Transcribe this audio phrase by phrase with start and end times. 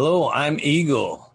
[0.00, 1.32] Hello, I'm Eagle.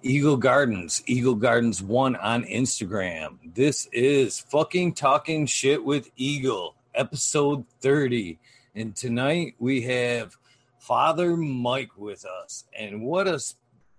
[0.00, 3.38] Eagle Gardens, Eagle Gardens 1 on Instagram.
[3.44, 8.38] This is fucking talking shit with Eagle, episode 30.
[8.76, 10.36] And tonight we have
[10.78, 12.66] Father Mike with us.
[12.78, 13.40] And what a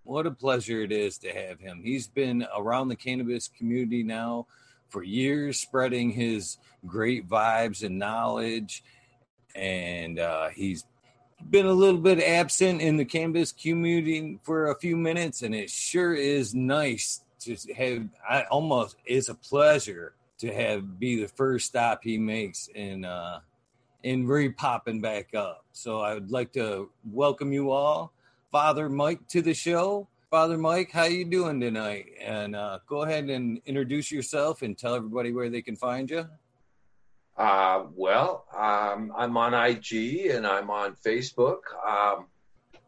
[0.06, 1.82] what a pleasure it is to have him.
[1.84, 4.48] He's been around the cannabis community now
[4.88, 6.56] for years, spreading his
[6.88, 8.82] great vibes and knowledge.
[9.54, 10.86] And uh, he's
[11.50, 15.70] been a little bit absent in the cannabis community for a few minutes, and it
[15.70, 18.08] sure is nice to have.
[18.28, 23.40] I almost it's a pleasure to have be the first stop he makes in uh,
[24.04, 25.66] in re popping back up.
[25.72, 28.14] So I would like to welcome you all,
[28.52, 30.08] Father Mike, to the show.
[30.32, 32.08] Father Mike, how you doing tonight?
[32.20, 36.28] And uh, go ahead and introduce yourself and tell everybody where they can find you.
[37.38, 41.60] Uh, well, um, I'm on IG and I'm on Facebook.
[41.88, 42.28] Um,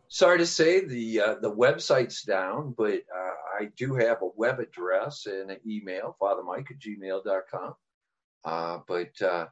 [0.08, 4.59] sorry to say the uh, the website's down, but uh, I do have a web
[4.59, 7.73] address and an email, fathermike at gmail.com.
[8.45, 9.48] Uh, but uh,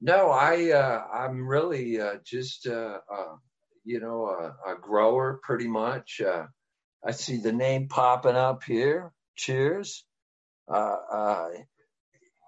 [0.00, 6.20] no, I uh, I'm really uh, just you know a, a grower pretty much.
[7.04, 9.12] I see the name popping up here.
[9.36, 10.04] Cheers.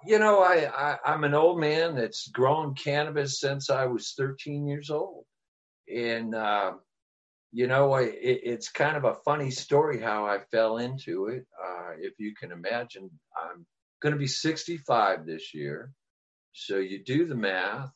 [0.09, 4.67] You know, I, I I'm an old man that's grown cannabis since I was 13
[4.67, 5.27] years old,
[5.87, 6.73] and uh,
[7.53, 11.45] you know, I, it, it's kind of a funny story how I fell into it.
[11.63, 13.67] Uh, if you can imagine, I'm
[14.01, 15.93] going to be 65 this year,
[16.55, 17.93] so you do the math,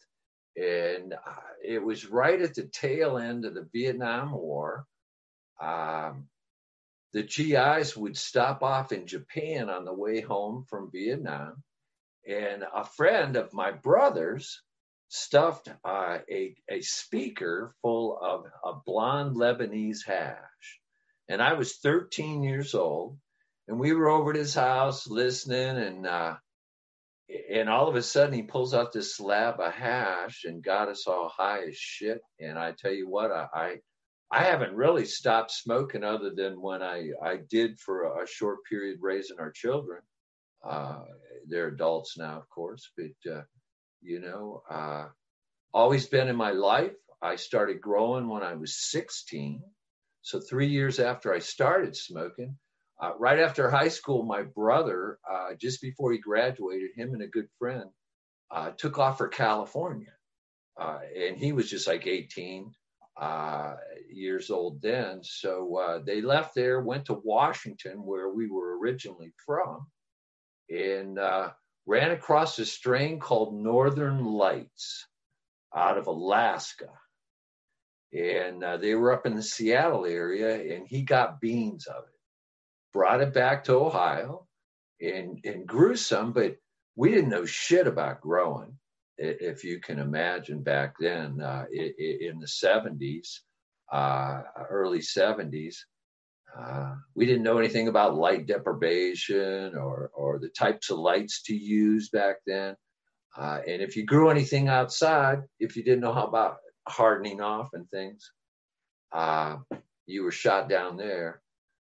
[0.54, 4.84] and uh, it was right at the tail end of the Vietnam War.
[5.62, 6.26] Um,
[7.14, 11.62] the GIs would stop off in Japan on the way home from Vietnam
[12.26, 14.62] and a friend of my brother's
[15.08, 20.80] stuffed uh, a, a speaker full of a blonde Lebanese hash.
[21.28, 23.18] And I was 13 years old,
[23.68, 26.36] and we were over at his house listening, and uh,
[27.50, 31.06] and all of a sudden he pulls out this slab of hash and got us
[31.06, 32.20] all high as shit.
[32.40, 33.76] And I tell you what, I I,
[34.30, 38.60] I haven't really stopped smoking other than when I I did for a, a short
[38.68, 40.02] period raising our children.
[40.64, 41.04] Uh,
[41.48, 43.42] they're adults now, of course, but uh,
[44.00, 45.06] you know, uh,
[45.72, 46.94] always been in my life.
[47.20, 49.62] I started growing when I was 16.
[50.22, 52.56] So three years after I started smoking,
[53.00, 57.26] uh, right after high school, my brother, uh, just before he graduated, him and a
[57.26, 57.90] good friend
[58.50, 60.12] uh, took off for California,
[60.80, 62.70] uh, and he was just like 18
[63.20, 63.74] uh,
[64.08, 65.20] years old then.
[65.22, 69.86] So they left there, went to Washington, where we were originally from,
[70.72, 71.50] and uh,
[71.86, 75.06] ran across a strain called Northern Lights
[75.74, 76.88] out of Alaska.
[78.12, 82.20] And uh, they were up in the Seattle area, and he got beans of it,
[82.92, 84.46] brought it back to Ohio,
[85.00, 86.56] and, and grew some, but
[86.94, 88.78] we didn't know shit about growing,
[89.18, 93.38] if you can imagine back then uh, in the 70s,
[93.90, 95.76] uh, early 70s.
[96.58, 101.54] Uh, we didn't know anything about light deprivation or, or the types of lights to
[101.54, 102.76] use back then.
[103.36, 107.70] Uh, and if you grew anything outside, if you didn't know how about hardening off
[107.72, 108.30] and things,
[109.12, 109.56] uh,
[110.06, 111.40] you were shot down there.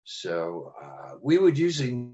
[0.03, 2.09] So uh, we would usually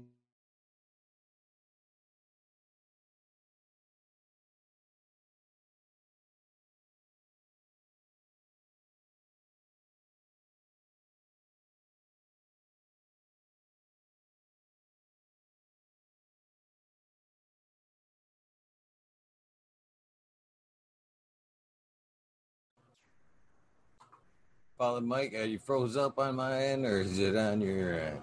[24.78, 28.20] Father Mike, are you froze up on my end or is it on your end?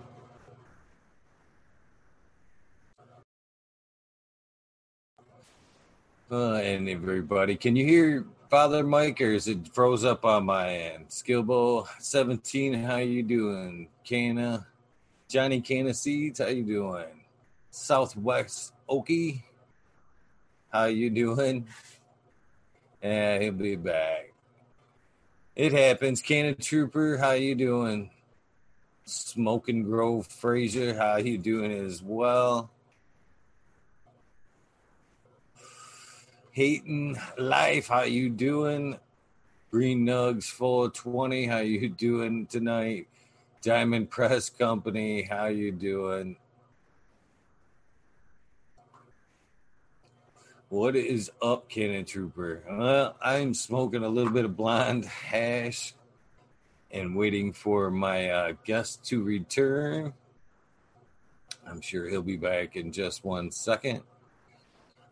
[6.31, 10.69] Uh, and everybody, can you hear Father Mike or is it froze up on my
[10.69, 11.07] end?
[11.09, 13.87] Skillbo 17, how you doing?
[14.03, 14.67] Cana,
[15.27, 17.25] Johnny Cana Seeds, how you doing?
[17.71, 19.41] Southwest Okie,
[20.71, 21.65] how you doing?
[23.01, 24.32] Yeah, he'll be back.
[25.55, 26.19] It happens.
[26.19, 28.09] Cannon Trooper, how you doing?
[29.05, 32.71] Smoking Grove Fraser, how you doing as well?
[36.53, 38.97] Hating Life, how you doing?
[39.69, 43.07] Green Nugs 420, how you doing tonight?
[43.61, 46.35] Diamond Press Company, how you doing?
[50.73, 52.63] What is up, Cannon Trooper?
[52.67, 55.93] Well, I'm smoking a little bit of blind hash
[56.89, 60.13] and waiting for my uh, guest to return.
[61.67, 64.01] I'm sure he'll be back in just one second.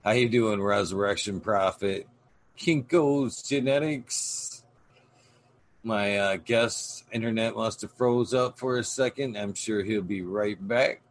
[0.03, 2.07] How you doing, Resurrection Prophet?
[2.57, 4.63] Kinko's Genetics.
[5.83, 9.37] My uh, guest internet must have froze up for a second.
[9.37, 11.03] I'm sure he'll be right back.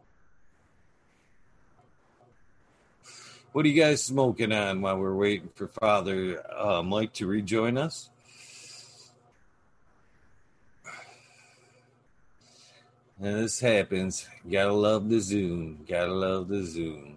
[3.53, 7.77] What are you guys smoking on while we're waiting for Father uh, Mike to rejoin
[7.77, 8.09] us?
[13.19, 14.25] And this happens.
[14.49, 15.83] Gotta love the Zoom.
[15.87, 17.10] Gotta love the Zoom.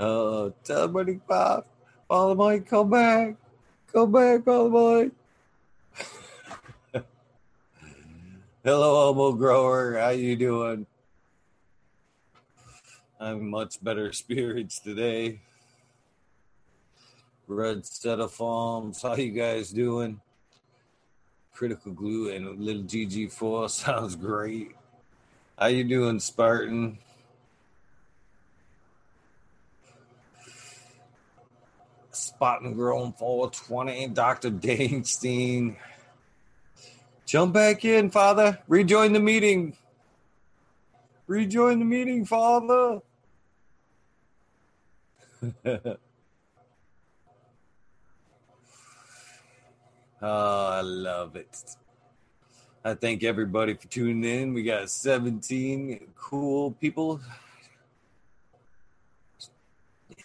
[0.00, 1.66] Oh, everybody, Pop.
[2.06, 3.34] Father Mike, come back.
[3.92, 5.12] Come back, Father Mike.
[8.64, 9.98] Hello, Humble Grower.
[9.98, 10.86] How you doing?
[13.18, 15.40] I'm much better spirits today.
[17.48, 19.02] Red set of farms.
[19.02, 20.20] How you guys doing?
[21.52, 24.76] Critical glue and a little GG4 sounds great.
[25.58, 26.98] How you doing, Spartan?
[32.38, 34.50] Spot and Grown 420, Dr.
[34.52, 35.74] Dangstein.
[37.26, 38.60] Jump back in, Father.
[38.68, 39.76] Rejoin the meeting.
[41.26, 43.00] Rejoin the meeting, Father.
[45.66, 45.96] oh,
[50.22, 51.64] I love it.
[52.84, 54.54] I thank everybody for tuning in.
[54.54, 57.20] We got 17 cool people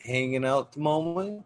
[0.06, 1.44] hanging out at the moment.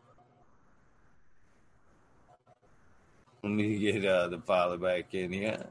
[3.48, 5.68] Let me get uh, the father back in here.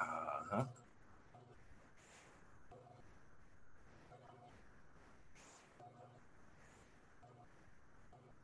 [0.00, 0.64] Uh-huh.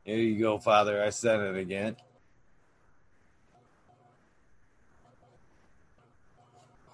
[0.07, 1.03] There you go, Father.
[1.03, 1.97] I sent it again.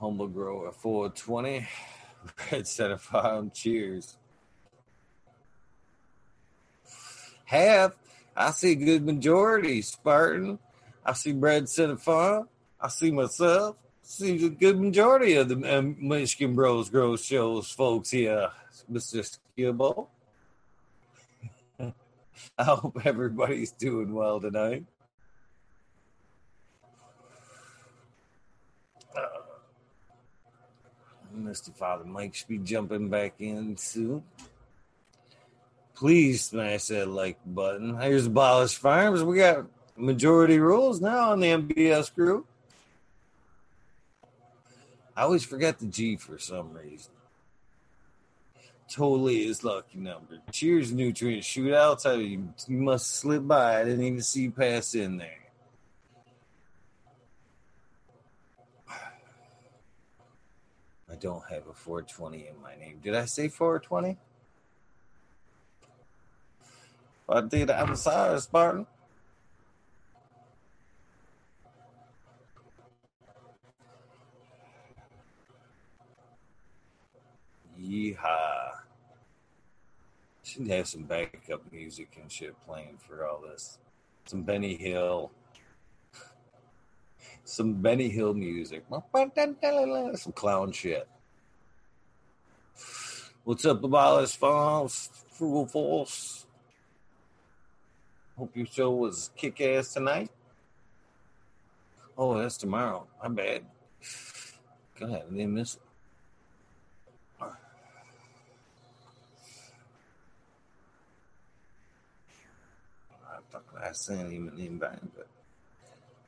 [0.00, 1.69] Humble Grower 420.
[2.50, 3.50] Red Set of Farm.
[3.52, 4.17] Cheers.
[7.44, 7.94] Half.
[8.34, 9.82] I see good majority.
[9.82, 10.58] Spartan.
[11.08, 12.49] I see Brad Farm.
[12.78, 13.76] I see myself.
[14.02, 18.50] See a good majority of the um, Michigan Bros Grow Shows folks here,
[18.93, 19.38] Mr.
[19.56, 20.08] Skibble.
[22.58, 24.84] I hope everybody's doing well tonight.
[29.16, 29.20] Uh,
[31.38, 31.75] Mr.
[31.75, 34.22] Father Mike should be jumping back in soon.
[35.94, 37.99] Please smash that like button.
[37.99, 39.25] Here's Abolish Farms.
[39.25, 39.64] We got
[39.99, 42.47] majority rules now on the MBS group.
[45.17, 47.11] I always forget the G for some reason.
[48.89, 50.39] Totally is lucky number.
[50.50, 52.06] Cheers, nutrient shootouts.
[52.06, 53.81] I, you must slip by.
[53.81, 55.35] I didn't even see you pass in there.
[61.11, 63.01] I don't have a 420 in my name.
[63.03, 64.17] Did I say 420?
[67.29, 67.71] I did.
[67.71, 68.87] I'm sorry, Spartan.
[77.89, 78.71] Yeehaw.
[80.43, 83.79] Should have some backup music and shit playing for all this.
[84.27, 85.31] Some Benny Hill.
[87.45, 88.85] Some Benny Hill music.
[88.91, 91.09] Some clown shit.
[93.45, 95.09] What's up, Abolish Falls?
[95.31, 96.47] Frugal Force.
[98.37, 100.31] Hope your show was kick ass tonight.
[102.17, 103.07] Oh, that's tomorrow.
[103.23, 103.65] My bad.
[105.01, 105.81] God, I didn't miss it.
[113.82, 115.27] I sent him an invite, but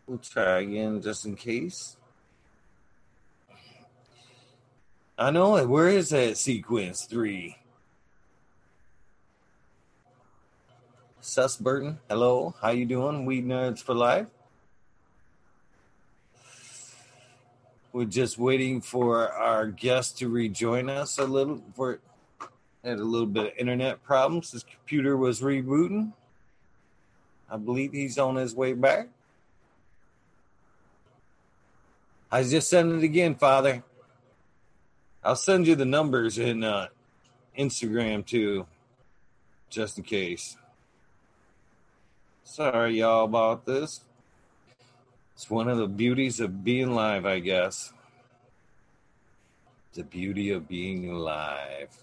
[0.06, 1.96] we'll try again just in case.
[5.18, 5.68] I know it.
[5.68, 7.56] Where is that sequence three?
[11.20, 12.54] Sus Burton, hello.
[12.62, 13.26] How you doing?
[13.26, 14.28] We nerds for life.
[17.92, 21.62] We're just waiting for our guest to rejoin us a little.
[21.74, 22.00] For
[22.82, 24.52] had a little bit of internet problems.
[24.52, 26.12] His computer was rebooting.
[27.50, 29.08] I believe he's on his way back.
[32.30, 33.82] I just sent it again, Father.
[35.24, 36.86] I'll send you the numbers in uh,
[37.58, 38.66] Instagram too,
[39.68, 40.56] just in case.
[42.44, 44.00] Sorry, y'all, about this.
[45.34, 47.92] It's one of the beauties of being live, I guess.
[49.94, 51.96] The beauty of being alive.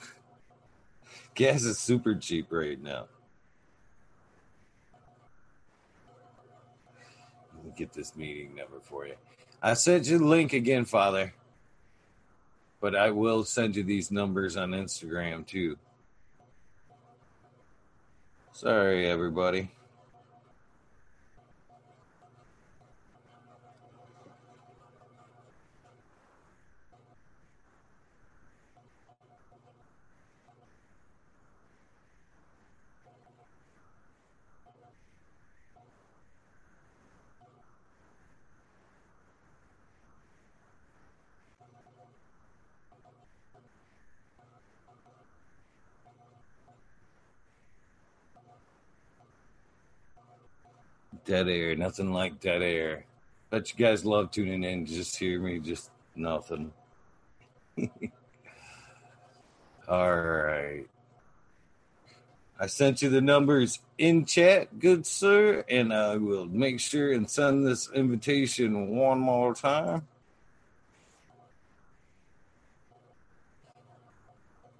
[1.34, 3.06] Gas is super cheap right now.
[7.54, 9.14] Let me get this meeting number for you.
[9.62, 11.32] I sent you the link again, Father.
[12.80, 15.76] But I will send you these numbers on Instagram too.
[18.52, 19.70] Sorry, everybody.
[51.26, 53.04] Dead air, nothing like dead air.
[53.50, 54.86] Bet you guys love tuning in.
[54.86, 56.72] Just hear me, just nothing.
[59.88, 60.86] All right.
[62.58, 67.28] I sent you the numbers in chat, good sir, and I will make sure and
[67.28, 70.06] send this invitation one more time.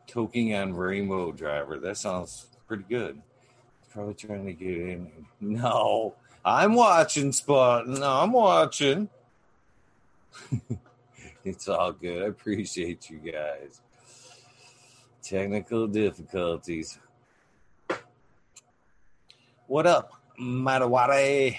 [0.09, 1.79] Toking on Rainbow Driver.
[1.79, 3.21] That sounds pretty good.
[3.91, 5.11] Probably trying to get in.
[5.39, 6.15] No,
[6.49, 7.89] I'm watching Spot.
[7.89, 9.09] No, I'm watching.
[11.45, 12.23] it's all good.
[12.23, 13.81] I appreciate you guys.
[15.25, 17.01] Technical difficulties.
[19.67, 21.57] What up, Matawari?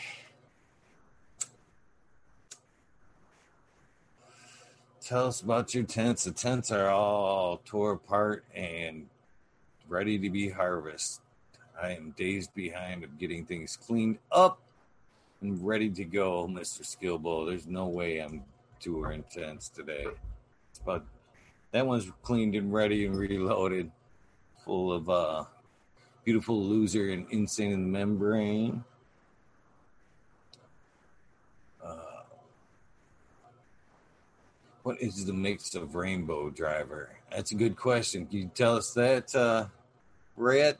[5.03, 6.23] Tell us about your tents.
[6.23, 9.07] The tents are all tore apart and
[9.89, 11.25] ready to be harvested.
[11.81, 14.61] I am days behind of getting things cleaned up
[15.41, 16.81] and ready to go, Mr.
[16.81, 17.47] Skillbo.
[17.47, 18.43] There's no way I'm
[18.79, 20.07] touring intense today.
[20.85, 21.03] But
[21.71, 23.91] that one's cleaned and ready and reloaded,
[24.63, 25.43] full of uh
[26.23, 28.83] beautiful loser and insane in the membrane.
[31.81, 31.95] Uh,
[34.83, 37.11] what is the mix of Rainbow Driver?
[37.31, 38.25] That's a good question.
[38.25, 39.67] Can you tell us that, uh,
[40.35, 40.77] Red?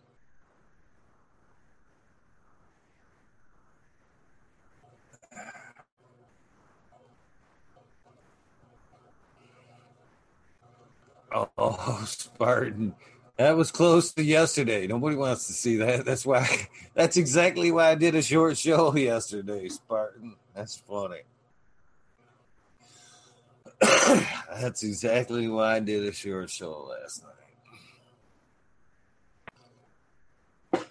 [11.58, 12.96] Oh, Spartan.
[13.38, 14.88] That was close to yesterday.
[14.88, 16.06] Nobody wants to see that.
[16.06, 16.68] That's why.
[16.96, 20.36] That's exactly why I did a short show yesterday, Spartan.
[20.56, 21.22] That's funny.
[24.60, 27.24] that's exactly why I did a short show last
[30.74, 30.84] night.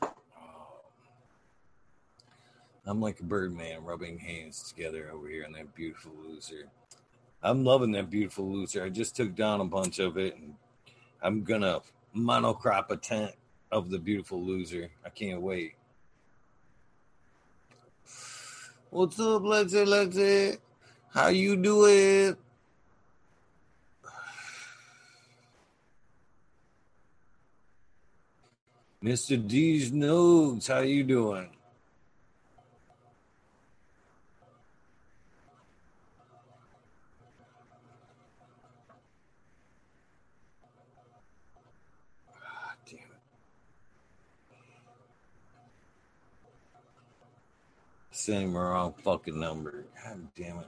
[2.87, 6.69] I'm like a birdman rubbing hands together over here on that beautiful loser.
[7.43, 8.83] I'm loving that beautiful loser.
[8.83, 10.55] I just took down a bunch of it and
[11.23, 11.81] I'm gonna
[12.17, 13.33] monocrop a tent
[13.71, 14.91] of the beautiful loser.
[15.05, 15.75] I can't wait.
[18.91, 20.59] What's up, Lexi Lexi?
[21.13, 22.37] How you doing?
[29.03, 29.47] Mr.
[29.47, 31.56] D's notes, how you doing?
[48.27, 49.85] Same wrong fucking number.
[50.03, 50.67] God damn it.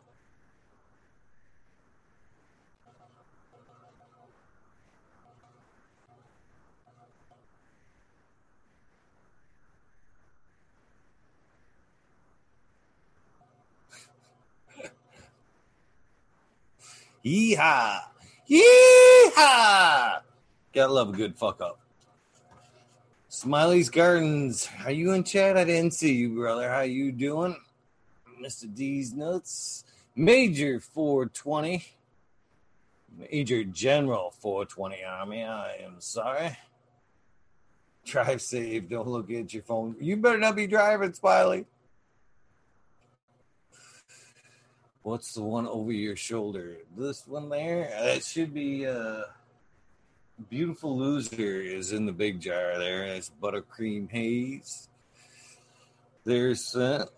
[17.27, 18.03] Yeehaw!
[18.49, 20.21] Yeehaw!
[20.73, 21.81] Gotta love a good fuck up.
[23.39, 24.69] Smiley's Gardens.
[24.85, 25.57] Are you in chat?
[25.57, 26.69] I didn't see you, brother.
[26.69, 27.57] How you doing?
[28.43, 28.75] Mr.
[28.75, 29.85] D's nuts.
[30.17, 31.85] Major 420.
[33.17, 35.45] Major General 420 Army.
[35.45, 36.59] I am sorry.
[38.05, 38.89] Drive safe.
[38.89, 39.95] Don't look at your phone.
[40.01, 41.65] You better not be driving, Smiley.
[45.03, 46.79] What's the one over your shoulder?
[46.97, 47.89] This one there?
[48.03, 49.23] That should be uh
[50.47, 53.03] Beautiful Loser is in the big jar there.
[53.05, 54.89] It's buttercream haze.
[56.25, 57.11] There's scent.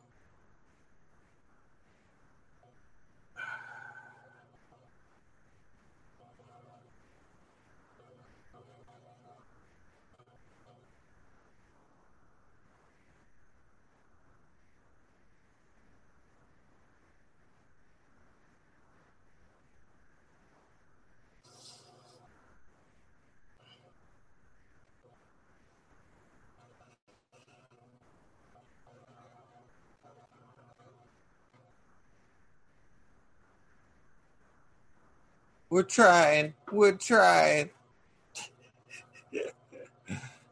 [35.81, 36.53] We're trying.
[36.71, 37.71] We're trying.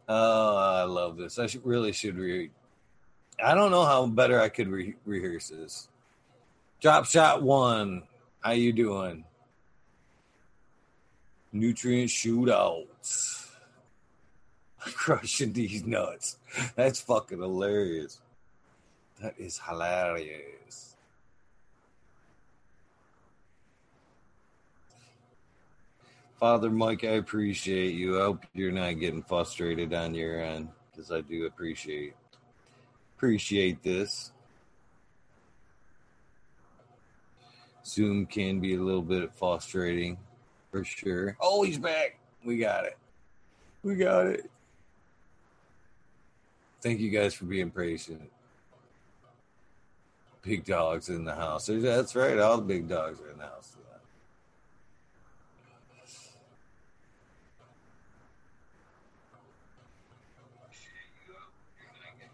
[0.08, 1.38] oh, I love this.
[1.38, 2.50] I should, really should read.
[3.44, 5.90] I don't know how better I could re- rehearse this.
[6.80, 8.04] Drop shot one.
[8.40, 9.26] How you doing?
[11.52, 13.50] Nutrient shootouts.
[14.80, 16.38] Crushing these nuts.
[16.74, 18.18] That's fucking hilarious.
[19.20, 20.87] That is hilarious.
[26.38, 28.18] Father Mike, I appreciate you.
[28.20, 32.14] I hope you're not getting frustrated on your end because I do appreciate
[33.16, 34.30] appreciate this.
[37.84, 40.16] Zoom can be a little bit frustrating
[40.70, 41.36] for sure.
[41.40, 42.20] Oh, he's back.
[42.44, 42.96] We got it.
[43.82, 44.48] We got it.
[46.80, 48.30] Thank you guys for being patient.
[50.42, 51.68] Big dogs in the house.
[51.68, 52.38] That's right.
[52.38, 53.77] All the big dogs are in the house.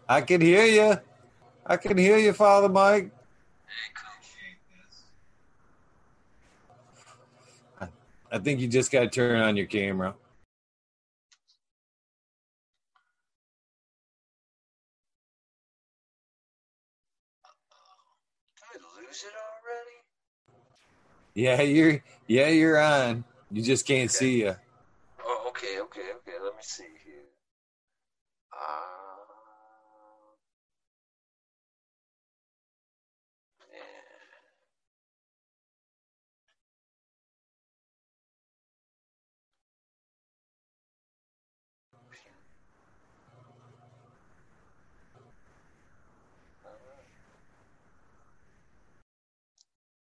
[0.07, 0.99] I can hear you.
[1.65, 3.11] I can hear you, Father Mike.
[8.31, 10.13] I think you just got to turn on your camera.
[18.73, 19.97] Did I lose it already?
[21.33, 23.23] Yeah, you're yeah, you're on.
[23.51, 24.17] You just can't Okay.
[24.17, 24.55] see you.
[25.23, 26.33] Oh, okay, okay, okay.
[26.43, 27.23] Let me see here.
[28.51, 28.57] Uh,
[33.71, 33.79] yeah.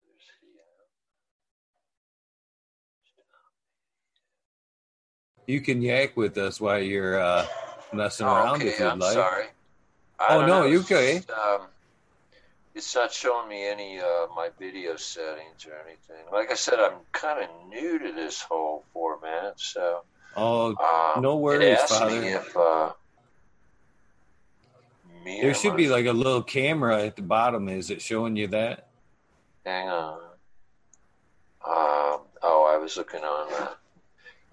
[0.06, 0.86] There's the, uh,
[5.50, 7.44] You can yak with us while you're uh,
[7.92, 9.16] messing Oh, around okay, if you'd I'm like.
[9.16, 9.46] sorry.
[10.20, 11.16] I Oh, no, know, you okay.
[11.16, 11.62] just, Um,
[12.76, 16.32] it's not showing me any uh, my video settings or anything.
[16.32, 20.02] Like I said, I'm kind of new to this whole format, so
[20.38, 20.76] Oh,
[21.16, 22.22] um, No worries, Father.
[22.22, 22.92] me if uh,
[25.42, 27.70] there should be like a little camera at the bottom.
[27.70, 28.90] Is it showing you that?
[29.66, 30.20] Hang on.
[31.66, 33.52] Um, oh, I was looking on.
[33.52, 33.74] Uh,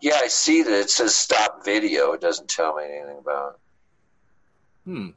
[0.00, 2.12] yeah, I see that it says stop video.
[2.12, 3.60] It doesn't tell me anything about.
[4.84, 5.08] Hmm.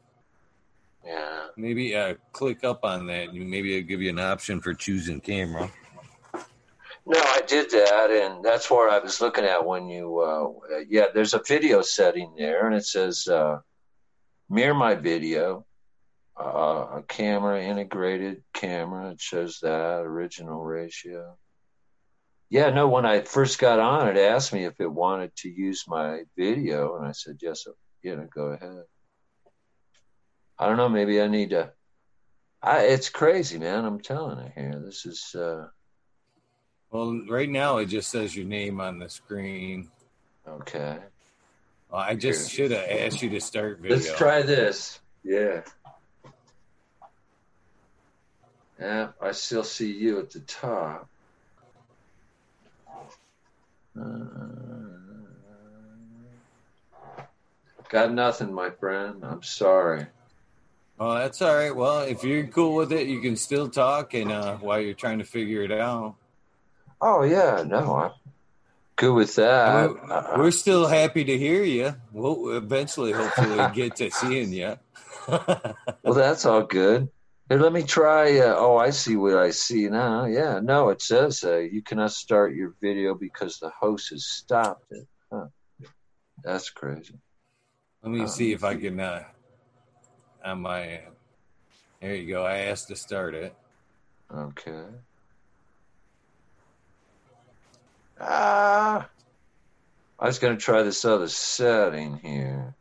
[1.05, 1.47] Yeah.
[1.57, 3.29] Maybe uh, click up on that.
[3.29, 5.69] and Maybe it'll give you an option for choosing camera.
[7.05, 10.19] No, I did that, and that's what I was looking at when you.
[10.19, 13.59] Uh, yeah, there's a video setting there, and it says uh,
[14.49, 15.65] mirror my video,
[16.39, 19.09] uh, a camera integrated camera.
[19.11, 21.35] It shows that original ratio.
[22.49, 22.87] Yeah, no.
[22.87, 26.97] When I first got on, it asked me if it wanted to use my video,
[26.97, 27.67] and I said yes.
[28.01, 28.83] You know, go ahead.
[30.57, 30.89] I don't know.
[30.89, 31.71] Maybe I need to.
[32.61, 33.85] I, it's crazy, man.
[33.85, 34.81] I'm telling you here.
[34.83, 35.35] This is.
[35.35, 35.67] Uh,
[36.91, 39.89] Well, right now it just says your name on the screen.
[40.47, 40.97] okay.
[41.91, 43.97] Well, I just should have asked you to start video.
[43.97, 44.99] Let's try this.
[45.23, 45.61] Yeah.
[48.79, 51.09] Yeah, I still see you at the top.
[53.99, 54.05] Uh,
[57.89, 59.23] got nothing, my friend.
[59.23, 60.05] I'm sorry.
[60.99, 61.75] Oh, that's all right.
[61.75, 65.19] Well, if you're cool with it, you can still talk, and uh, while you're trying
[65.19, 66.15] to figure it out,
[67.01, 68.11] Oh yeah, no, I'm
[68.97, 69.89] good with that.
[69.89, 71.95] we're, we're still happy to hear you.
[72.11, 74.77] We'll eventually, hopefully, get to seeing you.
[75.27, 77.09] well, that's all good.
[77.49, 78.37] Here, let me try.
[78.37, 80.25] Uh, oh, I see what I see now.
[80.25, 84.91] Yeah, no, it says uh, you cannot start your video because the host has stopped
[84.91, 85.07] it.
[85.33, 85.47] Huh.
[86.43, 87.15] That's crazy.
[88.03, 89.23] Let me see if I can uh,
[90.45, 91.15] on my end.
[92.01, 92.45] There you go.
[92.45, 93.53] I asked to start it.
[94.33, 94.83] Okay.
[98.21, 99.09] Ah,
[100.19, 102.75] I was going to try this other setting here.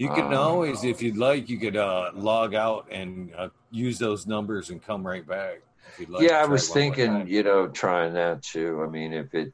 [0.00, 3.98] You can Um, always, if you'd like, you could uh, log out and uh, use
[3.98, 5.60] those numbers and come right back.
[5.92, 6.26] If you'd like.
[6.26, 8.82] yeah, I was thinking, you know, trying that too.
[8.82, 9.52] I mean, if it,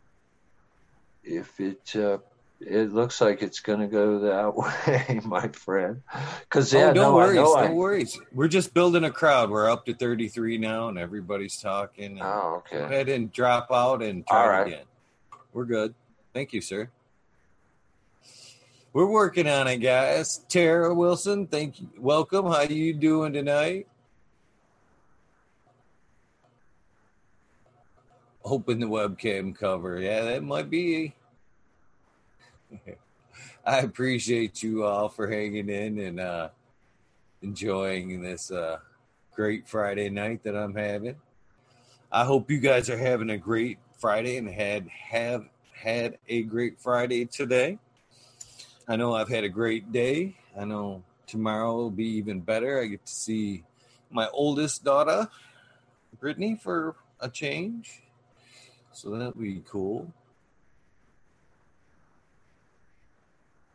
[1.25, 2.19] if it, uh,
[2.61, 4.57] it looks like it's going to go that
[4.87, 6.03] way, my friend.
[6.43, 8.17] Because yeah, oh, don't no, worry, don't I, worries.
[8.33, 9.51] We're just building a crowd.
[9.51, 12.21] We're up to 33 now, and everybody's talking.
[12.21, 12.79] And oh, okay.
[12.79, 14.67] Go ahead and drop out and try right.
[14.69, 14.85] again.
[15.53, 15.93] We're good.
[16.33, 16.89] Thank you, sir.
[18.97, 20.39] We're working on it, guys.
[20.49, 21.91] Tara Wilson, thank you.
[21.99, 22.47] Welcome.
[22.47, 23.89] How you doing tonight?
[28.43, 30.01] open the webcam cover.
[30.01, 31.15] Yeah, that might be.
[33.67, 36.49] I appreciate you all for hanging in and uh,
[37.43, 38.79] enjoying this uh,
[39.35, 41.17] great Friday night that I'm having.
[42.11, 46.81] I hope you guys are having a great Friday and had have had a great
[46.81, 47.79] Friday today.
[48.89, 50.37] I know I've had a great day.
[50.57, 52.81] I know tomorrow will be even better.
[52.81, 53.65] I get to see
[54.11, 55.29] my oldest daughter,
[56.21, 58.03] Brittany, for a change.
[58.93, 60.13] So that'll be cool.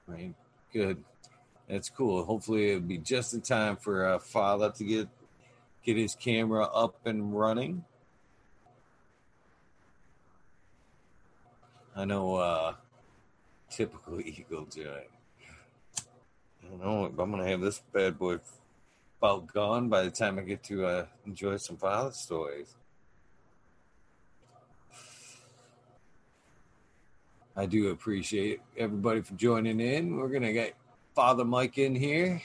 [0.07, 0.33] Right.
[0.71, 1.03] Good.
[1.67, 2.23] That's cool.
[2.23, 5.09] Hopefully it'll be just in time for uh, father to get
[5.83, 7.83] get his camera up and running.
[11.95, 12.75] I know uh
[13.71, 15.07] typical Eagle Giant.
[16.63, 18.37] I don't know if I'm gonna have this bad boy
[19.19, 22.75] about gone by the time I get to uh, enjoy some father stories.
[27.55, 30.17] I do appreciate everybody for joining in.
[30.17, 30.75] We're gonna get
[31.13, 32.41] Father Mike in here.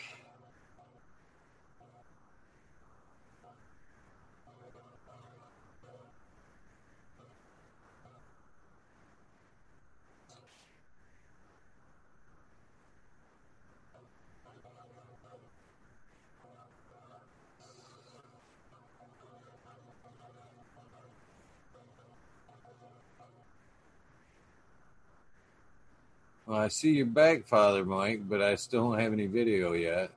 [26.56, 30.10] Well, I see your back, Father Mike, but I still don't have any video yet.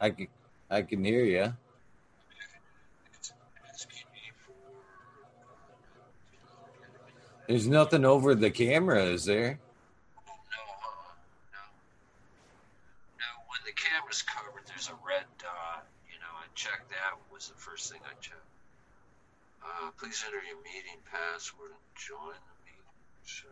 [0.00, 0.28] I can,
[0.70, 1.52] I can hear you.
[7.48, 9.56] There's nothing over the camera, is there?
[9.56, 11.08] No, uh,
[11.56, 11.64] no.
[13.16, 15.88] No, when the camera's covered, there's a red dot.
[16.12, 18.44] You know, I checked that was the first thing I checked.
[19.64, 22.92] Uh, please enter your meeting password and join the meeting.
[23.24, 23.48] So,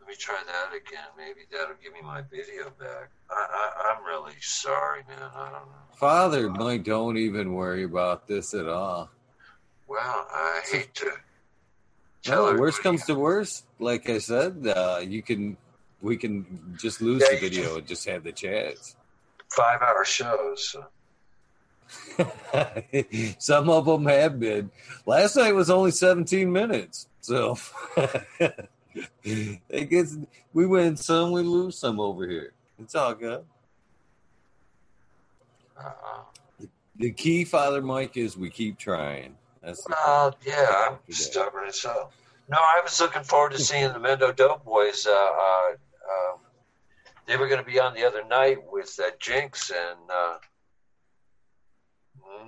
[0.00, 1.14] let me try that again.
[1.16, 3.10] Maybe that'll give me my video back.
[3.30, 5.30] I, I, I'm really sorry, man.
[5.32, 5.94] I don't know.
[5.94, 9.10] Father Mike, don't even worry about this at all.
[9.86, 11.12] Well, I hate to.
[12.28, 13.64] No, worst everybody- comes to worst.
[13.78, 15.56] Like I said, uh, you can
[16.02, 18.96] we can just lose Yeah, the video and just have the chats.
[19.54, 20.76] five hour shows.
[23.38, 24.70] Some of them have been.
[25.06, 27.58] Last night was only 17 minutes, so
[29.24, 30.16] it gets
[30.52, 32.52] we win some, we lose some over here.
[32.78, 33.44] It's all good.
[35.78, 36.22] Uh-uh.
[36.96, 39.36] The key, Father Mike, is we keep trying.
[39.62, 42.12] That's Well, yeah, I'm stubborn as hell.
[42.48, 45.06] No, I was looking forward to seeing the Mendo Doughboys.
[45.06, 46.38] Uh, uh, um,
[47.26, 50.36] they were going to be on the other night with uh, Jinx, and uh,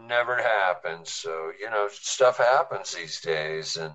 [0.08, 1.06] never happened.
[1.06, 3.92] So you know, stuff happens these days, and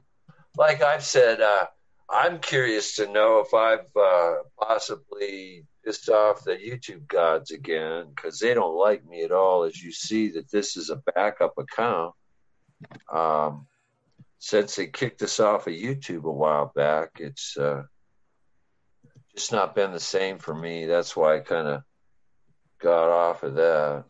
[0.55, 1.65] like I've said, uh,
[2.09, 8.39] I'm curious to know if I've uh, possibly pissed off the YouTube gods again because
[8.39, 9.63] they don't like me at all.
[9.63, 12.13] As you see, that this is a backup account
[13.11, 13.67] um,
[14.39, 17.83] since they kicked us off of YouTube a while back, it's uh,
[19.35, 20.85] just not been the same for me.
[20.85, 21.83] That's why I kind of
[22.81, 24.05] got off of that.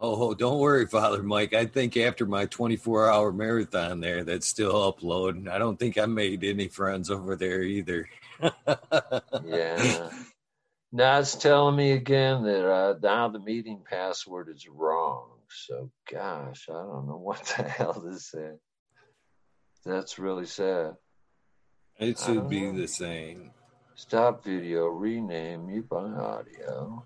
[0.00, 1.54] Oh, don't worry, Father Mike.
[1.54, 5.48] I think after my 24 hour marathon there, that's still uploading.
[5.48, 8.08] I don't think I made any friends over there either.
[9.44, 10.10] Yeah.
[10.92, 15.27] now it's telling me again that uh, now the meeting password is wrong.
[15.50, 18.58] So, gosh, I don't know what the hell this is.
[19.84, 20.96] That's really sad.
[21.98, 22.78] It should be know.
[22.78, 23.50] the same.
[23.94, 27.04] Stop video, rename, mute by audio.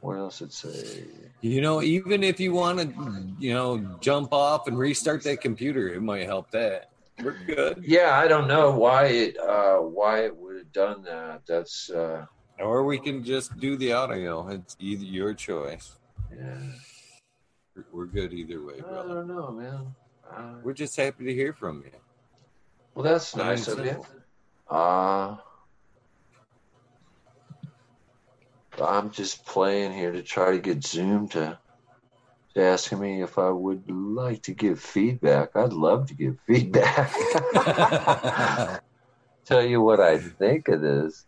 [0.00, 1.04] What else it say?
[1.40, 5.88] You know, even if you want to, you know, jump off and restart that computer,
[5.88, 6.90] it might help that.
[7.22, 7.82] We're good.
[7.82, 11.42] Yeah, I don't know why it uh, why it would have done that.
[11.48, 12.26] That's uh,
[12.58, 14.46] Or we can just do the audio.
[14.48, 15.96] It's either your choice.
[16.34, 16.58] Yeah.
[17.92, 19.94] We're- good either way, I don't know, man.
[20.30, 21.90] Uh, We're just happy to hear from you.
[22.94, 24.04] well, that's nice of you.
[24.68, 25.36] Uh,
[28.82, 31.58] I'm just playing here to try to get Zoom to,
[32.54, 35.54] to asking me if I would like to give feedback.
[35.54, 37.12] I'd love to give feedback.
[39.44, 41.24] Tell you what I think of this.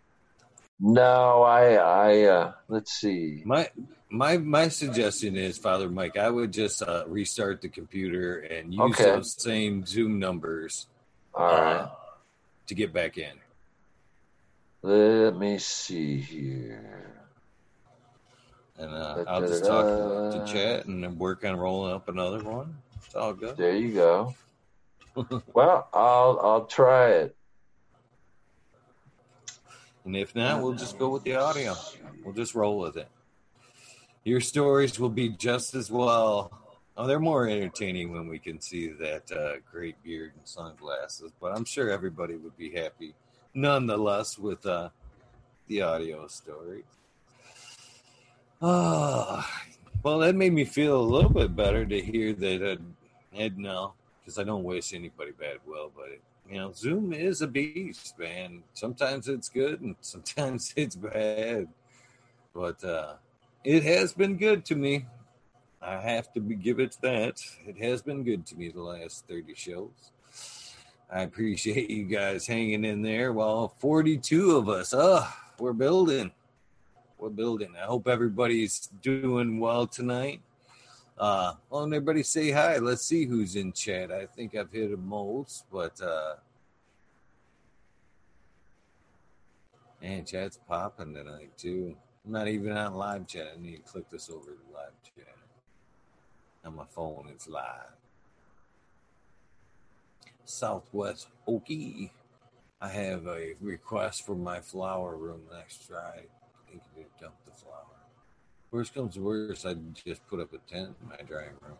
[0.80, 3.42] No, I, I, uh, let's see.
[3.44, 3.68] My
[4.10, 8.94] my my suggestion is, Father Mike, I would just uh, restart the computer and use
[8.94, 9.10] Okay.
[9.10, 10.86] those same Zoom numbers
[11.34, 11.80] All right.
[11.80, 11.88] uh,
[12.68, 13.32] to get back in.
[14.82, 17.14] Let me see here.
[18.78, 19.88] And uh, I'll just talk
[20.30, 22.76] to chat and then work on rolling up another one.
[23.04, 23.56] It's all good.
[23.56, 24.34] There you go.
[25.52, 27.36] well, I'll, I'll try it.
[30.08, 31.76] And if not, we'll just go with the audio.
[32.24, 33.08] We'll just roll with it.
[34.24, 36.50] Your stories will be just as well.
[36.96, 41.30] Oh, they're more entertaining when we can see that uh, great beard and sunglasses.
[41.38, 43.12] But I'm sure everybody would be happy,
[43.52, 44.88] nonetheless, with uh,
[45.66, 46.84] the audio story.
[48.62, 49.62] Ah,
[50.02, 52.76] well, that made me feel a little bit better to hear that uh,
[53.36, 57.42] Ed no, because I don't wish anybody bad will, but it, you know, Zoom is
[57.42, 58.62] a beast, man.
[58.74, 61.68] Sometimes it's good and sometimes it's bad,
[62.54, 63.14] but uh,
[63.64, 65.06] it has been good to me.
[65.80, 67.40] I have to give it that.
[67.66, 70.12] It has been good to me the last 30 shows.
[71.10, 73.32] I appreciate you guys hanging in there.
[73.32, 74.92] Well, 42 of us.
[74.96, 75.26] Oh,
[75.58, 76.32] we're building.
[77.16, 77.74] We're building.
[77.80, 80.40] I hope everybody's doing well tonight.
[81.18, 82.78] Uh, well, everybody say hi.
[82.78, 84.12] Let's see who's in chat.
[84.12, 86.34] I think I've hit most, but uh,
[90.00, 91.96] man, chat's popping tonight too.
[92.24, 93.54] I'm not even on live chat.
[93.56, 95.34] I need to click this over to live chat.
[96.64, 97.96] On my phone, it's live.
[100.44, 102.10] Southwest Okie.
[102.80, 106.28] I have a request for my flower room next Friday.
[106.28, 107.87] I think to dump the flower.
[108.70, 111.78] Worst comes to worst, I just put up a tent in my drawing room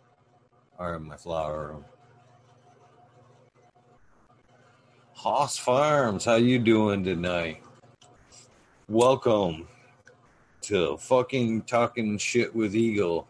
[0.79, 1.85] or in my flower room.
[5.12, 7.62] Hoss Farms, how you doing tonight?
[8.88, 9.68] Welcome
[10.62, 13.29] to fucking talking shit with Eagle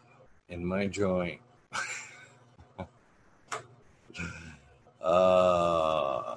[0.49, 1.41] in my joint.
[5.03, 6.37] uh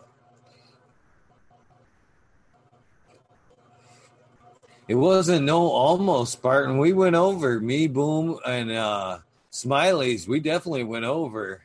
[4.91, 6.77] It wasn't no almost Spartan.
[6.77, 10.27] We went over me, Boom, and uh Smileys.
[10.27, 11.63] We definitely went over.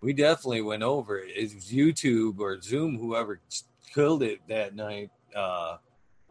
[0.00, 1.18] We definitely went over.
[1.18, 3.38] It was YouTube or Zoom, whoever
[3.92, 5.76] killed it that night, uh,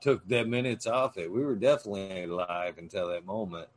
[0.01, 1.32] took that minutes off it.
[1.32, 3.67] We were definitely live until that moment.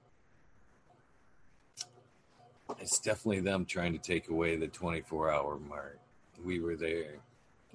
[2.79, 5.99] It's definitely them trying to take away the 24 hour mark.
[6.43, 7.17] We were there.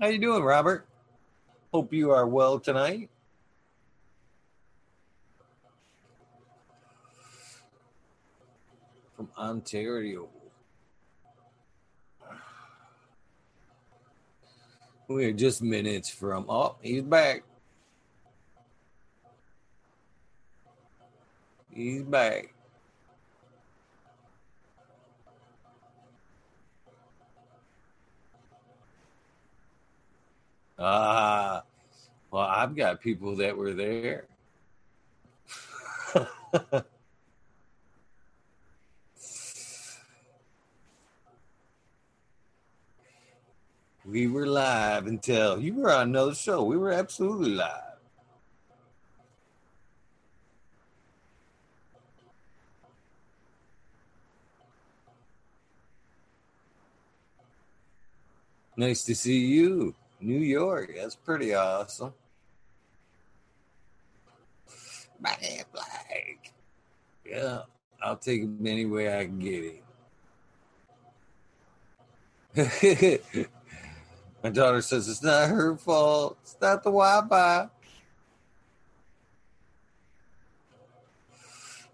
[0.01, 0.87] How you doing, Robert?
[1.71, 3.11] Hope you are well tonight.
[9.15, 10.27] From Ontario.
[15.07, 16.45] We are just minutes from.
[16.49, 17.43] Oh, he's back.
[21.71, 22.53] He's back.
[30.77, 31.63] Ah,
[32.31, 34.25] well, I've got people that were there.
[44.07, 46.63] we were live until you were on another show.
[46.63, 47.81] We were absolutely live.
[58.77, 59.95] Nice to see you.
[60.19, 60.91] New York.
[60.95, 62.13] That's pretty awesome.
[65.19, 65.37] Man,
[65.71, 66.51] Black.
[67.25, 67.61] Yeah,
[68.01, 69.81] I'll take him any way I can get
[72.55, 73.49] him.
[74.45, 76.37] My daughter says it's not her fault.
[76.43, 77.67] It's not the Wi-Fi.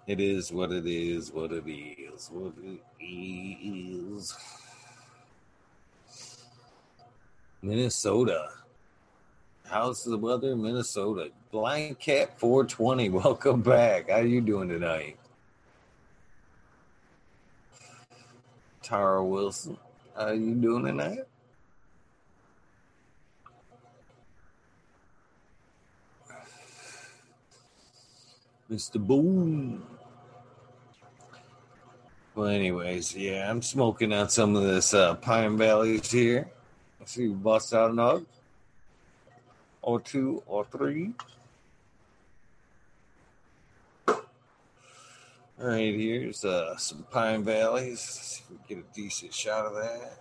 [0.06, 1.32] It is what it is.
[1.32, 2.30] What it is.
[2.30, 4.36] What it is.
[7.62, 8.50] Minnesota.
[9.66, 11.30] How's the weather in Minnesota?
[11.52, 13.10] Blind Cat 420.
[13.12, 14.10] Welcome back.
[14.10, 15.16] How are you doing tonight?
[18.84, 19.78] Tara Wilson.
[20.18, 21.31] How are you doing tonight?
[28.71, 29.05] Mr.
[29.05, 29.86] Boom.
[32.34, 36.49] Well, anyways, yeah, I'm smoking on some of this uh, Pine Valleys here.
[36.97, 38.23] Let's see, bust out another
[39.81, 41.12] or two or three.
[44.07, 44.21] All
[45.60, 47.89] right, here's uh, some Pine Valleys.
[47.89, 50.13] Let's see if we get a decent shot of that.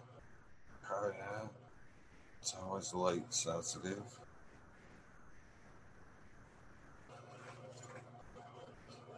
[0.83, 1.53] Hard out.
[2.41, 4.03] It's always light sensitive.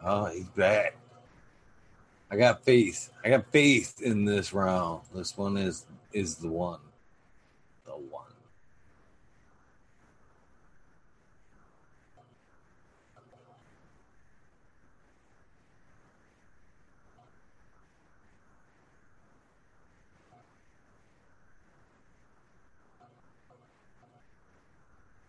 [0.04, 0.96] Oh, he's back.
[2.30, 3.10] I got faith.
[3.24, 5.02] I got faith in this round.
[5.14, 6.80] This one is is the one.
[7.84, 8.24] The one.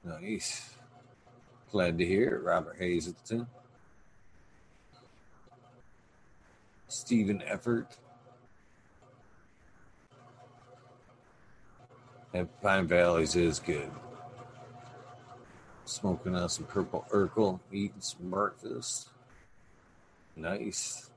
[0.04, 0.76] Nice.
[1.72, 3.48] Glad to hear it, Robert Hazelton.
[6.94, 7.98] Stephen Effort.
[12.34, 13.92] And Pine Valleys is good.
[15.86, 19.10] Smoking on some purple Urkle, eating some breakfast.
[20.36, 21.10] Nice.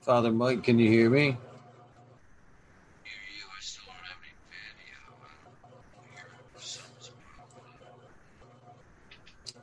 [0.00, 1.36] Father Mike, can you hear me?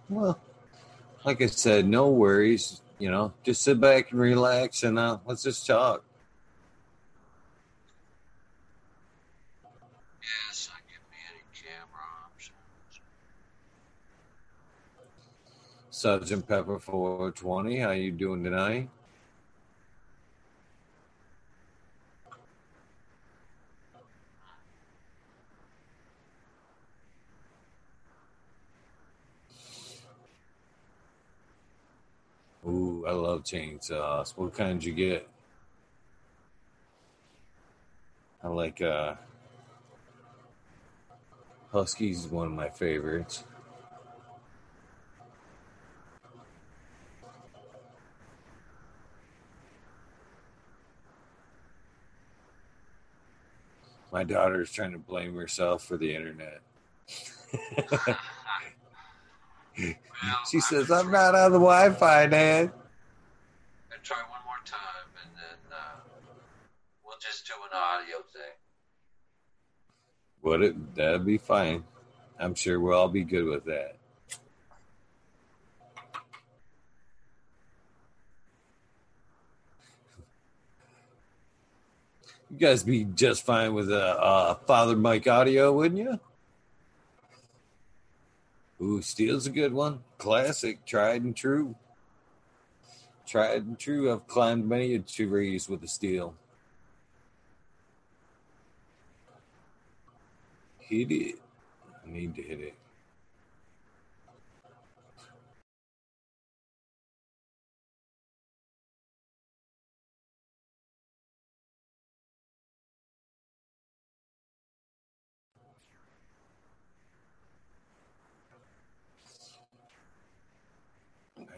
[0.09, 0.39] Well,
[1.25, 2.81] like I said, no worries.
[2.99, 6.03] You know, just sit back and relax and uh, let's just talk.
[10.21, 13.01] Yes, I give me any camera options.
[15.89, 18.89] Sergeant Pepper 420, how you doing tonight?
[33.37, 34.35] Love chainsaws.
[34.35, 35.27] What kind you get?
[38.43, 39.13] I like uh
[41.71, 43.43] Husky's is one of my favorites.
[54.11, 56.61] My daughter's trying to blame herself for the internet.
[60.23, 62.71] Well, she I'm says, I'm not on the Wi Fi, Dad.
[63.89, 65.99] gonna try one more time, and then uh,
[67.05, 68.55] we'll just do an audio thing.
[70.43, 70.95] Would it?
[70.95, 71.83] That'd be fine.
[72.39, 73.97] I'm sure we'll all be good with that.
[82.49, 86.19] You guys be just fine with a uh, uh, Father Mike audio, wouldn't you?
[88.81, 89.99] Ooh, Stihl's a good one.
[90.17, 91.75] Classic, tried and true.
[93.25, 94.13] Tried and true.
[94.13, 96.33] I've climbed many a trees with a Stihl.
[100.89, 101.35] Hit it.
[102.05, 102.73] I need to hit it.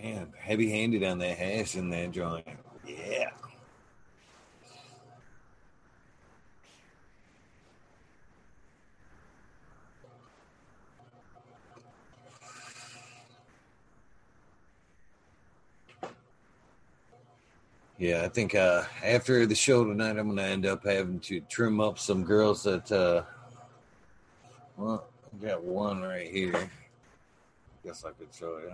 [0.02, 2.48] Man, heavy handed on that hash in that joint.
[2.88, 3.30] Yeah.
[18.00, 21.42] Yeah, I think uh, after the show tonight, I'm going to end up having to
[21.42, 23.24] trim up some girls that, uh,
[24.78, 26.72] well, I got one right here.
[27.84, 28.74] Guess I could show you.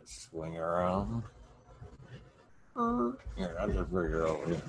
[0.00, 1.22] Let's Swing around.
[3.36, 4.62] Here, I'll just bring her over here.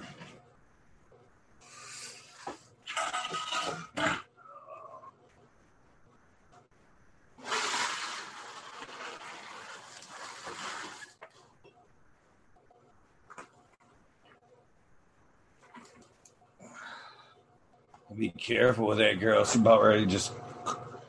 [18.16, 19.44] Be careful with that girl.
[19.44, 20.32] She's about ready to just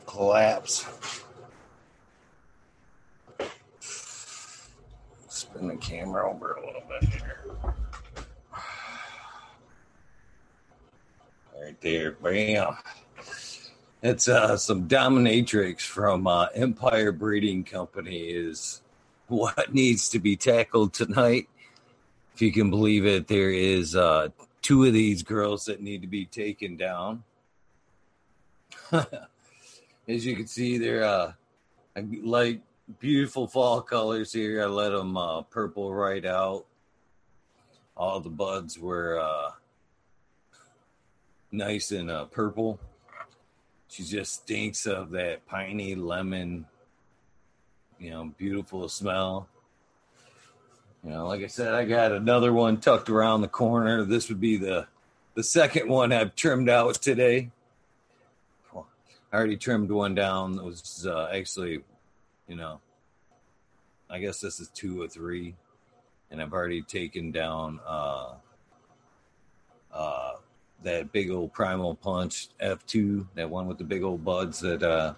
[0.06, 0.84] collapse.
[5.28, 7.44] Spin the camera over a little bit here.
[11.60, 12.76] Right there, bam.
[14.02, 18.82] It's uh, some dominatrix from uh, Empire Breeding Company is
[19.28, 21.48] what needs to be tackled tonight.
[22.34, 24.28] If you can believe it, there is uh,
[24.60, 27.22] two of these girls that need to be taken down.
[30.08, 31.32] As you can see, they're uh,
[32.22, 32.60] like
[32.98, 34.62] beautiful fall colors here.
[34.62, 36.64] I let them uh, purple right out.
[37.96, 39.50] All the buds were uh,
[41.50, 42.78] nice and uh, purple.
[43.88, 46.66] She just stinks of that piney lemon,
[47.98, 49.48] you know, beautiful smell.
[51.04, 54.04] You know, like I said, I got another one tucked around the corner.
[54.04, 54.86] This would be the
[55.34, 57.50] the second one I've trimmed out today.
[59.32, 60.58] I already trimmed one down.
[60.58, 61.82] It was uh, actually,
[62.46, 62.80] you know,
[64.08, 65.54] I guess this is two or three,
[66.30, 68.34] and I've already taken down uh,
[69.92, 70.32] uh,
[70.82, 75.12] that big old primal punch F2, that one with the big old buds that uh,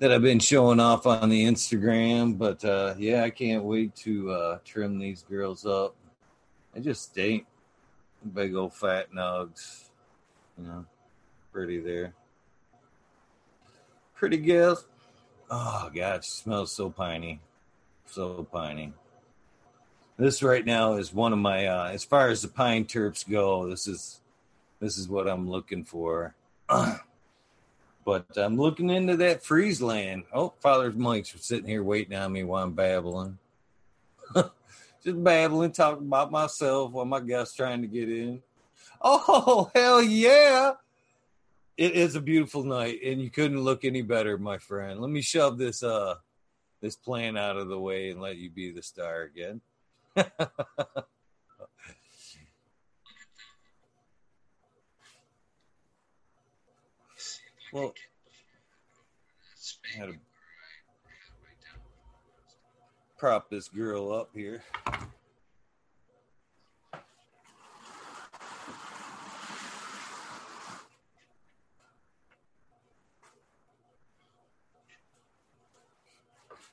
[0.00, 2.36] that I've been showing off on the Instagram.
[2.36, 5.94] But uh, yeah, I can't wait to uh, trim these girls up.
[6.74, 7.46] I just stink.
[8.34, 9.89] Big old fat nugs.
[10.60, 10.84] You know,
[11.52, 12.12] pretty there.
[14.14, 14.86] Pretty girls.
[15.50, 17.40] Oh, God, smells so piney.
[18.04, 18.92] So piney.
[20.18, 23.70] This right now is one of my, uh, as far as the pine terps go,
[23.70, 24.20] this is,
[24.80, 26.34] this is what I'm looking for.
[26.68, 30.24] but I'm looking into that freeze land.
[30.30, 33.38] Oh, Father's Mike's sitting here waiting on me while I'm babbling.
[34.34, 38.42] Just babbling, talking about myself while my guest's trying to get in.
[39.00, 40.72] Oh, hell yeah.
[41.76, 45.00] It is a beautiful night, and you couldn't look any better, my friend.
[45.00, 46.16] Let me shove this uh
[46.82, 49.62] this plan out of the way and let you be the star again.
[57.72, 57.94] well,
[59.96, 60.14] had to
[63.18, 64.62] prop this girl up here.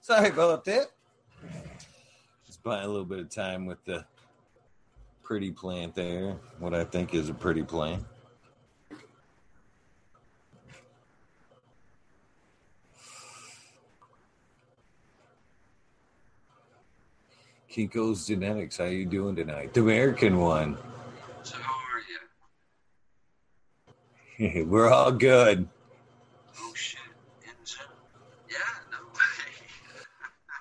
[0.07, 0.89] Sorry about that.
[2.45, 4.05] Just buying a little bit of time with the
[5.21, 6.37] pretty plant there.
[6.59, 8.05] What I think is a pretty plant.
[17.69, 19.73] Kinko's Genetics, how you doing tonight?
[19.73, 20.77] The American one.
[21.43, 21.73] So how
[24.39, 24.65] are you?
[24.69, 25.67] We're all good.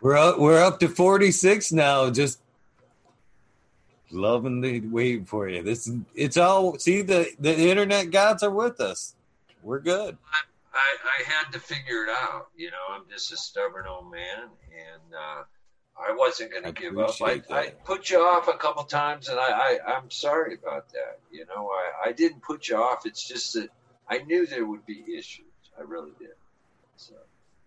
[0.03, 2.11] We're up, we're up to 46 now.
[2.11, 2.39] Just
[4.11, 5.63] loving the waiting for you.
[5.63, 9.15] This it's all see the the internet gods are with us.
[9.63, 10.17] We're good.
[10.33, 12.49] I, I, I had to figure it out.
[12.57, 15.43] You know, I'm just a stubborn old man, and uh,
[15.99, 17.15] I wasn't going to give up.
[17.21, 21.19] I, I, put you off a couple times, and I, I I'm sorry about that.
[21.33, 23.07] You know, I I didn't put you off.
[23.07, 23.71] It's just that
[24.09, 25.47] I knew there would be issues.
[25.79, 26.35] I really did.
[26.97, 27.15] So.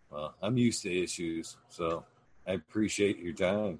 [0.09, 2.03] Well, I'm used to issues, so
[2.49, 3.77] I appreciate your time.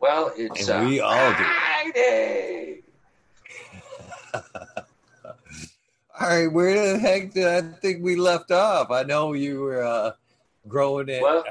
[0.00, 2.82] Well, it's and we all Friday.
[4.32, 4.40] do.
[6.20, 8.92] all right, where the heck did I think we left off?
[8.92, 10.12] I know you were uh,
[10.68, 11.44] growing at well,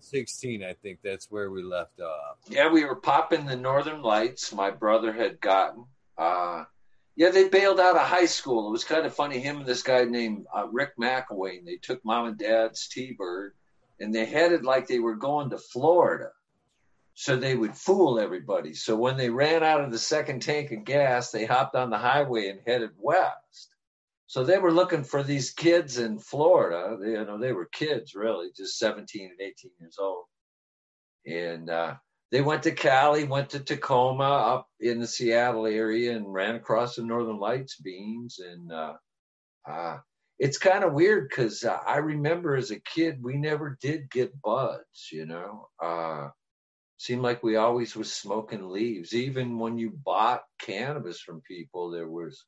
[0.00, 0.64] 16.
[0.64, 2.38] I think that's where we left off.
[2.48, 4.52] Yeah, we were popping the Northern Lights.
[4.52, 5.84] My brother had gotten.
[6.18, 6.64] Uh,
[7.14, 8.66] yeah, they bailed out of high school.
[8.66, 9.38] It was kind of funny.
[9.38, 11.64] Him and this guy named uh, Rick McElwain.
[11.64, 13.54] They took mom and dad's T-Bird
[14.00, 16.30] and they headed like they were going to Florida.
[17.14, 18.74] So they would fool everybody.
[18.74, 21.98] So when they ran out of the second tank of gas, they hopped on the
[21.98, 23.70] highway and headed west.
[24.26, 26.96] So they were looking for these kids in Florida.
[27.00, 30.24] They, you know, they were kids really, just 17 and 18 years old.
[31.24, 31.94] And uh,
[32.32, 36.96] they went to Cali, went to Tacoma, up in the Seattle area, and ran across
[36.96, 38.40] the Northern Lights beams.
[38.40, 38.94] And uh,
[39.70, 39.98] uh,
[40.38, 44.40] it's kind of weird because uh, I remember as a kid we never did get
[44.42, 45.08] buds.
[45.12, 46.28] You know, uh,
[46.98, 49.14] seemed like we always was smoking leaves.
[49.14, 52.44] Even when you bought cannabis from people, there was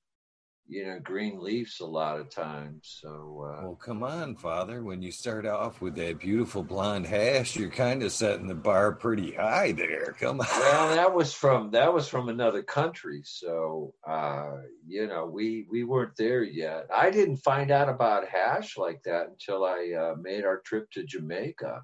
[0.68, 2.98] you know, green leaves a lot of times.
[3.00, 4.82] So, uh, well, come on, Father.
[4.82, 8.92] When you start off with that beautiful blonde hash, you're kind of setting the bar
[8.92, 10.16] pretty high there.
[10.18, 10.46] Come on.
[10.48, 14.56] Well, that was from that was from another country, so uh,
[14.86, 16.86] you know, we we weren't there yet.
[16.92, 21.04] I didn't find out about hash like that until I uh, made our trip to
[21.04, 21.82] Jamaica,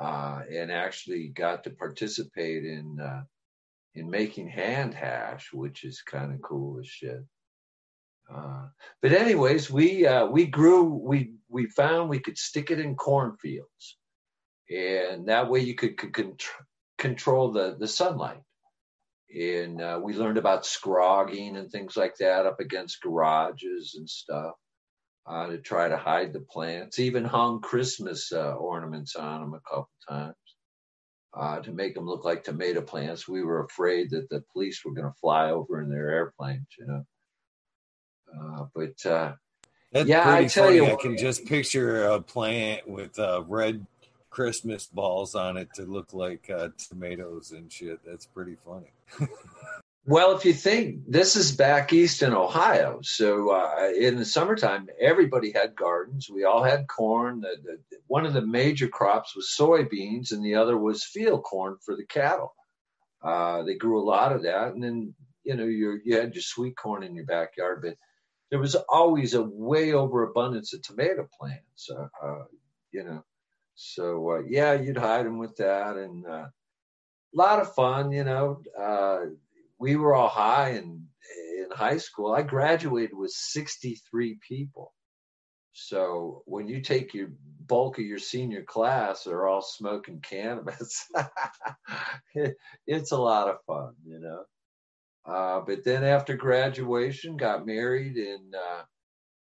[0.00, 3.22] uh, and actually got to participate in uh,
[3.96, 7.24] in making hand hash, which is kind of cool as shit.
[8.32, 8.68] Uh,
[9.02, 10.84] but anyways, we uh, we grew.
[10.84, 13.98] We we found we could stick it in cornfields,
[14.70, 16.40] and that way you could, could
[16.98, 18.42] control the the sunlight.
[19.34, 24.54] And uh, we learned about scrogging and things like that up against garages and stuff
[25.26, 26.98] uh, to try to hide the plants.
[26.98, 30.34] Even hung Christmas uh, ornaments on them a couple times.
[31.34, 33.28] Uh, to make them look like tomato plants.
[33.28, 36.86] We were afraid that the police were going to fly over in their airplanes, you
[36.86, 37.04] know.
[38.38, 39.32] Uh, but uh,
[39.92, 40.76] That's yeah, I tell funny.
[40.76, 43.86] you, I can just picture a plant with uh, red
[44.30, 48.00] Christmas balls on it to look like uh, tomatoes and shit.
[48.04, 48.92] That's pretty funny.
[50.08, 54.88] Well, if you think this is back east in Ohio, so uh, in the summertime,
[55.00, 56.30] everybody had gardens.
[56.30, 57.40] We all had corn.
[57.40, 61.78] The, the, one of the major crops was soybeans, and the other was field corn
[61.84, 62.54] for the cattle.
[63.20, 65.12] Uh, they grew a lot of that, and then
[65.42, 67.96] you know you you had your sweet corn in your backyard, but
[68.50, 71.90] there was always a way overabundance of tomato plants.
[71.90, 72.44] Uh, uh
[72.92, 73.24] you know,
[73.74, 78.12] so uh, yeah, you'd hide them with that, and uh, a lot of fun.
[78.12, 78.60] You know
[79.78, 81.06] we were all high in
[81.58, 82.32] in high school.
[82.32, 84.92] I graduated with 63 people.
[85.72, 87.28] So when you take your
[87.66, 91.06] bulk of your senior class, they're all smoking cannabis.
[92.86, 94.44] it's a lot of fun, you know.
[95.26, 98.82] Uh, but then after graduation, got married and uh,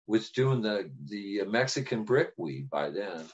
[0.06, 3.24] was doing the the Mexican brickweed by then.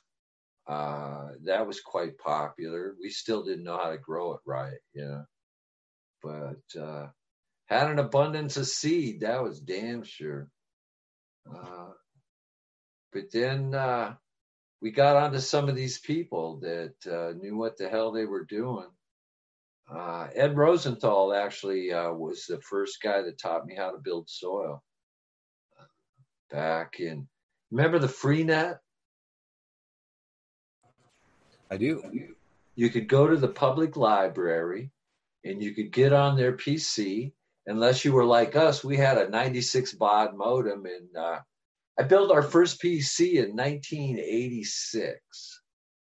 [0.69, 2.95] Uh, that was quite popular.
[3.01, 5.25] We still didn't know how to grow it right, you know
[6.23, 7.07] but uh,
[7.67, 9.21] had an abundance of seed.
[9.21, 10.49] That was damn sure.
[11.53, 11.91] Uh,
[13.13, 14.15] but then uh,
[14.83, 18.45] we got onto some of these people that uh, knew what the hell they were
[18.45, 18.89] doing.
[19.95, 24.29] Uh, Ed Rosenthal actually uh, was the first guy that taught me how to build
[24.29, 24.83] soil.
[26.51, 27.29] Back in,
[27.71, 28.79] remember the Freenet?
[31.71, 32.03] I do.
[32.75, 34.91] You could go to the public library
[35.45, 37.33] and you could get on their PC.
[37.67, 41.41] Unless you were like us, we had a 96 baud modem, and uh,
[41.99, 45.61] I built our first PC in 1986.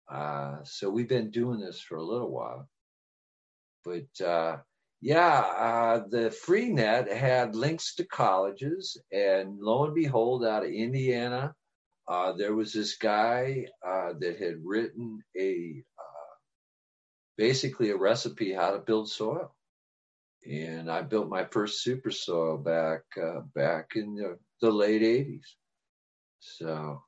[0.08, 2.68] Uh, so we've been doing this for a little while.
[3.84, 4.58] But uh,
[5.00, 11.54] yeah, uh, the Freenet had links to colleges, and lo and behold, out of Indiana,
[12.08, 15.82] uh, there was this guy uh, that had written a
[17.40, 19.54] basically a recipe how to build soil.
[20.46, 25.44] And I built my first super soil back uh, back in the, the late 80s.
[26.40, 27.02] So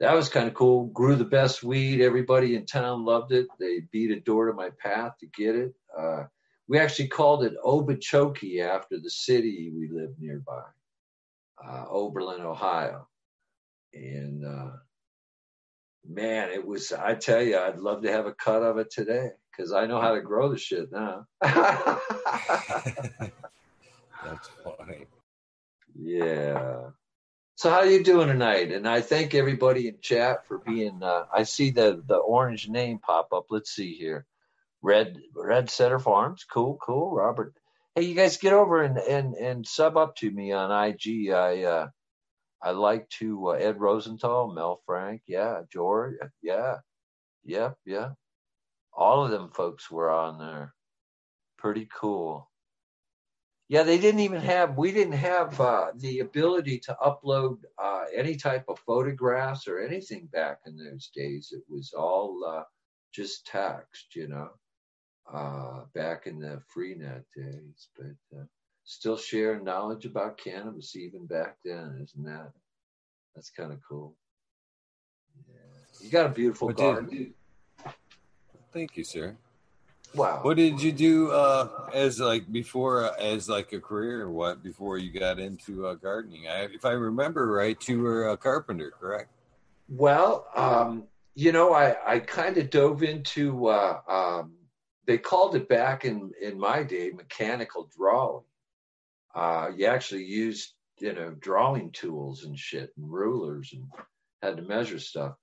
[0.00, 0.86] that was kind of cool.
[0.86, 2.00] Grew the best weed.
[2.00, 3.46] Everybody in town loved it.
[3.60, 5.74] They beat a door to my path to get it.
[5.98, 6.24] Uh,
[6.68, 10.62] we actually called it Okeechobee after the city we lived nearby,
[11.64, 13.08] uh, Oberlin, Ohio.
[13.94, 14.72] And uh,
[16.06, 19.30] man, it was, I tell you, I'd love to have a cut of it today
[19.50, 21.26] because I know how to grow the shit now.
[21.42, 22.02] That's
[24.62, 25.06] funny.
[25.98, 26.90] Yeah.
[27.56, 28.70] So how you doing tonight?
[28.70, 31.02] And I thank everybody in chat for being.
[31.02, 33.46] Uh, I see the the orange name pop up.
[33.50, 34.26] Let's see here.
[34.82, 36.44] Red Red Center Farms.
[36.44, 37.14] Cool, cool.
[37.14, 37.54] Robert.
[37.94, 41.30] Hey, you guys get over and and and sub up to me on IG.
[41.30, 41.88] I uh,
[42.62, 45.22] I like to uh, Ed Rosenthal, Mel Frank.
[45.26, 46.14] Yeah, George.
[46.42, 46.76] Yeah,
[47.44, 48.10] yep, yeah
[48.98, 50.74] all of them folks were on there.
[51.56, 52.50] Pretty cool.
[53.68, 58.36] Yeah, they didn't even have, we didn't have uh, the ability to upload uh, any
[58.36, 61.52] type of photographs or anything back in those days.
[61.52, 62.62] It was all uh,
[63.12, 64.48] just text, you know,
[65.32, 67.88] uh, back in the Freenet days.
[67.96, 68.44] But uh,
[68.84, 72.52] still sharing knowledge about cannabis even back then, isn't that?
[73.34, 74.16] That's kind of cool.
[75.48, 76.04] Yeah.
[76.04, 77.10] You got a beautiful what garden.
[77.10, 77.92] Did,
[78.72, 79.36] Thank you, sir.
[80.14, 80.40] Wow.
[80.42, 84.62] What did you do uh, as like before, uh, as like a career, or what
[84.62, 86.48] before you got into uh, gardening?
[86.48, 89.30] I, if I remember right, you were a carpenter, correct?
[89.88, 91.04] Well, um,
[91.34, 93.68] you know, I I kind of dove into.
[93.68, 94.57] Uh, um,
[95.08, 98.44] they called it back in in my day mechanical drawing.
[99.34, 103.88] Uh, you actually used you know drawing tools and shit and rulers and
[104.40, 105.34] had to measure stuff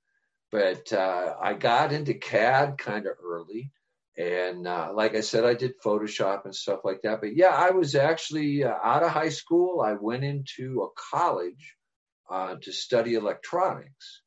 [0.55, 3.71] but uh, I got into CAD kind of early.
[4.17, 7.19] And uh, like I said, I did Photoshop and stuff like that.
[7.19, 9.81] But yeah, I was actually uh, out of high school.
[9.81, 11.75] I went into a college
[12.29, 14.21] uh, to study electronics.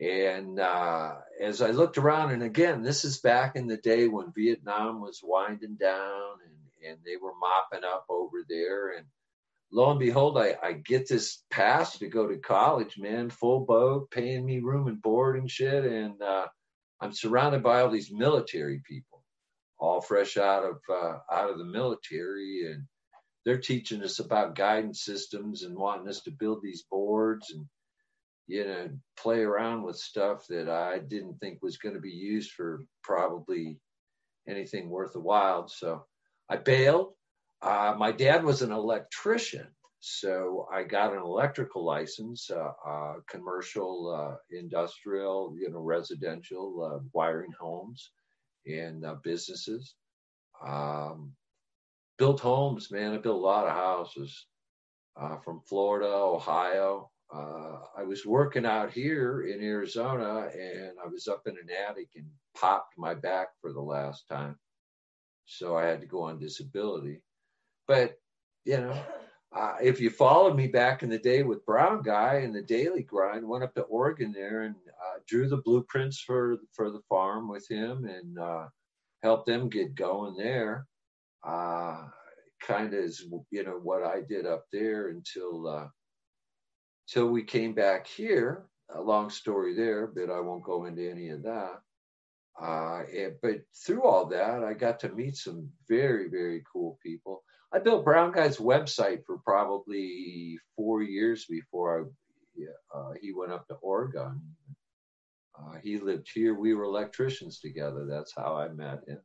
[0.00, 4.32] And uh, as I looked around, and again, this is back in the day when
[4.36, 8.90] Vietnam was winding down and, and they were mopping up over there.
[8.90, 9.06] And
[9.72, 14.10] lo and behold, I, I get this pass to go to college, man, full boat,
[14.10, 15.84] paying me room and board and shit.
[15.86, 16.46] And uh,
[17.00, 19.22] I'm surrounded by all these military people,
[19.78, 22.84] all fresh out of uh, out of the military, and
[23.46, 27.66] they're teaching us about guidance systems and wanting us to build these boards and
[28.46, 32.52] you know play around with stuff that I didn't think was going to be used
[32.52, 33.78] for probably
[34.48, 35.68] anything worth a while.
[35.68, 36.04] So
[36.48, 37.16] I bailed
[37.62, 39.66] uh, my dad was an electrician,
[40.00, 47.02] so I got an electrical license, uh, uh, commercial, uh, industrial, you know, residential, uh,
[47.12, 48.10] wiring homes
[48.66, 49.94] and uh, businesses.
[50.64, 51.32] Um,
[52.18, 53.14] built homes, man.
[53.14, 54.46] I built a lot of houses
[55.44, 57.10] from Florida, Ohio.
[57.34, 62.08] Uh, I was working out here in Arizona and I was up in an attic
[62.14, 64.56] and popped my back for the last time.
[65.46, 67.22] So I had to go on disability.
[67.86, 68.18] But,
[68.64, 69.00] you know,
[69.54, 73.02] uh, if you followed me back in the day with Brown Guy and the Daily
[73.02, 77.48] Grind, went up to Oregon there and uh, drew the blueprints for for the farm
[77.48, 78.66] with him and uh,
[79.22, 80.86] helped them get going there.
[81.46, 82.08] Uh,
[82.60, 83.10] kind of
[83.50, 85.88] you know what I did up there until
[87.08, 88.66] till we came back here.
[88.94, 91.80] A long story there, but I won't go into any of that.
[92.60, 97.42] Uh, and, but through all that, I got to meet some very, very cool people.
[97.72, 102.08] I built Brown Guy's website for probably four years before
[102.94, 104.40] I, uh, he went up to Oregon.
[105.58, 106.54] Uh, he lived here.
[106.54, 108.06] We were electricians together.
[108.08, 109.20] That's how I met him.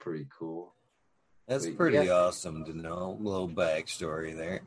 [0.00, 0.74] Pretty cool.
[1.48, 2.12] That's but, pretty yeah.
[2.12, 3.16] awesome to know.
[3.18, 4.60] A little backstory there.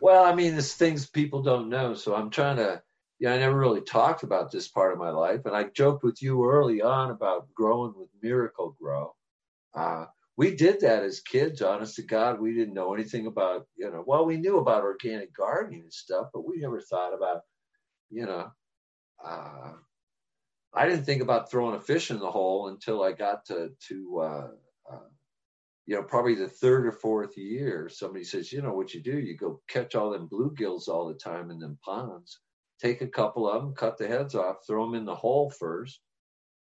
[0.00, 1.94] Well, I mean, there's things people don't know.
[1.94, 2.82] So I'm trying to,
[3.18, 5.46] yeah, I never really talked about this part of my life.
[5.46, 9.14] And I joked with you early on about growing with Miracle-Gro.
[9.74, 12.40] Uh, we did that as kids, honest to God.
[12.40, 16.28] We didn't know anything about, you know, well, we knew about organic gardening and stuff,
[16.32, 17.40] but we never thought about,
[18.10, 18.50] you know,
[19.24, 19.72] uh,
[20.74, 24.18] I didn't think about throwing a fish in the hole until I got to, to,
[24.18, 24.48] uh,
[25.86, 27.88] you know, probably the third or fourth year.
[27.88, 31.14] Somebody says, you know, what you do, you go catch all them bluegills all the
[31.14, 32.40] time in them ponds,
[32.82, 36.00] take a couple of them, cut the heads off, throw them in the hole first,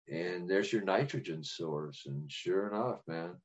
[0.08, 2.02] and there's your nitrogen source.
[2.06, 3.36] And sure enough, man,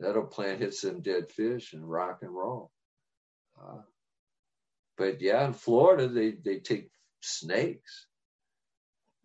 [0.00, 2.70] that'll plant hit some dead fish and rock and roll.
[3.60, 3.82] Uh,
[4.96, 6.88] but yeah, in Florida, they, they take
[7.20, 8.06] snakes.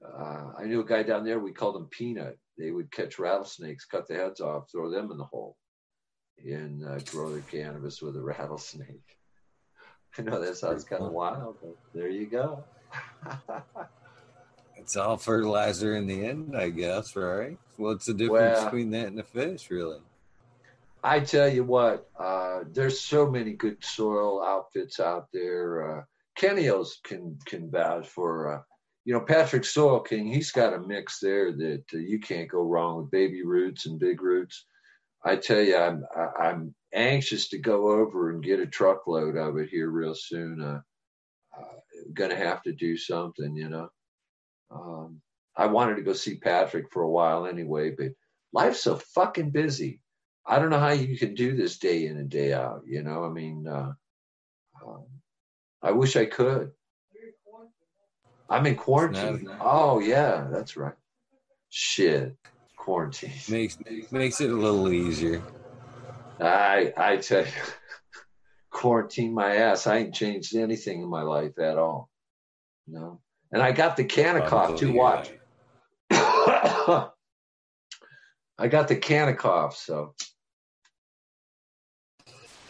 [0.05, 2.37] Uh, I knew a guy down there, we called him Peanut.
[2.57, 5.55] They would catch rattlesnakes, cut the heads off, throw them in the hole,
[6.45, 9.17] and uh, grow their cannabis with a rattlesnake.
[10.17, 12.63] I know that sounds kind of wild, but there you go.
[14.77, 17.57] it's all fertilizer in the end, I guess, right?
[17.77, 19.99] What's the difference well, between that and the fish, really?
[21.03, 25.99] I tell you what, uh, there's so many good soil outfits out there.
[25.99, 26.03] Uh,
[26.37, 28.61] Kennyos can can vouch for, uh,
[29.05, 30.27] you know, Patrick Soil King.
[30.27, 33.99] He's got a mix there that uh, you can't go wrong with baby roots and
[33.99, 34.65] big roots.
[35.23, 36.05] I tell you, I'm
[36.39, 40.61] I'm anxious to go over and get a truckload of it here real soon.
[40.61, 40.81] Uh,
[41.57, 41.79] uh,
[42.13, 43.89] gonna have to do something, you know.
[44.71, 45.21] Um,
[45.55, 48.11] I wanted to go see Patrick for a while anyway, but
[48.53, 50.01] life's so fucking busy.
[50.45, 52.83] I don't know how you can do this day in and day out.
[52.85, 53.91] You know, I mean, uh,
[54.85, 55.05] um,
[55.81, 56.71] I wish I could.
[58.49, 59.47] I'm in quarantine.
[59.59, 60.95] Oh yeah, that's right.
[61.69, 62.35] Shit,
[62.79, 63.77] quarantine makes
[64.11, 65.43] makes it a little easier.
[66.39, 67.51] I I tell you,
[68.71, 69.85] quarantine my ass.
[69.85, 72.09] I ain't changed anything in my life at all.
[72.87, 73.19] No,
[73.51, 74.93] and I got the can of cough too.
[74.93, 75.29] Watch.
[76.11, 77.11] I
[78.67, 80.15] got the can of cough, so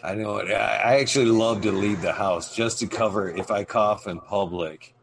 [0.03, 0.51] I know it.
[0.51, 4.95] I actually love to leave the house just to cover if I cough in public.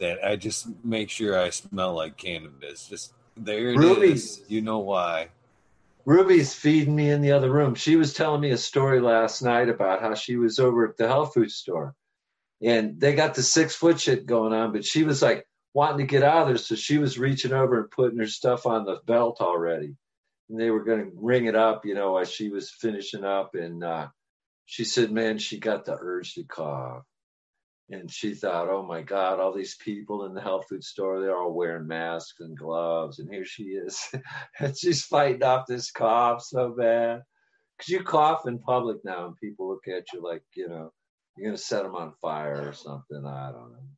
[0.00, 2.86] That I just make sure I smell like cannabis.
[2.86, 4.42] Just there it Ruby, is.
[4.48, 5.28] You know why?
[6.04, 7.74] Ruby's feeding me in the other room.
[7.74, 11.06] She was telling me a story last night about how she was over at the
[11.06, 11.94] health food store,
[12.62, 16.10] and they got the six foot shit going on, but she was like wanting to
[16.10, 19.00] get out of there, so she was reaching over and putting her stuff on the
[19.06, 19.94] belt already,
[20.48, 23.54] and they were going to ring it up, you know, as she was finishing up,
[23.54, 24.08] and uh,
[24.64, 27.04] she said, man, she got the urge to cough.
[27.90, 31.36] And she thought, oh my God, all these people in the health food store, they're
[31.36, 33.18] all wearing masks and gloves.
[33.18, 33.98] And here she is.
[34.60, 37.22] and she's fighting off this cough so bad.
[37.76, 40.92] Because you cough in public now and people look at you like, you know,
[41.36, 43.24] you're going to set them on fire or something.
[43.24, 43.88] I don't know.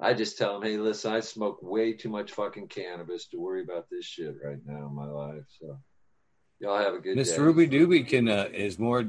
[0.00, 3.62] I just tell them, hey, listen, I smoke way too much fucking cannabis to worry
[3.62, 5.44] about this shit right now in my life.
[5.60, 5.78] So
[6.58, 7.38] y'all have a good Miss.
[7.38, 9.04] Ruby Doobie can uh, is more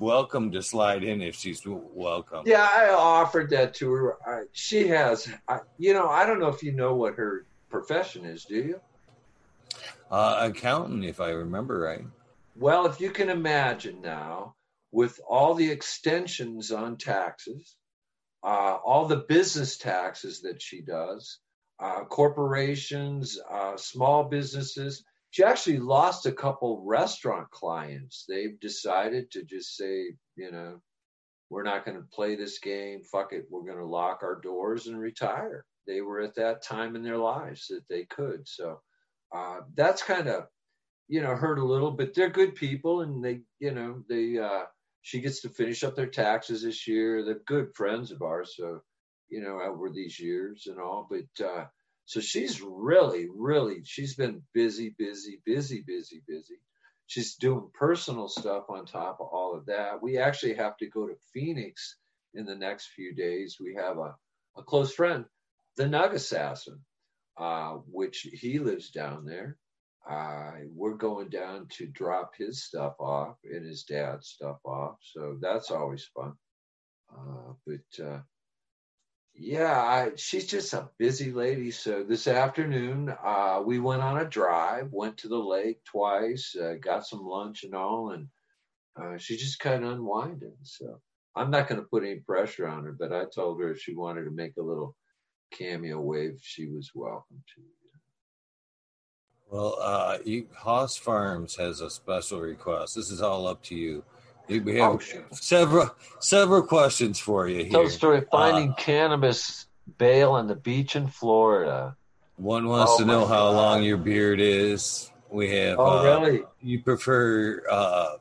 [0.00, 2.42] welcome to slide in if she's welcome.
[2.46, 4.16] Yeah, I offered that to her.
[4.26, 8.24] I, she has, I, you know, I don't know if you know what her profession
[8.24, 8.80] is, do you?
[10.10, 12.04] Uh, accountant, if I remember right.
[12.56, 14.54] Well, if you can imagine now,
[14.90, 17.76] with all the extensions on taxes,
[18.42, 21.38] uh, all the business taxes that she does,
[21.78, 28.24] uh, corporations, uh, small businesses, she actually lost a couple restaurant clients.
[28.28, 30.80] They've decided to just say, you know,
[31.50, 33.02] we're not going to play this game.
[33.02, 33.46] Fuck it.
[33.50, 35.64] We're going to lock our doors and retire.
[35.86, 38.46] They were at that time in their lives that they could.
[38.46, 38.80] So
[39.34, 40.46] uh, that's kind of,
[41.08, 44.38] you know, hurt a little, but they're good people, and they, you know, they.
[44.38, 44.64] uh
[45.02, 47.24] She gets to finish up their taxes this year.
[47.24, 48.82] They're good friends of ours, so
[49.30, 51.08] you know, over these years and all.
[51.10, 51.64] But uh
[52.10, 56.58] so she's really, really, she's been busy, busy, busy, busy, busy.
[57.06, 60.02] She's doing personal stuff on top of all of that.
[60.02, 61.98] We actually have to go to Phoenix
[62.34, 63.58] in the next few days.
[63.60, 64.16] We have a,
[64.56, 65.24] a close friend,
[65.76, 66.80] the Nug Assassin,
[67.38, 69.56] uh, which he lives down there.
[70.04, 74.96] Uh, we're going down to drop his stuff off and his dad's stuff off.
[75.00, 76.32] So that's always fun.
[77.08, 78.18] Uh, but uh,
[79.34, 81.70] yeah, I, she's just a busy lady.
[81.70, 86.74] So this afternoon, uh, we went on a drive, went to the lake twice, uh,
[86.80, 88.28] got some lunch and all, and
[89.00, 90.56] uh, just kind of unwinding.
[90.62, 91.00] So
[91.34, 93.94] I'm not going to put any pressure on her, but I told her if she
[93.94, 94.94] wanted to make a little
[95.52, 97.62] cameo wave, she was welcome to.
[99.50, 102.94] Well, uh, you, Haas Farms has a special request.
[102.94, 104.04] This is all up to you.
[104.58, 105.00] We have oh,
[105.32, 107.70] several several questions for you here.
[107.70, 111.96] Tell the story of finding uh, cannabis bale on the beach in Florida.
[112.36, 113.56] One wants oh, to know how God.
[113.56, 115.10] long your beard is.
[115.30, 115.78] We have.
[115.78, 116.42] Oh, uh, really?
[116.60, 118.16] You prefer uh,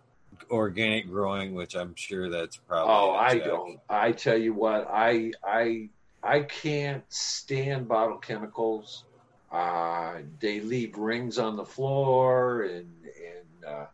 [0.52, 2.94] organic growing, which I'm sure that's probably.
[2.94, 3.80] Oh, I don't.
[3.90, 5.90] I tell you what, I I
[6.22, 9.06] I can't stand bottle chemicals.
[9.52, 13.86] Uh, they leave rings on the floor, and and uh,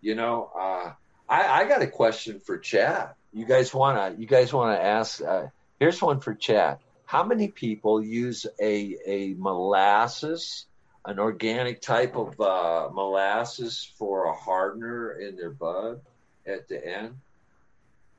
[0.00, 0.92] you know, uh,
[1.30, 3.10] I, I got a question for Chad.
[3.32, 5.22] You guys wanna you guys wanna ask?
[5.22, 5.46] Uh,
[5.78, 6.78] here's one for Chad.
[7.06, 10.66] How many people use a a molasses,
[11.04, 16.00] an organic type of uh, molasses for a hardener in their bud
[16.44, 17.14] at the end?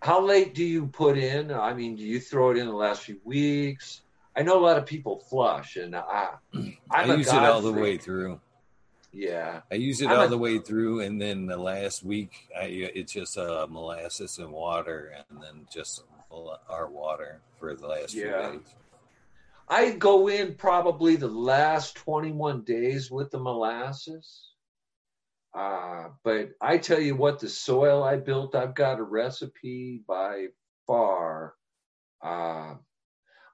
[0.02, 1.52] How late do you put in?
[1.52, 4.02] I mean, do you throw it in the last few weeks?
[4.36, 7.74] I know a lot of people flush, and I, I'm I use it all the
[7.74, 8.40] way through.
[9.14, 12.48] Yeah, I use it I'm all a, the way through, and then the last week,
[12.58, 16.04] I, it's just uh, molasses and water, and then just
[16.70, 18.50] our water for the last yeah.
[18.50, 18.68] few days.
[19.68, 24.50] I go in probably the last 21 days with the molasses.
[25.54, 30.48] Uh, but I tell you what, the soil I built, I've got a recipe by
[30.88, 31.56] far.
[32.22, 32.76] Uh,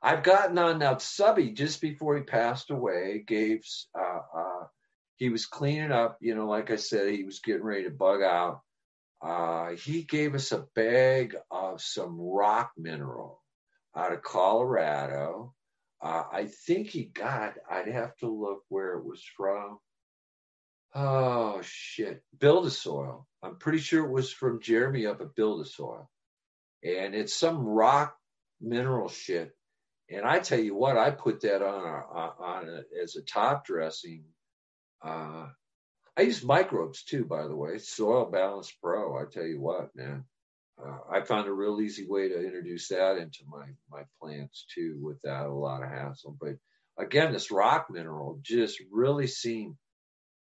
[0.02, 0.98] I've gotten on now.
[0.98, 3.64] Subby just before he passed away gave
[3.98, 4.64] uh, uh
[5.18, 8.22] he was cleaning up, you know, like I said, he was getting ready to bug
[8.22, 8.62] out.
[9.22, 13.42] Uh, he gave us a bag of some rock mineral
[13.96, 15.56] out of Colorado.
[16.00, 19.80] Uh, I think he got, I'd have to look where it was from.
[20.94, 22.22] Oh, shit.
[22.40, 23.28] Build a soil.
[23.42, 26.10] I'm pretty sure it was from Jeremy up at Build a soil.
[26.84, 28.16] And it's some rock
[28.62, 29.52] mineral shit.
[30.12, 33.66] And I tell you what, I put that on, a, on a, as a top
[33.66, 34.24] dressing
[35.04, 35.48] uh,
[36.18, 37.78] I use microbes too, by the way.
[37.78, 39.18] Soil Balance Pro.
[39.18, 40.26] I tell you what, man.
[40.84, 45.00] Uh, I found a real easy way to introduce that into my my plants too,
[45.02, 46.38] without a lot of hassle.
[46.40, 46.56] But
[46.98, 49.76] again, this rock mineral just really seemed.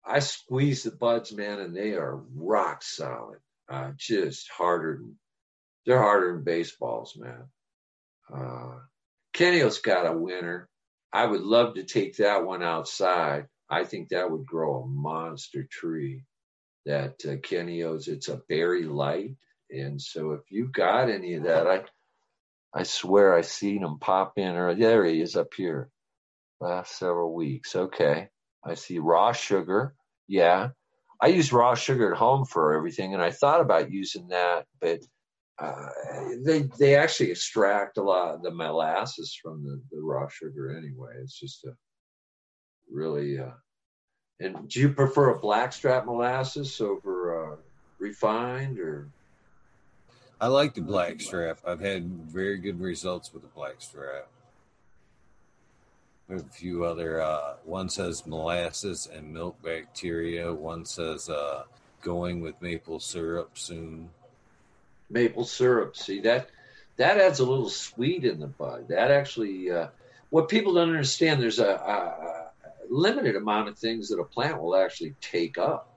[0.05, 3.39] I squeeze the buds, man, and they are rock solid.
[3.69, 5.17] Uh, just harder than
[5.87, 7.45] they're harder than baseballs, man.
[8.33, 8.79] Uh,
[9.33, 10.69] Kenny's got a winner.
[11.13, 13.47] I would love to take that one outside.
[13.73, 16.25] I think that would grow a monster tree.
[16.85, 19.37] That uh, it's a berry light,
[19.70, 21.85] and so if you've got any of that, I,
[22.75, 24.57] I swear I seen him pop in.
[24.57, 25.89] Or there he is up here.
[26.61, 27.75] Last several weeks.
[27.75, 28.29] Okay,
[28.62, 29.95] I see raw sugar.
[30.29, 30.70] Yeah,
[31.20, 35.01] I use raw sugar at home for everything, and I thought about using that, but
[35.59, 35.89] uh,
[36.45, 41.12] they they actually extract a lot of the molasses from the, the raw sugar anyway.
[41.23, 41.73] It's just a
[42.93, 43.38] really.
[43.38, 43.51] Uh,
[44.40, 47.57] and do you prefer a blackstrap molasses over uh,
[47.99, 49.09] refined or?
[50.40, 51.61] I like the blackstrap.
[51.64, 54.26] I've had very good results with the blackstrap.
[56.28, 57.20] A few other.
[57.20, 60.53] Uh, one says molasses and milk bacteria.
[60.53, 61.64] One says uh,
[62.03, 64.09] going with maple syrup soon.
[65.11, 65.97] Maple syrup.
[65.97, 66.49] See that
[66.97, 68.88] that adds a little sweet in the bud.
[68.88, 69.88] That actually, uh,
[70.30, 72.41] what people don't understand, there's a, a
[72.93, 75.88] limited amount of things that a plant will actually take up.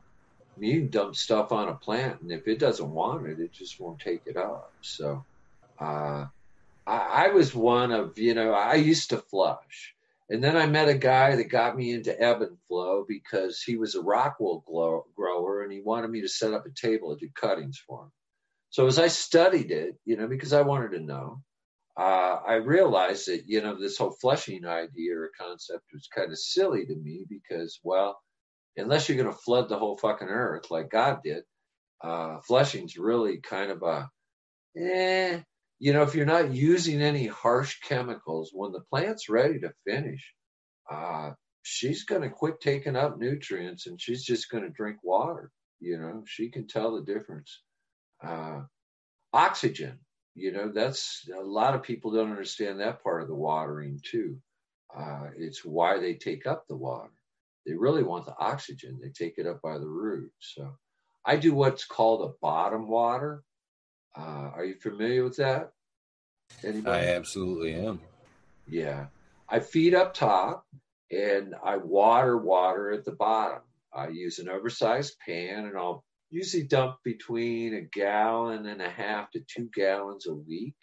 [0.55, 3.39] I mean, you can dump stuff on a plant, and if it doesn't want it,
[3.39, 4.71] it just won't take it up.
[4.81, 5.25] So,
[5.79, 6.25] uh,
[6.87, 9.93] I, I was one of, you know, I used to flush.
[10.29, 13.77] And then I met a guy that got me into ebb and flow because he
[13.77, 14.63] was a rockwool
[15.15, 18.11] grower and he wanted me to set up a table to do cuttings for him.
[18.71, 21.43] So as I studied it, you know, because I wanted to know,
[21.97, 26.37] uh, I realized that you know this whole flushing idea or concept was kind of
[26.37, 28.19] silly to me because well,
[28.77, 31.43] unless you're going to flood the whole fucking earth like God did,
[32.03, 34.09] uh, flushing's really kind of a,
[34.77, 35.39] eh,
[35.79, 40.33] you know, if you're not using any harsh chemicals, when the plant's ready to finish,
[40.91, 41.31] uh,
[41.63, 45.51] she's going to quit taking up nutrients and she's just going to drink water.
[45.79, 47.61] You know, she can tell the difference.
[48.25, 48.61] Uh,
[49.33, 49.99] oxygen,
[50.35, 54.37] you know, that's a lot of people don't understand that part of the watering too.
[54.95, 57.11] Uh, it's why they take up the water.
[57.65, 58.99] They really want the oxygen.
[59.01, 60.53] They take it up by the roots.
[60.55, 60.77] So
[61.25, 63.43] I do what's called a bottom water.
[64.15, 65.71] Uh, are you familiar with that?
[66.63, 67.07] Anybody?
[67.07, 68.01] I absolutely am.
[68.67, 69.07] Yeah.
[69.49, 70.65] I feed up top
[71.11, 73.61] and I water water at the bottom.
[73.93, 76.03] I use an oversized pan and I'll
[76.35, 80.75] usually dump between a gallon and a half to two gallons a week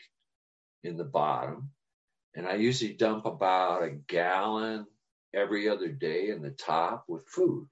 [0.82, 1.70] in the bottom.
[2.34, 4.86] And I usually dump about a gallon
[5.34, 7.68] every other day in the top with food.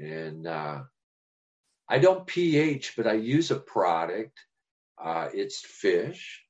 [0.00, 0.82] And uh,
[1.88, 4.38] I don't pH, but I use a product.
[4.96, 6.44] Uh, it's fish.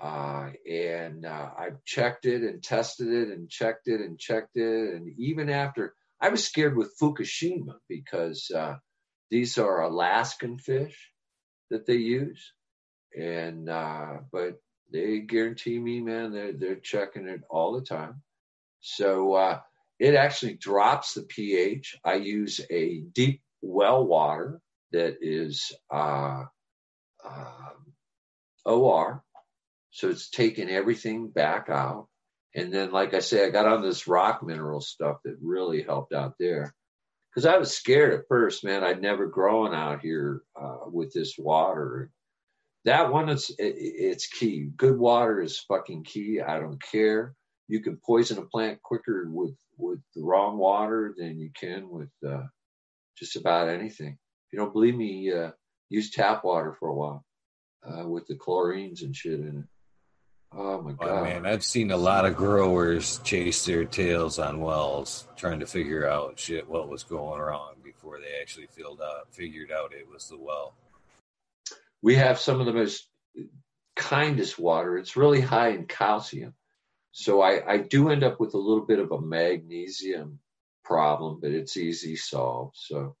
[0.00, 4.94] Uh, and uh, I've checked it and tested it and checked it and checked it.
[4.94, 8.76] And even after, I was scared with Fukushima because uh,
[9.32, 11.10] these are Alaskan fish
[11.70, 12.52] that they use.
[13.18, 14.60] And, uh, but
[14.92, 18.22] they guarantee me, man, they're, they're checking it all the time.
[18.80, 19.60] So uh,
[19.98, 21.96] it actually drops the pH.
[22.04, 24.60] I use a deep well water
[24.92, 26.44] that is uh,
[27.24, 27.94] um,
[28.66, 29.24] OR
[29.92, 32.08] so it's taken everything back out.
[32.54, 36.12] And then, like I say, I got on this rock mineral stuff that really helped
[36.12, 36.74] out there.
[37.32, 38.84] Because I was scared at first, man.
[38.84, 42.10] I'd never grown out here uh, with this water.
[42.84, 44.70] That one is it, it's key.
[44.76, 46.40] Good water is fucking key.
[46.40, 47.34] I don't care.
[47.68, 52.10] You can poison a plant quicker with with the wrong water than you can with
[52.28, 52.42] uh,
[53.16, 54.12] just about anything.
[54.12, 55.52] If you don't believe me, uh,
[55.88, 57.24] use tap water for a while
[57.86, 59.71] uh, with the chlorines and shit in it.
[60.54, 61.46] Oh my god, oh, man!
[61.46, 66.38] I've seen a lot of growers chase their tails on wells, trying to figure out
[66.38, 70.36] shit what was going wrong before they actually filled out figured out it was the
[70.36, 70.74] well.
[72.02, 73.08] We have some of the most
[73.96, 74.98] kindest water.
[74.98, 76.54] It's really high in calcium,
[77.12, 80.38] so I, I do end up with a little bit of a magnesium
[80.84, 82.76] problem, but it's easy solved.
[82.76, 83.16] So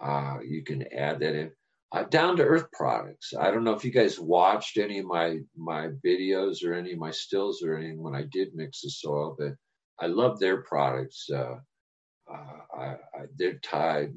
[0.00, 1.50] uh, you can add that in
[1.92, 3.32] uh, down to earth products.
[3.38, 6.98] I don't know if you guys watched any of my my videos or any of
[6.98, 9.54] my stills or anything when I did mix the soil, but
[9.98, 11.28] I love their products.
[11.30, 11.56] Uh,
[12.30, 14.12] uh, I, I, they're tied,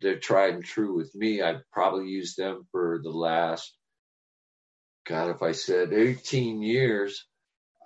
[0.00, 1.42] they're tried and true with me.
[1.42, 3.74] I've probably used them for the last,
[5.06, 7.26] God, if I said 18 years,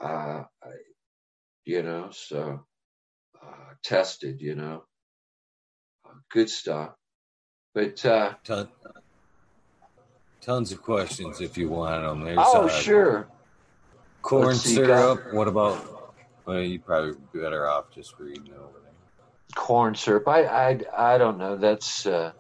[0.03, 0.70] uh, I,
[1.64, 2.66] you know, so
[3.43, 4.85] uh, tested, you know,
[6.07, 6.91] uh, good stuff.
[7.74, 8.35] But uh,
[10.43, 12.24] Tons of questions if you want them.
[12.24, 13.28] There's, oh, uh, sure.
[14.22, 15.32] Corn syrup.
[15.32, 16.14] What about?
[16.45, 18.93] Well, you probably be better off just reading over there.
[19.55, 20.26] Corn syrup.
[20.26, 21.57] I I I don't know.
[21.57, 22.32] That's uh,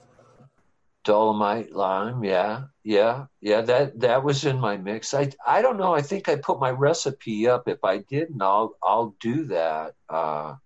[1.04, 2.24] dolomite lime.
[2.24, 3.60] Yeah, yeah, yeah.
[3.60, 5.14] That that was in my mix.
[5.14, 5.94] I I don't know.
[5.94, 7.68] I think I put my recipe up.
[7.68, 10.56] If I didn't, I'll I'll do that uh,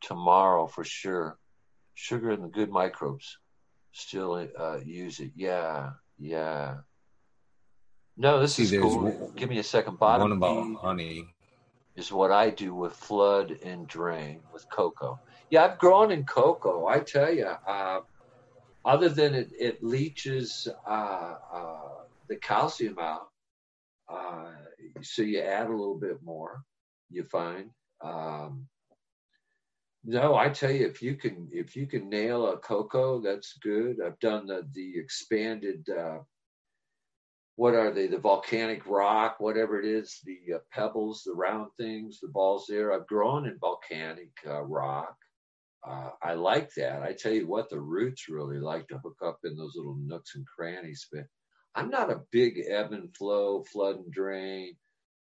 [0.00, 1.38] tomorrow for sure.
[1.94, 3.38] Sugar and the good microbes
[3.92, 5.30] still uh, use it.
[5.36, 5.90] Yeah,
[6.22, 6.76] yeah.
[8.16, 9.02] No, this See, is cool.
[9.02, 9.98] One, Give me a second.
[9.98, 11.34] Bottom one about honey
[11.96, 15.18] is what I do with flood and drain with coco.
[15.50, 16.86] Yeah, I've grown in coco.
[16.86, 18.00] I tell you, uh,
[18.84, 21.88] other than it, it leaches uh, uh,
[22.28, 23.28] the calcium out,
[24.08, 24.52] uh,
[25.00, 26.62] so you add a little bit more.
[27.10, 27.70] You find.
[28.00, 28.68] Um,
[30.04, 33.98] no, I tell you, if you can if you can nail a coco, that's good.
[34.04, 35.88] I've done the the expanded.
[35.88, 36.18] Uh,
[37.56, 38.06] what are they?
[38.06, 42.92] The volcanic rock, whatever it is, the uh, pebbles, the round things, the balls there.
[42.92, 45.16] I've grown in volcanic uh, rock.
[45.86, 47.02] Uh, I like that.
[47.02, 50.34] I tell you what, the roots really like to hook up in those little nooks
[50.34, 51.06] and crannies.
[51.12, 51.26] But
[51.74, 54.76] I'm not a big ebb and flow, flood and drain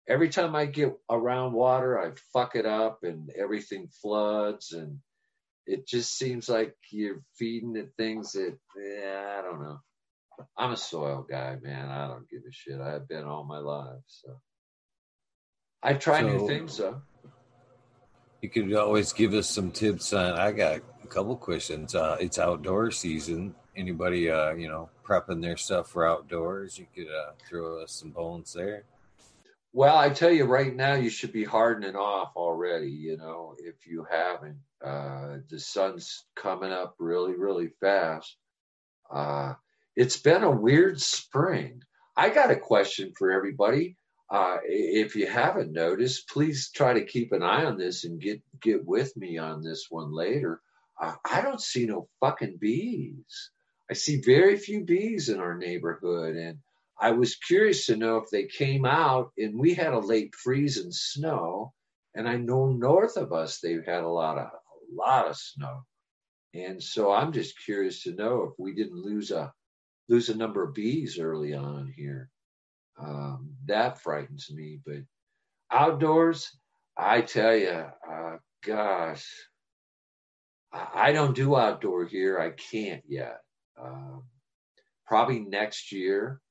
[0.09, 4.99] every time I get around water, I fuck it up and everything floods and
[5.67, 9.79] it just seems like you're feeding it things that yeah, I don't know.
[10.57, 11.89] I'm a soil guy, man.
[11.89, 12.81] I don't give a shit.
[12.81, 14.41] I have been all my life, so
[15.83, 17.03] I try so, new things though.
[18.43, 20.33] You could always give us some tips on.
[20.33, 21.95] I got a couple questions.
[21.95, 23.55] Uh, it's outdoor season.
[23.77, 26.79] Anybody, uh, you know, prepping their stuff for outdoors?
[26.79, 28.85] You could uh, throw us some bones there.
[29.73, 32.91] Well, I tell you right now, you should be hardening off already.
[32.91, 38.37] You know, if you haven't, uh, the sun's coming up really, really fast.
[39.11, 39.55] Uh,
[39.95, 41.83] it's been a weird spring.
[42.17, 43.97] I got a question for everybody.
[44.29, 48.43] Uh, if you haven't noticed, please try to keep an eye on this and get
[48.61, 50.61] get with me on this one later.
[51.01, 53.51] Uh, I don't see no fucking bees.
[53.91, 56.59] I see very few bees in our neighborhood, and
[57.01, 60.77] I was curious to know if they came out, and we had a late freeze
[60.77, 61.73] and snow,
[62.15, 65.85] and I know north of us they've had a lot of a lot of snow,
[66.53, 69.51] and so I'm just curious to know if we didn't lose a
[70.11, 72.29] lose a number of bees early on here.
[72.99, 75.03] Um, that frightens me, but
[75.71, 76.51] outdoors,
[76.99, 79.27] I tell you, uh, gosh,
[80.71, 82.39] I don't do outdoor here.
[82.39, 83.41] I can't yet.
[83.81, 84.25] Um,
[85.07, 86.43] probably next year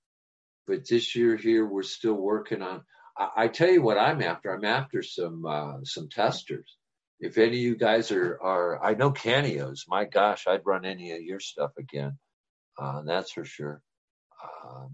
[0.69, 2.83] but this year here we're still working on.
[3.17, 4.53] I, I tell you what I'm after.
[4.53, 6.77] I'm after some uh, some testers.
[7.19, 9.81] If any of you guys are are, I know Caneos.
[9.87, 12.17] My gosh, I'd run any of your stuff again.
[12.77, 13.81] Uh, that's for sure.
[14.63, 14.91] Um,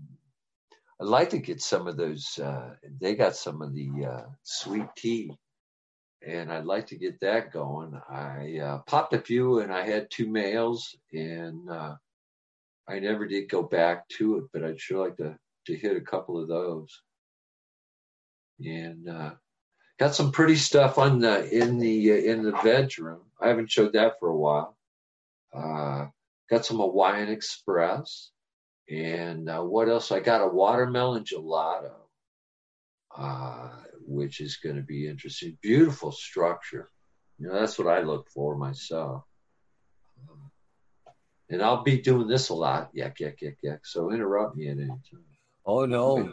[0.99, 2.39] I'd like to get some of those.
[2.39, 5.37] Uh, they got some of the uh, sweet tea,
[6.25, 7.99] and I'd like to get that going.
[8.09, 11.95] I uh, popped a few, and I had two males, and uh,
[12.87, 14.45] I never did go back to it.
[14.53, 17.01] But I'd sure like to to hit a couple of those.
[18.63, 19.31] And uh,
[19.99, 23.21] got some pretty stuff on the in the uh, in the bedroom.
[23.41, 24.77] I haven't showed that for a while.
[25.53, 26.07] Uh,
[26.49, 28.31] got some Hawaiian Express,
[28.89, 30.11] and uh, what else?
[30.11, 31.93] I got a watermelon gelato,
[33.17, 33.69] uh,
[34.05, 35.57] which is going to be interesting.
[35.61, 36.89] Beautiful structure.
[37.37, 39.23] You know, that's what I look for myself.
[40.29, 40.51] Um,
[41.49, 42.91] and I'll be doing this a lot.
[42.93, 43.85] Yak, yak, yak, yak.
[43.85, 45.34] So interrupt me at any time.
[45.65, 46.31] Oh no,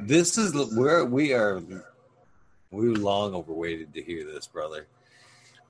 [0.00, 1.60] this is where we are.
[2.70, 4.86] We're long overweighted to hear this, brother.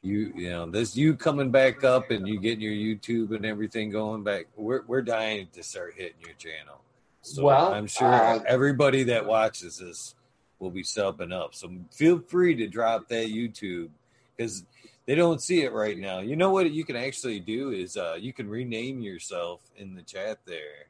[0.02, 3.90] You, you know, this you coming back up and you getting your YouTube and everything
[3.90, 4.46] going back.
[4.56, 6.82] We're we're dying to start hitting your channel.
[7.22, 10.14] So well, I'm sure uh, everybody that watches this
[10.58, 11.54] will be subbing up.
[11.54, 13.88] So feel free to drop that YouTube
[14.36, 14.64] because
[15.06, 16.18] they don't see it right now.
[16.18, 20.02] You know what you can actually do is uh, you can rename yourself in the
[20.02, 20.88] chat there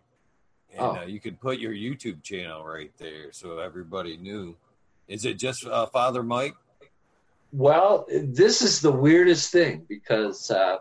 [0.72, 0.96] and oh.
[1.00, 4.56] uh, you could put your YouTube channel right there so everybody knew.
[5.08, 6.54] Is it just uh, Father Mike?
[7.52, 10.78] Well, this is the weirdest thing because uh,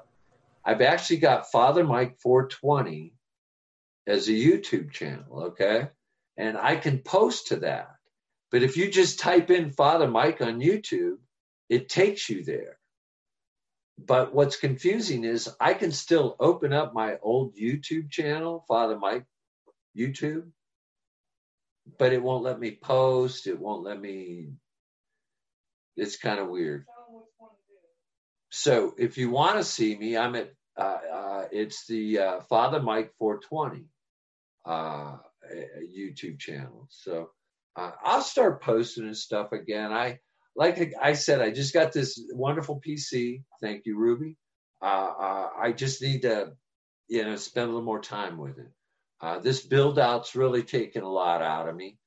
[0.63, 3.13] I've actually got Father Mike 420
[4.07, 5.89] as a YouTube channel, okay?
[6.37, 7.89] And I can post to that.
[8.51, 11.17] But if you just type in Father Mike on YouTube,
[11.69, 12.77] it takes you there.
[13.97, 19.25] But what's confusing is I can still open up my old YouTube channel, Father Mike
[19.97, 20.49] YouTube,
[21.97, 23.47] but it won't let me post.
[23.47, 24.49] It won't let me.
[25.95, 26.85] It's kind of weird.
[28.49, 30.53] So if you want to see me, I'm at.
[30.77, 33.85] Uh, uh, it's the uh, Father Mike 420
[34.65, 35.17] uh,
[35.83, 36.87] YouTube channel.
[36.89, 37.31] So
[37.75, 39.91] uh, I'll start posting and stuff again.
[39.91, 40.19] I
[40.55, 43.43] like I said, I just got this wonderful PC.
[43.61, 44.37] Thank you, Ruby.
[44.81, 46.53] Uh, I just need to,
[47.07, 48.69] you know, spend a little more time with it.
[49.21, 51.97] Uh, this build out's really taken a lot out of me.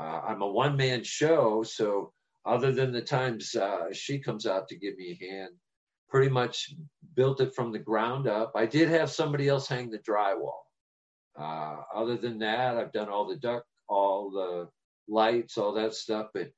[0.00, 2.12] Uh, I'm a one man show, so
[2.44, 5.52] other than the times uh, she comes out to give me a hand,
[6.08, 6.74] pretty much
[7.14, 8.52] built it from the ground up.
[8.54, 10.62] I did have somebody else hang the drywall.
[11.38, 14.68] Uh, other than that, I've done all the duct, all the
[15.06, 16.28] lights, all that stuff.
[16.32, 16.50] But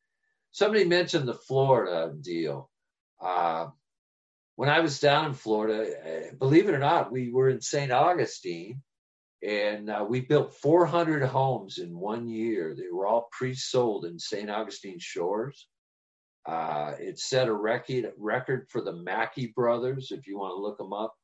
[0.52, 2.70] somebody mentioned the Florida deal.
[3.20, 3.68] Uh,
[4.54, 7.90] when I was down in Florida, eh, believe it or not, we were in St.
[7.90, 8.82] Augustine
[9.47, 12.74] and uh, we built 400 homes in one year.
[12.76, 14.51] They were all pre-sold in St.
[14.51, 15.68] Augustine Shores.
[16.44, 20.11] Uh, it set a record record for the Mackey brothers.
[20.11, 21.14] If you want to look them up,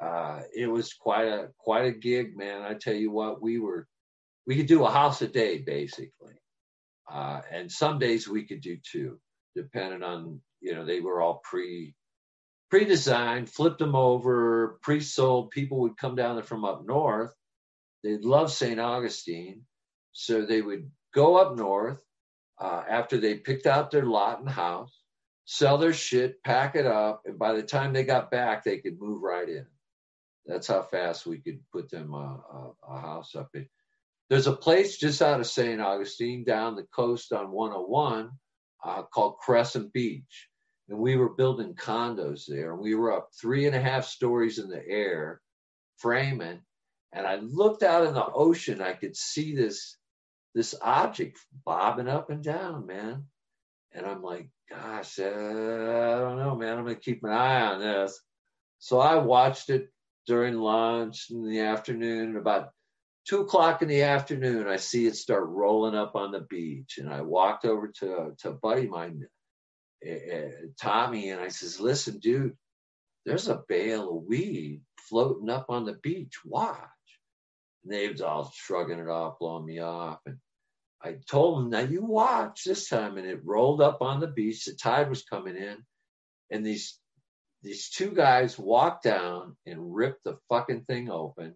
[0.00, 2.62] uh, it was quite a quite a gig, man.
[2.62, 3.86] I tell you what, we were
[4.46, 6.34] we could do a house a day basically,
[7.10, 9.18] uh, and some days we could do two,
[9.54, 11.94] depending on you know they were all pre
[12.70, 15.50] pre-designed, flipped them over, pre-sold.
[15.50, 17.32] People would come down from up north
[18.06, 18.78] they loved St.
[18.78, 19.62] Augustine.
[20.12, 22.00] So they would go up north
[22.58, 24.98] uh, after they picked out their lot and house,
[25.44, 29.00] sell their shit, pack it up, and by the time they got back, they could
[29.00, 29.66] move right in.
[30.46, 33.68] That's how fast we could put them a, a, a house up in.
[34.30, 35.80] There's a place just out of St.
[35.80, 38.30] Augustine down the coast on 101
[38.84, 40.48] uh, called Crescent Beach.
[40.88, 42.72] And we were building condos there.
[42.72, 45.40] And we were up three and a half stories in the air,
[45.98, 46.60] framing
[47.12, 48.80] and I looked out in the ocean.
[48.80, 49.96] I could see this
[50.54, 53.24] this object bobbing up and down, man.
[53.92, 56.78] And I'm like, gosh, uh, I don't know, man.
[56.78, 58.18] I'm to keep an eye on this.
[58.78, 59.90] So I watched it
[60.26, 62.36] during lunch in the afternoon.
[62.36, 62.70] About
[63.28, 66.98] two o'clock in the afternoon, I see it start rolling up on the beach.
[66.98, 69.26] And I walked over to, to buddy mine,
[70.08, 70.48] uh,
[70.80, 72.56] Tommy, and I says, listen, dude,
[73.26, 76.34] there's a bale of weed floating up on the beach.
[76.44, 76.95] Watch.
[77.88, 80.20] They was all shrugging it off, blowing me off.
[80.26, 80.38] And
[81.02, 83.16] I told him, now you watch this time.
[83.16, 84.64] And it rolled up on the beach.
[84.64, 85.76] The tide was coming in.
[86.50, 86.98] And these
[87.62, 91.54] these two guys walked down and ripped the fucking thing open,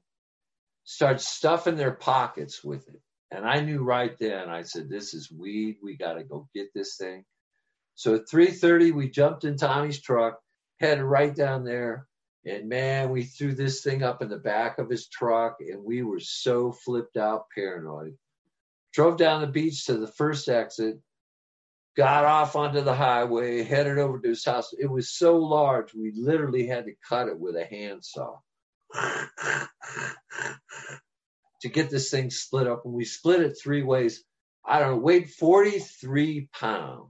[0.83, 3.01] start stuffing their pockets with it.
[3.31, 5.77] And I knew right then, I said, this is weed.
[5.83, 7.25] We got to go get this thing.
[7.95, 10.41] So at 3.30, we jumped in Tommy's truck,
[10.81, 12.09] headed right down there.
[12.45, 16.03] And man, we threw this thing up in the back of his truck and we
[16.03, 18.17] were so flipped out paranoid
[18.93, 20.99] drove down the beach to the first exit,
[21.97, 24.73] got off onto the highway, headed over to his house.
[24.79, 28.39] It was so large, we literally had to cut it with a handsaw
[31.63, 32.85] to get this thing split up.
[32.85, 34.23] And we split it three ways.
[34.65, 37.07] I don't know, weighed 43 pounds.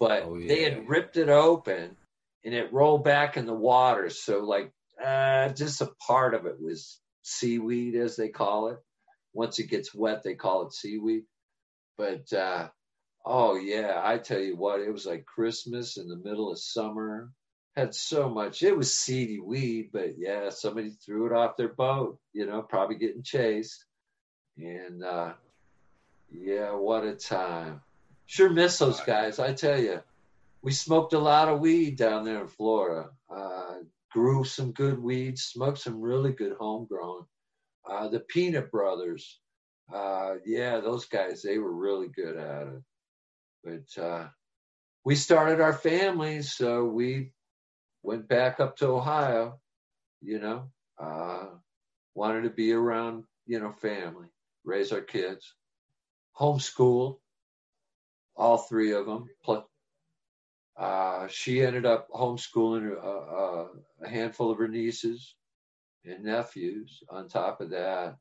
[0.00, 0.48] But oh, yeah.
[0.48, 1.96] they had ripped it open
[2.44, 4.10] and it rolled back in the water.
[4.10, 4.72] So, like,
[5.04, 8.78] uh, just a part of it was seaweed, as they call it
[9.34, 11.24] once it gets wet, they call it seaweed.
[11.98, 12.68] But uh,
[13.26, 17.30] oh yeah, I tell you what, it was like Christmas in the middle of summer.
[17.76, 18.62] Had so much.
[18.62, 22.18] It was seedy weed, but yeah, somebody threw it off their boat.
[22.32, 23.84] You know, probably getting chased.
[24.56, 25.32] And uh,
[26.30, 27.80] yeah, what a time.
[28.26, 29.40] Sure miss those guys.
[29.40, 30.00] I tell you,
[30.64, 33.10] we smoked a lot of weed down there in Florida.
[33.28, 33.74] Uh,
[34.10, 37.26] grew some good weed, smoked some really good homegrown
[37.88, 39.40] uh, the Peanut Brothers.
[39.92, 42.82] Uh, yeah, those guys, they were really good at it.
[43.62, 44.28] But uh,
[45.04, 47.32] we started our families, so we
[48.02, 49.60] went back up to Ohio,
[50.22, 51.46] you know, uh,
[52.14, 54.28] wanted to be around, you know, family,
[54.64, 55.54] raise our kids,
[56.38, 57.18] homeschooled,
[58.36, 59.28] all three of them.
[59.44, 59.62] Plus,
[60.76, 63.68] uh, she ended up homeschooling a, a,
[64.02, 65.34] a handful of her nieces
[66.04, 67.02] and nephews.
[67.10, 68.16] On top of that,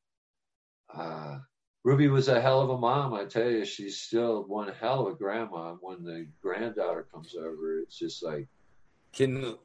[0.93, 1.39] uh,
[1.83, 3.13] Ruby was a hell of a mom.
[3.13, 5.75] I tell you, she's still one hell of a grandma.
[5.81, 8.47] When the granddaughter comes over, it's just like.
[9.11, 9.57] Can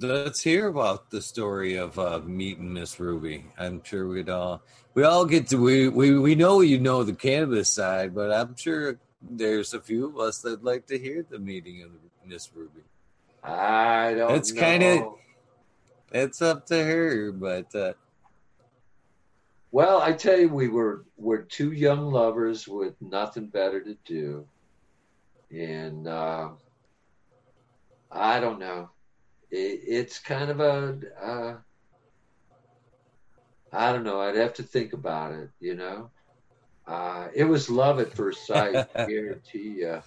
[0.00, 3.44] let's hear about the story of uh, meeting Miss Ruby.
[3.58, 4.62] I'm sure we'd all
[4.94, 8.56] we all get to we, we we know you know the cannabis side, but I'm
[8.56, 11.90] sure there's a few of us that'd like to hear the meeting of
[12.26, 12.82] Miss Ruby.
[13.42, 14.36] I don't.
[14.36, 15.14] It's kind of
[16.12, 17.94] it's up to her, but uh,
[19.70, 24.46] well, I tell you, we were we're two young lovers with nothing better to do,
[25.50, 26.50] and uh,
[28.10, 28.90] I don't know.
[29.50, 31.54] It, it's kind of a uh,
[33.72, 34.20] I don't know.
[34.20, 35.48] I'd have to think about it.
[35.58, 36.10] You know,
[36.86, 38.76] uh, it was love at first sight.
[38.94, 40.02] I guarantee you.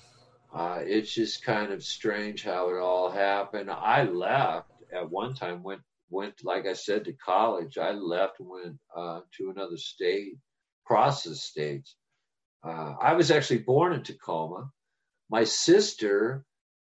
[0.56, 3.70] Uh, it's just kind of strange how it all happened.
[3.70, 7.78] I left at one time, went went, like I said, to college.
[7.78, 10.38] I left, went uh, to another state,
[10.86, 11.96] process states.
[12.66, 14.70] Uh, I was actually born in Tacoma.
[15.30, 16.46] My sister,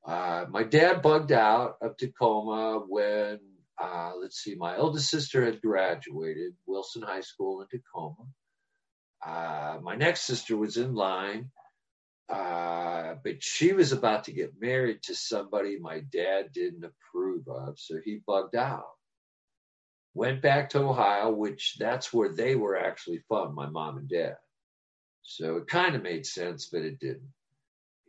[0.05, 3.39] uh, my dad bugged out of Tacoma when,
[3.81, 8.25] uh, let's see, my eldest sister had graduated Wilson High School in Tacoma.
[9.25, 11.49] Uh, my next sister was in line.
[12.29, 17.77] Uh, but she was about to get married to somebody my dad didn't approve of,
[17.79, 18.85] so he bugged out
[20.13, 24.37] went back to Ohio, which that's where they were actually from, my mom and dad.
[25.23, 27.31] So it kind of made sense, but it didn't.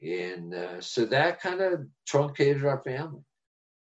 [0.03, 3.23] And uh, so that kind of truncated our family.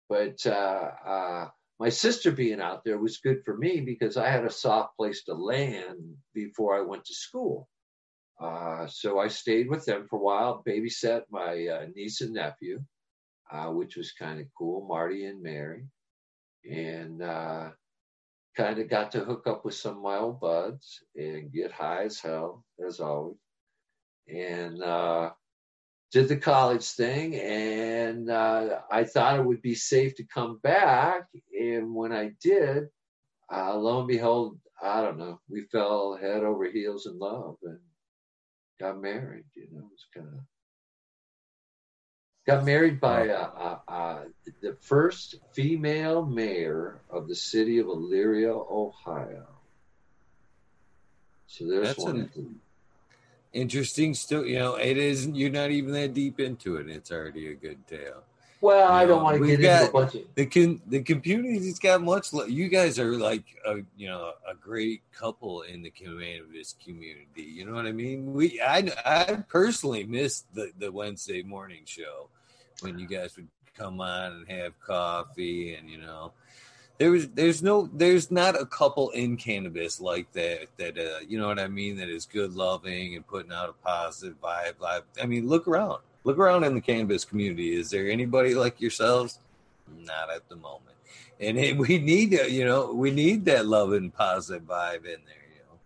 [0.09, 1.49] But uh, uh,
[1.79, 5.25] my sister being out there was good for me because I had a soft place
[5.25, 7.69] to land before I went to school.
[8.41, 12.83] Uh, so I stayed with them for a while, babysat my uh, niece and nephew,
[13.51, 15.87] uh, which was kind of cool, Marty and Mary.
[16.71, 17.23] And
[18.59, 22.05] kind of got to hook up with some of my old buds and get high
[22.05, 23.37] as hell, as always.
[24.29, 25.31] And uh,
[26.11, 27.37] did the college thing.
[27.37, 31.29] And uh, I thought it would be safe to come back.
[31.59, 32.89] And when I did,
[33.53, 37.79] uh, lo and behold, I don't know, we fell head over heels in love and
[38.79, 39.45] got married.
[39.55, 40.41] You know, it was kind of
[42.47, 44.25] got married by uh, uh, uh,
[44.63, 49.47] the first female mayor of the city of Elyria, Ohio.
[51.47, 52.31] So there's that's one.
[52.35, 52.61] An,
[53.53, 57.51] interesting still you know it isn't you're not even that deep into it it's already
[57.51, 58.23] a good tale
[58.61, 60.23] Well, I don't want to get into a bunch of.
[60.35, 65.03] the con- the community's got much you guys are like a you know a great
[65.13, 70.53] couple in the cannabis community you know what i mean we i i personally missed
[70.55, 72.29] the the wednesday morning show
[72.81, 76.33] when you guys would come on and have coffee and you know
[76.99, 81.39] there was there's no there's not a couple in cannabis like that that uh you
[81.39, 85.03] know what i mean that is good loving and putting out a positive vibe vibe
[85.23, 87.75] i mean look around look around in the cannabis community.
[87.75, 89.39] Is there anybody like yourselves?
[90.05, 90.97] Not at the moment.
[91.41, 95.63] And it, we need you know we need that loving positive vibe in there you
[95.67, 95.79] know.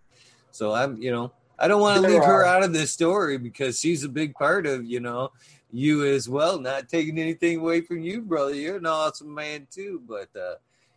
[0.51, 3.79] So i'm you know i don't want to leave her out of this story because
[3.79, 5.31] she's a big part of you know
[5.73, 6.61] you as well.
[6.61, 8.55] Not taking anything away from you brother.
[8.55, 10.03] You're an awesome man too.
[10.07, 10.55] But uh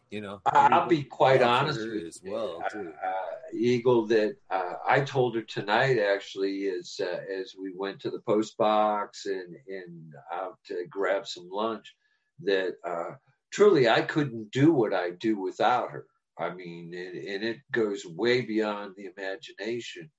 [0.10, 4.06] you know I'll be quite honest with as well uh, uh, Eagle.
[4.07, 8.57] That uh, I told her tonight, actually, as uh, as we went to the post
[8.57, 11.95] box and and out to grab some lunch,
[12.44, 13.15] that uh,
[13.52, 16.06] truly I couldn't do what I do without her.
[16.38, 20.11] I mean, and, and it goes way beyond the imagination.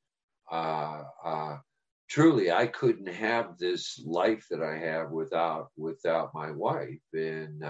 [0.51, 1.57] Uh, uh,
[2.09, 7.63] truly, I couldn't have this life that I have without without my wife, and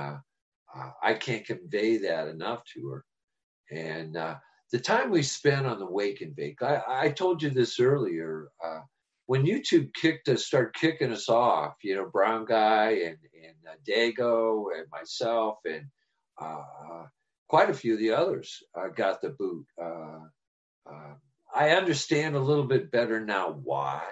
[0.76, 3.04] uh, I can't convey that enough to her.
[3.70, 4.36] And uh,
[4.72, 8.48] the time we spent on the wake and bake, I, I told you this earlier.
[8.64, 8.80] Uh,
[9.26, 13.76] when YouTube kicked us, started kicking us off, you know, Brown Guy and and uh,
[13.88, 15.86] Dago and myself and
[16.40, 17.04] uh,
[17.48, 18.62] quite a few of the others
[18.94, 19.66] got the boot.
[19.82, 20.20] Uh,
[21.52, 24.04] I understand a little bit better now why,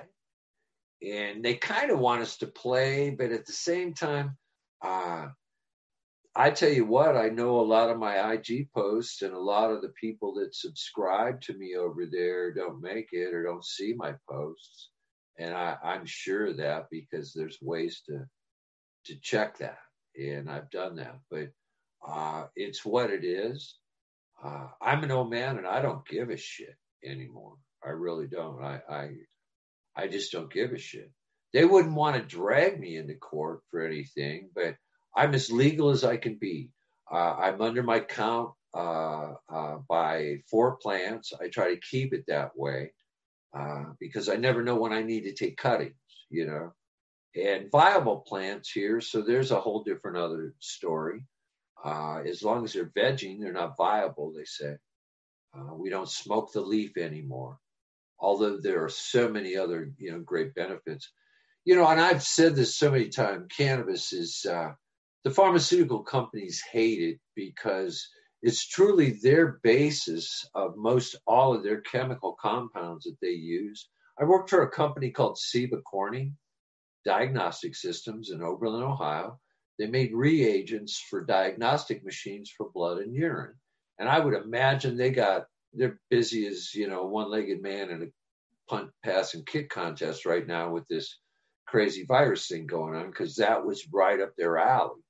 [1.03, 4.36] and they kind of want us to play, but at the same time.
[6.36, 9.70] I tell you what, I know a lot of my IG posts and a lot
[9.70, 13.94] of the people that subscribe to me over there don't make it or don't see
[13.97, 14.90] my posts.
[15.39, 18.27] And I, I'm sure of that because there's ways to
[19.06, 19.78] to check that.
[20.19, 21.20] And I've done that.
[21.31, 21.51] But
[22.06, 23.77] uh, it's what it is.
[24.43, 27.56] Uh, I'm an old man and I don't give a shit anymore.
[27.85, 28.62] I really don't.
[28.62, 29.11] I I,
[29.97, 31.12] I just don't give a shit.
[31.52, 34.74] They wouldn't want to drag me into court for anything, but
[35.16, 36.70] I'm as legal as I can be.
[37.11, 41.32] Uh, I'm under my count uh, uh, by four plants.
[41.41, 42.93] I try to keep it that way
[43.57, 45.95] uh, because I never know when I need to take cuttings,
[46.31, 46.73] you know.
[47.36, 51.24] And viable plants here, so there's a whole different other story.
[51.85, 54.77] Uh, as long as they're vegging, they're not viable, they say.
[55.57, 57.59] Uh, we don't smoke the leaf anymore,
[58.19, 61.11] although there are so many other, you know, great benefits.
[61.65, 63.47] You know, and I've said this so many times.
[63.57, 64.73] Cannabis is uh,
[65.24, 68.09] the pharmaceutical companies hate it because
[68.42, 73.88] it's truly their basis of most all of their chemical compounds that they use.
[74.20, 76.36] I worked for a company called Ciba Corning
[77.06, 79.40] Diagnostic Systems in Oberlin, Ohio.
[79.78, 83.55] They made reagents for diagnostic machines for blood and urine.
[83.98, 88.06] And I would imagine they got they're busy as you know one-legged man in a
[88.68, 91.18] punt, pass, and kick contest right now with this
[91.66, 95.03] crazy virus thing going on because that was right up their alley.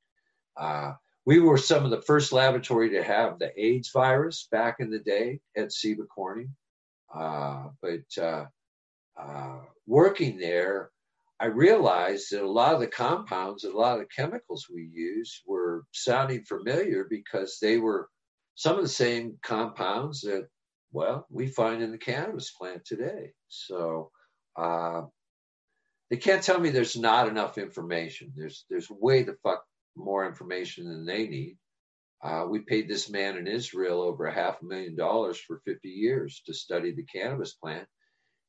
[0.57, 0.93] Uh,
[1.27, 4.99] we were some of the first laboratory to have the AIDS virus back in the
[4.99, 6.55] day at Ciba Corning.
[7.15, 8.45] Uh, but uh,
[9.21, 10.91] uh, working there,
[11.41, 14.89] I realized that a lot of the compounds and a lot of the chemicals we
[14.93, 18.09] used were sounding familiar because they were
[18.55, 20.49] some of the same compounds that,
[20.93, 23.33] well, we find in the cannabis plant today.
[23.49, 24.11] So
[24.57, 25.03] uh,
[26.11, 28.33] they can't tell me there's not enough information.
[28.37, 29.64] There's there's way the fuck
[29.97, 31.57] more information than they need.
[32.23, 35.89] Uh, we paid this man in Israel over a half a million dollars for 50
[35.89, 37.87] years to study the cannabis plant.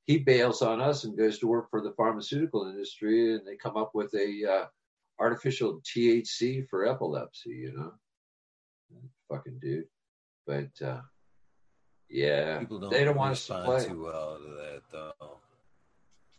[0.06, 3.76] He bails on us and goes to work for the pharmaceutical industry, and they come
[3.76, 4.66] up with a uh,
[5.20, 7.50] artificial THC for epilepsy.
[7.50, 7.94] You know,
[9.30, 9.86] fucking dude.
[10.46, 11.02] But uh,
[12.10, 13.86] yeah, People don't, they don't want us to play.
[13.88, 15.40] too well to that though.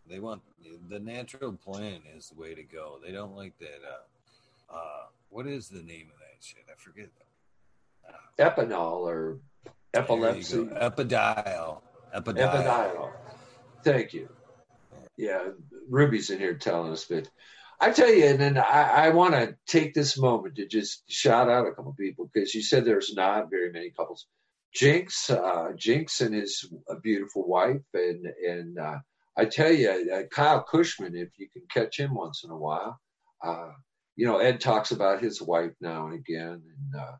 [0.09, 0.43] They want
[0.89, 2.99] the natural plan is the way to go.
[3.05, 3.81] They don't like that.
[3.85, 4.03] Uh,
[4.73, 6.65] uh, what is the name of that shit?
[6.71, 7.11] I forget.
[8.39, 9.39] Epinol or
[9.95, 10.65] epilepsy.
[10.65, 11.81] Epidiol.
[12.15, 13.11] Epidiol.
[13.83, 14.29] Thank you.
[15.17, 15.49] Yeah,
[15.89, 17.29] Ruby's in here telling us, but
[17.81, 21.49] I tell you, and then I, I want to take this moment to just shout
[21.49, 24.27] out a couple people because you said there's not very many couples.
[24.75, 28.99] Jinx, uh, Jinx and his a beautiful wife, and and uh,
[29.37, 33.01] I tell you, uh, Kyle Cushman, if you can catch him once in a while,
[33.43, 33.71] uh,
[34.17, 37.17] you know, Ed talks about his wife now and again, and uh,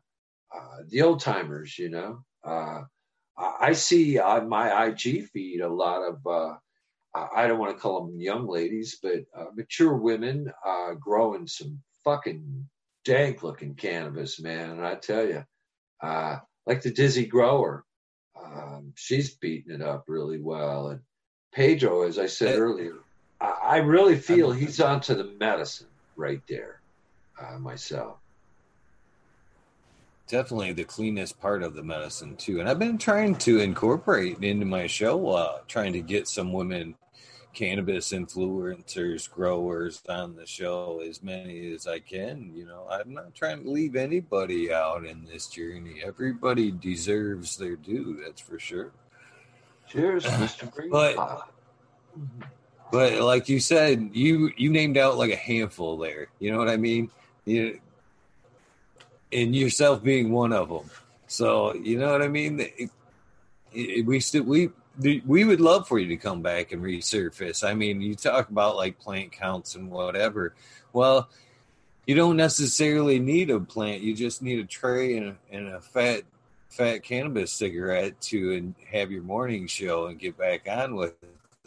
[0.55, 2.23] uh, the old timers, you know.
[2.43, 2.81] Uh,
[3.37, 6.55] I see on my IG feed a lot of uh,
[7.35, 11.79] I don't want to call them young ladies, but uh, mature women uh, growing some
[12.03, 12.67] fucking
[13.05, 14.71] dank looking cannabis, man.
[14.71, 15.43] And I tell you,
[16.01, 17.85] uh, like the Dizzy Grower,
[18.43, 20.89] um, she's beating it up really well.
[20.89, 21.01] And
[21.53, 22.95] Pedro, as I said earlier,
[23.39, 26.81] I, I really feel he's onto the medicine right there,
[27.39, 28.17] uh, myself.
[30.27, 32.59] Definitely the cleanest part of the medicine too.
[32.59, 36.95] And i've been trying to incorporate into my show uh trying to get some women
[37.53, 42.51] cannabis influencers growers on the show as many as i can.
[42.53, 46.01] You know i'm not trying to leave anybody out in this journey.
[46.05, 48.91] Everybody deserves their due that's for sure.
[49.87, 50.89] Cheers mr Green.
[50.89, 51.47] but
[52.91, 56.27] but like you said you you named out like a handful there.
[56.39, 57.09] You know what i mean
[57.47, 57.79] you
[59.31, 60.89] and yourself being one of them.
[61.27, 62.59] So you know what I mean.
[62.59, 62.89] It,
[63.73, 64.69] it, we still we
[65.25, 67.67] we would love for you to come back and resurface.
[67.67, 70.55] I mean, you talk about like plant counts and whatever.
[70.93, 71.29] Well,
[72.05, 74.01] you don't necessarily need a plant.
[74.01, 76.23] You just need a tray and a, and a fat
[76.69, 81.13] fat cannabis cigarette to and have your morning show and get back on with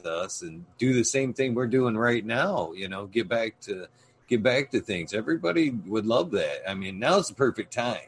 [0.05, 2.73] us and do the same thing we're doing right now.
[2.73, 3.87] You know, get back to
[4.31, 5.13] get back to things.
[5.13, 6.69] Everybody would love that.
[6.69, 7.99] I mean, now's the perfect time.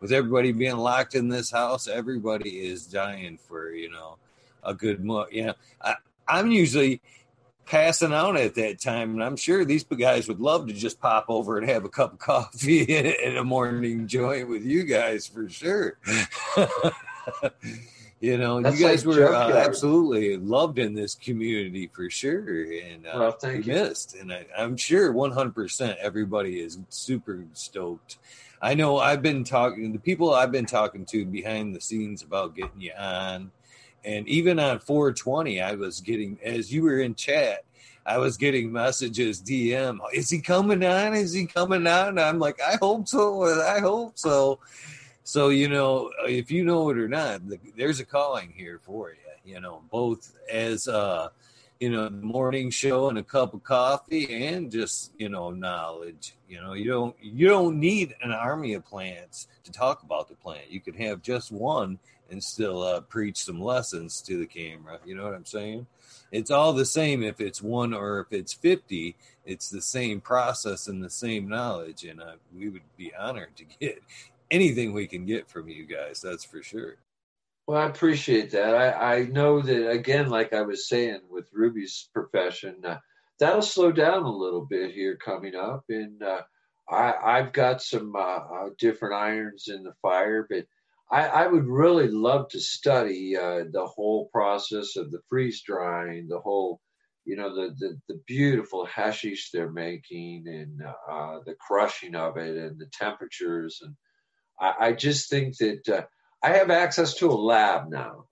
[0.00, 4.18] With everybody being locked in this house, everybody is dying for, you know,
[4.62, 5.32] a good month.
[5.32, 5.94] You know, I,
[6.26, 7.00] I'm usually
[7.64, 11.26] passing out at that time, and I'm sure these guys would love to just pop
[11.28, 15.48] over and have a cup of coffee and a morning joint with you guys for
[15.48, 15.98] sure.
[18.20, 22.64] You know, That's you guys like were uh, absolutely loved in this community for sure,
[22.64, 23.74] and uh, well, thank you.
[23.74, 24.16] missed.
[24.16, 28.18] And I, I'm sure 100% everybody is super stoked.
[28.60, 32.56] I know I've been talking the people I've been talking to behind the scenes about
[32.56, 33.52] getting you on,
[34.04, 37.64] and even on 420, I was getting as you were in chat.
[38.04, 41.14] I was getting messages, DM, is he coming on?
[41.14, 42.18] Is he coming on?
[42.18, 43.44] I'm like, I hope so.
[43.44, 44.60] I hope so.
[45.28, 47.42] So, you know, if you know it or not,
[47.76, 51.28] there's a calling here for you, you know, both as, uh,
[51.78, 56.34] you know, morning show and a cup of coffee and just, you know, knowledge.
[56.48, 60.34] You know, you don't you don't need an army of plants to talk about the
[60.34, 60.70] plant.
[60.70, 61.98] You could have just one
[62.30, 64.98] and still uh, preach some lessons to the camera.
[65.04, 65.88] You know what I'm saying?
[66.32, 69.14] It's all the same if it's one or if it's 50.
[69.44, 72.04] It's the same process and the same knowledge.
[72.04, 74.02] And uh, we would be honored to get
[74.50, 76.20] anything we can get from you guys.
[76.20, 76.96] That's for sure.
[77.66, 78.74] Well, I appreciate that.
[78.74, 82.98] I, I know that again, like I was saying with Ruby's profession, uh,
[83.38, 86.40] that'll slow down a little bit here coming up, and uh,
[86.88, 90.64] I, I've got some uh, uh different irons in the fire, but
[91.10, 96.26] I, I would really love to study uh, the whole process of the freeze drying,
[96.26, 96.80] the whole,
[97.26, 102.56] you know, the the, the beautiful hashish they're making, and uh, the crushing of it,
[102.56, 103.94] and the temperatures and
[104.60, 106.02] I, I just think that uh,
[106.42, 108.24] I have access to a lab now.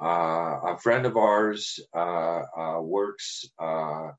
[0.00, 4.10] Uh, a friend of ours uh, uh works uh,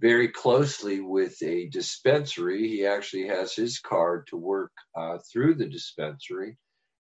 [0.00, 2.68] very closely with a dispensary.
[2.68, 6.56] He actually has his card to work uh, through the dispensary.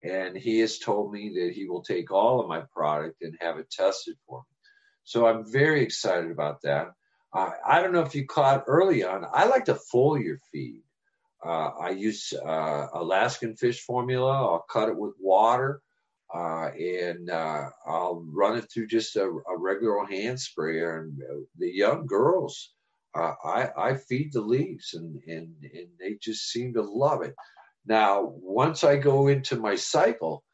[0.04, 3.58] And he has told me that he will take all of my product and have
[3.58, 4.58] it tested for me.
[5.06, 6.92] So I'm very excited about that.
[7.34, 10.83] I don't know if you caught early on, I like to foliar feed.
[11.46, 14.32] Uh, I use uh, Alaskan fish formula.
[14.32, 15.82] I'll cut it with water,
[16.34, 21.02] uh, and uh, I'll run it through just a, a, regular hand sprayer.
[21.02, 21.20] And
[21.58, 22.72] the young girls,
[23.14, 27.36] uh, I, I, feed the leaves, and, and and they just seem to love it.
[27.86, 30.46] Now, once I go into my cycle,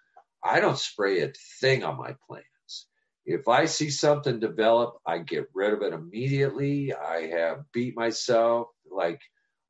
[0.44, 2.88] I don't spray a thing on my plants.
[3.28, 6.94] If I see something develop, I get rid of it immediately.
[6.95, 8.70] I have beat myself.
[8.91, 9.22] Like,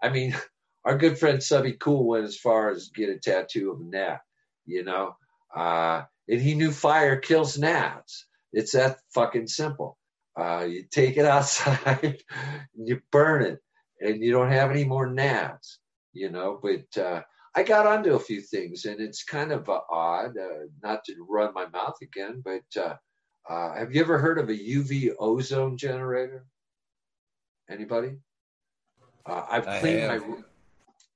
[0.01, 0.33] I mean.
[0.85, 4.21] our good friend Subby Cool went as far as get a tattoo of a gnat,
[4.65, 5.15] you know,
[5.55, 8.25] uh, and he knew fire kills gnats.
[8.53, 9.97] It's that fucking simple.
[10.39, 13.59] Uh, you take it outside, and you burn it,
[13.99, 15.79] and you don't have any more gnats,
[16.13, 16.59] you know.
[16.61, 17.21] But uh,
[17.55, 21.25] I got onto a few things, and it's kind of uh, odd, uh, not to
[21.27, 22.95] run my mouth again, but uh,
[23.49, 26.45] uh, have you ever heard of a UV ozone generator?
[27.69, 28.17] Anybody?
[29.25, 30.19] I've cleaned my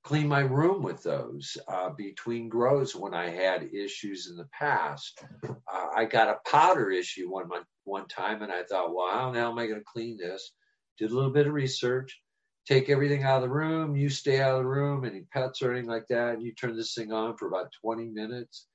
[0.04, 5.24] clean my room with those uh, between grows when I had issues in the past.
[5.44, 7.48] Uh, I got a powder issue one
[7.84, 10.52] one time, and I thought, well, how am I going to clean this?
[10.98, 12.20] Did a little bit of research,
[12.66, 13.96] take everything out of the room.
[13.96, 16.76] You stay out of the room, any pets or anything like that, and you turn
[16.76, 18.66] this thing on for about 20 minutes,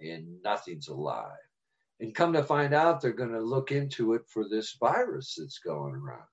[0.00, 1.30] and nothing's alive.
[2.00, 5.58] and come to find out, they're going to look into it for this virus that's
[5.58, 6.28] going around.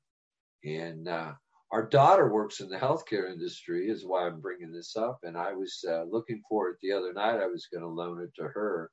[0.65, 1.33] And uh,
[1.73, 5.17] our daughter works in the healthcare industry, is why I'm bringing this up.
[5.23, 7.41] And I was uh, looking for it the other night.
[7.41, 8.91] I was going to loan it to her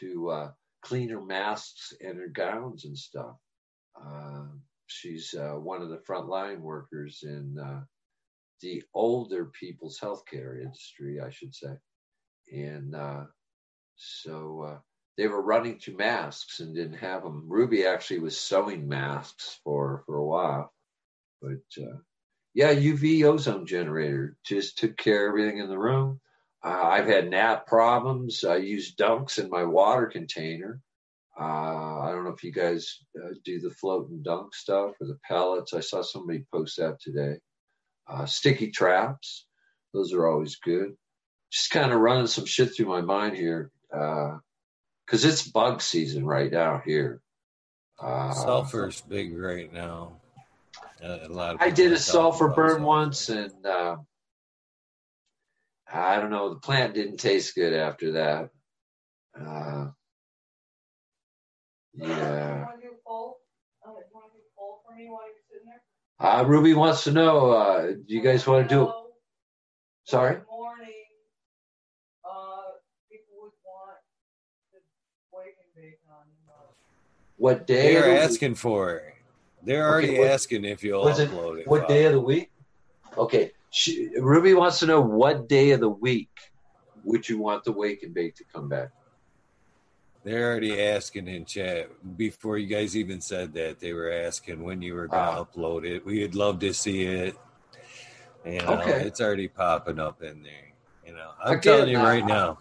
[0.00, 0.50] to uh,
[0.82, 3.36] clean her masks and her gowns and stuff.
[3.94, 4.46] Uh,
[4.88, 7.82] she's uh, one of the frontline workers in uh,
[8.62, 11.76] the older people's healthcare industry, I should say.
[12.52, 12.96] And
[13.94, 14.80] so
[15.16, 17.44] they were running to masks and didn't have them.
[17.46, 20.72] Ruby actually was sewing masks for for a while,
[21.42, 21.96] but uh,
[22.54, 26.20] yeah, UV ozone generator just took care of everything in the room.
[26.64, 28.44] Uh, I've had gnat problems.
[28.44, 30.80] I use dunks in my water container.
[31.38, 35.06] Uh, I don't know if you guys uh, do the float and dunk stuff or
[35.06, 35.72] the pellets.
[35.72, 37.38] I saw somebody post that today.
[38.06, 39.46] Uh, sticky traps,
[39.94, 40.94] those are always good.
[41.50, 44.36] Just kind of running some shit through my mind here uh,
[45.06, 47.22] because it's bug season right now here.
[48.00, 50.21] Uh, Sulfur's big right now.
[51.02, 51.56] Uh, a lot.
[51.60, 52.84] I did a sulfur burn sulfur.
[52.84, 53.96] once, and uh,
[55.92, 56.50] I don't know.
[56.50, 58.50] The plant didn't taste good after that.
[59.38, 59.88] Uh,
[61.94, 62.66] yeah.
[66.20, 67.50] Uh, Ruby wants to know.
[67.50, 68.82] Uh, do you guys want to do?
[68.84, 68.94] it?
[70.04, 70.38] Sorry.
[77.36, 77.94] What day?
[77.94, 79.11] They're asking for it.
[79.64, 81.60] They're already okay, what, asking if you'll upload it.
[81.60, 82.50] it what day of the week?
[83.16, 83.52] Okay.
[83.70, 86.28] She, Ruby wants to know what day of the week
[87.04, 88.90] would you want the wake and bake to come back?
[90.24, 93.80] They're already asking in chat before you guys even said that.
[93.80, 95.44] They were asking when you were going to ah.
[95.44, 96.06] upload it.
[96.06, 97.36] We'd love to see it.
[98.44, 99.02] You know, okay.
[99.04, 100.72] it's already popping up in there.
[101.06, 102.58] You know, I'm Again, telling you right now.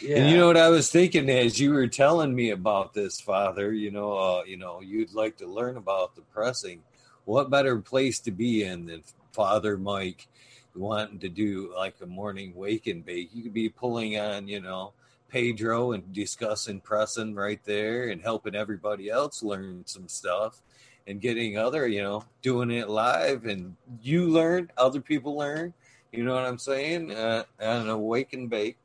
[0.00, 0.18] Yeah.
[0.18, 3.72] And you know what I was thinking as you were telling me about this, Father.
[3.72, 6.82] You know, uh, you know, you'd like to learn about the pressing.
[7.24, 9.02] What better place to be in than
[9.32, 10.28] Father Mike
[10.74, 13.30] wanting to do like a morning wake and bake?
[13.32, 14.92] You could be pulling on, you know,
[15.28, 20.62] Pedro and discussing pressing right there and helping everybody else learn some stuff
[21.06, 25.72] and getting other, you know, doing it live and you learn, other people learn.
[26.12, 27.10] You know what I'm saying?
[27.10, 28.76] Uh, on a wake and bake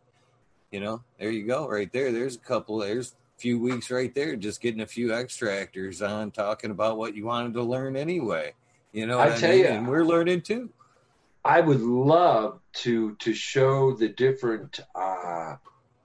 [0.71, 2.11] you know, there you go, right there.
[2.11, 2.77] There's a couple.
[2.77, 7.15] There's a few weeks right there, just getting a few extractors on, talking about what
[7.15, 8.53] you wanted to learn anyway.
[8.91, 9.59] You know, I tell I mean?
[9.59, 10.69] you, and we're learning too.
[11.43, 15.55] I would love to to show the different uh,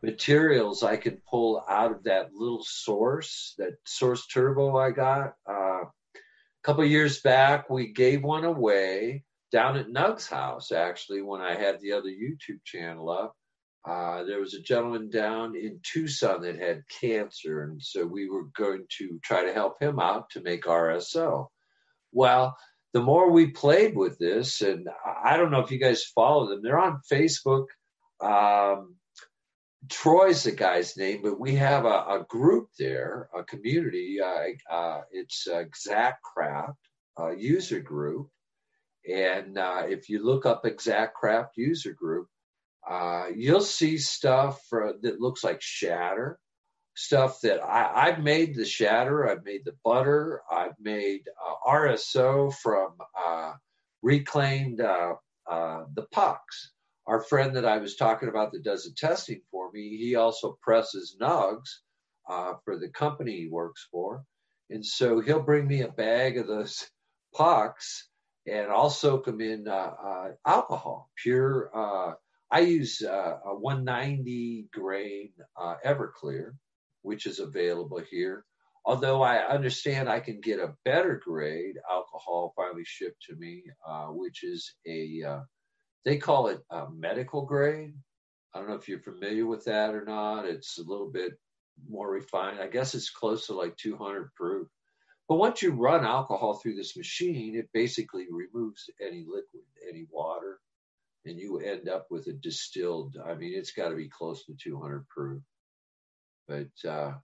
[0.03, 5.35] materials I can pull out of that little source, that source turbo I got.
[5.49, 11.41] Uh, a couple years back, we gave one away down at Nug's house, actually, when
[11.41, 13.37] I had the other YouTube channel up.
[13.87, 18.45] Uh, there was a gentleman down in Tucson that had cancer, and so we were
[18.57, 21.49] going to try to help him out to make RSO.
[22.13, 22.57] Well,
[22.95, 24.89] the more we played with this, and
[25.25, 27.67] I don't know if you guys follow them, they're on Facebook.
[28.23, 28.97] Um,
[29.91, 34.19] Troy's the guy's name, but we have a, a group there, a community.
[34.21, 36.75] Uh, uh, it's ExtractCraft
[37.37, 38.29] user group.
[39.07, 42.29] And uh, if you look up ExtractCraft user group,
[42.89, 46.39] uh, you'll see stuff for, that looks like shatter,
[46.95, 52.55] stuff that I, have made the shatter, I've made the butter, I've made uh, RSO
[52.55, 52.95] from
[53.27, 53.53] uh,
[54.03, 55.15] reclaimed uh,
[55.51, 56.73] uh, the pucks.
[57.07, 60.59] Our friend that I was talking about that does the testing for me, he also
[60.63, 61.69] presses nugs
[62.65, 64.25] for the company he works for.
[64.71, 66.87] And so he'll bring me a bag of those
[67.35, 68.09] pucks
[68.47, 69.69] and I'll soak them in
[70.47, 71.71] alcohol, pure
[72.51, 75.31] I use uh, a 190 grain
[75.61, 76.53] uh, Everclear,
[77.03, 78.45] which is available here.
[78.87, 84.09] Although I understand I can get a better grade alcohol finally shipped to me, uh,
[84.09, 85.41] which is a, uh,
[86.05, 87.95] they call it a medical grade.
[88.55, 90.45] I don't know if you're familiar with that or not.
[90.45, 91.33] It's a little bit
[91.89, 92.61] more refined.
[92.61, 94.69] I guess it's close to like 200 proof.
[95.29, 100.61] But once you run alcohol through this machine, it basically removes any liquid, any water,
[101.25, 103.17] and you end up with a distilled.
[103.25, 105.43] I mean, it's got to be close to 200 proof.
[106.47, 107.15] But uh,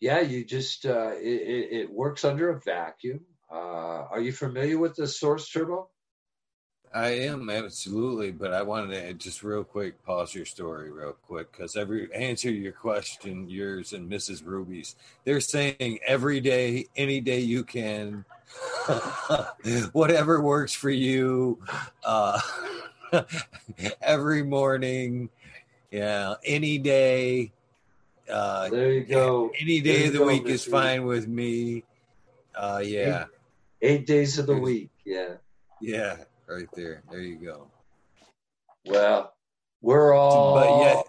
[0.00, 3.20] yeah, you just uh, it, it, works under a vacuum.
[3.50, 5.88] Uh, are you familiar with the Source Turbo?
[6.94, 11.52] I am absolutely, but I wanted to just real quick pause your story real quick
[11.52, 14.46] because every answer your question, yours and Mrs.
[14.46, 14.94] Ruby's,
[15.24, 18.24] they're saying every day, any day you can,
[19.92, 21.58] whatever works for you.
[22.04, 22.40] Uh,
[24.02, 25.30] every morning,
[25.90, 27.52] yeah, any day.
[28.30, 29.50] Uh, there you go.
[29.60, 31.84] Any day of the week is fine with me.
[32.54, 33.26] Uh, yeah.
[33.80, 34.90] Eight, eight days of the week.
[35.04, 35.34] Yeah.
[35.80, 36.16] Yeah,
[36.48, 37.02] right there.
[37.10, 37.68] There you go.
[38.86, 39.34] Well,
[39.82, 40.54] we're all.
[40.54, 41.06] But yet,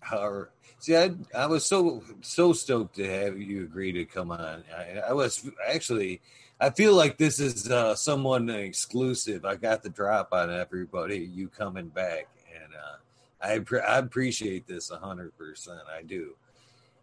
[0.00, 4.64] However, see, I I was so so stoked to have you agree to come on.
[4.74, 6.20] I, I was actually.
[6.60, 9.44] I feel like this is uh, someone exclusive.
[9.44, 11.18] I got the drop on everybody.
[11.18, 15.80] You coming back, and uh, I pre- I appreciate this hundred percent.
[15.92, 16.34] I do.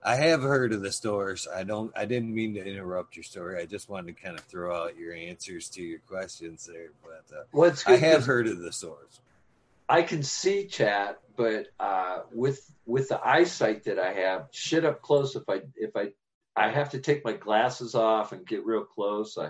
[0.03, 1.48] I have heard of the stores.
[1.53, 1.91] I don't.
[1.95, 3.61] I didn't mean to interrupt your story.
[3.61, 6.90] I just wanted to kind of throw out your answers to your questions there.
[7.02, 9.22] But uh, What's I have heard of the stores.
[9.88, 15.02] I can see chat, but uh, with with the eyesight that I have, shit up
[15.02, 15.36] close.
[15.36, 16.11] If I if I
[16.56, 19.48] I have to take my glasses off and get real close, I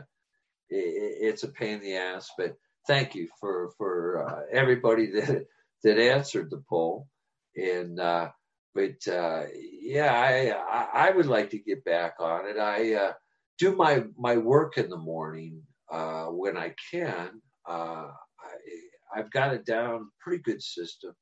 [0.70, 2.30] it, it's a pain in the ass.
[2.38, 2.58] But
[2.88, 5.46] thank you for for uh, everybody that
[5.84, 7.08] that answered the poll,
[7.56, 8.30] and uh,
[8.74, 12.58] but uh, yeah, I, I would like to get back on it.
[12.58, 13.14] I uh,
[13.60, 15.62] do my my work in the morning
[15.92, 17.42] uh, when I can.
[17.68, 21.14] Uh, I, have got it down pretty good system.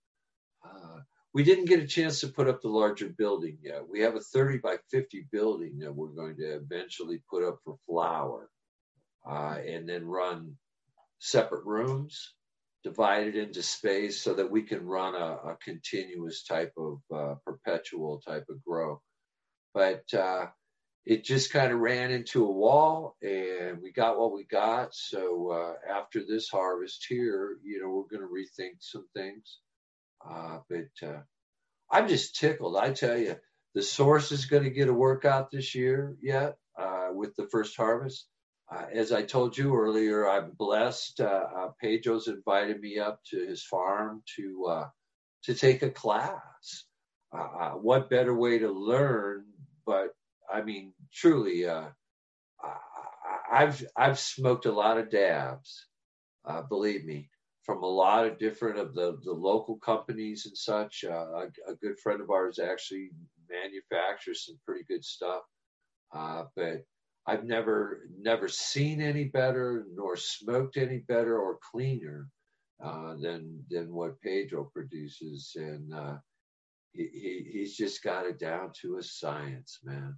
[1.33, 3.87] We didn't get a chance to put up the larger building yet.
[3.89, 7.77] We have a 30 by 50 building that we're going to eventually put up for
[7.87, 8.49] flower,
[9.27, 10.57] uh, and then run
[11.19, 12.33] separate rooms
[12.83, 18.21] divided into space so that we can run a, a continuous type of uh, perpetual
[18.27, 19.01] type of grow.
[19.73, 20.47] But uh,
[21.05, 24.93] it just kind of ran into a wall and we got what we got.
[24.93, 29.59] So uh, after this harvest here, you know, we're going to rethink some things.
[30.27, 31.21] Uh, but uh,
[31.91, 32.77] I'm just tickled.
[32.77, 33.35] I tell you,
[33.75, 37.75] the source is going to get a workout this year yet uh, with the first
[37.77, 38.27] harvest.
[38.71, 41.19] Uh, as I told you earlier, I'm blessed.
[41.19, 44.85] Uh, uh, Pedro's invited me up to his farm to
[45.43, 46.85] to take a class.
[47.31, 49.45] What better way to learn?
[49.85, 50.09] But
[50.51, 51.67] I mean, truly,
[53.51, 55.85] I've I've smoked a lot of dabs.
[56.69, 57.29] believe me,
[57.63, 61.03] from a lot of different of the the local companies and such.
[61.03, 63.09] A, a, good friend of ours actually
[63.49, 65.43] manufactures some pretty good stuff.
[66.11, 66.83] but
[67.25, 72.27] I've never never seen any better nor smoked any better or cleaner
[72.83, 76.17] uh, than than what Pedro produces, and uh,
[76.91, 80.17] he, he, he's just got it down to a science, man.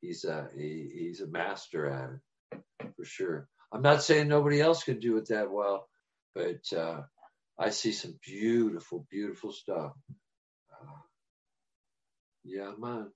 [0.00, 2.10] He's a he, he's a master at
[2.58, 2.62] it
[2.96, 3.48] for sure.
[3.72, 5.88] I'm not saying nobody else can do it that well,
[6.34, 7.02] but uh,
[7.58, 9.92] I see some beautiful, beautiful stuff.
[10.72, 11.00] Uh,
[12.44, 13.10] yeah, man.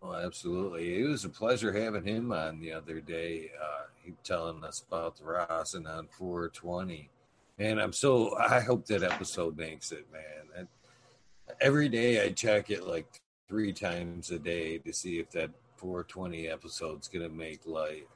[0.00, 1.00] Oh, absolutely.
[1.00, 3.50] It was a pleasure having him on the other day.
[3.60, 7.10] Uh, he telling us about the rosin on 420.
[7.58, 10.68] Man, I'm so, I hope that episode makes it, man.
[11.60, 16.46] every day I check it like three times a day to see if that 420
[16.46, 18.06] episode's going to make light.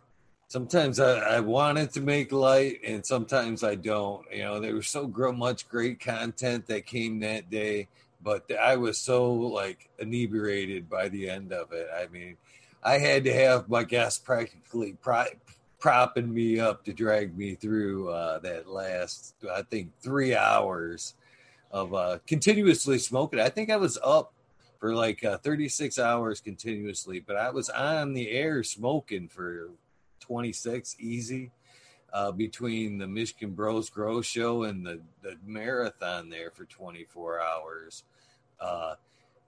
[0.53, 4.23] Sometimes I, I want it to make light and sometimes I don't.
[4.31, 7.89] You know, there was so much great content that came that day
[8.23, 11.89] but I was so like inebriated by the end of it.
[11.95, 12.37] I mean,
[12.83, 14.97] I had to have my guest practically
[15.79, 21.15] propping me up to drag me through uh, that last, I think, three hours
[21.71, 23.41] of uh, continuously smoking.
[23.41, 24.33] I think I was up
[24.79, 29.71] for like uh, 36 hours continuously, but I was on the air smoking for
[30.33, 31.51] 26 easy.
[32.13, 38.05] Uh, between the Michigan Bros Grow Show and the, the marathon there for 24 hours
[38.63, 38.95] uh,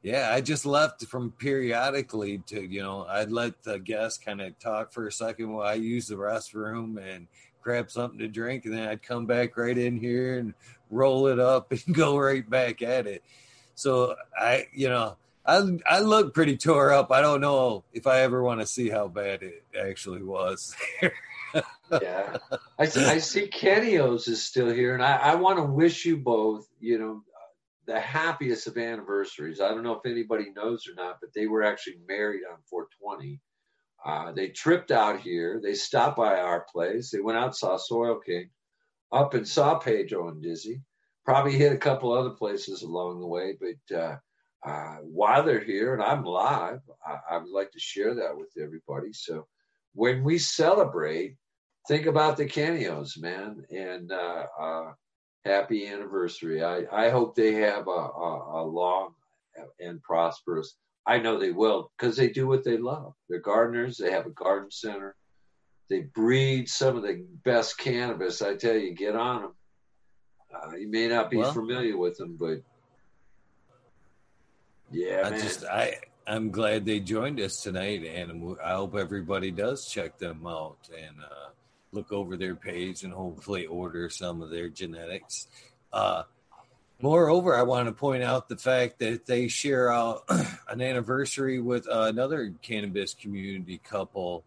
[0.03, 4.59] yeah, I just left from periodically to, you know, I'd let the guests kind of
[4.59, 7.27] talk for a second while I use the restroom and
[7.63, 8.67] grab something to drink.
[8.67, 10.53] And then I'd come back right in here and
[10.91, 13.23] roll it up and go right back at it.
[13.77, 15.17] So I, you know,
[15.47, 17.13] I, I look pretty tore up.
[17.13, 20.75] I don't know if I ever want to see how bad it actually was.
[21.03, 22.39] yeah.
[22.79, 22.87] I, I
[23.19, 23.51] see
[24.27, 27.23] is still here, and I, I want to wish you both, you know,
[27.87, 29.61] the happiest of anniversaries.
[29.61, 33.41] I don't know if anybody knows or not, but they were actually married on 420.
[34.05, 35.61] Uh, they tripped out here.
[35.63, 37.11] They stopped by our place.
[37.11, 38.51] They went out, saw Soil King,
[39.13, 40.83] up and saw Pedro and Dizzy.
[41.25, 44.17] Probably hit a couple other places along the way, but uh,
[44.65, 48.51] uh, while they're here and I'm live, I, I would like to share that with
[48.61, 49.13] everybody.
[49.13, 49.47] So
[49.95, 51.37] when we celebrate,
[51.87, 54.93] think about the Canios, man, and uh, uh,
[55.45, 56.65] happy anniversary.
[56.65, 59.15] I, I hope they have a, a, a long
[59.79, 60.77] and prosperous.
[61.07, 63.13] I know they will because they do what they love.
[63.29, 63.99] They're gardeners.
[63.99, 65.15] They have a garden center.
[65.91, 68.41] They breed some of the best cannabis.
[68.41, 69.55] I tell you, get on them.
[70.55, 72.63] Uh, you may not be well, familiar with them, but
[74.91, 75.41] Yeah, I man.
[75.41, 75.97] just I
[76.27, 81.17] I'm glad they joined us tonight, and I hope everybody does check them out and
[81.23, 81.51] uh,
[81.93, 85.49] look over their page and hopefully order some of their genetics.
[85.93, 86.23] Uh,
[87.01, 90.19] moreover, I want to point out the fact that they share uh,
[90.69, 94.45] an anniversary with uh, another cannabis community couple,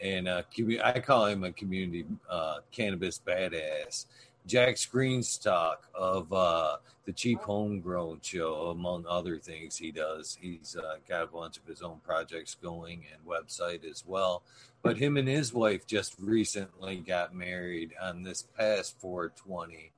[0.00, 0.42] and uh,
[0.82, 4.06] I call him a community uh, cannabis badass.
[4.48, 10.38] Jack Greenstock of uh, the Cheap Homegrown Show, among other things he does.
[10.40, 14.42] He's uh, got a bunch of his own projects going and website as well.
[14.82, 19.92] But him and his wife just recently got married on this past 420.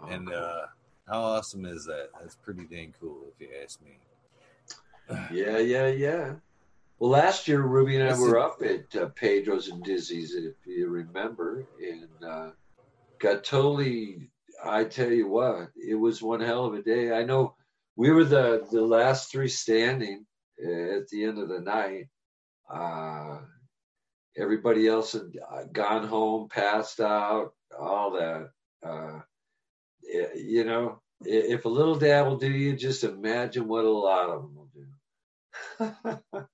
[0.00, 0.66] Oh, and uh,
[1.06, 2.08] how awesome is that?
[2.18, 3.98] That's pretty dang cool, if you ask me.
[5.30, 6.34] yeah, yeah, yeah.
[6.98, 10.88] Well, last year Ruby and I were up at uh, Pedro's and Dizzy's, if you
[10.88, 12.50] remember, and uh,
[13.22, 14.30] got totally.
[14.64, 17.12] I tell you what, it was one hell of a day.
[17.12, 17.54] I know
[17.96, 20.26] we were the the last three standing
[20.62, 22.08] uh, at the end of the night.
[22.70, 23.38] Uh,
[24.36, 28.50] everybody else had uh, gone home, passed out, all that.
[28.84, 29.20] Uh,
[30.34, 34.42] you know, if a little dab will do you, just imagine what a lot of
[34.42, 34.70] them will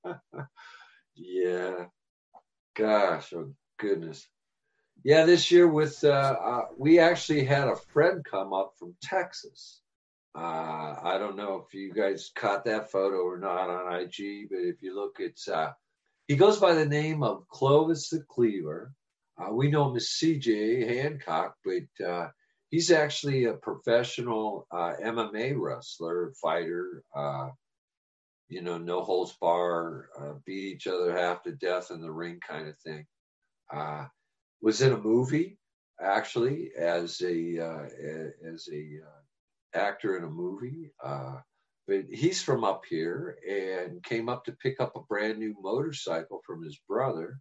[0.05, 0.15] do.
[1.15, 1.85] yeah.
[2.77, 4.27] Gosh, oh goodness.
[5.09, 6.09] Yeah, this year with uh,
[6.39, 9.81] uh, we actually had a friend come up from Texas.
[10.35, 14.59] Uh, I don't know if you guys caught that photo or not on IG, but
[14.59, 15.71] if you look, it's uh,
[16.27, 18.93] he goes by the name of Clovis the Cleaver.
[19.39, 22.29] Uh, we know him as CJ Hancock, but uh,
[22.69, 27.03] he's actually a professional uh, MMA wrestler, fighter.
[27.17, 27.49] Uh,
[28.51, 32.41] you know, no holds bar, uh, beat each other half to death in the ring
[32.47, 33.07] kind of thing.
[34.61, 35.59] Was in a movie
[36.01, 37.87] actually as a uh,
[38.53, 40.91] as a uh, actor in a movie.
[41.03, 41.37] Uh,
[41.87, 46.43] but he's from up here and came up to pick up a brand new motorcycle
[46.45, 47.41] from his brother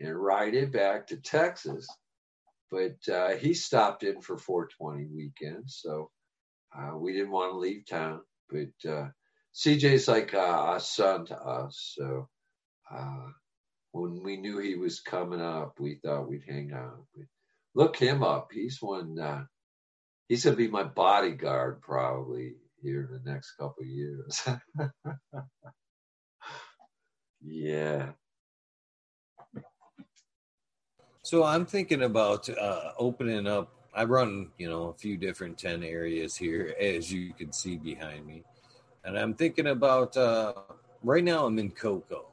[0.00, 1.86] and ride it back to Texas.
[2.70, 6.10] But uh, he stopped in for 420 weekend, so
[6.76, 8.20] uh, we didn't want to leave town.
[8.50, 9.08] But uh,
[9.54, 12.28] CJ's like a son to us, so
[12.94, 13.26] uh,
[13.98, 17.04] when we knew he was coming up, we thought we'd hang out.
[17.74, 19.18] Look him up; he's one.
[19.18, 19.44] Uh,
[20.28, 24.46] he's gonna be my bodyguard probably here in the next couple years.
[27.44, 28.10] yeah.
[31.22, 33.70] So I'm thinking about uh, opening up.
[33.94, 38.26] I run, you know, a few different ten areas here, as you can see behind
[38.26, 38.44] me,
[39.04, 40.16] and I'm thinking about.
[40.16, 40.54] Uh,
[41.02, 42.26] right now, I'm in coco,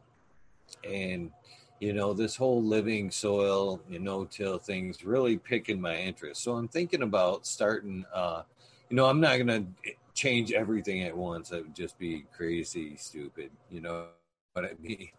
[0.83, 1.31] and
[1.79, 6.41] you know, this whole living soil, you know, till things really picking my interest.
[6.41, 8.05] So I'm thinking about starting.
[8.13, 8.43] Uh,
[8.89, 9.65] you know, I'm not gonna
[10.13, 11.49] change everything at once.
[11.49, 13.51] That would just be crazy, stupid.
[13.69, 14.05] You know
[14.53, 15.09] what I mean?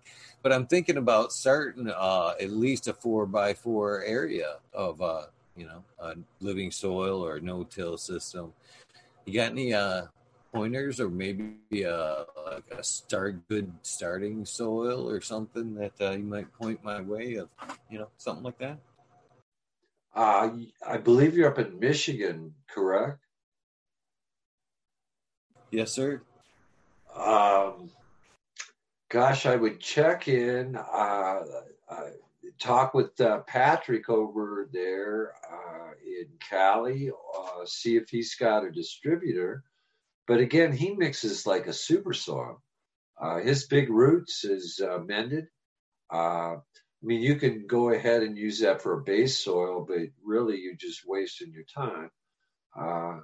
[0.42, 5.26] But I'm thinking about starting uh, at least a four by four area of uh,
[5.56, 8.52] you know a living soil or no till system.
[9.26, 10.06] You got any uh,
[10.56, 16.24] pointers or maybe uh, like a start good starting soil or something that uh, you
[16.24, 17.48] might point my way of
[17.90, 18.78] you know something like that?
[20.14, 20.50] Uh,
[20.86, 23.18] I believe you're up in Michigan, correct?
[25.70, 26.22] Yes, sir.
[27.14, 27.90] Um,
[29.10, 31.40] gosh, I would check in, uh,
[31.88, 32.08] uh,
[32.58, 38.70] talk with uh, Patrick over there uh, in Cali, uh, see if he's got a
[38.70, 39.64] distributor.
[40.26, 42.62] But again, he mixes like a super soil.
[43.20, 45.46] Uh, his big roots is uh, mended.
[46.12, 49.98] Uh, I mean, you can go ahead and use that for a base soil, but
[50.24, 52.10] really you're just wasting your time.
[52.78, 53.20] Uh,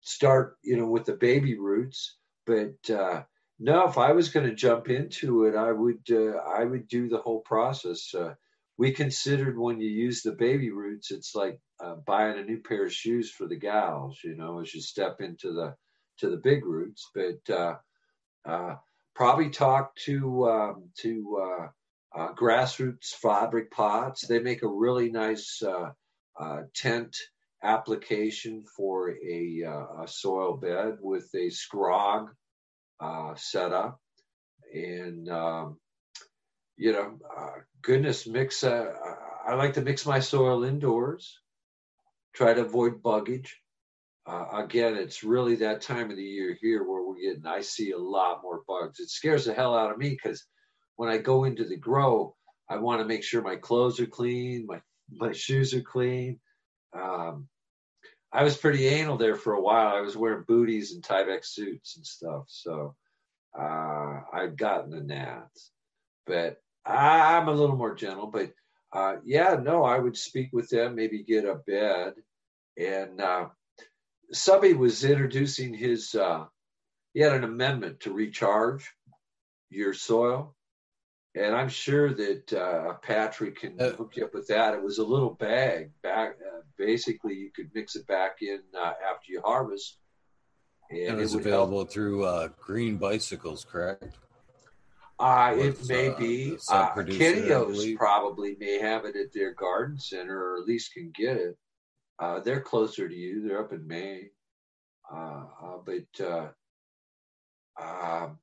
[0.00, 2.16] start, you know, with the baby roots.
[2.46, 3.22] But uh,
[3.58, 7.08] no, if I was going to jump into it, I would uh, I would do
[7.08, 8.14] the whole process.
[8.14, 8.34] Uh,
[8.78, 12.86] we considered when you use the baby roots, it's like uh, buying a new pair
[12.86, 15.74] of shoes for the gals, you know, as you step into the
[16.20, 17.10] to the big roots.
[17.14, 17.74] But uh,
[18.44, 18.76] uh,
[19.14, 21.68] probably talk to um, to
[22.16, 24.26] uh, grassroots fabric pots.
[24.26, 25.62] They make a really nice
[26.74, 27.16] tent
[27.62, 29.62] application for a,
[30.02, 32.28] a soil bed with a scrog
[33.36, 34.00] setup,
[34.72, 35.78] and um,
[36.76, 37.18] you know,
[37.82, 38.64] goodness, mix.
[38.64, 41.38] I like to mix my soil indoors.
[42.34, 43.50] Try to avoid buggage.
[44.30, 47.46] Uh, again, it's really that time of the year here where we're getting.
[47.46, 49.00] I see a lot more bugs.
[49.00, 50.46] It scares the hell out of me because
[50.94, 52.36] when I go into the grow,
[52.68, 54.80] I want to make sure my clothes are clean, my
[55.10, 56.38] my shoes are clean.
[56.92, 57.48] Um,
[58.32, 59.96] I was pretty anal there for a while.
[59.96, 62.44] I was wearing booties and Tyvek suits and stuff.
[62.46, 62.94] So
[63.58, 65.72] uh, I've gotten the gnats,
[66.24, 68.28] but I'm a little more gentle.
[68.28, 68.52] But
[68.92, 72.14] uh, yeah, no, I would speak with them, maybe get a bed.
[72.76, 73.48] And uh,
[74.32, 76.44] Subby was introducing his, uh,
[77.14, 78.90] he had an amendment to recharge
[79.70, 80.54] your soil.
[81.36, 84.74] And I'm sure that uh, Patrick can uh, hook you up with that.
[84.74, 85.92] It was a little bag.
[86.02, 89.98] Back, uh, basically, you could mix it back in uh, after you harvest.
[90.90, 91.92] And, and it was available help.
[91.92, 94.16] through uh, Green Bicycles, correct?
[95.20, 96.56] Uh, it may uh, be.
[96.68, 96.88] Uh,
[97.96, 101.56] probably may have it at their garden center, or at least can get it.
[102.20, 103.48] Uh, they're closer to you.
[103.48, 104.30] They're up in Maine.
[105.12, 106.48] Uh, uh, but uh,
[107.82, 108.38] um,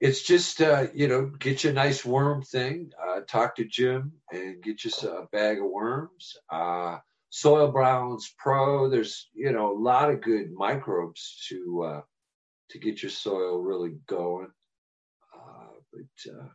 [0.00, 2.92] it's just uh, you know, get you a nice worm thing.
[3.02, 6.36] Uh, talk to Jim and get you a bag of worms.
[6.50, 6.98] Uh,
[7.30, 8.88] Soil Browns Pro.
[8.88, 12.00] There's you know a lot of good microbes to uh,
[12.70, 14.48] to get your soil really going.
[15.92, 16.48] But uh,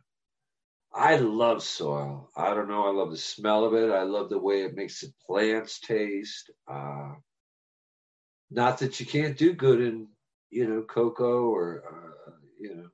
[0.94, 2.30] I love soil.
[2.36, 2.86] I don't know.
[2.86, 3.90] I love the smell of it.
[3.90, 6.50] I love the way it makes the plants taste.
[6.68, 7.14] Uh,
[8.50, 10.08] not that you can't do good in,
[10.50, 11.82] you know, coco or,
[12.28, 12.88] uh, you know.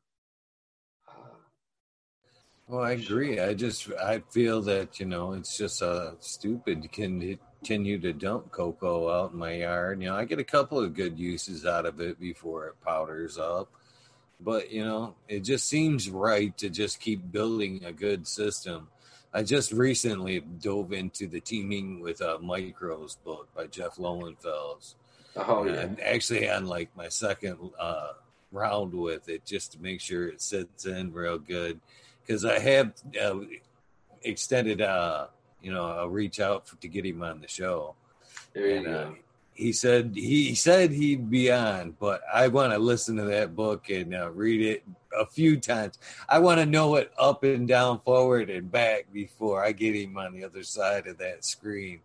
[1.08, 1.36] Uh,
[2.68, 3.40] well, I agree.
[3.40, 8.52] I just I feel that you know it's just uh, stupid to continue to dump
[8.52, 10.00] coco out in my yard.
[10.00, 13.38] You know, I get a couple of good uses out of it before it powders
[13.38, 13.72] up
[14.40, 18.88] but you know it just seems right to just keep building a good system.
[19.32, 24.94] I just recently dove into the teaming with uh, micros book by jeff lowenfels.
[25.36, 25.80] Oh yeah.
[25.80, 28.12] and actually on like my second uh,
[28.50, 31.80] round with it just to make sure it sits in real good.
[32.26, 33.40] Because i have uh,
[34.22, 35.28] extended uh
[35.62, 37.94] you know i'll reach out for, to get him on the show.
[38.54, 39.10] There and, uh,
[39.58, 43.90] he said he said he'd be on, but I want to listen to that book
[43.90, 44.84] and uh, read it
[45.18, 45.98] a few times.
[46.28, 50.16] I want to know it up and down, forward and back before I get him
[50.16, 51.98] on the other side of that screen,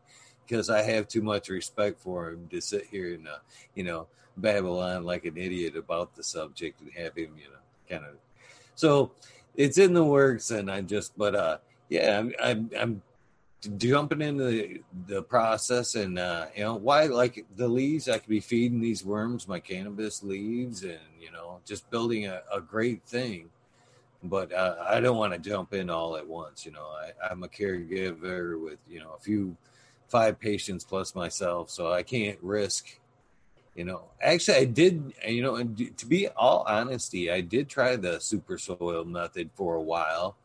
[0.43, 3.38] because I have too much respect for him to sit here and uh,
[3.75, 7.61] you know babble on like an idiot about the subject and have him you know
[7.88, 8.15] kind of.
[8.73, 9.11] So
[9.53, 11.57] it's in the works, and I just but uh
[11.88, 13.01] yeah I'm I'm, I'm
[13.77, 18.30] jumping into the, the process and uh, you know why like the leaves i could
[18.30, 23.03] be feeding these worms my cannabis leaves and you know just building a, a great
[23.03, 23.49] thing.
[24.26, 27.44] But uh, i don't want to jump in all at once you know I, i'm
[27.44, 29.57] a caregiver with you know a few
[30.07, 32.99] five patients plus myself so i can't risk
[33.76, 34.03] you know.
[34.22, 38.57] Actually i did you know and to be all honesty i did try the super
[38.57, 40.38] soil method for a while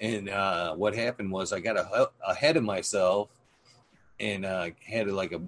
[0.00, 3.28] and uh, what happened was I got a, ahead of myself
[4.18, 5.40] and uh, had like a,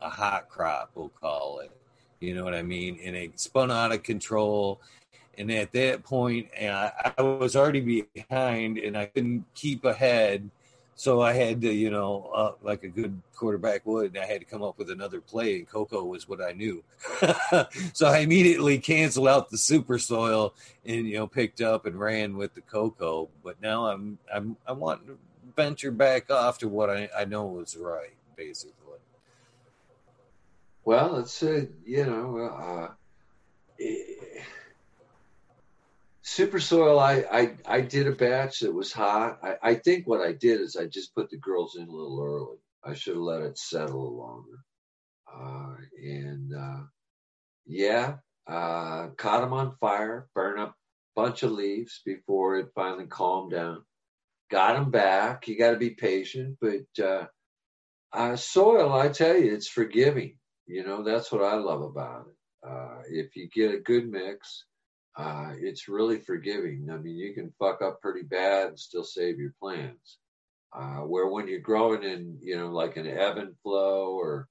[0.00, 1.70] a hot crop, we'll call it.
[2.20, 3.00] You know what I mean?
[3.02, 4.80] And it spun out of control.
[5.38, 10.50] And at that point, I, I was already behind and I couldn't keep ahead
[11.00, 14.40] so I had to, you know, uh, like a good quarterback would, and I had
[14.40, 16.84] to come up with another play, and Coco was what I knew.
[17.94, 20.52] so I immediately canceled out the super soil
[20.84, 23.30] and you know picked up and ran with the Coco.
[23.42, 25.16] But now I'm I'm I want to
[25.56, 28.98] venture back off to what I, I know was right, basically.
[30.84, 32.44] Well, it's a you know.
[32.44, 32.88] Uh,
[33.78, 34.42] it,
[36.22, 39.38] Super soil, I, I, I did a batch that was hot.
[39.42, 42.20] I, I think what I did is I just put the girls in a little
[42.22, 42.58] early.
[42.84, 44.58] I should have let it settle longer.
[45.32, 46.82] Uh, and uh,
[47.66, 48.16] yeah,
[48.46, 53.52] uh, caught them on fire, burn up a bunch of leaves before it finally calmed
[53.52, 53.84] down.
[54.50, 55.48] Got them back.
[55.48, 57.26] You got to be patient, but uh,
[58.12, 60.36] uh, soil, I tell you, it's forgiving.
[60.66, 62.68] You know, that's what I love about it.
[62.68, 64.66] Uh, if you get a good mix,
[65.16, 66.88] uh, it's really forgiving.
[66.90, 70.18] I mean, you can fuck up pretty bad and still save your plants.
[70.72, 74.48] Uh, where when you're growing in, you know, like an ebb and flow or,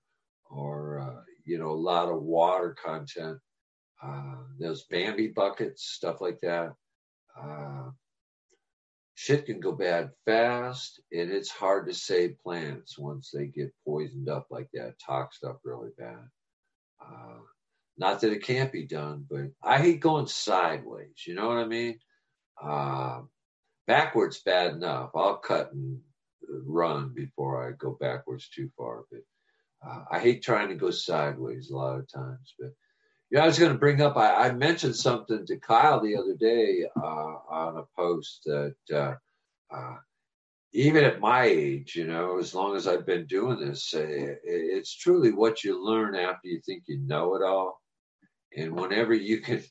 [0.50, 3.38] or uh, you know, a lot of water content,
[4.04, 6.74] uh, those Bambi buckets, stuff like that,
[7.42, 7.90] uh,
[9.16, 14.30] shit can go bad fast, and it's hard to save plants once they get poisoned
[14.30, 16.28] up like that, toxed up really bad.
[18.00, 21.28] Not that it can't be done, but I hate going sideways.
[21.28, 22.00] You know what I mean?
[22.64, 23.22] Uh,
[23.88, 25.12] backwards, bad enough.
[25.14, 26.00] I'll cut and
[26.66, 29.04] run before I go backwards too far.
[29.12, 29.20] But
[29.86, 32.54] uh, I hate trying to go sideways a lot of times.
[32.58, 32.70] But
[33.32, 34.16] yeah, I was going to bring up.
[34.16, 39.16] I, I, mentioned something to Kyle the other day uh, on a post that uh,
[39.76, 39.96] uh,
[40.72, 44.96] even at my age, you know, as long as I've been doing this, uh, it's
[44.96, 47.82] truly what you learn after you think you know it all.
[48.56, 49.64] And whenever you can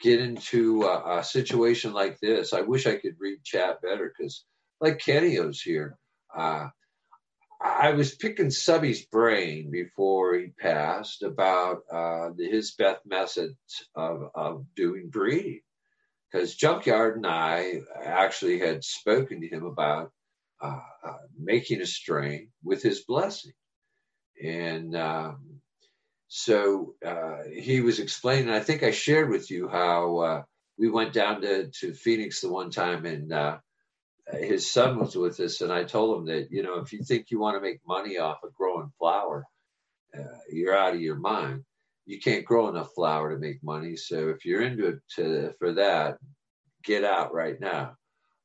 [0.00, 2.52] get into a, a, situation like this.
[2.52, 4.44] I wish I could read chat better because,
[4.80, 5.96] like Kenny's here,
[6.36, 6.68] uh,
[7.60, 13.56] I was picking Subby's brain before he passed about uh, his best method
[13.94, 15.60] of, of doing breeding.
[16.30, 20.10] Because Junkyard and I actually had spoken to him about
[20.60, 23.52] uh, uh, making a strain with his blessing.
[24.42, 25.53] And um,
[26.36, 30.42] so uh, he was explaining, I think I shared with you how uh,
[30.76, 33.58] we went down to, to Phoenix the one time and uh,
[34.32, 35.60] his son was with us.
[35.60, 38.18] And I told him that, you know, if you think you want to make money
[38.18, 39.44] off of growing flour,
[40.12, 41.62] uh, you're out of your mind.
[42.04, 43.94] You can't grow enough flour to make money.
[43.94, 46.18] So if you're into it to, for that,
[46.82, 47.94] get out right now.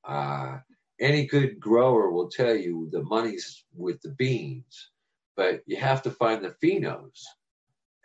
[0.07, 0.60] Uh,
[0.99, 4.91] any good grower will tell you the money's with the beans,
[5.36, 7.24] but you have to find the phenos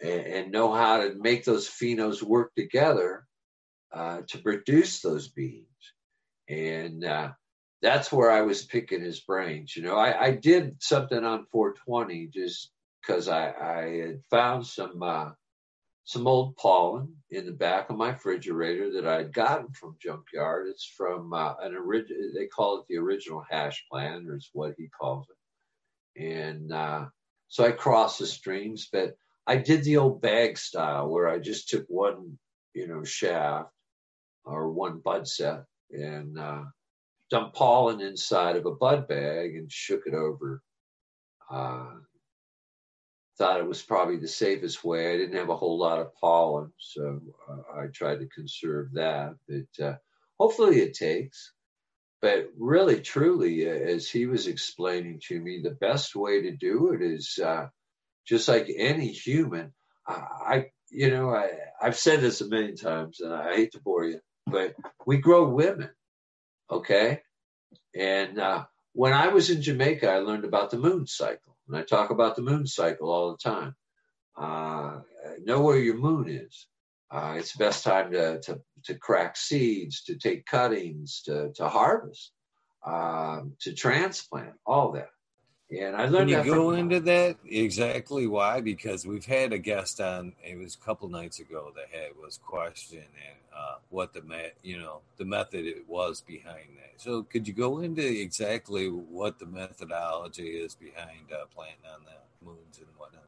[0.02, 3.26] and, and know how to make those phenos work together
[3.92, 5.66] uh, to produce those beans.
[6.48, 7.32] And uh,
[7.80, 9.76] that's where I was picking his brains.
[9.76, 15.02] You know, I, I did something on 420 just because I, I had found some
[15.02, 15.30] uh,
[16.04, 20.66] some old pollen in the back of my refrigerator that I'd gotten from Junkyard.
[20.68, 24.74] It's from uh, an original, they call it the original hash plant, or is what
[24.76, 26.22] he calls it.
[26.22, 27.06] And uh,
[27.48, 29.16] so I crossed the streams, but
[29.46, 32.38] I did the old bag style where I just took one,
[32.74, 33.70] you know, shaft
[34.44, 36.64] or one bud set and uh,
[37.30, 40.62] dumped pollen inside of a bud bag and shook it over.
[41.50, 41.94] Uh,
[43.36, 45.12] thought it was probably the safest way.
[45.12, 49.34] I didn't have a whole lot of pollen, so uh, I tried to conserve that.
[49.48, 49.96] But uh,
[50.38, 51.52] hopefully it takes.
[52.22, 56.92] But really, truly, uh, as he was explaining to me, the best way to do
[56.92, 57.66] it is uh,
[58.26, 59.72] just like any human,
[60.06, 64.04] I, you know, I, I've said this a million times, and I hate to bore
[64.04, 64.74] you, but
[65.06, 65.90] we grow women,
[66.70, 67.20] okay?
[67.94, 71.82] And uh, when I was in Jamaica, I learned about the moon cycle, and I
[71.82, 73.74] talk about the moon cycle all the time.
[74.36, 75.00] Uh,
[75.44, 76.66] know where your moon is.
[77.10, 81.68] Uh, it's the best time to, to, to crack seeds, to take cuttings, to, to
[81.68, 82.32] harvest,
[82.84, 85.08] um, to transplant, all that.
[85.80, 86.30] And I learned.
[86.30, 88.60] Can you go into that exactly why?
[88.60, 90.32] Because we've had a guest on.
[90.42, 93.04] It was a couple nights ago that had was questioning
[93.56, 96.92] uh, what the met, you know, the method it was behind that.
[96.96, 102.46] So could you go into exactly what the methodology is behind uh, planting on the
[102.46, 103.22] moons and whatnot?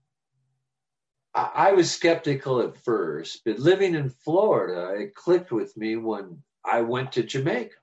[1.34, 6.80] I was skeptical at first, but living in Florida, it clicked with me when I
[6.80, 7.76] went to Jamaica.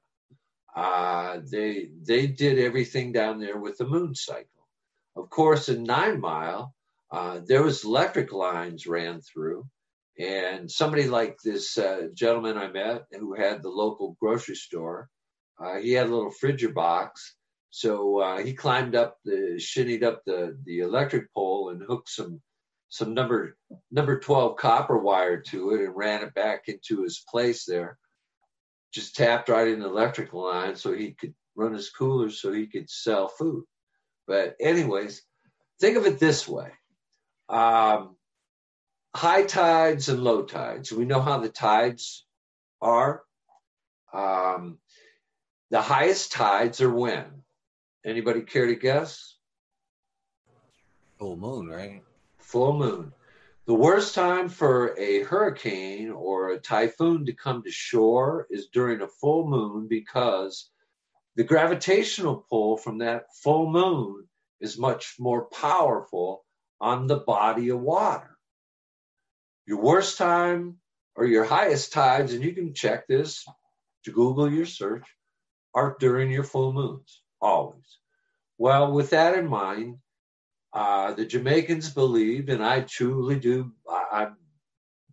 [0.75, 4.47] Uh, they they did everything down there with the moon cycle.
[5.15, 6.73] Of course, in Nine Mile,
[7.11, 9.67] uh, there was electric lines ran through,
[10.19, 15.09] and somebody like this uh, gentleman I met who had the local grocery store,
[15.59, 17.35] uh, he had a little frigider box,
[17.69, 22.41] so uh, he climbed up the shinnied up the the electric pole and hooked some
[22.89, 23.57] some number
[23.91, 27.97] number 12 copper wire to it and ran it back into his place there
[28.93, 32.67] just tapped right in the electrical line so he could run his cooler so he
[32.67, 33.63] could sell food.
[34.27, 35.21] But, anyways,
[35.79, 36.71] think of it this way
[37.49, 38.15] um,
[39.15, 40.91] high tides and low tides.
[40.91, 42.25] We know how the tides
[42.81, 43.23] are.
[44.13, 44.79] Um,
[45.69, 47.25] the highest tides are when?
[48.05, 49.37] Anybody care to guess?
[51.19, 52.01] Full moon, right?
[52.39, 53.13] Full moon.
[53.65, 59.01] The worst time for a hurricane or a typhoon to come to shore is during
[59.01, 60.69] a full moon because
[61.35, 64.27] the gravitational pull from that full moon
[64.59, 66.45] is much more powerful
[66.79, 68.37] on the body of water.
[69.65, 70.77] Your worst time
[71.15, 73.45] or your highest tides, and you can check this
[74.05, 75.05] to Google your search,
[75.73, 77.99] are during your full moons, always.
[78.57, 79.97] Well, with that in mind,
[80.71, 84.33] uh, the Jamaicans believed, and I truly do, I, I've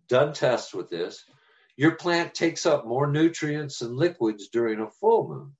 [0.07, 1.23] done tests with this,
[1.77, 5.55] your plant takes up more nutrients and liquids during a full moon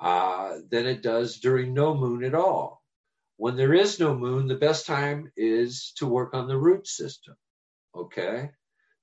[0.00, 2.82] uh, than it does during no moon at all.
[3.36, 7.36] When there is no moon, the best time is to work on the root system.
[7.94, 8.50] Okay?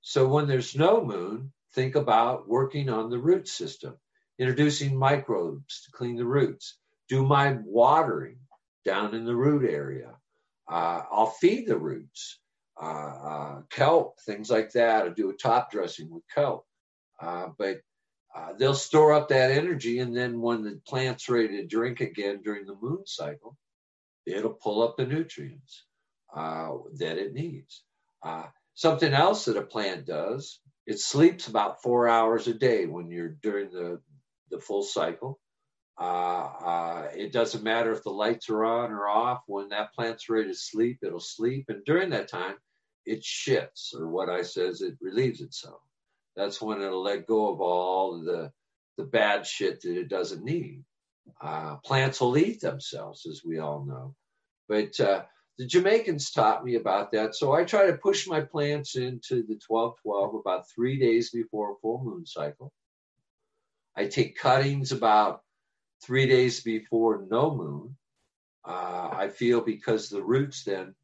[0.02, 3.96] So when there's no moon, think about working on the root system,
[4.38, 6.78] introducing microbes to clean the roots,
[7.08, 8.38] do my watering
[8.84, 10.14] down in the root area.
[10.68, 12.38] Uh, I'll feed the roots,
[12.80, 15.04] uh, uh, kelp, things like that.
[15.04, 16.66] I'll do a top dressing with kelp.
[17.20, 17.80] Uh, but
[18.36, 22.42] uh, they'll store up that energy, and then when the plant's ready to drink again
[22.42, 23.56] during the moon cycle,
[24.26, 25.84] it'll pull up the nutrients
[26.34, 27.82] uh, that it needs.
[28.74, 33.36] something else that a plant does it sleeps about four hours a day when you're
[33.42, 34.00] during the
[34.50, 35.40] the full cycle.
[36.00, 39.42] Uh, uh, it doesn't matter if the lights are on or off.
[39.46, 42.54] When that plant's ready to sleep, it'll sleep, and during that time,
[43.04, 45.80] it shits, or what I says, it relieves itself.
[46.36, 48.52] That's when it'll let go of all the
[48.96, 50.82] the bad shit that it doesn't need.
[51.40, 54.14] Uh, plants will eat themselves, as we all know.
[54.68, 55.22] But uh,
[55.58, 57.34] the Jamaicans taught me about that.
[57.34, 61.76] So I try to push my plants into the 1212 about three days before a
[61.82, 62.72] full moon cycle.
[63.94, 65.42] I take cuttings about
[66.02, 67.96] three days before no moon.
[68.64, 70.94] Uh, I feel because the roots then,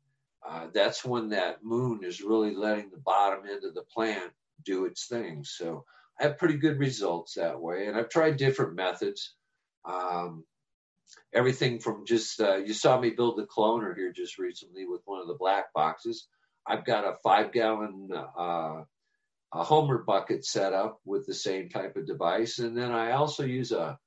[0.47, 4.33] uh, that's when that moon is really letting the bottom end of the plant
[4.65, 5.45] do its thing.
[5.45, 5.85] So
[6.21, 7.87] I have pretty good results that way.
[7.87, 9.35] And I've tried different methods.
[9.85, 10.45] Um,
[11.35, 15.21] everything from just, uh, you saw me build the cloner here just recently with one
[15.21, 16.29] of the black boxes.
[16.67, 18.83] I've got a five gallon uh,
[19.55, 22.59] a Homer bucket set up with the same type of device.
[22.59, 23.99] And then I also use a,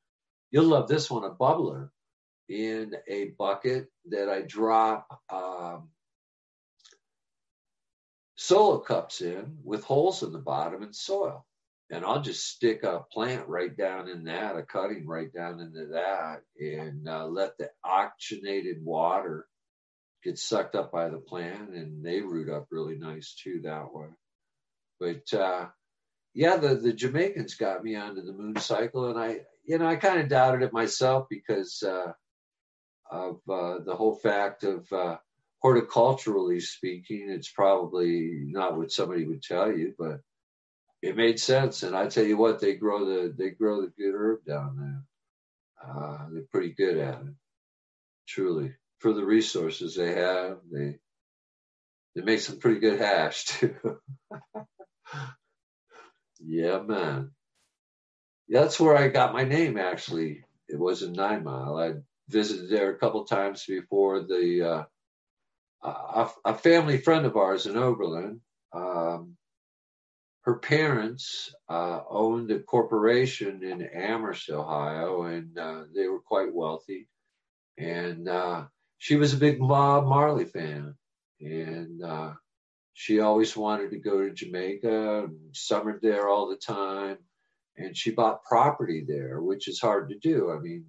[0.52, 1.90] you'll love this one, a bubbler
[2.49, 5.90] in a bucket that I drop um,
[8.45, 11.45] solo cups in with holes in the bottom and soil
[11.89, 15.88] and I'll just stick a plant right down in that, a cutting right down into
[15.88, 19.47] that, and uh, let the oxygenated water
[20.23, 24.07] get sucked up by the plant, and they root up really nice too that way.
[24.99, 25.67] But uh,
[26.34, 29.95] yeah, the the Jamaicans got me onto the moon cycle, and I, you know, I
[29.95, 32.13] kind of doubted it myself because uh,
[33.11, 35.17] of uh, the whole fact of uh,
[35.65, 40.19] horticulturally speaking, it's probably not what somebody would tell you, but
[41.01, 41.81] it made sense.
[41.81, 45.03] And I tell you what, they grow the they grow the good herb down there.
[45.89, 47.33] Uh, they're pretty good at it,
[48.27, 48.73] truly.
[48.99, 50.99] For the resources they have, they
[52.15, 53.75] they make some pretty good hash too.
[56.39, 57.31] yeah, man.
[58.49, 59.79] That's where I got my name.
[59.79, 61.75] Actually, it was in Nine Mile.
[61.79, 61.93] I
[62.29, 64.83] visited there a couple times before the uh,
[65.84, 68.41] a, a, family friend of ours in Oberlin.
[68.73, 69.38] Um,
[70.41, 77.07] her parents uh, owned a corporation in Amherst, Ohio, and uh, they were quite wealthy.
[77.77, 78.65] And uh,
[78.99, 80.95] she was a big Bob Marley fan,
[81.39, 82.34] and uh,
[82.93, 87.18] she always wanted to go to Jamaica and summered there all the time.
[87.77, 90.52] And she bought property there, which is hard to do.
[90.52, 90.85] I mean,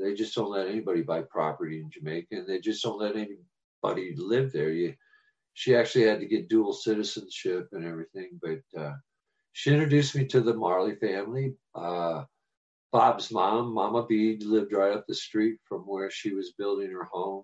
[0.00, 3.16] they just don't let anybody buy property in Jamaica, and they just don't let
[3.82, 4.70] anybody lived there.
[4.70, 4.94] You
[5.54, 8.38] she actually had to get dual citizenship and everything.
[8.40, 8.94] But uh,
[9.52, 11.54] she introduced me to the Marley family.
[11.74, 12.24] Uh,
[12.92, 17.08] Bob's mom, Mama Bede, lived right up the street from where she was building her
[17.10, 17.42] home.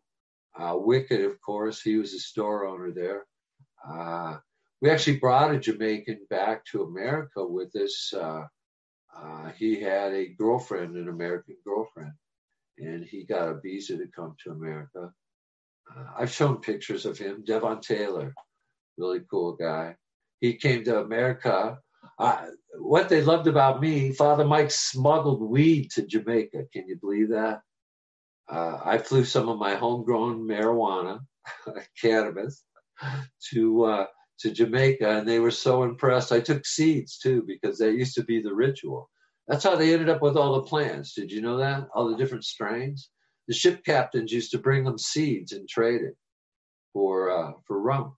[0.56, 3.24] Uh, Wicked, of course, he was a store owner there.
[3.86, 4.36] Uh,
[4.80, 8.14] we actually brought a Jamaican back to America with us.
[8.16, 8.44] Uh,
[9.16, 12.12] uh, he had a girlfriend, an American girlfriend,
[12.78, 15.12] and he got a visa to come to America.
[15.90, 17.44] Uh, I've shown pictures of him.
[17.44, 18.34] Devon Taylor,
[18.96, 19.96] really cool guy.
[20.40, 21.78] He came to America.
[22.78, 26.64] What they loved about me, Father Mike smuggled weed to Jamaica.
[26.72, 27.60] Can you believe that?
[28.48, 31.20] Uh, I flew some of my homegrown marijuana,
[32.00, 32.62] cannabis,
[33.52, 34.06] to uh,
[34.40, 36.32] to Jamaica, and they were so impressed.
[36.32, 39.10] I took seeds too because that used to be the ritual.
[39.48, 41.14] That's how they ended up with all the plants.
[41.14, 41.86] Did you know that?
[41.94, 43.10] All the different strains
[43.48, 46.16] the ship captains used to bring them seeds and trade it
[46.92, 48.16] for uh, for rum.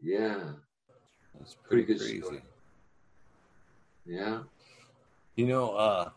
[0.00, 0.52] Yeah,
[1.38, 1.98] that's pretty, pretty good.
[1.98, 2.22] Crazy.
[2.22, 2.42] Story.
[4.06, 4.38] Yeah,
[5.36, 6.10] you know, uh,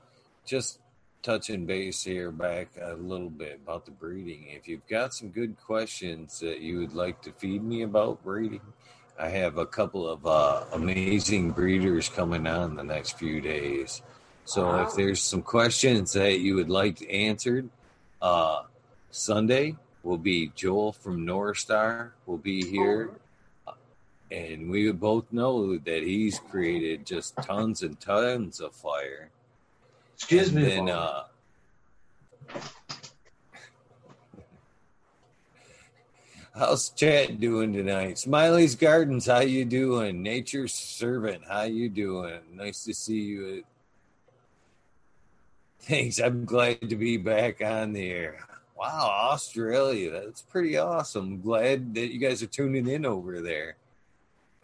[0.46, 0.80] just
[1.22, 4.48] touching base here back a little bit about the breeding.
[4.50, 8.62] If you've got some good questions that you would like to feed me about breeding,
[9.20, 14.02] I have a couple of uh, amazing breeders coming on the next few days.
[14.46, 14.88] So wow.
[14.88, 17.70] if there's some questions that you would like answered,
[18.22, 18.64] uh,
[19.10, 23.12] Sunday will be Joel from North Star will be here.
[24.32, 29.30] And we both know that he's created just tons and tons of fire.
[30.14, 30.64] Excuse and me.
[30.64, 31.24] Then, uh,
[36.56, 38.20] how's Chad doing tonight?
[38.20, 40.24] Smiley's Gardens, how you doing?
[40.24, 42.40] Nature's Servant, how you doing?
[42.54, 43.64] Nice to see you
[45.82, 46.20] Thanks.
[46.20, 48.46] I'm glad to be back on there.
[48.78, 50.12] Wow, Australia.
[50.12, 51.42] That's pretty awesome.
[51.42, 53.78] Glad that you guys are tuning in over there.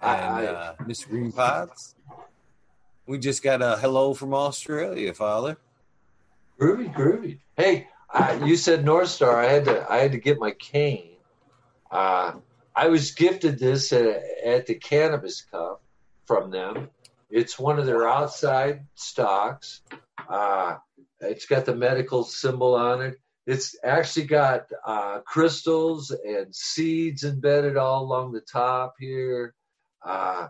[0.02, 1.10] And uh, Mr.
[1.10, 1.96] Green Pots,
[3.08, 5.58] we just got a hello from Australia, Father.
[6.60, 7.40] Groovy, groovy.
[7.56, 9.40] Hey, uh, you said North Star.
[9.40, 9.92] I had to.
[9.92, 11.18] I had to get my cane.
[11.90, 12.34] Uh,
[12.76, 15.82] I was gifted this at, at the Cannabis Cup
[16.26, 16.90] from them.
[17.30, 19.82] It's one of their outside stocks.
[20.30, 20.78] Uh,
[21.22, 23.20] it's got the medical symbol on it.
[23.46, 29.56] It's actually got uh, crystals and seeds embedded all along the top here.
[30.06, 30.48] Uh,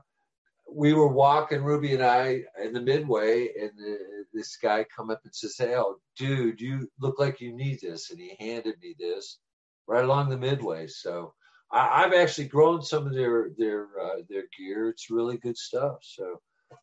[0.69, 3.99] we were walking, Ruby and I, in the midway, and the,
[4.33, 8.09] this guy come up and says, "Hey, oh, dude, you look like you need this,"
[8.11, 9.39] and he handed me this
[9.87, 10.87] right along the midway.
[10.87, 11.33] So
[11.71, 14.89] I, have actually grown some of their their uh, their gear.
[14.89, 15.97] It's really good stuff.
[16.01, 16.41] So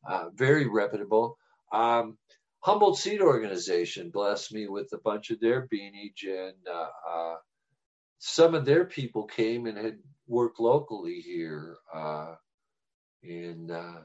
[0.08, 1.36] uh, very reputable.
[1.72, 2.16] Um,
[2.64, 7.34] Humboldt Seed Organization blessed me with a bunch of their beanage, and uh, uh,
[8.18, 12.36] some of their people came and had worked locally here, uh,
[13.22, 13.98] and uh,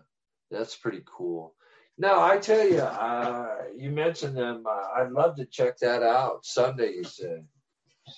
[0.52, 1.56] that's pretty cool.
[1.98, 4.66] Now I tell you, uh, you mentioned them.
[4.68, 6.46] Uh, I'd love to check that out.
[6.46, 7.46] Sunday, you said.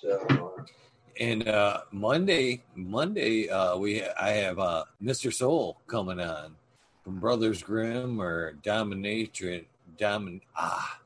[0.00, 0.56] So.
[1.20, 1.44] And
[1.92, 3.46] Monday, Monday,
[3.78, 4.56] we I have
[5.00, 5.32] Mr.
[5.32, 6.56] Soul coming on
[7.04, 9.66] from Brothers Grimm or Domination
[9.98, 11.00] Domin ah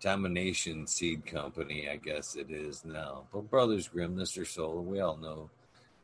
[0.00, 3.24] Domination Seed Company, I guess it is now.
[3.32, 4.46] But Brothers Grimm, Mr.
[4.46, 5.50] Soul, we all know,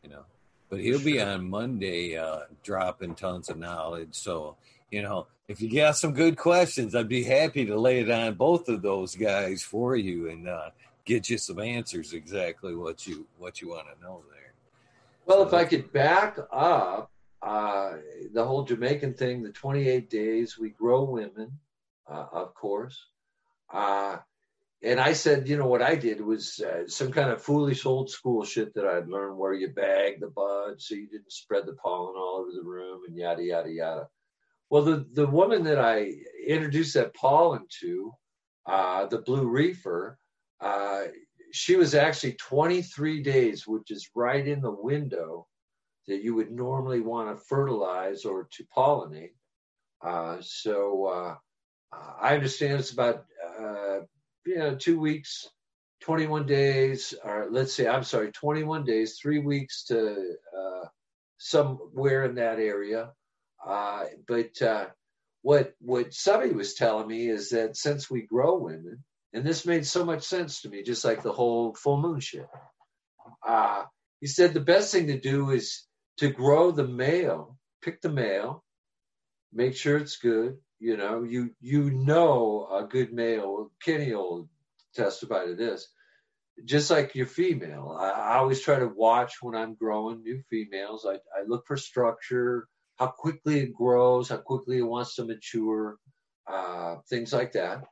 [0.02, 0.24] you know.
[0.68, 4.14] But he'll be on Monday, uh, dropping tons of knowledge.
[4.14, 4.56] So,
[4.90, 8.34] you know, if you got some good questions, I'd be happy to lay it on
[8.34, 10.70] both of those guys for you and uh,
[11.04, 14.52] get you some answers exactly what you what you want to know there.
[15.24, 17.10] Well, so, if I could back up
[17.40, 17.92] uh,
[18.34, 21.52] the whole Jamaican thing, the 28 days we grow women
[22.10, 22.98] uh, of course.
[23.72, 24.18] Uh,
[24.82, 28.10] and I said, you know, what I did was uh, some kind of foolish old
[28.10, 31.72] school shit that I'd learned where you bag the bud so you didn't spread the
[31.72, 34.08] pollen all over the room and yada, yada, yada.
[34.68, 36.12] Well, the, the woman that I
[36.46, 38.12] introduced that pollen to,
[38.66, 40.18] uh, the blue reefer,
[40.60, 41.04] uh,
[41.52, 45.46] she was actually 23 days, which is right in the window
[46.06, 49.34] that you would normally want to fertilize or to pollinate.
[50.04, 51.34] Uh, so uh,
[51.92, 54.00] I understand it's about uh,
[54.44, 55.48] you know two weeks,
[56.02, 60.86] 21 days, or let's say I'm sorry, 21 days, three weeks to uh,
[61.38, 63.10] somewhere in that area.
[63.64, 64.86] Uh, but uh,
[65.42, 69.86] what what somebody was telling me is that since we grow women, and this made
[69.86, 72.46] so much sense to me, just like the whole full moon shit.
[73.46, 73.84] Uh,
[74.20, 75.84] he said the best thing to do is
[76.18, 78.64] to grow the male, pick the male,
[79.52, 83.70] make sure it's good, you know, you you know a good male.
[83.82, 84.48] Kenny will
[84.94, 85.88] testify to this.
[86.64, 91.06] Just like your female, I, I always try to watch when I'm growing new females.
[91.08, 92.66] I, I look for structure,
[92.96, 95.98] how quickly it grows, how quickly it wants to mature,
[96.46, 97.84] uh, things like that.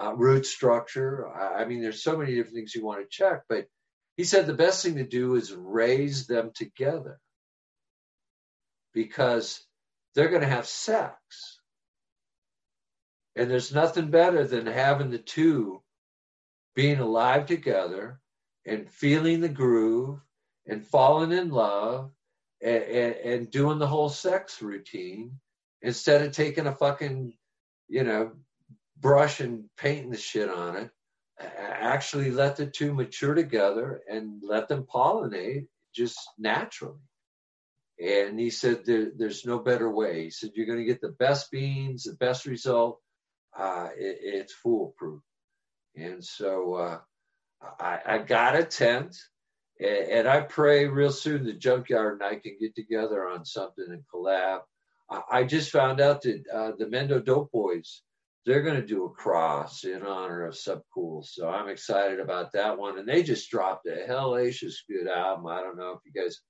[0.00, 1.28] Uh, root structure.
[1.28, 3.66] I, I mean, there's so many different things you want to check, but
[4.16, 7.18] he said the best thing to do is raise them together
[8.94, 9.64] because
[10.14, 11.60] they're going to have sex
[13.36, 15.82] and there's nothing better than having the two
[16.74, 18.20] being alive together
[18.66, 20.20] and feeling the groove
[20.66, 22.10] and falling in love
[22.62, 25.38] and, and, and, doing the whole sex routine
[25.80, 27.32] instead of taking a fucking,
[27.88, 28.32] you know,
[29.00, 30.90] brush and painting the shit on it.
[31.40, 37.00] Actually, let the two mature together and let them pollinate just naturally.
[38.00, 40.24] And he said, there, There's no better way.
[40.24, 43.01] He said, You're going to get the best beans, the best result
[43.56, 45.22] uh, it, it's foolproof.
[45.96, 46.98] And so uh,
[47.80, 49.16] I, I, got a tent,
[49.78, 53.86] and, and, I pray real soon the junkyard and I can get together on something
[53.88, 54.60] and collab.
[55.10, 58.02] I, I just found out that uh, the Mendo Dope Boys
[58.44, 62.76] they're going to do a cross in honor of Subcool, so I'm excited about that
[62.76, 62.98] one.
[62.98, 65.46] And they just dropped a hellacious good album.
[65.46, 66.40] I don't know if you guys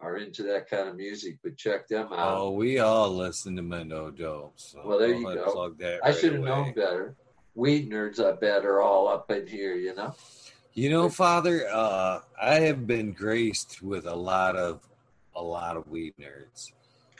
[0.00, 2.38] are into that kind of music, but check them out.
[2.38, 4.52] Oh, we all listen to Mendo Dope.
[4.56, 5.74] So well, there you go.
[5.80, 7.16] I right should have known better.
[7.54, 10.14] Weed nerds, I bet, are all up in here, you know?
[10.74, 14.80] You know, Father, uh, I have been graced with a lot of
[15.34, 16.72] a lot of weed nerds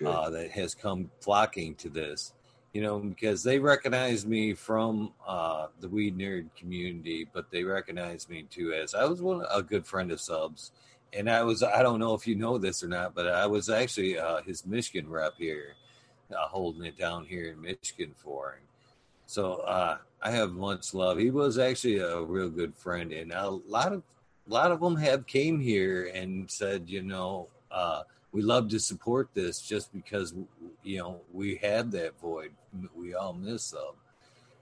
[0.04, 2.32] uh, that has come flocking to this.
[2.72, 8.28] You know, because they recognize me from uh, the weed nerd community, but they recognize
[8.28, 10.70] me too as I was one a good friend of Subs
[11.12, 13.68] and I was I don't know if you know this or not, but I was
[13.68, 15.74] actually uh, his Michigan rep here,
[16.30, 18.62] uh, holding it down here in Michigan for him.
[19.26, 21.18] So uh, I have much love.
[21.18, 24.02] He was actually a real good friend, and a lot of
[24.48, 28.02] a lot of them have came here and said, you know, uh,
[28.32, 30.34] we love to support this just because
[30.82, 32.52] you know we had that void.
[32.94, 33.94] We all miss them.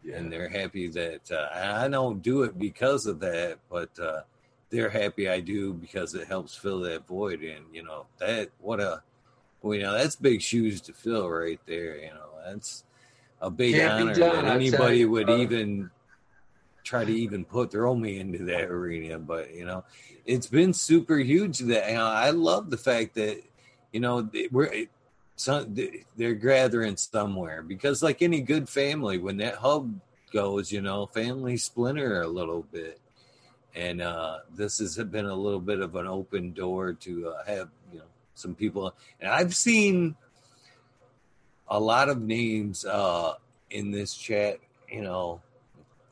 [0.03, 0.17] Yeah.
[0.17, 4.21] And they're happy that uh, I don't do it because of that, but uh,
[4.71, 7.43] they're happy I do because it helps fill that void.
[7.43, 9.03] And you know that what a
[9.63, 11.97] well, you know that's big shoes to fill right there.
[11.99, 12.85] You know that's
[13.41, 15.43] a big Can't honor done, that anybody you, would brother.
[15.43, 15.91] even
[16.85, 19.19] try to even put throw me into that arena.
[19.19, 19.85] But you know,
[20.25, 21.59] it's been super huge.
[21.59, 23.43] That you know, I love the fact that
[23.93, 24.87] you know we're
[25.37, 25.77] some
[26.17, 30.01] they're gathering somewhere because like any good family, when that hub
[30.33, 33.01] goes, you know, families splinter a little bit.
[33.77, 37.69] And uh, this has been a little bit of an open door to uh, have
[37.93, 38.05] you know
[38.35, 40.17] some people, and I've seen
[41.69, 43.35] a lot of names uh,
[43.71, 44.61] in this chat.
[44.91, 45.41] You know,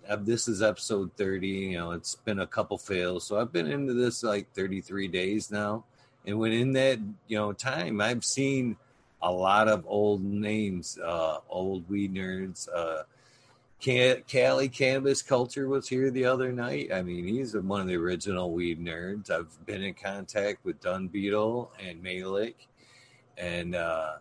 [0.08, 1.48] uh, this is episode 30.
[1.48, 3.26] You know, it's been a couple fails.
[3.26, 5.84] So I've been into this like 33 days now.
[6.26, 8.76] And when in that, you know, time, I've seen
[9.22, 12.68] a lot of old names, uh, old weed nerds.
[13.84, 16.90] Cali Cannabis Culture was here the other night.
[16.90, 19.30] I mean, he's one of the original weed nerds.
[19.30, 22.66] I've been in contact with Dun Beetle and Malik.
[23.36, 24.14] And, uh,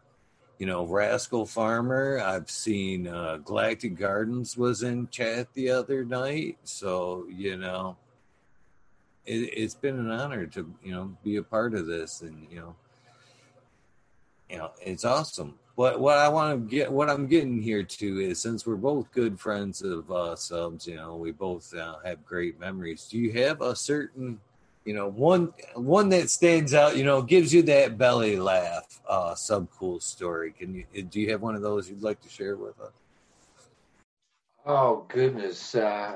[0.57, 2.19] you know, Rascal Farmer.
[2.19, 6.57] I've seen uh, Galactic Gardens was in chat the other night.
[6.65, 7.95] So, you know,
[9.25, 12.21] it, it's been an honor to, you know, be a part of this.
[12.21, 12.75] And, you know,
[14.49, 15.57] you know, it's awesome.
[15.75, 19.11] What what I want to get, what I'm getting here to is, since we're both
[19.11, 23.07] good friends of uh, subs, you know, we both uh, have great memories.
[23.09, 24.39] Do you have a certain,
[24.85, 29.33] you know, one one that stands out, you know, gives you that belly laugh, uh,
[29.33, 30.51] Subcool story?
[30.51, 32.91] Can you do you have one of those you'd like to share with us?
[34.67, 35.73] Oh goodness!
[35.73, 36.15] Uh,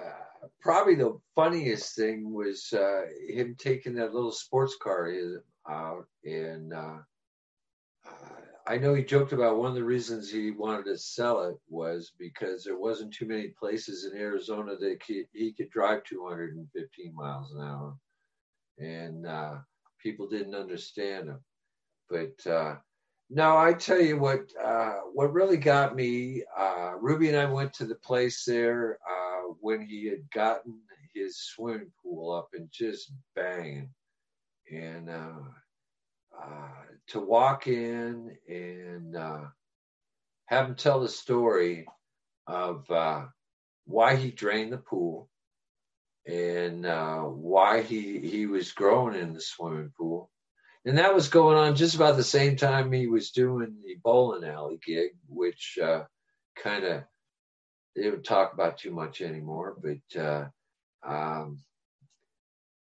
[0.61, 5.11] probably the funniest thing was uh, him taking that little sports car
[5.67, 6.97] out, and uh,
[8.05, 8.11] uh,
[8.69, 12.11] I know he joked about one of the reasons he wanted to sell it was
[12.19, 17.53] because there wasn't too many places in Arizona that he, he could drive 215 miles
[17.53, 17.95] an hour,
[18.77, 19.55] and uh,
[20.03, 21.39] people didn't understand him.
[22.09, 22.75] But uh,
[23.29, 24.41] no, I tell you what.
[24.61, 29.53] Uh, what really got me, uh, Ruby and I went to the place there uh,
[29.61, 30.77] when he had gotten
[31.13, 33.89] his swimming pool up and just banging,
[34.73, 35.09] and
[36.41, 36.69] uh,
[37.07, 39.41] to walk in and uh,
[40.45, 41.87] have him tell the story
[42.45, 43.25] of uh,
[43.85, 45.29] why he drained the pool
[46.25, 50.29] and uh, why he he was growing in the swimming pool
[50.87, 54.49] and that was going on just about the same time he was doing the bowling
[54.49, 56.03] alley gig, which uh,
[56.55, 57.03] kind of
[57.93, 59.75] they don't talk about too much anymore.
[59.81, 60.47] But
[61.05, 61.59] um,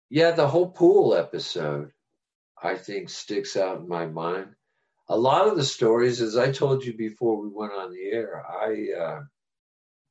[0.09, 1.91] yeah, the whole pool episode,
[2.61, 4.55] I think, sticks out in my mind.
[5.07, 8.45] A lot of the stories, as I told you before we went on the air,
[8.45, 9.21] I uh,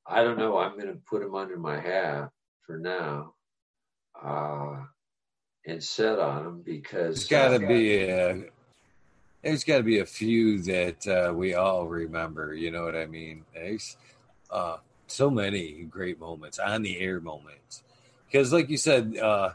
[0.07, 0.59] I don't know.
[0.59, 2.31] I'm going to put them under my hat
[2.67, 3.35] for now.
[4.21, 4.85] Uh,
[5.69, 8.45] and set on them because it's got to be a,
[9.43, 12.55] there's got to be a few that uh, we all remember.
[12.55, 13.45] You know what I mean?
[13.55, 13.97] There's
[14.51, 17.83] uh, so many great moments on the air moments
[18.27, 19.51] because, like you said, uh,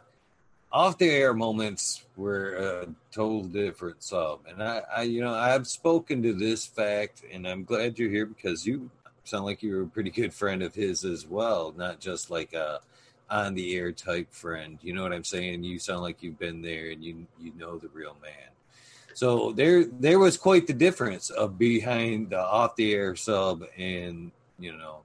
[0.73, 4.39] off the air moments were a total different sub.
[4.49, 8.25] And I, I, you know, I've spoken to this fact, and I'm glad you're here
[8.25, 8.89] because you
[9.23, 12.81] sound like you're a pretty good friend of his as well, not just like a
[13.29, 14.79] on the air type friend.
[14.81, 15.63] You know what I'm saying?
[15.63, 18.49] You sound like you've been there and you you know the real man.
[19.13, 24.31] So there there was quite the difference of behind the off the air sub and
[24.59, 25.01] you know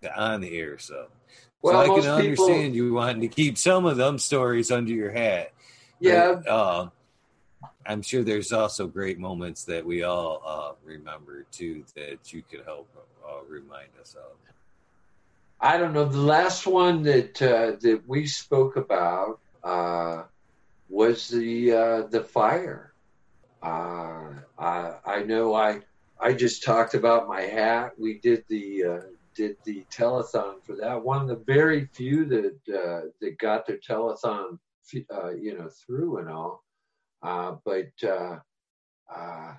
[0.00, 1.08] the on the air sub.
[1.62, 4.92] Well, so I can people- understand you wanting to keep some of them stories under
[4.92, 5.52] your hat.
[6.00, 6.88] yeah, But, uh,
[7.86, 12.64] I'm sure there's also great moments that we all uh, remember too that you could
[12.64, 12.88] help
[13.24, 14.36] uh, remind us of.
[15.60, 16.04] I don't know.
[16.04, 20.24] The last one that uh, that we spoke about uh,
[20.88, 22.92] was the uh, the fire.
[23.62, 25.54] Uh, I, I know.
[25.54, 25.82] I
[26.20, 27.92] I just talked about my hat.
[27.96, 29.00] We did the uh,
[29.34, 31.02] did the telethon for that.
[31.02, 34.58] One of the very few that uh, that got their telethon,
[35.14, 36.64] uh, you know, through and all.
[37.22, 38.38] Uh, but uh,
[39.14, 39.54] uh,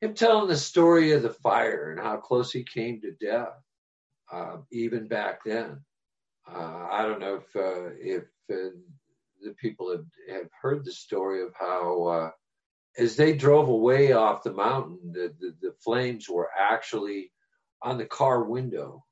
[0.00, 3.54] him telling the story of the fire and how close he came to death
[4.32, 5.80] uh, even back then.
[6.48, 7.56] Uh, I don't know if
[8.00, 12.32] if the people have, have heard the story of how,
[12.98, 17.30] as they drove away off the mountain, the, the, the flames were actually
[17.82, 19.04] on the car window,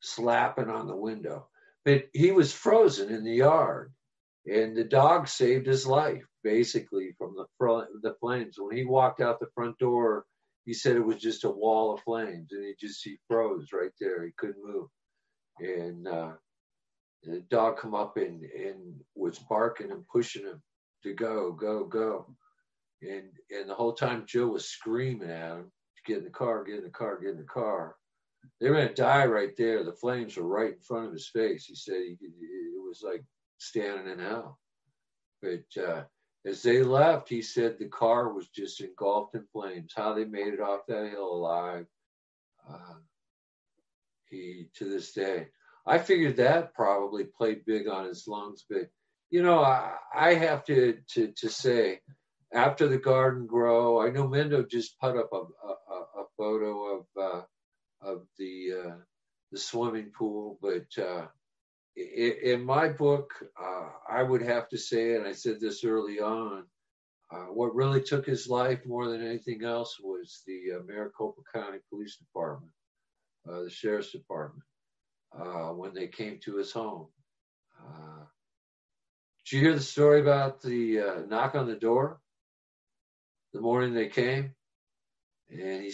[0.00, 1.48] slapping on the window.
[1.84, 3.92] But he was frozen in the yard,
[4.46, 8.56] and the dog saved his life basically from the fr- the flames.
[8.58, 10.26] When he walked out the front door,
[10.64, 13.92] he said it was just a wall of flames, and he just he froze right
[14.00, 14.24] there.
[14.24, 14.88] He couldn't move,
[15.60, 16.32] and uh,
[17.24, 20.62] the dog come up and and was barking and pushing him
[21.04, 22.26] to go, go, go.
[23.02, 25.72] and and the whole time Joe was screaming at him,
[26.06, 26.64] "Get in the car!
[26.64, 27.20] Get in the car!
[27.20, 27.96] Get in the car!"
[28.60, 29.84] They were gonna die right there.
[29.84, 31.66] The flames were right in front of his face.
[31.66, 33.24] He said he, it was like
[33.58, 34.58] standing in hell.
[35.42, 36.04] But uh,
[36.46, 39.92] as they left, he said the car was just engulfed in flames.
[39.96, 41.86] How they made it off that hill alive,
[42.68, 42.94] uh,
[44.30, 45.48] he to this day.
[45.86, 48.88] I figured that probably played big on his lungs, but
[49.30, 52.00] you know, I, I have to, to to say,
[52.52, 57.06] after the garden grow, I know Mendo just put up a a, a photo of
[57.20, 57.42] uh,
[58.04, 58.96] of the uh,
[59.52, 61.26] the swimming pool, but uh,
[61.96, 66.64] in my book, uh, I would have to say, and I said this early on,
[67.32, 71.78] uh, what really took his life more than anything else was the uh, Maricopa County
[71.88, 72.72] Police Department,
[73.44, 74.64] the Sheriff's Department,
[75.76, 77.08] when they came to his home.
[79.44, 82.18] Did you hear the story about the knock on the door
[83.52, 84.54] the morning they came?
[85.50, 85.92] And he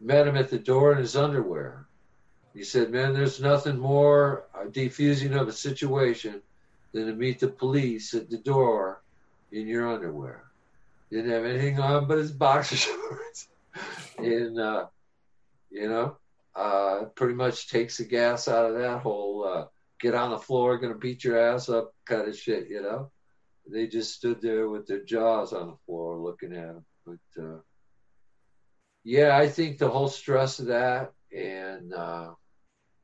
[0.00, 1.86] met him at the door in his underwear.
[2.54, 6.42] He said, Man, there's nothing more defusing of a situation
[6.92, 9.02] than to meet the police at the door
[9.52, 10.44] in your underwear.
[11.10, 13.48] Didn't have anything on but his boxer shorts.
[14.18, 14.86] and, uh,
[15.70, 16.16] you know,
[16.54, 19.66] uh, pretty much takes the gas out of that whole uh,
[20.00, 23.10] get on the floor, gonna beat your ass up kind of shit, you know.
[23.70, 26.84] They just stood there with their jaws on the floor looking at him.
[27.06, 27.58] But uh,
[29.04, 32.30] yeah, I think the whole stress of that and uh,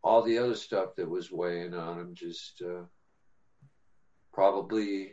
[0.03, 2.83] all the other stuff that was weighing on him just uh,
[4.33, 5.13] probably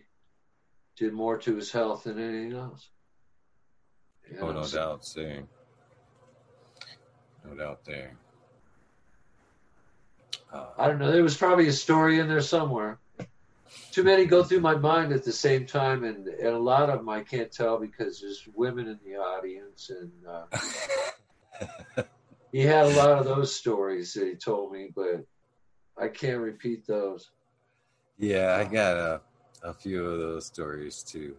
[0.97, 2.89] did more to his health than anything else.
[4.30, 5.47] You oh, no doubt, same.
[7.45, 8.15] No doubt there.
[10.51, 11.11] Uh, I don't know.
[11.11, 12.99] There was probably a story in there somewhere.
[13.93, 16.97] Too many go through my mind at the same time, and, and a lot of
[16.97, 22.01] them I can't tell because there's women in the audience, and uh,
[22.51, 25.23] he had a lot of those stories that he told me, but
[25.95, 27.29] I can't repeat those.
[28.17, 29.21] Yeah, I got a,
[29.61, 31.35] a few of those stories too.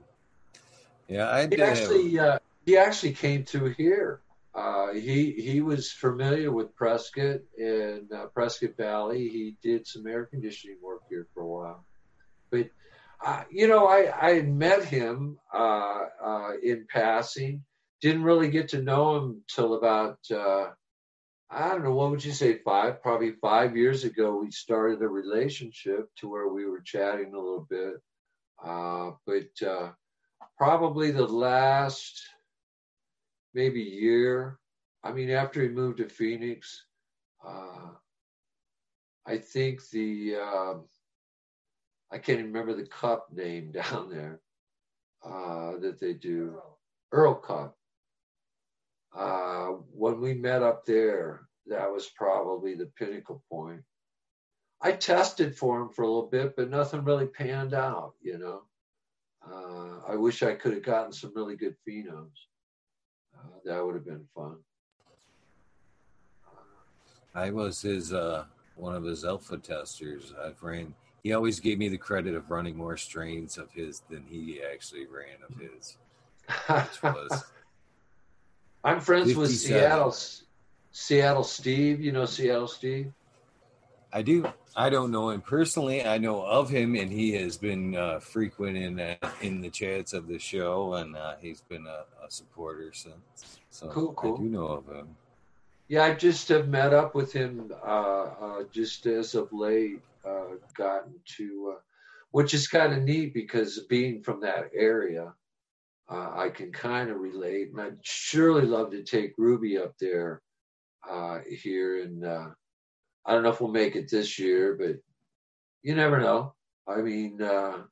[1.08, 4.20] Yeah, I he actually uh, he actually came to here.
[4.54, 9.28] Uh, he he was familiar with Prescott and uh, Prescott Valley.
[9.28, 11.84] He did some air conditioning work here for a while,
[12.54, 12.70] but
[13.26, 17.64] uh, you know, I I met him uh, uh, in passing.
[18.00, 20.66] Didn't really get to know him till about uh,
[21.50, 25.08] I don't know, what would you say, five, probably five years ago, we started a
[25.08, 27.94] relationship to where we were chatting a little bit.
[28.62, 29.90] Uh, but uh,
[30.58, 32.22] probably the last
[33.52, 34.58] maybe year,
[35.04, 36.84] I mean, after he moved to Phoenix,
[39.26, 40.84] I think the, um,
[42.14, 44.40] I can't even remember the cup name down there
[45.24, 46.60] uh, that they do,
[47.12, 47.76] Errl Cup.
[49.14, 53.82] Uh, when we met up there, that was probably the pinnacle point.
[54.80, 58.62] I tested for him for a little bit, but nothing really panned out, you know.
[59.46, 62.36] Uh, I wish I could have gotten some really good phenoms.
[63.36, 64.56] Uh, that would have been fun.
[67.34, 68.44] I was his uh,
[68.76, 70.32] one of his alpha testers.
[70.44, 70.94] I've ran.
[71.24, 75.06] He always gave me the credit of running more strains of his than he actually
[75.06, 75.96] ran of his,
[76.68, 77.44] which was
[78.84, 80.14] I'm friends with Seattle,
[80.92, 82.02] Seattle Steve.
[82.02, 83.10] You know Seattle Steve.
[84.12, 84.46] I do.
[84.76, 86.04] I don't know him personally.
[86.04, 90.12] I know of him, and he has been uh, frequent in uh, in the chats
[90.12, 93.60] of the show, and uh, he's been a, a, supporter since.
[93.70, 94.34] So cool, cool.
[94.34, 95.16] I do know of him.
[95.88, 100.00] Yeah, I just have met up with him uh, uh, just as of late.
[100.24, 101.74] Uh, gotten to,
[102.30, 105.34] which is kind of neat because being from that area,
[106.10, 107.72] uh, I can kind of relate.
[107.72, 110.40] And I'd surely love to take Ruby up there
[111.08, 112.02] uh, here.
[112.02, 112.48] And uh,
[113.26, 114.96] I don't know if we'll make it this year, but
[115.82, 116.54] you never know.
[116.88, 117.82] I mean, uh,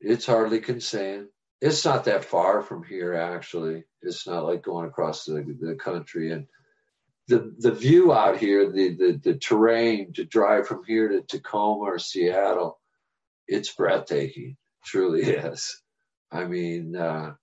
[0.00, 1.28] it's hardly consane.
[1.60, 3.84] It's not that far from here, actually.
[4.02, 6.32] It's not like going across the, the country.
[6.32, 6.46] And
[7.28, 11.80] the, the view out here, the, the, the terrain to drive from here to Tacoma
[11.82, 12.80] or Seattle,
[13.46, 14.56] it's breathtaking.
[14.84, 15.82] Truly is.
[16.32, 17.34] I mean, uh,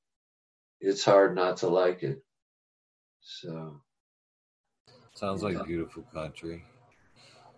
[0.81, 2.23] it's hard not to like it.
[3.21, 3.81] So.
[5.13, 6.63] Sounds like a beautiful country.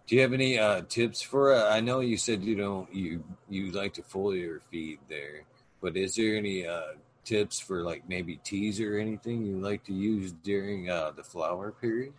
[0.07, 1.53] Do you have any uh, tips for?
[1.53, 5.43] Uh, I know you said you don't you you like to foliar feed there,
[5.81, 6.93] but is there any uh,
[7.23, 11.71] tips for like maybe teas or anything you like to use during uh, the flower
[11.71, 12.13] period?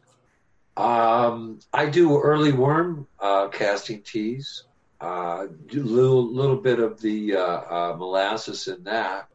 [0.77, 4.65] Um, I do early worm uh, casting teas
[5.01, 9.29] a uh, little little bit of the uh, uh, molasses in that.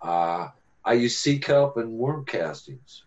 [0.00, 0.48] Uh,
[0.82, 3.04] I use sea kelp and worm castings.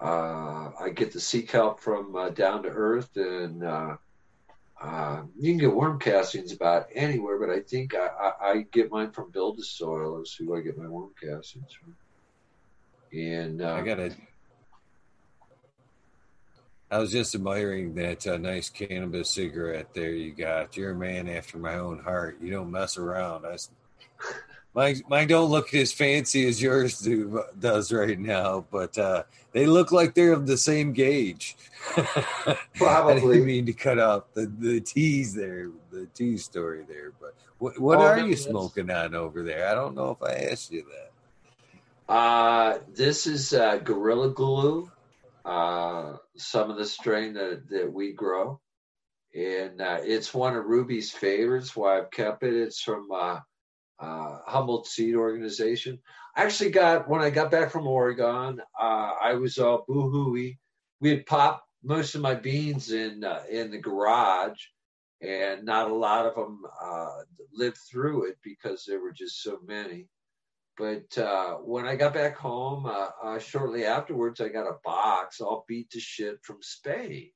[0.00, 3.62] Uh, I get the sea kelp from down to earth, and
[4.80, 7.38] uh, you can get worm castings about anywhere.
[7.38, 10.22] But I think I, I, I get mine from Build a Soil.
[10.22, 11.96] Is who I get my worm castings from.
[13.12, 14.14] And uh, I gotta.
[16.90, 20.74] I was just admiring that uh, nice cannabis cigarette there you got.
[20.76, 22.38] You're a man after my own heart.
[22.40, 23.44] You don't mess around.
[23.44, 23.56] I,
[24.78, 29.66] mine, mine don't look as fancy as yours do does right now, but uh, they
[29.66, 31.56] look like they're of the same gauge.
[32.76, 33.38] Probably.
[33.38, 37.12] I mean to cut off the the tease there, the tease story there.
[37.20, 39.68] But what what Oh, are you smoking on over there?
[39.68, 42.12] I don't know if I asked you that.
[42.12, 44.90] Uh, this is uh, Gorilla Glue,
[45.44, 48.60] uh, some of the strain that, that we grow.
[49.34, 52.54] And uh, it's one of Ruby's favorites, why I've kept it.
[52.54, 53.08] It's from
[53.98, 55.98] uh, Humboldt Seed Organization.
[56.36, 60.58] I actually got, when I got back from Oregon, uh, I was all boo-hooey.
[61.00, 64.60] We had popped most of my beans in, uh, in the garage,
[65.20, 67.22] and not a lot of them uh,
[67.52, 70.06] lived through it because there were just so many.
[70.76, 75.40] But uh, when I got back home, uh, uh, shortly afterwards, I got a box
[75.40, 77.32] all beat to shit from Spain.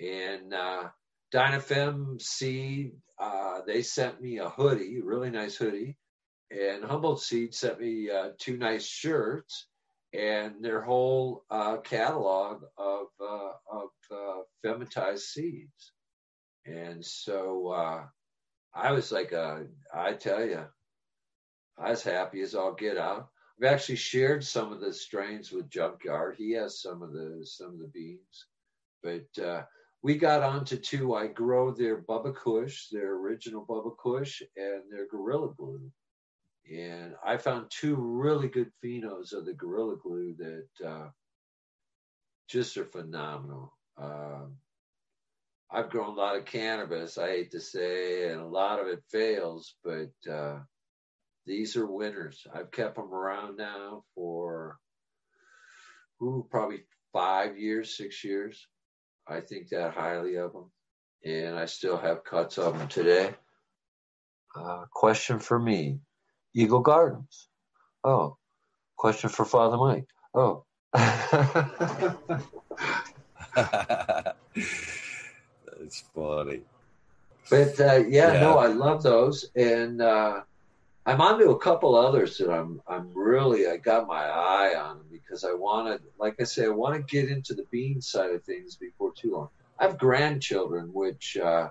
[0.00, 0.84] And uh,
[1.32, 5.96] Dinafem Seed, uh, they sent me a hoodie, really nice hoodie.
[6.50, 9.66] And Humboldt Seed sent me uh, two nice shirts
[10.14, 15.92] and their whole uh, catalog of, uh, of uh, fematized seeds.
[16.64, 18.04] And so uh,
[18.74, 19.60] I was like, uh,
[19.94, 20.64] I tell you,
[21.78, 23.28] I was happy as all get out.
[23.60, 26.36] I've actually shared some of the strains with Junkyard.
[26.38, 28.46] He has some of the some of the beans,
[29.02, 29.66] but
[30.02, 31.14] we got onto two.
[31.14, 35.90] I grow their Bubba Kush, their original Bubba Kush, and their Gorilla Glue.
[36.70, 41.08] And I found two really good phenos of the Gorilla Glue that uh,
[42.48, 43.72] just are phenomenal.
[43.96, 44.56] Um
[45.70, 49.02] I've grown a lot of cannabis, I hate to say, and a lot of it
[49.10, 50.60] fails, but uh,
[51.44, 52.46] these are winners.
[52.54, 54.78] I've kept them around now for
[56.22, 58.66] ooh, probably five years, six years.
[59.28, 60.70] I think that highly of them,
[61.24, 63.34] and I still have cuts of them today.
[64.56, 66.00] Uh, question for me:
[66.54, 67.48] Eagle Gardens.
[68.04, 68.36] Oh,
[68.96, 70.06] question for Father Mike.
[70.34, 70.64] Oh.
[70.94, 71.18] That's
[76.14, 76.62] funny.
[77.50, 78.40] But uh, yeah, Yeah.
[78.40, 80.42] no, I love those, and uh,
[81.08, 85.42] I'm onto a couple others that I'm I'm really I got my eye on because
[85.42, 88.44] I want to, like I say, I want to get into the bean side of
[88.44, 89.48] things before too long.
[89.78, 91.70] I have grandchildren, which uh,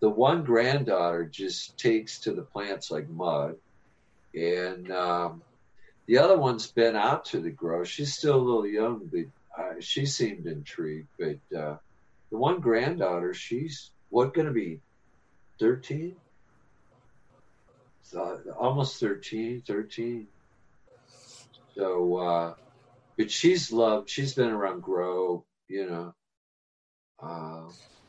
[0.00, 3.56] the one granddaughter just takes to the plants like mud,
[4.34, 5.40] and um,
[6.04, 7.84] the other one's been out to the grow.
[7.84, 11.08] She's still a little young, but uh, she seemed intrigued.
[11.18, 11.76] But uh,
[12.30, 14.80] the one granddaughter, she's what going to be
[15.58, 16.16] 13
[18.04, 20.28] so almost 13 13
[21.76, 22.54] so uh
[23.18, 26.14] but she's loved she's been around grow you know
[27.22, 27.62] uh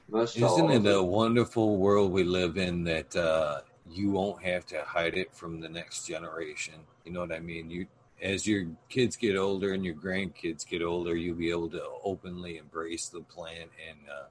[0.09, 0.95] most Isn't it it.
[0.95, 5.59] a wonderful world we live in that uh, you won't have to hide it from
[5.59, 6.75] the next generation?
[7.05, 7.71] You know what I mean?
[7.71, 7.87] You,
[8.21, 12.57] as your kids get older and your grandkids get older, you'll be able to openly
[12.57, 14.25] embrace the plant and uh,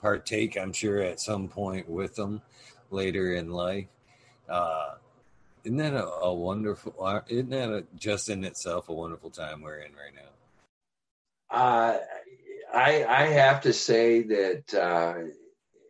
[0.00, 0.56] partake.
[0.56, 2.42] I'm sure at some point with them
[2.90, 3.86] later in life.
[4.48, 4.94] Uh,
[5.64, 6.94] isn't that a, a wonderful?
[7.00, 11.56] uh, Isn't that a, just in itself a wonderful time we're in right now?
[11.56, 11.98] Uh,
[12.74, 15.14] I I have to say that uh,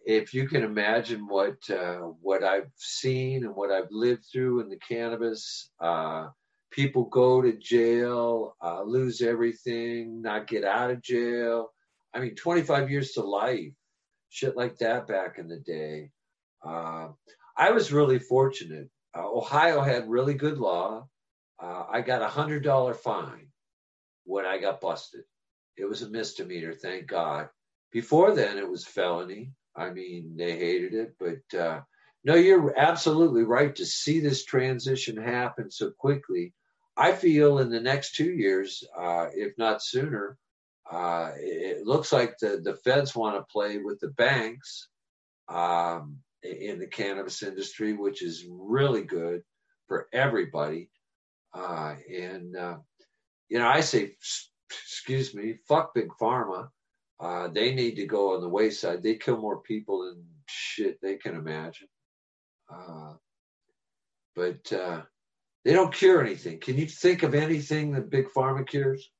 [0.04, 4.68] if you can imagine what uh, what I've seen and what I've lived through in
[4.68, 6.28] the cannabis, uh,
[6.70, 11.72] people go to jail, uh, lose everything, not get out of jail.
[12.14, 13.72] I mean, 25 years to life,
[14.28, 16.10] shit like that back in the day.
[16.66, 17.08] Uh,
[17.56, 18.90] I was really fortunate.
[19.16, 21.08] Uh, Ohio had really good law.
[21.62, 23.48] Uh, I got a hundred dollar fine
[24.24, 25.22] when I got busted.
[25.76, 27.48] It was a misdemeanor, thank God.
[27.92, 29.52] Before then, it was felony.
[29.76, 31.80] I mean, they hated it, but uh,
[32.24, 36.54] no, you're absolutely right to see this transition happen so quickly.
[36.96, 40.36] I feel in the next two years, uh, if not sooner,
[40.90, 44.88] uh, it looks like the, the feds want to play with the banks
[45.48, 49.42] um, in the cannabis industry, which is really good
[49.88, 50.90] for everybody.
[51.54, 52.76] Uh, and, uh,
[53.48, 54.16] you know, I say,
[54.70, 56.68] excuse me, fuck big pharma.
[57.20, 59.02] Uh, they need to go on the wayside.
[59.02, 61.88] They kill more people than shit they can imagine.
[62.72, 63.14] Uh,
[64.34, 65.02] but uh,
[65.64, 66.58] They don't cure anything.
[66.58, 69.10] Can you think of anything that big pharma cures?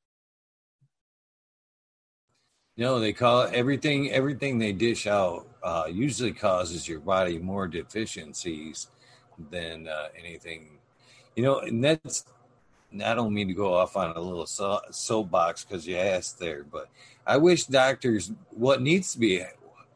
[2.77, 4.11] No, they call everything.
[4.11, 8.89] Everything they dish out uh, usually causes your body more deficiencies
[9.51, 10.79] than uh, anything.
[11.37, 12.25] You know, and that's.
[13.03, 16.63] I don't mean to go off on a little so, soapbox because you asked there,
[16.63, 16.91] but
[17.27, 18.33] I wish doctors.
[18.51, 19.43] What needs to be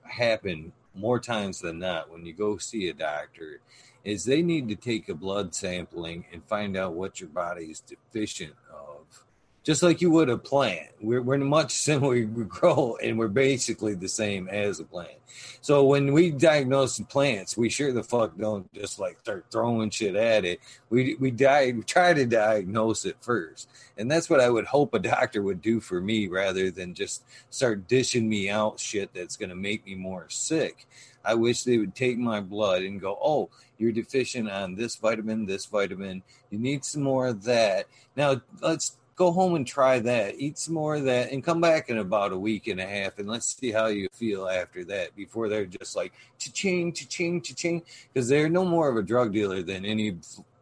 [0.03, 3.61] happen more times than not when you go see a doctor
[4.05, 7.81] is they need to take a blood sampling and find out what your body is
[7.81, 9.25] deficient of
[9.67, 10.91] just like you would a plant.
[11.01, 15.19] We're, we're much similar we grow and we're basically the same as a plant.
[15.61, 20.15] So when we diagnose plants we sure the fuck don't just like start throwing shit
[20.15, 20.61] at it.
[20.89, 23.69] We we, die, we try to diagnose it first.
[23.99, 27.25] And that's what i would hope a doctor would do for me rather than just
[27.51, 30.87] start dishing me out shit that's going to make me more sick.
[31.25, 35.45] I wish they would take my blood and go, oh, you're deficient on this vitamin,
[35.45, 36.23] this vitamin.
[36.51, 37.87] You need some more of that.
[38.15, 40.39] Now, let's go home and try that.
[40.39, 43.19] Eat some more of that and come back in about a week and a half
[43.19, 47.83] and let's see how you feel after that before they're just like cha-ching, cha-ching, cha-ching.
[48.13, 50.17] Because they're no more of a drug dealer than any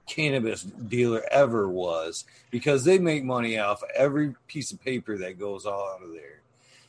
[0.07, 5.67] cannabis dealer ever was because they make money off every piece of paper that goes
[5.67, 6.41] all out of there.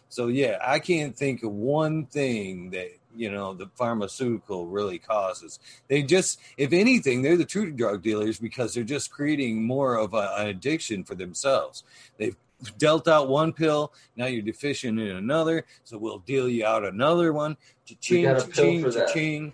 [0.09, 5.59] So yeah, I can't think of one thing that you know the pharmaceutical really causes.
[5.87, 10.13] They just, if anything, they're the true drug dealers because they're just creating more of
[10.13, 11.83] a, an addiction for themselves.
[12.17, 12.35] They've
[12.77, 17.33] dealt out one pill, now you're deficient in another, so we'll deal you out another
[17.33, 17.57] one.
[17.85, 19.53] Cha-ching, cha-ching, cha-ching.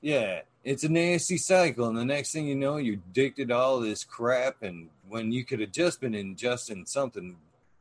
[0.00, 3.80] Yeah, it's a nasty cycle, and the next thing you know, you're addicted to all
[3.80, 7.36] this crap, and when you could have just been ingesting something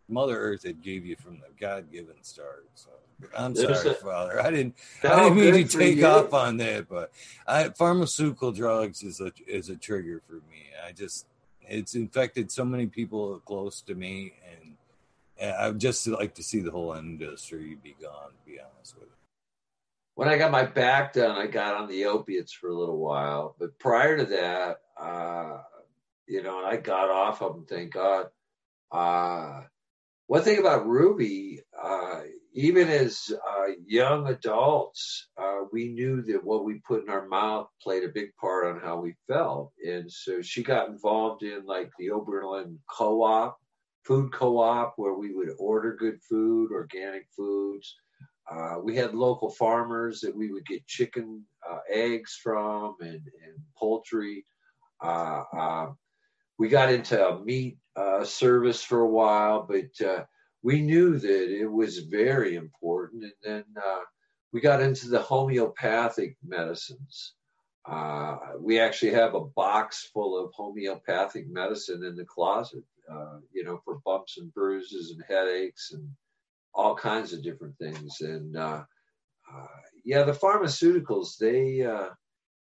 [0.08, 2.68] Mother Earth had gave you from the God-given start.
[2.76, 2.90] So.
[3.38, 4.42] I'm sorry, a, Father.
[4.42, 4.76] I didn't.
[5.04, 6.06] I didn't mean to take you.
[6.06, 7.12] off on that, but
[7.48, 10.68] I, pharmaceutical drugs is a is a trigger for me.
[10.86, 11.28] I just
[11.62, 14.76] it's infected so many people close to me, and,
[15.40, 18.32] and I just like to see the whole industry be gone.
[18.32, 19.16] To be honest with you.
[20.16, 23.56] When I got my back done, I got on the opiates for a little while,
[23.60, 25.62] but prior to that, uh,
[26.28, 27.66] you know, and I got off of them.
[27.66, 28.28] Thank God.
[28.92, 29.64] Uh,
[30.28, 32.22] one thing about Ruby, uh,
[32.56, 37.68] even as uh, young adults, uh, we knew that what we put in our mouth
[37.84, 39.74] played a big part on how we felt.
[39.86, 43.58] And so she got involved in like the Oberlin co op,
[44.06, 47.94] food co op, where we would order good food, organic foods.
[48.50, 53.58] Uh, we had local farmers that we would get chicken uh, eggs from and, and
[53.78, 54.46] poultry.
[55.04, 55.88] Uh, uh,
[56.58, 57.78] we got into meat
[58.24, 60.26] service for a while, but
[60.66, 63.24] we knew that it was very important.
[63.24, 64.00] And then uh,
[64.52, 67.36] we got into the homeopathic medicines.
[67.88, 73.64] Uh, we actually have a box full of homeopathic medicine in the closet, uh, you
[73.64, 76.10] know, for bumps and bruises and headaches and
[76.74, 78.22] all kinds of different things.
[78.22, 78.84] And uh,
[79.54, 79.68] uh,
[80.04, 82.10] yeah, the pharmaceuticals they uh,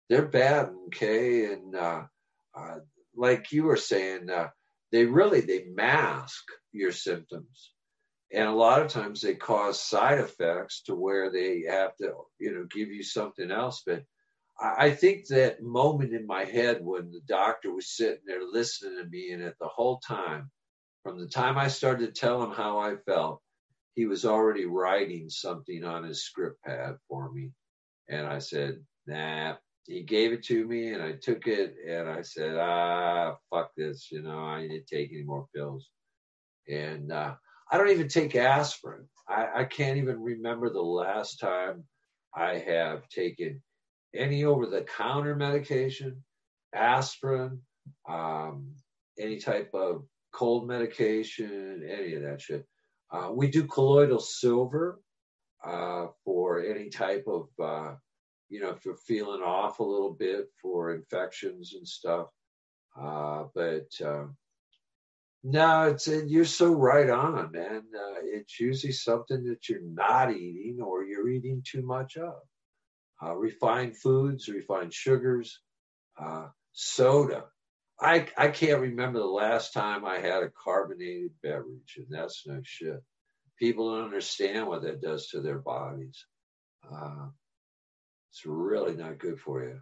[0.09, 1.77] they're bad, okay, and
[3.15, 4.31] like you were saying,
[4.91, 6.43] they really they mask
[6.73, 7.71] your symptoms
[8.35, 12.55] and a lot of times they cause side effects to where they have to you
[12.55, 13.83] know give you something else.
[13.87, 14.05] But
[14.61, 19.05] i think that moment in my head when the doctor was sitting there listening to
[19.09, 20.51] me and at the whole time
[21.03, 23.41] from the time i started to tell him how i felt
[23.95, 27.51] he was already writing something on his script pad for me.
[28.09, 29.55] And i said nah
[29.87, 34.09] he gave it to me and i took it and i said ah fuck this
[34.11, 35.91] you know i didn't take any more pills.
[36.69, 37.35] And uh,
[37.75, 39.09] I don't even take aspirin.
[39.29, 41.83] I, I can't even remember the last time
[42.33, 43.61] I have taken
[44.15, 46.23] any over the counter medication,
[46.73, 47.61] aspirin,
[48.09, 48.71] um,
[49.19, 52.65] any type of cold medication, any of that shit.
[53.11, 55.01] Uh, we do colloidal silver
[55.65, 57.95] uh, for any type of, uh,
[58.51, 62.29] you know, if you're feeling off a little bit for infections and stuff.
[62.97, 64.37] Uh, but um,
[65.47, 67.83] no, it's you're so right on, man.
[67.95, 72.37] Uh, it's usually something that you're not eating or you're eating too much of.
[73.23, 75.61] Uh, refined foods, refined sugars,
[76.19, 77.45] uh, soda.
[78.01, 82.61] I I can't remember the last time I had a carbonated beverage, and that's no
[82.63, 83.03] shit.
[83.59, 86.25] People don't understand what that does to their bodies.
[86.91, 87.29] Uh,
[88.31, 89.79] it's really not good for you.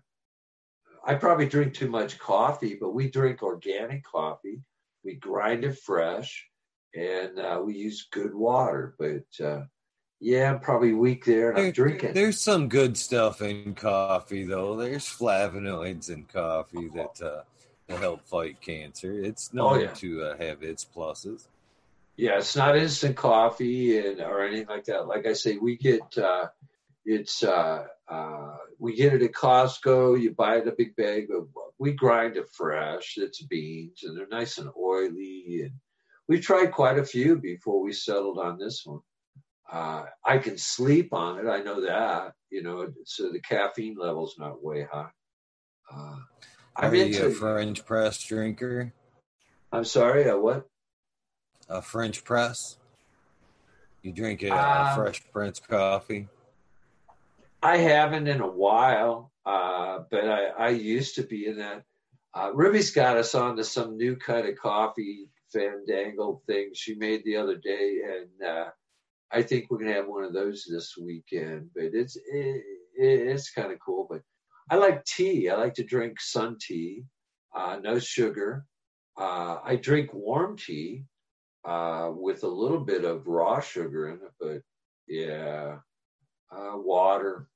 [1.06, 4.60] I probably drink too much coffee, but we drink organic coffee
[5.04, 6.46] we grind it fresh,
[6.94, 8.94] and uh, we use good water.
[8.98, 9.62] But uh,
[10.20, 12.14] yeah, I'm probably weak there, and there, I'm drinking.
[12.14, 14.76] There's some good stuff in coffee, though.
[14.76, 19.12] There's flavonoids in coffee that uh, help fight cancer.
[19.12, 19.92] It's known Oh, yeah.
[19.94, 21.46] to uh, have its pluses.
[22.16, 25.06] Yeah, it's not instant coffee and or anything like that.
[25.08, 26.48] Like I say, we get uh,
[27.06, 30.20] it's uh, uh, we get it at Costco.
[30.20, 33.14] You buy it a big bag, but we grind it fresh.
[33.16, 35.62] It's beans and they're nice and oily.
[35.64, 35.72] And
[36.28, 39.00] we tried quite a few before we settled on this one.
[39.70, 41.48] Uh, I can sleep on it.
[41.50, 42.34] I know that.
[42.50, 45.10] You know, so the caffeine level's not way high.
[45.92, 45.96] Uh,
[46.76, 47.26] Are I'm you into.
[47.26, 48.92] a French press drinker?
[49.72, 50.28] I'm sorry.
[50.30, 50.68] Uh, what?
[51.68, 52.76] A French press?
[54.02, 56.28] You drink a, a Uh, fresh French coffee?
[57.60, 61.82] I haven't in a while, uh, but I, I used to be in that.
[62.34, 67.36] Uh, Ruby's got us onto some new kind of coffee fandangle thing she made the
[67.36, 68.70] other day, and uh,
[69.30, 71.70] I think we're gonna have one of those this weekend.
[71.74, 72.62] But it's it,
[72.96, 74.06] it's kind of cool.
[74.08, 74.22] But
[74.70, 75.50] I like tea.
[75.50, 77.04] I like to drink sun tea,
[77.54, 78.64] uh, no sugar.
[79.18, 81.04] Uh, I drink warm tea
[81.64, 84.62] with a little bit of raw sugar in it, but
[85.06, 85.78] yeah,
[86.50, 87.48] water,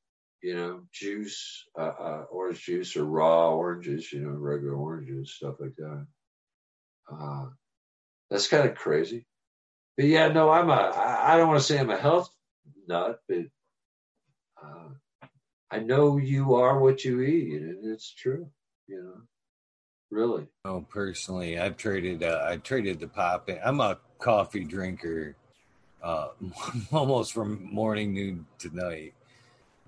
[0.46, 5.56] you know, juice, uh, uh, orange juice or raw oranges, you know, regular oranges, stuff
[5.58, 6.06] like that.
[7.10, 7.46] Uh,
[8.30, 9.26] that's kind of crazy.
[9.96, 12.30] But yeah, no, I'm a, I don't want to say I'm a health
[12.86, 13.46] nut, but
[14.62, 14.90] uh,
[15.68, 18.48] I know you are what you eat, and it's true,
[18.86, 19.22] you know,
[20.12, 20.46] really.
[20.64, 22.22] Oh, personally, I've traded.
[22.22, 23.50] Uh, I traded the pop.
[23.64, 25.34] I'm a coffee drinker,
[26.04, 26.28] uh,
[26.92, 29.14] almost from morning, noon to night.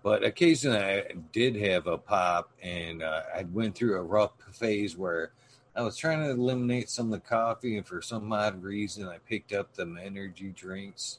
[0.02, 4.96] But occasionally, I did have a pop, and uh, I went through a rough phase
[4.96, 5.32] where
[5.74, 9.18] I was trying to eliminate some of the coffee, and for some odd reason, I
[9.18, 11.18] picked up them energy drinks,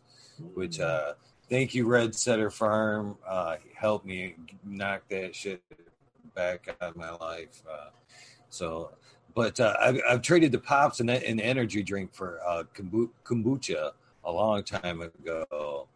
[0.53, 1.14] which uh,
[1.50, 5.62] thank you, Red Setter Farm, uh, helped me knock that shit
[6.36, 7.62] back out of my life.
[7.70, 7.90] Uh,
[8.50, 8.92] so,
[9.36, 13.92] but uh, I've, I've traded the pops and an energy drink for uh, kombucha
[14.24, 15.88] a long time ago,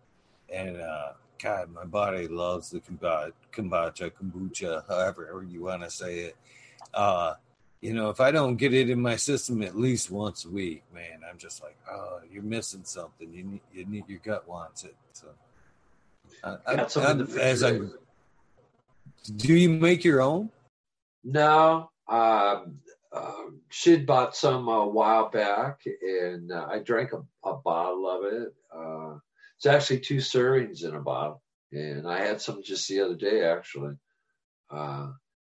[0.50, 6.20] and uh, God, my body loves the kombucha, kombucha, kombucha, however you want to say
[6.20, 6.38] it.
[6.94, 7.34] Uh,
[7.82, 10.84] you know, if I don't get it in my system at least once a week,
[10.94, 13.34] man, I'm just like, oh, you're missing something.
[13.34, 14.96] You need, you need your gut wants it.
[15.12, 15.28] So,
[16.44, 17.80] uh, I, Got some in the I, as I,
[19.36, 20.50] do you make your own?
[21.26, 22.80] No, um,
[23.12, 28.34] uh, she'd bought some a while back, and uh, I drank a, a bottle of
[28.34, 28.54] it.
[29.64, 33.46] It's actually two servings in a bottle, and I had some just the other day,
[33.46, 33.96] actually.
[34.70, 35.12] Uh,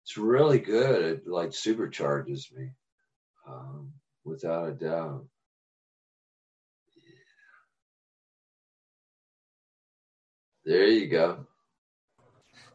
[0.03, 1.01] it's really good.
[1.03, 2.69] It like supercharges me,
[3.47, 3.91] um,
[4.23, 5.25] without a doubt.
[10.65, 11.47] There you go.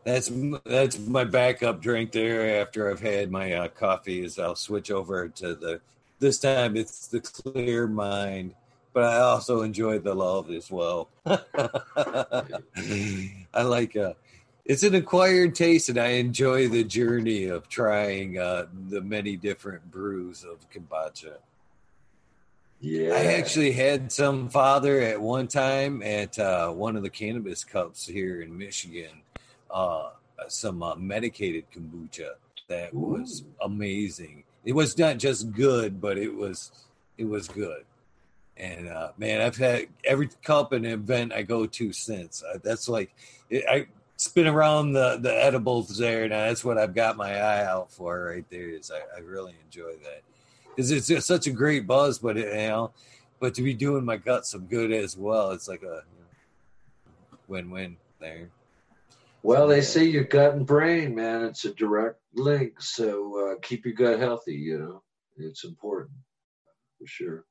[0.03, 0.33] That's
[0.65, 2.61] that's my backup drink there.
[2.61, 5.81] After I've had my uh, coffee, is I'll switch over to the.
[6.19, 8.57] This time it's the clear mind,
[8.93, 11.09] but I also enjoy the love as well.
[11.27, 11.39] I
[13.63, 13.97] like.
[13.97, 14.15] Uh,
[14.65, 19.91] it's an acquired taste, and I enjoy the journey of trying uh, the many different
[19.91, 21.39] brews of kombucha.
[22.81, 23.13] Yeah.
[23.13, 28.07] I actually had some father at one time at uh, one of the cannabis cups
[28.07, 29.23] here in Michigan.
[29.71, 30.11] Uh,
[30.49, 32.31] some uh, medicated kombucha
[32.69, 34.45] that was amazing.
[34.65, 36.73] It was not just good, but it was
[37.19, 37.85] it was good.
[38.61, 42.43] And uh, man, I've had every cup and event I go to since.
[42.43, 43.15] Uh, that's like
[43.49, 46.29] it, I spin around the the edibles there.
[46.29, 48.69] Now that's what I've got my eye out for right there.
[48.69, 50.23] Is I, I really enjoy that
[50.69, 52.93] because it's just such a great buzz, but it, you know,
[53.39, 57.39] but to be doing my gut some good as well, it's like a you know,
[57.49, 58.51] win-win there.
[59.43, 62.83] Well, they say your gut and brain, man, it's a direct link.
[62.83, 65.03] So uh, keep your gut healthy, you know,
[65.39, 66.19] it's important
[66.99, 67.45] for sure.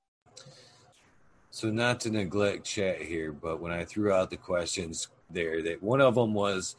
[1.51, 5.81] So not to neglect chat here, but when I threw out the questions there, that
[5.81, 6.75] one of them was,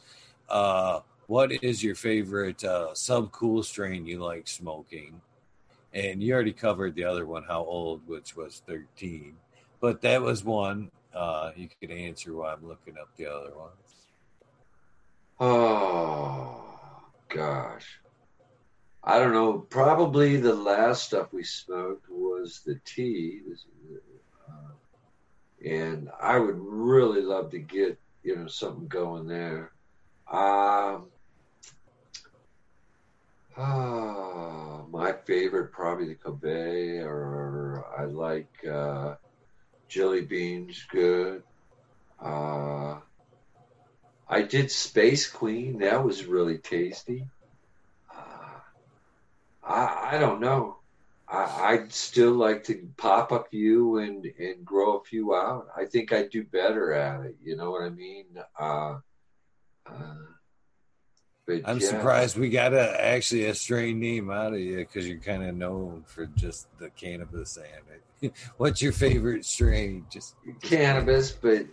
[0.49, 5.21] uh, "What is your favorite uh, Subcool strain you like smoking?"
[5.93, 9.35] And you already covered the other one, how old, which was thirteen,
[9.81, 10.89] but that was one.
[11.13, 13.75] Uh, you could answer while I'm looking up the other ones.
[15.37, 16.63] Oh,
[17.27, 17.99] gosh.
[19.03, 19.57] I don't know.
[19.57, 23.41] Probably the last stuff we smoked was the tea.
[25.65, 29.71] And I would really love to get, you know, something going there.
[30.31, 31.07] Um,
[33.57, 39.15] ah, my favorite, probably the Kobe, or I like uh,
[39.87, 41.43] Jilly Beans, good.
[42.19, 42.97] Uh,
[44.27, 45.79] I did Space Queen.
[45.79, 47.27] That was really tasty.
[48.15, 48.59] Uh,
[49.63, 50.80] I, I don't know.
[51.31, 55.67] I, would still like to pop a few and, and grow a few out.
[55.75, 57.35] I think I'd do better at it.
[57.41, 58.25] You know what I mean?
[58.59, 58.97] Uh,
[59.85, 60.15] uh,
[61.47, 61.87] but I'm yeah.
[61.87, 65.55] surprised we got a actually a strain name out of you because you're kind of
[65.55, 67.65] known for just the cannabis and
[68.21, 68.33] it.
[68.57, 70.05] What's your favorite strain?
[70.11, 71.65] Just, just cannabis, but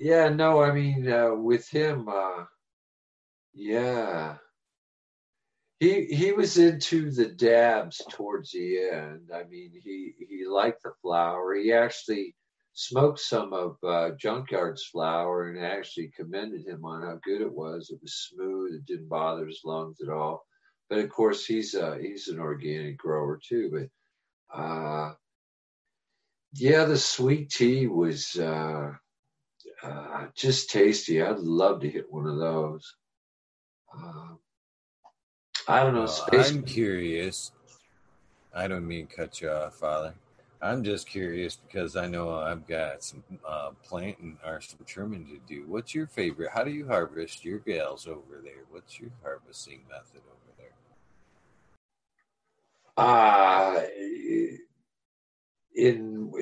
[0.00, 2.44] yeah, no, I mean uh, with him, uh,
[3.54, 4.36] yeah,
[5.80, 9.30] he he was into the dabs towards the end.
[9.34, 11.54] I mean, he he liked the flower.
[11.54, 12.34] He actually
[12.72, 17.90] smoked some of uh, Junkyard's flower and actually commended him on how good it was.
[17.90, 18.74] It was smooth.
[18.74, 20.46] It didn't bother his lungs at all.
[20.88, 23.70] But of course, he's a, he's an organic grower too.
[24.52, 25.14] But uh,
[26.52, 28.92] yeah, the sweet tea was uh,
[29.82, 31.22] uh, just tasty.
[31.22, 32.94] I'd love to hit one of those.
[33.96, 34.34] Uh,
[35.68, 36.00] I don't know.
[36.00, 37.52] Well, space- I'm curious.
[38.54, 40.14] I don't mean cut you off, Father.
[40.62, 45.38] I'm just curious because I know I've got some uh, planting or some trimming to
[45.46, 45.64] do.
[45.68, 46.50] What's your favorite?
[46.52, 48.64] How do you harvest your gals over there?
[48.70, 50.72] What's your harvesting method over there?
[52.96, 53.82] Uh,
[55.74, 56.32] in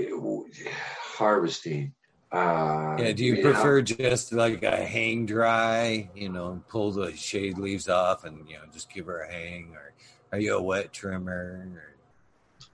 [1.17, 1.93] harvesting.
[2.35, 7.15] Uh, yeah, do you prefer know, just like a hang dry, you know, pull the
[7.15, 9.71] shade leaves off and, you know, just give her a hang?
[9.73, 9.93] Or
[10.33, 11.65] are you a wet trimmer?
[11.77, 11.95] Or?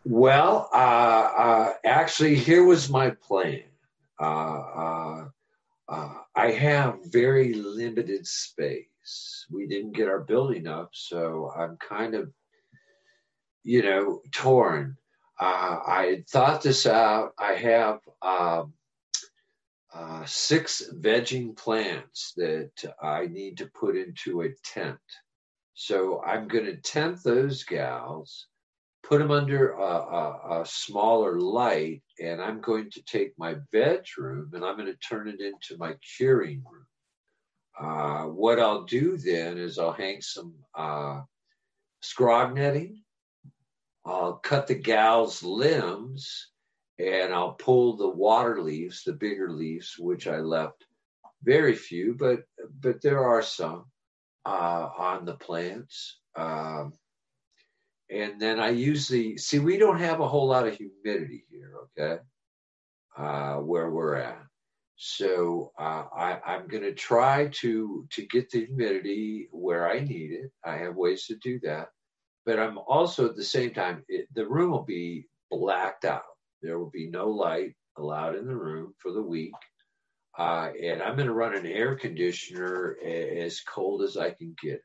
[0.06, 3.64] Well, uh, uh, actually, here was my plan.
[4.18, 5.24] Uh, uh,
[5.90, 9.46] uh, I have very limited space.
[9.50, 12.32] We didn't get our building up, so I'm kind of,
[13.62, 14.96] you know, torn.
[15.38, 17.32] I had thought this out.
[17.38, 18.74] I have um,
[20.26, 22.70] six vegging plants that
[23.02, 24.98] I need to put into a tent.
[25.74, 28.46] So I'm going to tent those gals
[29.02, 34.50] put them under a, a, a, smaller light, and I'm going to take my bedroom
[34.54, 36.86] and I'm going to turn it into my curing room.
[37.78, 41.22] Uh, what I'll do then is I'll hang some uh,
[42.04, 43.02] scrog netting.
[44.04, 46.48] I'll cut the gal's limbs
[47.00, 50.84] and I'll pull the water leaves, the bigger leaves, which I left
[51.42, 52.40] very few, but
[52.80, 53.86] but there are some
[54.44, 56.18] uh, on the plants.
[56.36, 56.92] Um,
[58.10, 62.22] and then I usually see we don't have a whole lot of humidity here, okay,
[63.16, 64.42] uh, where we're at.
[64.96, 70.32] So uh, I, I'm going to try to to get the humidity where I need
[70.32, 70.50] it.
[70.62, 71.88] I have ways to do that,
[72.44, 76.29] but I'm also at the same time it, the room will be blacked out.
[76.62, 79.52] There will be no light allowed in the room for the week.
[80.38, 84.80] Uh, and I'm going to run an air conditioner as cold as I can get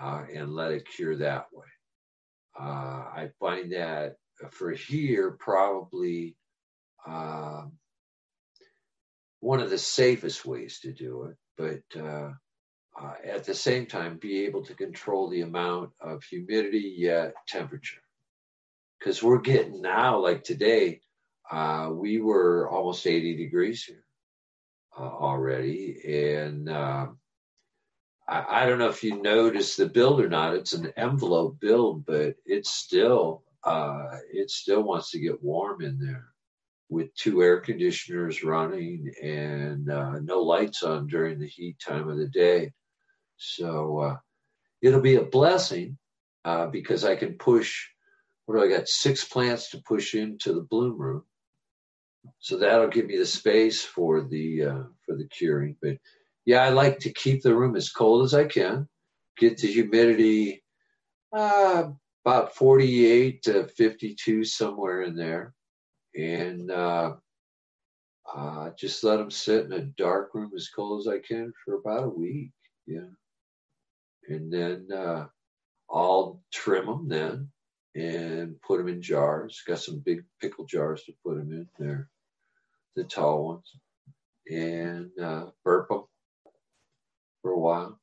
[0.00, 1.66] uh, and let it cure that way.
[2.58, 4.16] Uh, I find that
[4.50, 6.36] for here, probably
[7.06, 7.72] um,
[9.40, 12.32] one of the safest ways to do it, but uh,
[13.00, 18.02] uh, at the same time, be able to control the amount of humidity yet temperature.
[19.00, 21.00] Because we're getting now, like today,
[21.50, 24.04] uh, we were almost 80 degrees here
[24.96, 26.00] uh, already.
[26.06, 27.18] And um,
[28.28, 30.54] I, don't know if you noticed the build or not.
[30.54, 35.98] It's an envelope build, but it's still uh, it still wants to get warm in
[35.98, 36.28] there
[36.88, 42.18] with two air conditioners running and uh, no lights on during the heat time of
[42.18, 42.72] the day.
[43.36, 44.16] So uh,
[44.80, 45.98] it'll be a blessing
[46.44, 47.86] uh, because I can push.
[48.50, 48.88] What do I got?
[48.88, 51.22] Six plants to push into the bloom room,
[52.40, 55.76] so that'll give me the space for the uh, for the curing.
[55.80, 55.98] But
[56.46, 58.88] yeah, I like to keep the room as cold as I can,
[59.38, 60.64] get the humidity
[61.32, 61.90] uh,
[62.24, 65.54] about 48 to 52, somewhere in there,
[66.16, 67.12] and uh,
[68.34, 71.74] uh, just let them sit in a dark room as cold as I can for
[71.74, 72.50] about a week.
[72.88, 73.10] Yeah.
[74.26, 75.26] And then uh,
[75.88, 77.50] I'll trim them then
[77.94, 79.62] and put them in jars.
[79.66, 82.08] Got some big pickle jars to put them in there,
[82.96, 83.76] the tall ones,
[84.50, 86.04] and uh, burp them
[87.42, 87.98] for a while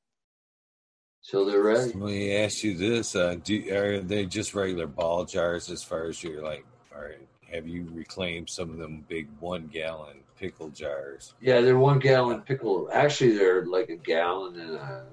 [1.30, 1.92] till they're ready.
[1.94, 6.06] Let me ask you this: uh, do, Are they just regular ball jars as far
[6.06, 6.66] as you're like?
[6.96, 11.34] All right, have you reclaimed some of them big one gallon pickle jars?
[11.42, 12.90] Yeah, they're one gallon pickle.
[12.92, 15.06] Actually, they're like a gallon and a,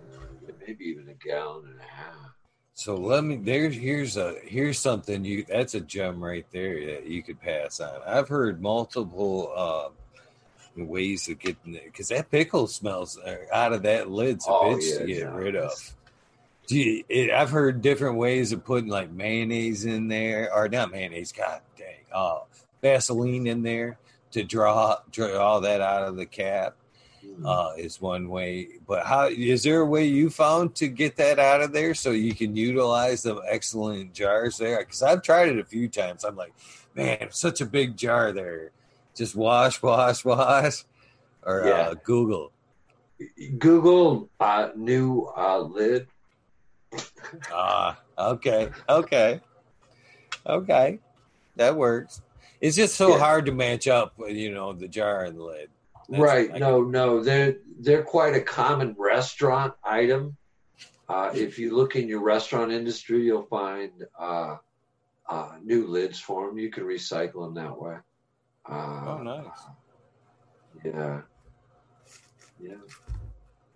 [0.66, 2.33] maybe even a gallon and a half.
[2.74, 7.06] So let me there's here's a here's something you that's a gem right there that
[7.06, 8.00] you could pass on.
[8.04, 9.88] I've heard multiple uh,
[10.76, 14.74] ways of getting it because that pickle smells uh, out of that lid's a oh,
[14.74, 15.72] bitch yeah, to get rid of.
[16.66, 21.30] You, it, I've heard different ways of putting like mayonnaise in there, or not mayonnaise.
[21.30, 22.40] God dang, uh,
[22.82, 23.98] Vaseline in there
[24.32, 26.74] to draw draw all that out of the cap.
[27.44, 28.68] Uh, is one way.
[28.86, 32.10] But how is there a way you found to get that out of there so
[32.10, 34.78] you can utilize the excellent jars there?
[34.78, 36.24] Because I've tried it a few times.
[36.24, 36.54] I'm like,
[36.94, 38.70] man, such a big jar there.
[39.14, 40.84] Just wash, wash, wash,
[41.42, 41.88] or uh, yeah.
[41.88, 42.52] uh, Google.
[43.58, 46.08] Google uh, new uh, lid.
[47.52, 49.40] Ah, okay, okay,
[50.46, 50.98] okay,
[51.56, 52.22] that works.
[52.60, 53.18] It's just so yeah.
[53.18, 55.70] hard to match up, you know, the jar and the lid.
[56.08, 56.54] That's right.
[56.54, 60.36] No, no, they're they're quite a common restaurant item.
[61.08, 64.56] Uh, if you look in your restaurant industry, you'll find uh,
[65.28, 66.58] uh, new lids for them.
[66.58, 67.96] You can recycle them that way.
[68.68, 69.44] Uh, oh, nice.
[70.84, 71.20] Yeah.
[72.60, 72.74] Yeah.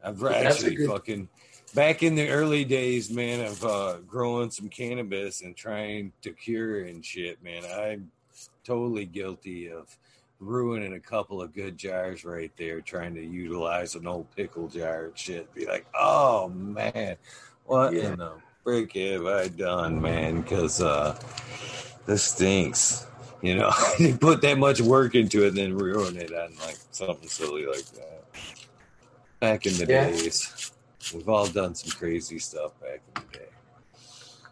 [0.03, 0.89] I've actually good...
[0.89, 1.29] fucking
[1.75, 6.85] back in the early days, man, of uh, growing some cannabis and trying to cure
[6.85, 7.65] and shit, man.
[7.65, 8.11] I'm
[8.65, 9.95] totally guilty of
[10.41, 15.07] ruining a couple of good jars right there, trying to utilize an old pickle jar
[15.07, 15.53] and shit.
[15.55, 17.17] Be like, oh man,
[17.65, 18.13] what yeah.
[18.13, 20.43] in the frick have I done, man?
[20.43, 21.19] Because uh,
[22.07, 23.07] this stinks.
[23.43, 26.79] You know, you put that much work into it and then ruin it on like
[26.91, 28.25] something silly like that.
[29.41, 30.11] Back in the yeah.
[30.11, 30.73] days,
[31.15, 33.45] we've all done some crazy stuff back in the day.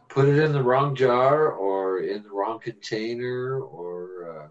[0.09, 4.43] Put it in the wrong jar or in the wrong container or.
[4.43, 4.49] Uh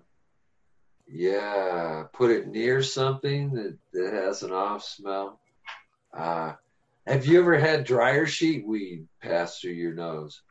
[1.08, 5.40] yeah, put it near something that, that has an off smell.
[6.14, 6.54] Uh,
[7.06, 10.42] have you ever had dryer sheet weed pass through your nose?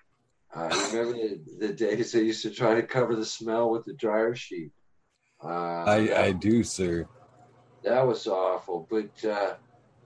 [0.55, 3.93] Uh, remember the, the, days they used to try to cover the smell with the
[3.93, 4.71] dryer sheet?
[5.43, 7.09] Uh, I, I do, sir.
[7.83, 8.87] That was awful.
[8.89, 9.55] But uh,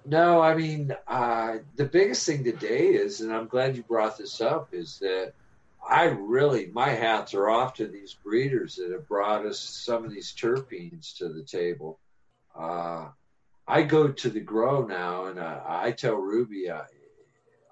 [0.07, 4.41] no, I mean, uh, the biggest thing today is, and I'm glad you brought this
[4.41, 5.35] up, is that
[5.87, 10.11] I really, my hats are off to these breeders that have brought us some of
[10.11, 11.99] these terpenes to the table.
[12.55, 13.09] Uh,
[13.67, 16.83] I go to the grow now, and uh, I tell Ruby, uh,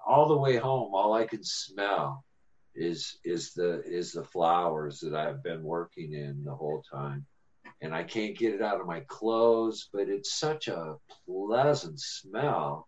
[0.05, 2.23] all the way home, all I can smell
[2.75, 7.25] is is the is the flowers that I've been working in the whole time,
[7.81, 9.89] and I can't get it out of my clothes.
[9.91, 12.87] But it's such a pleasant smell.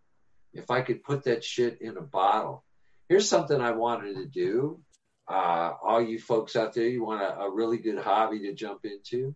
[0.54, 2.64] If I could put that shit in a bottle,
[3.10, 4.80] here's something I wanted to do
[5.30, 8.82] uh, all you folks out there, you want a, a really good hobby to jump
[8.84, 9.36] into?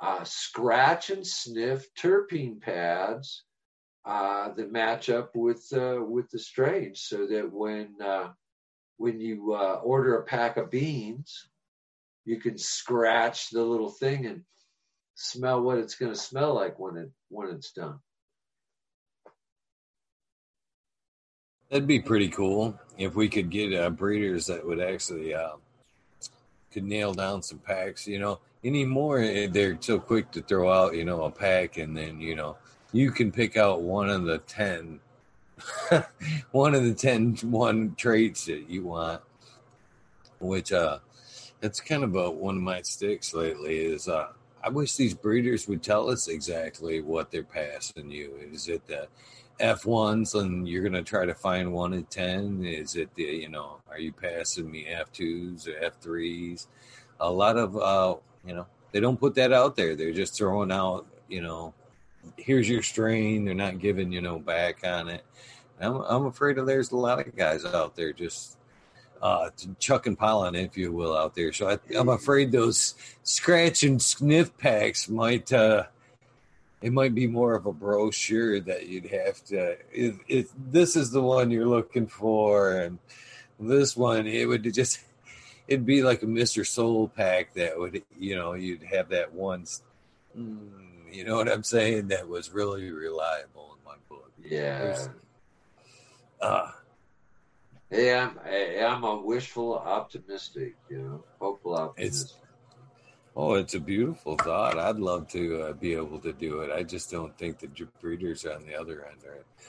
[0.00, 3.44] Uh, scratch and sniff terpene pads
[4.04, 8.28] uh, that match up with uh, with the strains, so that when uh,
[8.96, 11.48] when you uh, order a pack of beans,
[12.24, 14.42] you can scratch the little thing and
[15.14, 17.98] smell what it's going to smell like when it when it's done.
[21.70, 25.56] That'd be pretty cool if we could get uh, breeders that would actually uh,
[26.72, 28.06] could nail down some packs.
[28.06, 31.96] You know, anymore eh, they're so quick to throw out you know a pack, and
[31.96, 32.56] then you know
[32.92, 35.00] you can pick out one of the ten,
[36.52, 39.20] one of the ten one traits that you want.
[40.40, 41.00] Which uh,
[41.60, 43.78] that's kind of a, one of my sticks lately.
[43.78, 44.28] Is uh,
[44.62, 48.32] I wish these breeders would tell us exactly what they're passing you.
[48.52, 49.08] Is it the
[49.60, 52.64] F1s and you're going to try to find one in 10?
[52.64, 56.66] Is it the, you know, are you passing me F2s or F3s?
[57.20, 59.96] A lot of, uh, you know, they don't put that out there.
[59.96, 61.74] They're just throwing out, you know,
[62.36, 63.44] here's your strain.
[63.44, 65.24] They're not giving, you know, back on it.
[65.80, 68.56] I'm, I'm afraid of there's a lot of guys out there just
[69.22, 71.52] uh, chucking pollen, if you will, out there.
[71.52, 75.84] So I, am afraid those scratch and sniff packs might, uh,
[76.80, 81.10] it might be more of a brochure that you'd have to if, if, this is
[81.10, 82.98] the one you're looking for and
[83.58, 85.00] this one it would just
[85.68, 89.64] it'd be like a mr soul pack that would you know you'd have that one
[90.36, 90.68] mm,
[91.10, 92.08] you know what i'm saying?
[92.08, 94.30] That was really reliable in my book.
[94.44, 95.08] Yeah.
[96.40, 96.70] Uh
[97.90, 102.47] yeah I'm, I'm a wishful optimistic you know hopeful optimistic it's
[103.40, 104.80] Oh, it's a beautiful thought.
[104.80, 106.72] I'd love to uh, be able to do it.
[106.72, 107.68] I just don't think the
[108.00, 109.22] breeders on the other end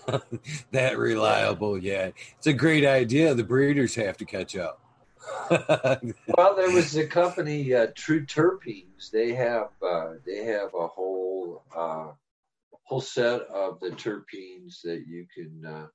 [0.08, 0.24] are
[0.72, 2.16] that reliable yet.
[2.40, 3.36] It's a great idea.
[3.36, 4.82] The breeders have to catch up.
[5.52, 9.12] well, there was a company, uh, True Terpenes.
[9.12, 12.08] They have uh, they have a whole uh,
[12.86, 15.88] whole set of the terpenes that you can uh,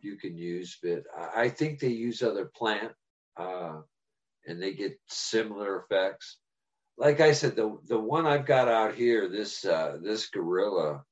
[0.00, 0.76] you can use.
[0.82, 1.04] But
[1.36, 2.94] I think they use other plant,
[3.36, 3.82] uh,
[4.44, 6.38] and they get similar effects
[6.98, 11.04] like I said, the the one I've got out here, this uh, this gorilla,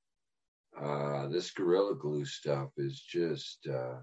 [0.80, 3.66] uh, this gorilla glue stuff is just.
[3.66, 3.96] Uh,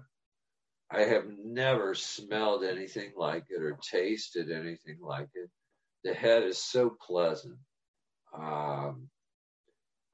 [0.94, 5.48] I have never smelled anything like it or tasted anything like it.
[6.04, 7.56] The head is so pleasant.
[8.36, 9.08] Um,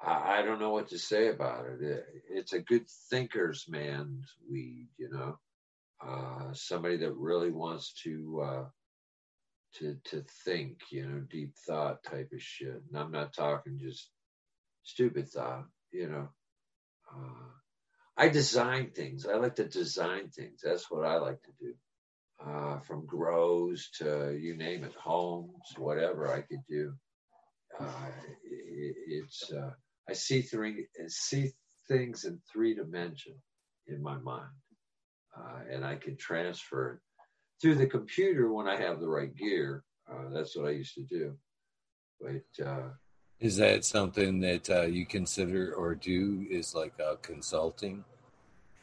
[0.01, 1.83] I, I, don't know what to say about it.
[1.83, 2.07] it.
[2.31, 5.39] It's a good thinker's man's weed, you know.
[6.01, 8.65] Uh, somebody that really wants to uh,
[9.77, 12.83] to to think, you know, deep thought type of shit.
[12.89, 14.11] And I'm not talking just
[14.83, 16.29] stupid thought, you know.
[17.15, 17.51] Uh,
[18.17, 19.27] I design things.
[19.27, 20.61] I like to design things.
[20.63, 21.75] That's what I like to do.
[22.45, 26.95] Uh, from grows to you name it, homes, whatever I could do.
[27.79, 28.11] Uh,
[28.45, 29.71] it, it's uh,
[30.09, 31.53] I see three see
[31.89, 33.35] things in three dimension
[33.89, 34.51] in my mind,
[35.37, 37.01] uh, and I can transfer
[37.61, 39.85] through the computer when I have the right gear.
[40.11, 41.37] Uh, that's what I used to do.
[42.21, 42.89] But uh,
[43.41, 46.47] is that something that uh, you consider or do?
[46.51, 48.05] Is like uh, consulting?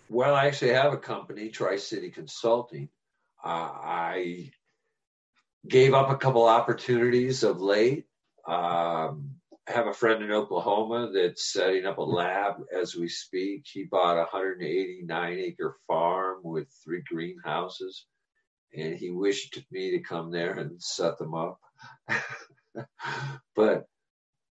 [0.10, 2.90] Well, I actually have a company, Tri City Consulting.
[3.44, 4.52] Uh, I
[5.68, 8.06] gave up a couple opportunities of late.
[8.48, 9.32] Um,
[9.68, 13.66] I have a friend in Oklahoma that's setting up a lab as we speak.
[13.66, 18.06] He bought a 189 acre farm with three greenhouses
[18.78, 21.60] and he wished me to come there and set them up.
[23.56, 23.86] but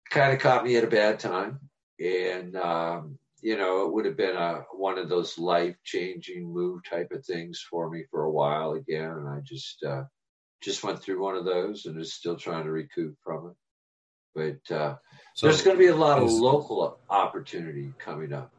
[0.09, 1.59] kind of caught me at a bad time.
[2.00, 6.82] And, um, you know, it would have been a, one of those life changing move
[6.90, 9.09] type of things for me for a while again.
[9.09, 10.03] And I just, uh,
[10.61, 13.56] just went through one of those and is still trying to recoup from it.
[14.33, 14.95] But uh,
[15.35, 18.51] so there's going to be a lot of local opportunity coming up.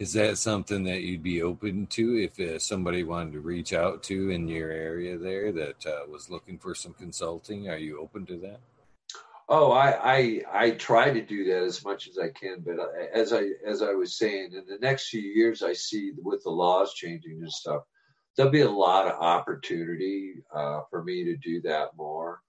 [0.00, 4.02] Is that something that you'd be open to if uh, somebody wanted to reach out
[4.04, 7.68] to in your area there that uh, was looking for some consulting?
[7.68, 8.60] Are you open to that?
[9.46, 12.86] Oh, I, I I try to do that as much as I can, but uh,
[13.12, 16.50] as I as I was saying, in the next few years, I see with the
[16.50, 17.82] laws changing and stuff,
[18.36, 22.40] there'll be a lot of opportunity uh, for me to do that more.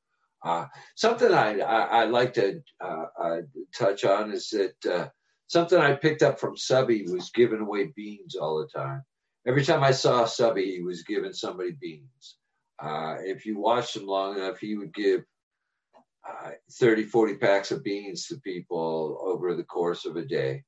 [0.42, 3.42] Uh, something I, I, I like to uh,
[3.78, 5.12] touch on is that
[5.52, 9.04] something I picked up from Subby was giving away beans all the time.
[9.46, 12.38] Every time I saw Subby, he was giving somebody beans.
[12.82, 15.26] Uh, if you watched him long enough, he would give
[16.26, 20.64] uh, 30, 40 packs of beans to people over the course of a day.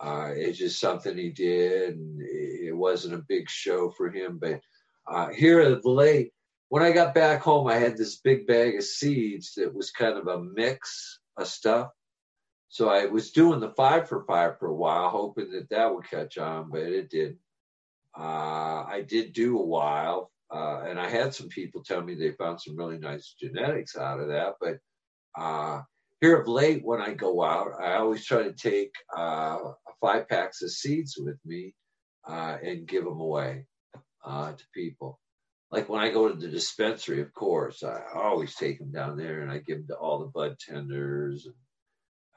[0.00, 4.38] Uh, it's just something he did, and it wasn't a big show for him.
[4.40, 4.60] But
[5.06, 6.32] uh, here at the late,
[6.70, 10.18] when I got back home, I had this big bag of seeds that was kind
[10.18, 11.90] of a mix of stuff.
[12.74, 16.10] So I was doing the five for five for a while, hoping that that would
[16.10, 17.38] catch on, but it didn't.
[18.18, 22.32] Uh, I did do a while, uh, and I had some people tell me they
[22.32, 24.54] found some really nice genetics out of that.
[24.60, 24.78] But
[25.40, 25.82] uh,
[26.20, 29.58] here of late, when I go out, I always try to take uh,
[30.00, 31.76] five packs of seeds with me
[32.28, 33.66] uh, and give them away
[34.24, 35.20] uh, to people.
[35.70, 39.42] Like when I go to the dispensary, of course, I always take them down there
[39.42, 41.54] and I give them to all the bud tenders and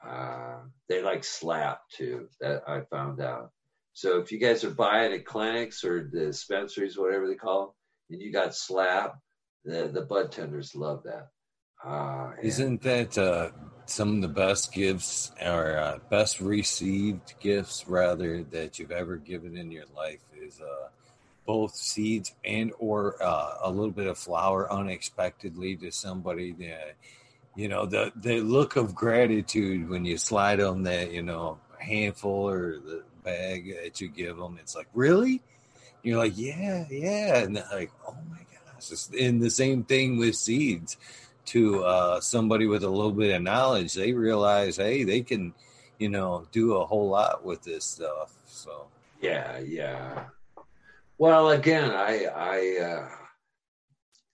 [0.06, 2.28] uh, they like slap too.
[2.40, 3.50] That I found out.
[3.92, 7.70] So if you guys are buying at clinics or dispensaries, whatever they call them,
[8.10, 9.18] and you got slap,
[9.64, 11.28] the the bud tenders love that.
[11.84, 13.50] Uh, Isn't that uh,
[13.86, 19.56] some of the best gifts or uh, best received gifts rather that you've ever given
[19.56, 20.20] in your life?
[20.40, 20.88] Is uh,
[21.46, 26.94] both seeds and or uh, a little bit of flower unexpectedly to somebody that
[27.58, 32.48] you know the the look of gratitude when you slide on that you know handful
[32.48, 35.42] or the bag that you give them it's like really?
[36.04, 37.38] You're like yeah yeah.
[37.38, 38.92] And like oh my gosh.
[38.92, 40.96] It's in the same thing with seeds.
[41.46, 45.54] To uh, somebody with a little bit of knowledge they realize hey they can
[45.98, 48.34] you know do a whole lot with this stuff.
[48.46, 48.86] So.
[49.20, 50.26] Yeah yeah.
[51.16, 53.17] Well again i i uh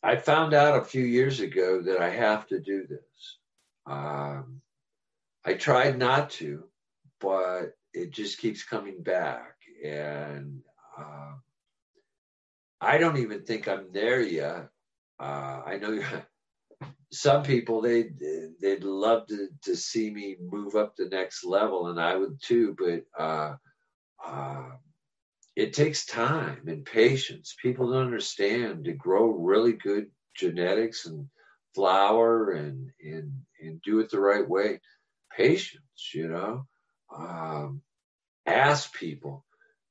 [0.04, 3.38] I found out a few years ago that I have to do this.
[3.86, 4.60] Um,
[5.46, 6.64] I tried not to,
[7.22, 9.54] but it just keeps coming back.
[9.82, 10.60] And
[10.98, 11.32] uh,
[12.82, 14.68] I don't even think I'm there yet.
[15.18, 15.98] Uh, I know
[17.10, 18.10] some people they
[18.60, 22.76] they'd love to to see me move up the next level, and I would too.
[22.78, 23.54] But uh,
[24.22, 24.70] uh
[25.56, 27.54] it takes time and patience.
[27.60, 31.26] People don't understand to grow really good genetics and
[31.74, 34.80] flower and and and do it the right way.
[35.36, 36.66] Patience, you know.
[37.16, 37.82] Um,
[38.46, 39.44] ask people.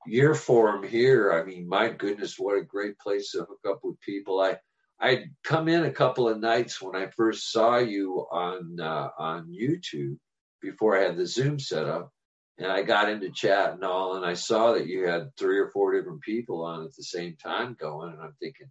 [0.06, 4.00] Your forum here, I mean, my goodness, what a great place to hook up with
[4.02, 4.42] people.
[4.42, 4.58] I
[5.00, 9.48] I'd come in a couple of nights when I first saw you on uh, on
[9.48, 10.18] YouTube
[10.62, 12.12] before I had the Zoom set up,
[12.58, 15.70] and I got into chat and all, and I saw that you had three or
[15.70, 18.68] four different people on at the same time going, and I'm thinking,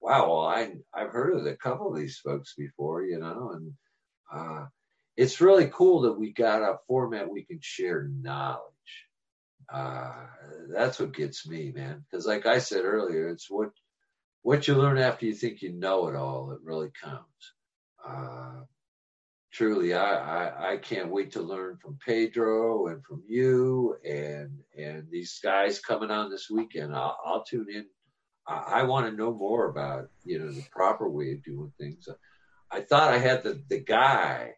[0.00, 3.72] wow, well, I I've heard of a couple of these folks before, you know, and
[4.32, 4.66] uh,
[5.16, 8.62] it's really cool that we got a format we can share knowledge.
[9.72, 10.12] Uh,
[10.74, 12.04] that's what gets me, man.
[12.10, 13.70] Because, like I said earlier, it's what
[14.42, 17.52] what you learn after you think you know it all that really counts.
[18.04, 18.62] Uh,
[19.52, 25.08] truly, I, I, I can't wait to learn from Pedro and from you and and
[25.10, 26.94] these guys coming on this weekend.
[26.94, 27.86] I'll, I'll tune in.
[28.48, 32.08] I, I want to know more about you know the proper way of doing things.
[32.70, 34.52] I thought I had the the guy,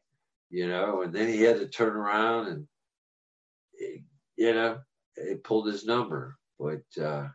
[0.51, 2.67] you know, and then he had to turn around and
[4.37, 4.81] you know
[5.17, 7.03] he pulled his number, but.
[7.03, 7.29] uh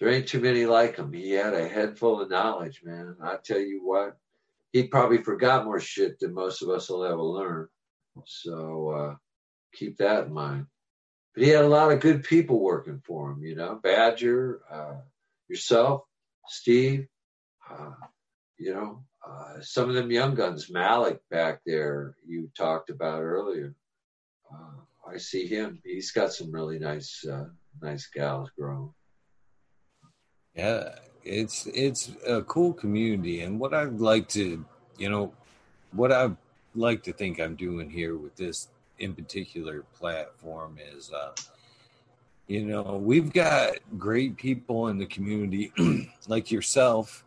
[0.00, 1.12] there ain't too many like him.
[1.12, 3.16] He had a head full of knowledge, man.
[3.22, 4.18] I tell you what,
[4.76, 7.68] he probably forgot more shit than most of us will ever learn.
[8.26, 9.14] So uh,
[9.74, 10.66] keep that in mind.
[11.34, 15.00] But he had a lot of good people working for him, you know, Badger, uh,
[15.48, 16.02] yourself,
[16.48, 17.06] Steve,
[17.70, 17.92] uh,
[18.58, 23.74] you know, uh, some of them young guns, Malik back there, you talked about earlier.
[24.52, 25.80] Uh, I see him.
[25.84, 27.46] He's got some really nice, uh,
[27.82, 28.92] nice gals growing.
[30.54, 30.94] Yeah,
[31.26, 34.64] it's it's a cool community, and what I'd like to,
[34.96, 35.32] you know,
[35.92, 36.30] what I
[36.74, 41.32] like to think I'm doing here with this in particular platform is, uh,
[42.46, 45.72] you know, we've got great people in the community
[46.28, 47.24] like yourself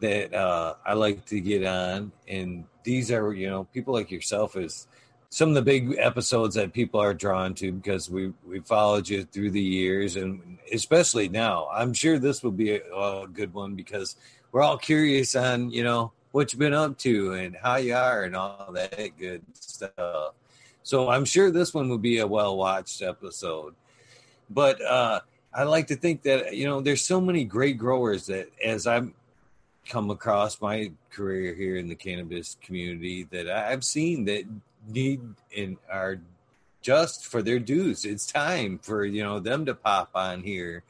[0.00, 4.56] that uh, I like to get on, and these are, you know, people like yourself
[4.56, 4.86] is
[5.32, 9.24] some of the big episodes that people are drawn to because we we followed you
[9.24, 11.68] through the years and especially now.
[11.72, 14.16] I'm sure this will be a, a, good one because
[14.52, 18.24] we're all curious on you know what you've been up to and how you are
[18.24, 20.34] and all that good stuff.
[20.82, 23.74] So i'm sure this one will be a well watched episode.
[24.50, 25.20] But uh
[25.54, 29.14] i like to think that you know there's so many great growers that as i'm
[29.86, 34.44] come across my career here in the cannabis community that i've seen that
[34.88, 35.20] need
[35.56, 36.20] and are
[36.82, 38.04] just for their dues.
[38.04, 40.82] It's time for you know them to pop on here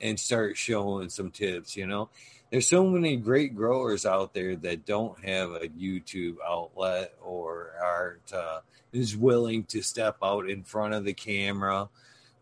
[0.00, 1.76] and start showing some tips.
[1.76, 2.08] You know,
[2.50, 8.32] there's so many great growers out there that don't have a YouTube outlet or aren't
[8.32, 8.60] uh,
[8.92, 11.88] is willing to step out in front of the camera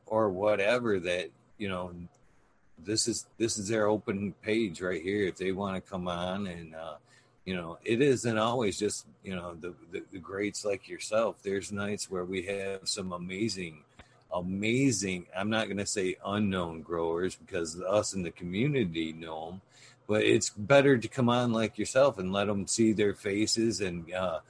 [0.07, 0.99] or whatever.
[0.99, 1.93] That you know,
[2.79, 5.27] this is this is their open page right here.
[5.27, 6.95] If they want to come on and uh,
[7.45, 11.37] you know it isn't always just you know the, the, the greats like yourself.
[11.43, 13.85] There's nights where we have some amazing
[14.35, 19.61] amazing i'm not going to say unknown growers because us in the community know them
[20.13, 24.13] but it's better to come on like yourself and let them see their faces and
[24.13, 24.41] uh,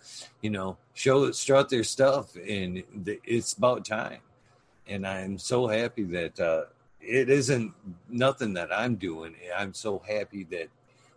[0.41, 2.83] you know show strut their stuff and
[3.25, 4.19] it's about time.
[4.89, 6.65] And i'm so happy that uh,
[7.01, 7.73] it isn't
[8.09, 9.35] nothing that i'm doing.
[9.57, 10.69] I'm so happy that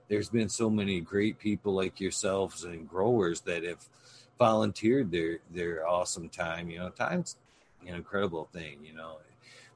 [0.08, 3.88] there's been so many great people like yourselves and growers that have
[4.38, 6.70] volunteered their their awesome time.
[6.70, 7.36] You know, time's
[7.88, 8.80] an incredible thing.
[8.84, 9.18] You know,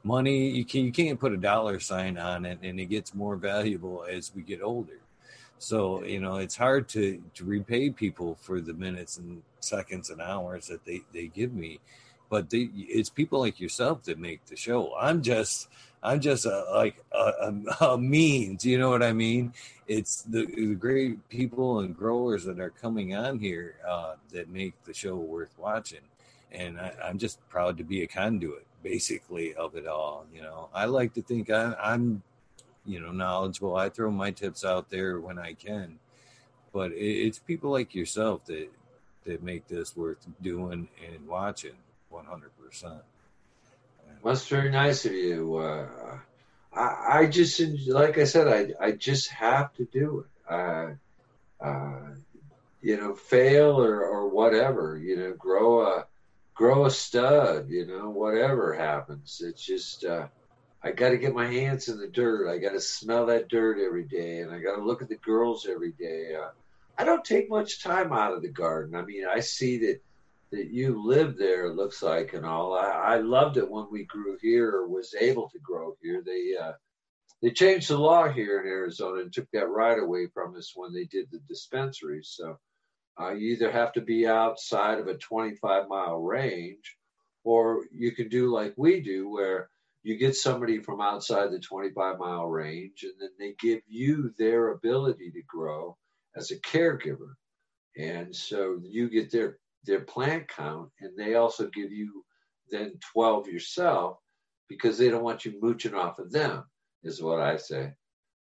[0.03, 3.35] money you can you can't put a dollar sign on it, and it gets more
[3.35, 4.99] valuable as we get older.
[5.58, 10.22] So you know, it's hard to to repay people for the minutes and seconds and
[10.22, 11.80] hours that they they give me,
[12.30, 14.93] but they, it's people like yourself that make the show.
[14.98, 15.67] I'm just
[16.02, 19.53] I'm just a, like a, a, a, means, you know what I mean?
[19.88, 24.82] It's the, the great people and growers that are coming on here uh, that make
[24.86, 26.02] the show worth watching,
[26.52, 30.26] and I, am just proud to be a conduit, basically, of it all.
[30.34, 32.24] You know, I like to think I, I'm,
[32.86, 33.76] you know, knowledgeable.
[33.76, 36.00] I throw my tips out there when I can,
[36.72, 38.69] but it, it's people like yourself that
[39.26, 41.76] that make this worth doing and watching,
[42.10, 43.02] 100 percent.
[44.24, 45.56] That's very nice of you.
[45.58, 45.88] Uh,
[46.74, 50.54] I, I, just, like I said, I, I just have to do it.
[50.54, 50.94] Uh,
[51.62, 52.16] uh,
[52.82, 54.98] you know, fail or, or whatever.
[54.98, 56.06] You know, grow a
[56.54, 57.70] grow a stud.
[57.70, 59.42] You know, whatever happens.
[59.46, 60.28] It's just uh,
[60.82, 62.50] I got to get my hands in the dirt.
[62.50, 65.16] I got to smell that dirt every day, and I got to look at the
[65.16, 66.36] girls every day.
[66.36, 66.50] Uh,
[66.98, 68.96] I don't take much time out of the garden.
[68.96, 70.02] I mean, I see that
[70.52, 72.74] that you live there it looks like and all.
[72.74, 76.24] I, I loved it when we grew here or was able to grow here.
[76.26, 76.74] They uh,
[77.42, 80.94] they changed the law here in arizona and took that right away from us when
[80.94, 82.58] they did the dispensaries so
[83.19, 86.98] uh, you either have to be outside of a 25 mile range
[87.44, 89.69] or you can do like we do where
[90.03, 94.69] you get somebody from outside the 25 mile range and then they give you their
[94.69, 95.98] ability to grow
[96.36, 97.34] as a caregiver.
[97.98, 102.24] And so you get their their plant count and they also give you
[102.72, 104.17] then 12 yourself
[104.67, 106.64] because they don't want you mooching off of them,
[107.03, 107.91] is what I say.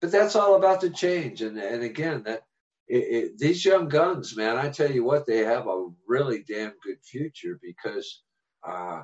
[0.01, 1.43] But that's all about to change.
[1.43, 2.43] And, and again, that
[2.89, 6.73] it, it, these young guns, man, I tell you what, they have a really damn
[6.85, 8.23] good future because
[8.67, 9.03] uh,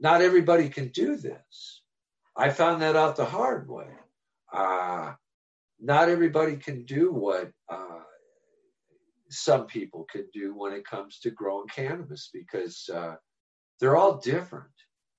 [0.00, 1.82] not everybody can do this.
[2.36, 3.88] I found that out the hard way.
[4.52, 5.14] Uh,
[5.80, 8.00] not everybody can do what uh,
[9.30, 13.16] some people can do when it comes to growing cannabis because uh,
[13.80, 14.70] they're all different,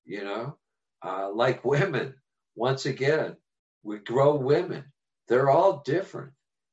[0.06, 0.58] you know.
[1.04, 2.14] Uh, like women,
[2.56, 3.36] once again,
[3.84, 4.84] we grow women.
[5.28, 6.32] They're all different.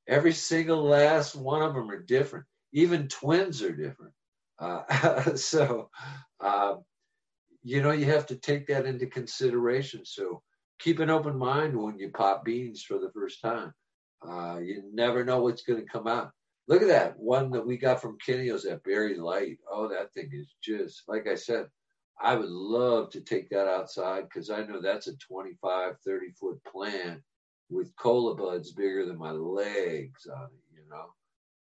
[0.08, 2.46] Every single last one of them are different.
[2.72, 4.12] Even twins are different.
[4.58, 5.90] Uh, so,
[6.40, 6.84] um,
[7.62, 10.04] you know, you have to take that into consideration.
[10.04, 10.42] So
[10.78, 13.72] keep an open mind when you pop beans for the first time.
[14.26, 16.30] Uh, you never know what's going to come out.
[16.66, 19.58] Look at that one that we got from Kenny's, that berry light.
[19.70, 21.66] Oh, that thing is just, like I said,
[22.20, 26.60] I would love to take that outside because I know that's a 25, 30 foot
[26.64, 27.20] plant
[27.70, 31.12] with cola buds bigger than my legs on it, you know.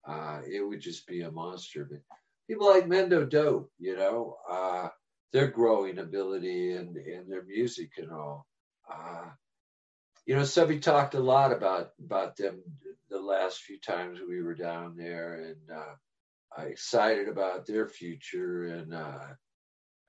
[0.07, 1.86] Uh, it would just be a monster.
[1.91, 2.00] But
[2.49, 4.89] people like Mendo Dope, you know, uh,
[5.33, 8.47] their growing ability and, and their music and all.
[8.91, 9.31] Uh,
[10.26, 12.62] you know, Subby talked a lot about about them
[13.16, 18.94] the last few times we were down there, and uh, excited about their future, and
[18.94, 19.28] uh,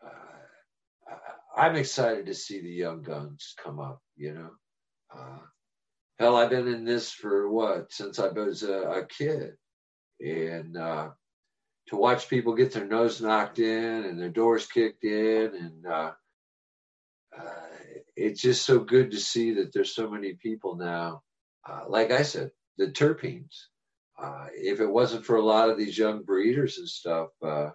[0.06, 1.16] uh,
[1.56, 4.02] I'm excited to see the young guns come up.
[4.16, 4.50] You know,
[5.16, 5.40] uh,
[6.20, 9.54] hell, I've been in this for what since I was a, a kid,
[10.20, 11.10] and uh,
[11.88, 16.12] to watch people get their nose knocked in and their doors kicked in, and uh,
[17.38, 17.52] uh,
[18.16, 21.22] it's just so good to see that there's so many people now.
[21.68, 23.56] Uh, like I said, the terpenes.
[24.22, 27.70] Uh, if it wasn't for a lot of these young breeders and stuff, uh,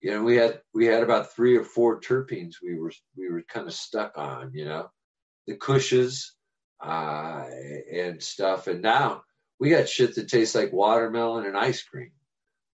[0.00, 3.42] you know, we had we had about three or four terpenes we were we were
[3.42, 4.52] kind of stuck on.
[4.54, 4.90] You know,
[5.46, 6.26] the kushes
[6.82, 7.44] uh,
[7.92, 9.22] and stuff, and now
[9.58, 12.12] we got shit that tastes like watermelon and ice cream,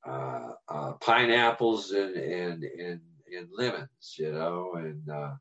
[0.08, 3.01] uh, uh, pineapples and and and
[3.35, 4.16] and lemons.
[4.17, 5.33] You know, and uh,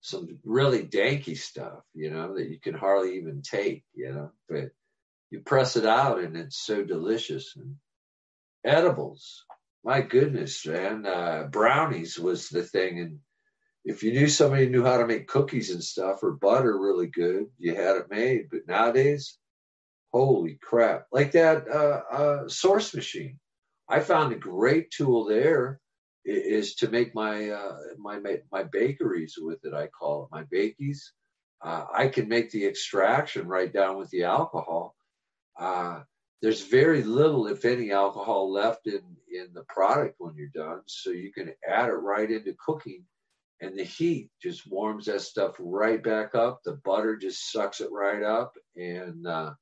[0.00, 4.70] some really danky stuff, you know, that you can hardly even take, you know, but
[5.30, 7.54] you press it out and it's so delicious.
[7.56, 7.76] And
[8.64, 9.44] edibles,
[9.84, 13.00] my goodness, man, uh, brownies was the thing.
[13.00, 13.18] And
[13.84, 17.46] if you knew somebody knew how to make cookies and stuff or butter really good,
[17.58, 18.48] you had it made.
[18.50, 19.38] But nowadays,
[20.12, 23.38] holy crap, like that uh, uh, source machine.
[23.88, 25.80] I found a great tool there
[26.24, 28.20] is to make my uh, my
[28.52, 29.74] my bakeries with it.
[29.74, 30.98] I call it my bakies.
[31.62, 34.94] Uh, I can make the extraction right down with the alcohol.
[35.58, 36.00] Uh,
[36.40, 41.10] there's very little, if any, alcohol left in in the product when you're done, so
[41.10, 43.04] you can add it right into cooking,
[43.60, 46.60] and the heat just warms that stuff right back up.
[46.64, 49.52] The butter just sucks it right up, and uh,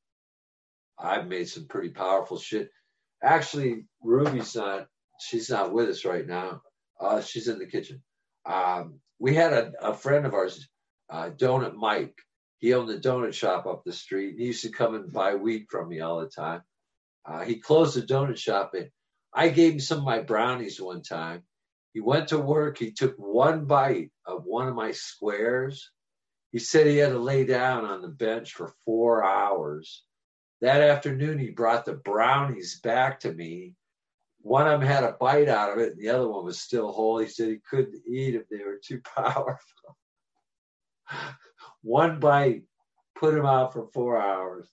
[0.99, 2.71] I've made some pretty powerful shit.
[3.23, 4.87] Actually, Ruby's not
[5.21, 6.63] she's not with us right now.
[7.01, 8.03] Uh, she's in the kitchen.
[8.47, 10.69] Um, we had a, a, friend of ours,
[11.11, 12.17] uh, Donut Mike.
[12.59, 14.37] He owned the donut shop up the street.
[14.37, 16.63] He used to come and buy weed from me all the time.
[17.25, 18.91] Uh, he closed the donut shop, and
[19.33, 21.45] I gave him some of my brownies one time.
[21.93, 22.79] He went to work.
[22.79, 25.91] He took one bite of one of my squares.
[26.53, 30.05] He said he had to lay down on the bench for four hours.
[30.61, 33.75] That afternoon, he brought the brownies back to me
[34.49, 36.91] one of them had a bite out of it, and the other one was still
[36.91, 37.19] whole.
[37.19, 39.97] He said he couldn't eat if they were too powerful.
[41.83, 42.63] one bite
[43.15, 44.67] put him out for four hours.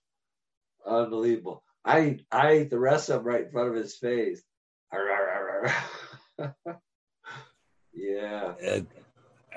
[0.86, 1.64] Unbelievable.
[1.84, 4.42] I I ate the rest of them right in front of his face.
[7.94, 8.54] yeah.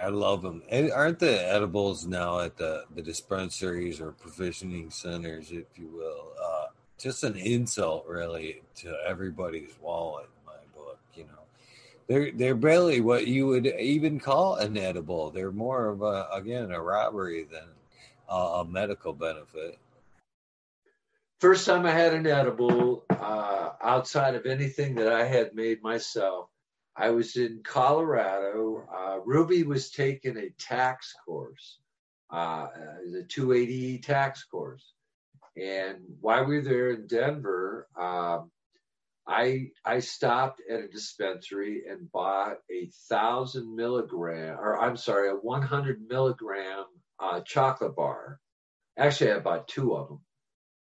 [0.01, 0.63] I love them.
[0.95, 6.33] Aren't the edibles now at the, the dispensaries or provisioning centers, if you will?
[6.41, 6.67] Uh,
[6.99, 11.43] just an insult really to everybody's wallet in my book you know.
[12.09, 16.71] They're they're barely what you would even call an edible they're more of a again
[16.73, 17.69] a robbery than
[18.29, 19.79] a, a medical benefit.
[21.41, 26.49] First time i had an edible uh, outside of anything that i had made myself
[26.97, 28.89] i was in colorado.
[28.93, 31.79] Uh, ruby was taking a tax course
[32.31, 32.67] uh,
[33.11, 34.93] the 280 tax course
[35.61, 38.51] and while we were there in Denver, um,
[39.27, 45.35] I I stopped at a dispensary and bought a thousand milligram, or I'm sorry, a
[45.35, 46.85] 100 milligram
[47.21, 48.41] uh, chocolate bar.
[48.97, 50.21] Actually, I bought two of them,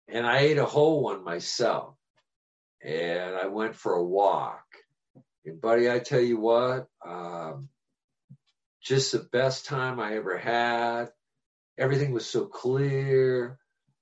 [0.09, 1.95] and I ate a whole one myself.
[2.83, 4.65] And I went for a walk,
[5.45, 7.69] And buddy, I tell you what, um,
[8.83, 11.11] just the best time I ever had.
[11.77, 13.60] Everything was so clear.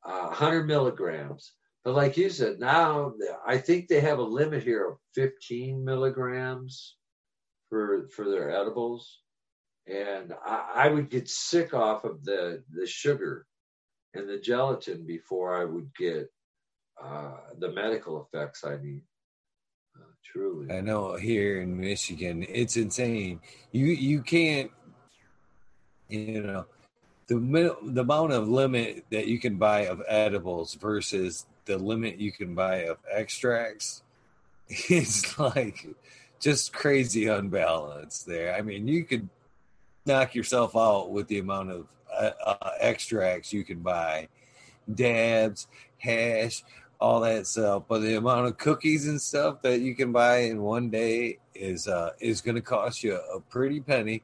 [0.08, 1.52] Uh, 100 milligrams.
[1.84, 3.12] But like you said, now
[3.46, 6.96] I think they have a limit here of 15 milligrams
[7.68, 9.20] for for their edibles,
[9.86, 13.46] and I, I would get sick off of the the sugar
[14.14, 16.30] and the gelatin before I would get
[17.02, 19.02] uh, the medical effects I need.
[19.94, 23.40] Uh, truly, I know here in Michigan, it's insane.
[23.72, 24.70] You you can't,
[26.08, 26.66] you know,
[27.28, 32.32] the the amount of limit that you can buy of edibles versus the limit you
[32.32, 34.02] can buy of extracts
[34.88, 35.86] is like
[36.40, 38.54] just crazy unbalanced there.
[38.54, 39.28] I mean, you could
[40.06, 44.28] knock yourself out with the amount of uh, uh, extracts you can buy,
[44.92, 45.66] dabs,
[45.98, 46.64] hash,
[46.98, 47.84] all that stuff.
[47.88, 51.88] But the amount of cookies and stuff that you can buy in one day is
[51.88, 54.22] uh, is going to cost you a pretty penny.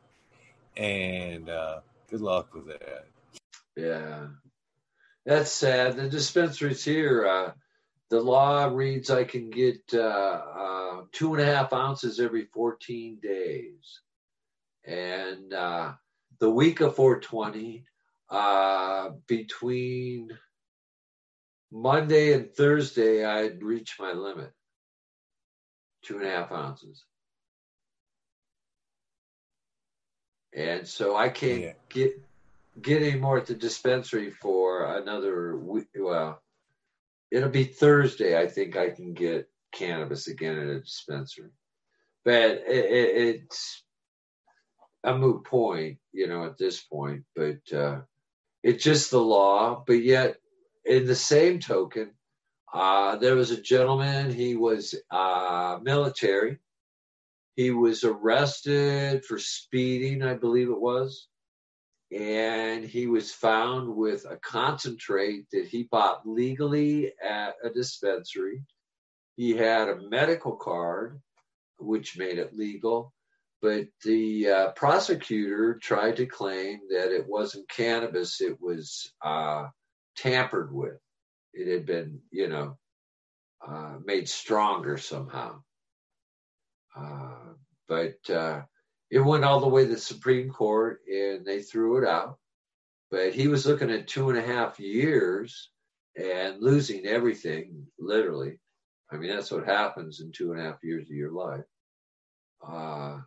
[0.77, 3.07] And uh, good luck with that.
[3.77, 4.27] Yeah,
[5.27, 5.97] that's sad.
[5.97, 7.53] The dispensaries here, uh,
[8.11, 13.19] the law reads I can get uh, uh, two and a half ounces every 14
[13.23, 14.01] days.
[14.85, 15.93] And uh,
[16.39, 17.85] the week of 420,
[18.31, 20.31] uh, between
[21.73, 24.53] Monday and Thursday, I'd reached my limit
[26.05, 27.05] two and a half ounces.
[30.55, 31.73] And so I can't yeah.
[31.89, 32.21] get
[32.81, 35.89] get any more at the dispensary for another week.
[35.97, 36.41] Well,
[37.31, 38.39] it'll be Thursday.
[38.39, 41.51] I think I can get cannabis again at a dispensary,
[42.25, 43.83] but it, it, it's
[45.03, 47.25] a moot point, you know, at this point.
[47.35, 48.01] But uh,
[48.63, 49.83] it's just the law.
[49.87, 50.37] But yet,
[50.85, 52.13] in the same token,
[52.73, 54.33] uh, there was a gentleman.
[54.33, 56.59] He was uh, military.
[57.57, 61.29] He was arrested for speeding, I believe it was
[62.15, 68.63] and he was found with a concentrate that he bought legally at a dispensary.
[69.37, 71.21] He had a medical card,
[71.79, 73.13] which made it legal,
[73.61, 79.67] but the uh, prosecutor tried to claim that it wasn't cannabis, it was uh,
[80.17, 80.99] tampered with.
[81.53, 82.79] It had been, you know,
[83.67, 85.63] uh, made stronger somehow.
[86.97, 87.55] Uh,
[87.89, 88.63] but uh,
[89.11, 92.39] it went all the way to the Supreme Court and they threw it out.
[93.11, 95.71] But he was looking at two and a half years
[96.17, 98.59] and losing everything, literally.
[99.11, 101.65] I mean, that's what happens in two and a half years of your life.
[102.67, 103.21] Uh,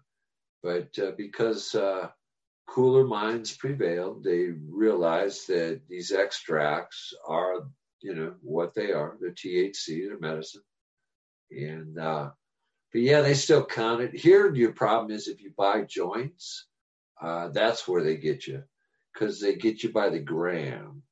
[0.64, 2.10] but uh, because uh,
[2.68, 7.68] cooler minds prevailed, they realized that these extracts are,
[8.02, 9.16] you know, what they are.
[9.20, 10.64] They're THC, they're medicine.
[11.52, 12.32] And uh,
[12.92, 14.16] but yeah, they still count it.
[14.16, 16.66] Here, your problem is if you buy joints,
[17.22, 18.64] uh, that's where they get you
[19.14, 21.04] because they get you by the gram.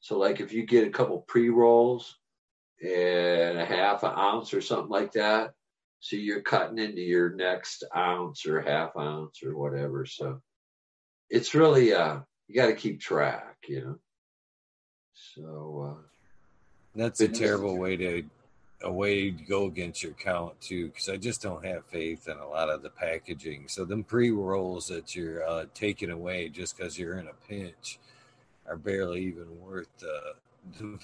[0.00, 2.16] So, like if you get a couple pre rolls
[2.82, 5.54] and a half an ounce or something like that,
[6.00, 10.04] so you're cutting into your next ounce or half ounce or whatever.
[10.04, 10.42] So,
[11.30, 13.98] it's really uh, you got to keep track, you know.
[15.14, 16.02] So uh,
[16.94, 18.24] that's a terrible way to
[18.82, 22.36] a way to go against your count too, because I just don't have faith in
[22.36, 23.68] a lot of the packaging.
[23.68, 27.98] So them pre rolls that you're uh, taking away just because you're in a pinch
[28.66, 30.84] are barely even worth uh,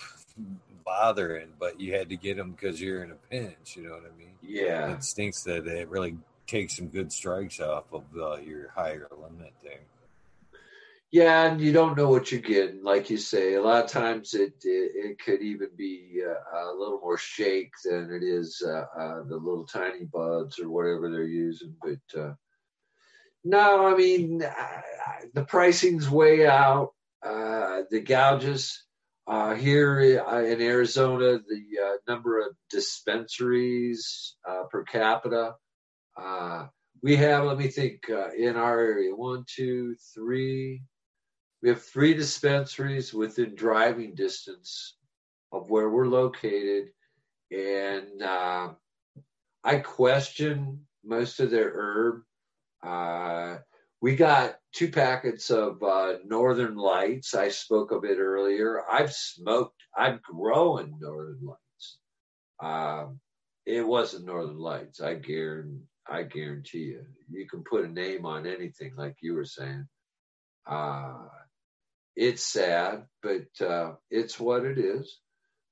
[0.85, 1.49] bothering.
[1.59, 3.77] But you had to get them because you're in a pinch.
[3.77, 4.35] You know what I mean?
[4.43, 4.93] Yeah.
[4.93, 6.17] It stinks that it really
[6.47, 9.81] takes some good strikes off of uh, your higher limit there.
[11.11, 12.83] Yeah, and you don't know what you're getting.
[12.83, 16.77] Like you say, a lot of times it it, it could even be uh, a
[16.77, 21.23] little more shake than it is uh, uh, the little tiny buds or whatever they're
[21.23, 21.75] using.
[21.83, 22.35] But uh,
[23.43, 24.45] no, I mean
[25.33, 26.91] the pricing's way out.
[27.25, 28.85] Uh, the gouges
[29.27, 34.37] uh, here in Arizona, the number of dispensaries
[34.71, 35.55] per capita.
[37.03, 40.83] we have, let me think, in our area, one, two, three,
[41.63, 44.97] we have three dispensaries within driving distance
[45.53, 46.89] of where we're located,
[47.51, 48.71] and uh,
[49.65, 52.23] I question most of their herb.
[52.83, 53.59] Uh,
[54.01, 57.35] we got two packets of uh, Northern Lights.
[57.35, 58.83] I spoke of it earlier.
[58.89, 59.83] I've smoked.
[59.97, 61.99] I'm growing Northern Lights.
[62.63, 63.21] Um,
[63.67, 65.01] it wasn't Northern Lights.
[65.01, 65.83] I guarantee.
[66.11, 67.05] I guarantee you.
[67.31, 69.87] You can put a name on anything, like you were saying.
[70.67, 71.27] Uh,
[72.19, 75.21] it's sad, but uh, it's what it is.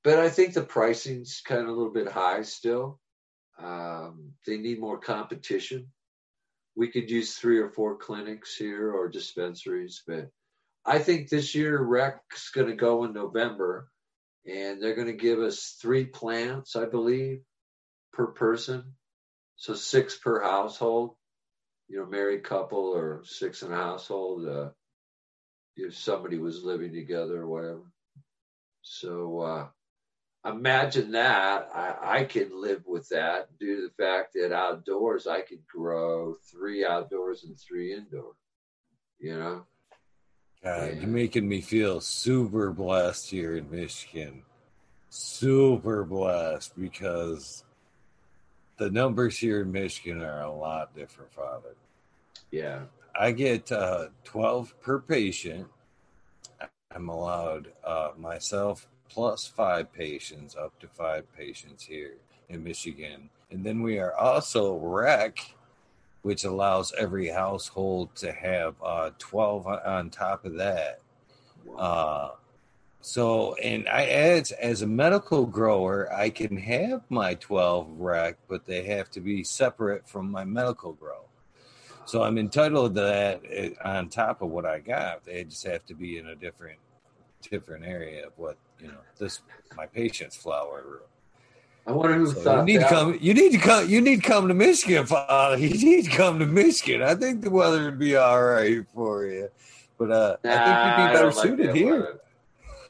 [0.05, 3.01] But I think the pricing's kind of a little bit high still.
[3.59, 5.89] Um, they need more competition.
[6.77, 10.31] We could use three or four clinics here or dispensaries, but
[10.85, 13.89] I think this year rec's going to go in November,
[14.47, 17.41] and they're going to give us three plants, I believe,
[18.13, 18.95] per person,
[19.57, 21.17] so six per household.
[21.89, 24.47] You know, married couple or six in a household.
[24.47, 24.69] Uh,
[25.77, 27.83] if somebody was living together or whatever.
[28.83, 29.67] So uh,
[30.49, 31.69] imagine that.
[31.75, 36.37] I, I could live with that due to the fact that outdoors I could grow
[36.51, 38.33] three outdoors and three indoor.
[39.19, 39.67] You know.
[40.63, 41.01] God, yeah.
[41.01, 44.43] you're making me feel super blessed here in Michigan.
[45.11, 47.65] Super blessed because
[48.77, 51.77] the numbers here in Michigan are a lot different, Father.
[52.51, 52.81] Yeah.
[53.19, 55.67] I get uh, 12 per patient.
[56.95, 62.17] I'm allowed uh, myself plus five patients, up to five patients here
[62.49, 63.31] in Michigan.
[63.51, 65.39] And then we are also REC,
[66.23, 71.01] which allows every household to have uh, 12 on top of that.
[71.79, 72.31] Uh,
[73.01, 78.67] so, and I as as a medical grower, I can have my 12 rec, but
[78.67, 81.26] they have to be separate from my medical grow.
[82.07, 85.25] So I'm entitled to that eh, on top of what I got.
[85.25, 86.79] They just have to be in a different
[87.51, 89.41] different area of what you know this
[89.77, 91.01] my patient's flower room.
[91.87, 92.89] I wonder who so thought you need that.
[92.89, 93.19] to come.
[93.21, 93.89] You need to come.
[93.89, 95.59] You need to come to Michigan, Father.
[95.59, 97.03] You need to come to Michigan.
[97.03, 99.49] I think the weather would be all right for you,
[99.99, 102.21] but uh, nah, I think you'd be better suited like here.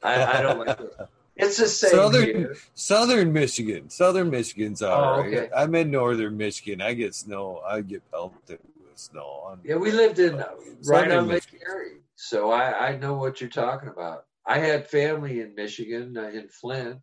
[0.03, 0.97] I, I, don't like it.
[1.37, 2.57] It's the same southern here.
[2.75, 3.91] Southern Michigan.
[3.91, 5.27] Southern Michigan's all Oh, right.
[5.35, 5.51] okay.
[5.55, 6.81] I'm in northern Michigan.
[6.81, 7.61] I get snow.
[7.67, 8.61] I get pelted
[8.99, 9.47] snow.
[9.49, 10.47] I'm- Yeah, we lived in uh,
[10.87, 11.45] right Southern on Lake.
[11.69, 14.25] Erie, so I, I know what you're talking about.
[14.47, 17.01] I had family in Michigan, uh, in Flint,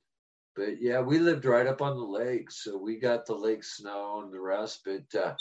[0.56, 4.22] but yeah, we lived right up on the lake, so we got the lake snow
[4.24, 4.82] and the rest.
[4.86, 5.34] But uh,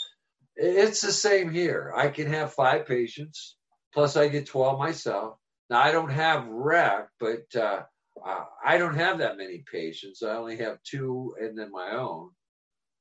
[0.55, 1.93] it's the same here.
[1.95, 3.57] I can have five patients,
[3.93, 5.37] plus I get twelve myself.
[5.69, 7.83] Now I don't have rec, but uh,
[8.25, 10.21] uh, I don't have that many patients.
[10.23, 12.31] I only have two, and then my own.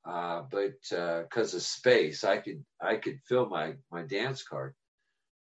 [0.04, 4.74] Uh, but because of space, I could I could fill my my dance card.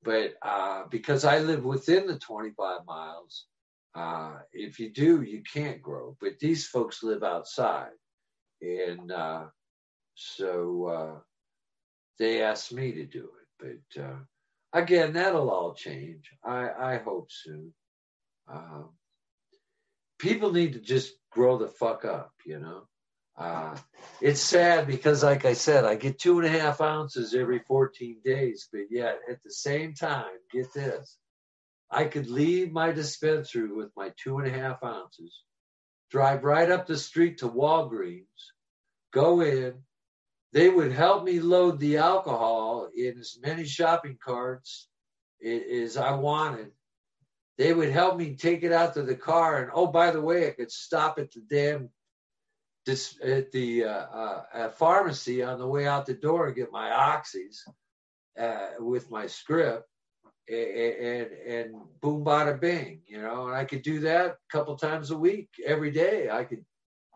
[0.02, 3.46] But uh, because I live within the 25 miles,
[3.94, 6.16] uh, if you do, you can't grow.
[6.20, 7.92] But these folks live outside,
[8.60, 9.44] and uh,
[10.14, 11.20] so uh,
[12.18, 13.82] they asked me to do it.
[13.96, 14.18] But uh,
[14.72, 16.30] again, that'll all change.
[16.44, 17.72] I I hope soon.
[18.52, 18.90] Um,
[20.18, 22.88] people need to just grow the fuck up, you know.
[23.36, 23.76] Uh,
[24.20, 28.18] it's sad because, like I said, I get two and a half ounces every 14
[28.24, 31.18] days, but yet at the same time, get this
[31.94, 35.42] I could leave my dispensary with my two and a half ounces,
[36.10, 38.24] drive right up the street to Walgreens,
[39.12, 39.74] go in.
[40.52, 44.88] They would help me load the alcohol in as many shopping carts
[45.44, 46.72] as I wanted.
[47.58, 50.48] They would help me take it out to the car, and oh, by the way,
[50.48, 51.90] I could stop at the damn
[52.84, 54.06] dis, at the uh,
[54.52, 57.58] uh, pharmacy on the way out the door and get my oxys
[58.38, 59.88] uh, with my script,
[60.48, 63.46] and, and boom, bada bing, you know.
[63.46, 66.28] And I could do that a couple times a week, every day.
[66.30, 66.64] I could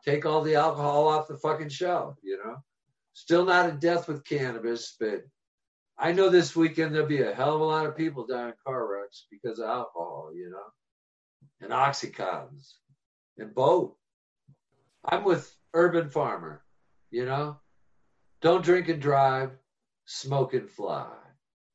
[0.05, 2.57] take all the alcohol off the fucking shelf, you know.
[3.13, 5.25] Still not a death with cannabis, but
[5.99, 8.55] I know this weekend there'll be a hell of a lot of people dying in
[8.65, 10.71] car wrecks because of alcohol, you know,
[11.61, 12.75] and oxycontins
[13.37, 13.95] and both.
[15.05, 16.63] I'm with Urban Farmer,
[17.11, 17.59] you know.
[18.41, 19.51] Don't drink and drive,
[20.05, 21.13] smoke and fly,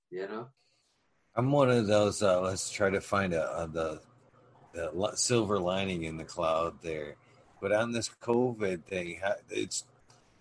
[0.10, 0.48] you know.
[1.36, 2.22] I'm one of those.
[2.22, 4.02] Uh, let's try to find a, a the
[4.74, 7.16] the silver lining in the cloud there.
[7.62, 9.86] But on this COVID thing, it's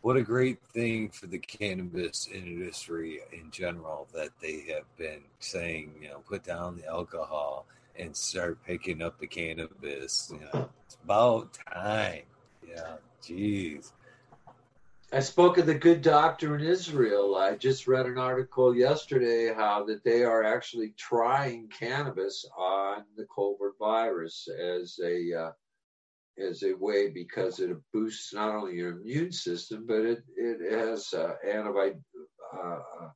[0.00, 5.92] what a great thing for the cannabis industry in general that they have been saying,
[6.00, 7.66] you know, put down the alcohol
[7.96, 10.32] and start picking up the cannabis.
[10.32, 12.22] You know, it's about time.
[12.68, 13.92] Yeah, jeez.
[15.14, 17.36] I spoke of the good doctor in Israel.
[17.36, 23.26] I just read an article yesterday how that they are actually trying cannabis on the
[23.26, 25.52] COVID virus as a uh,
[26.38, 31.12] as a way because it boosts not only your immune system but it it has
[31.12, 31.92] uh, antibody.
[32.54, 33.08] Uh, uh,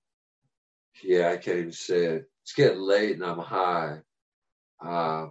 [1.03, 2.31] yeah, I can't even say it.
[2.43, 4.01] It's getting late and I'm high.
[4.85, 5.29] Uh,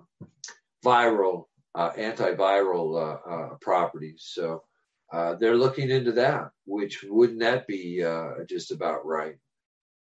[0.83, 1.45] viral,
[1.75, 4.29] uh, antiviral uh, uh, properties.
[4.33, 4.63] So
[5.11, 6.51] uh, they're looking into that.
[6.65, 9.35] Which wouldn't that be uh, just about right?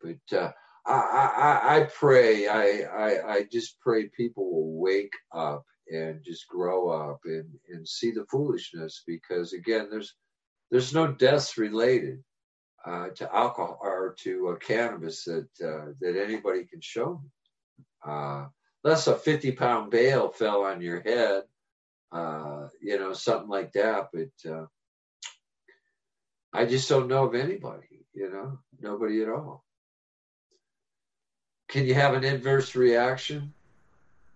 [0.03, 0.53] But
[0.87, 6.47] I, I, I pray, I, I, I just pray people will wake up and just
[6.49, 10.15] grow up and, and see the foolishness because again, there's
[10.71, 12.23] there's no deaths related
[12.87, 17.23] uh, to alcohol or to uh, cannabis that uh, that anybody can show
[18.85, 21.43] unless a 50 pound bale fell on your head,
[22.13, 24.09] uh, you know, something like that.
[24.13, 24.67] But uh,
[26.53, 29.65] I just don't know of anybody, you know, nobody at all.
[31.69, 33.55] Can you have an inverse reaction?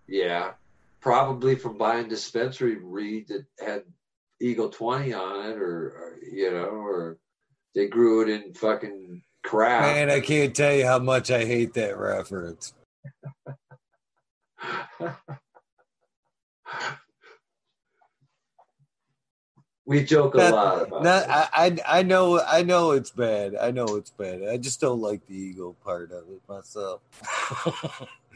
[0.07, 0.53] Yeah,
[1.01, 3.83] probably from buying dispensary weed that had
[4.41, 7.17] Eagle 20 on it, or, or you know, or
[7.75, 9.83] they grew it in fucking crap.
[9.83, 12.73] Man, I can't tell you how much I hate that reference.
[19.87, 23.55] we joke a lot about not, I, I I know I know it's bad.
[23.55, 24.43] I know it's bad.
[24.43, 26.99] I just don't like the ego part of it myself.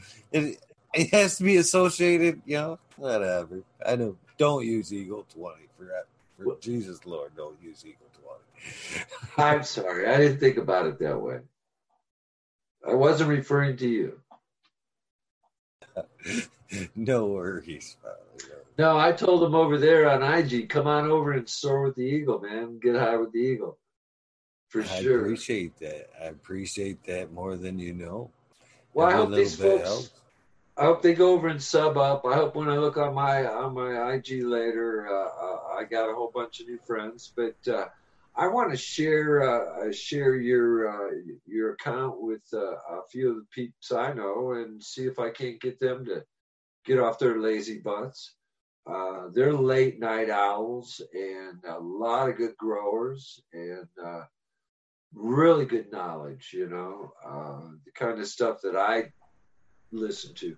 [0.31, 0.57] it
[0.93, 2.79] it has to be associated, you know.
[2.95, 3.63] Whatever.
[3.85, 4.15] I know.
[4.37, 6.05] Don't use Eagle Twenty for that.
[6.37, 9.05] For Jesus Lord, don't use Eagle Twenty.
[9.37, 10.07] I'm sorry.
[10.07, 11.41] I didn't think about it that way.
[12.87, 14.19] I wasn't referring to you.
[16.95, 17.97] no worries.
[18.81, 22.01] No, I told him over there on IG, come on over and soar with the
[22.01, 22.79] eagle, man.
[22.79, 23.77] Get high with the eagle.
[24.69, 25.19] For I sure.
[25.19, 26.09] I appreciate that.
[26.19, 28.31] I appreciate that more than you know.
[28.95, 30.09] Well, I hope these folks.
[30.75, 32.25] I hope they go over and sub up.
[32.25, 36.09] I hope when I look on my on my IG later, uh, uh, I got
[36.09, 37.31] a whole bunch of new friends.
[37.35, 37.85] But uh,
[38.35, 41.11] I want to share uh, uh, share your uh,
[41.45, 45.61] your account with a few of the peeps I know and see if I can't
[45.61, 46.23] get them to
[46.83, 48.33] get off their lazy butts.
[48.87, 54.23] Uh, they're late night owls and a lot of good growers and uh,
[55.13, 59.11] really good knowledge, you know, uh, the kind of stuff that I
[59.91, 60.57] listen to,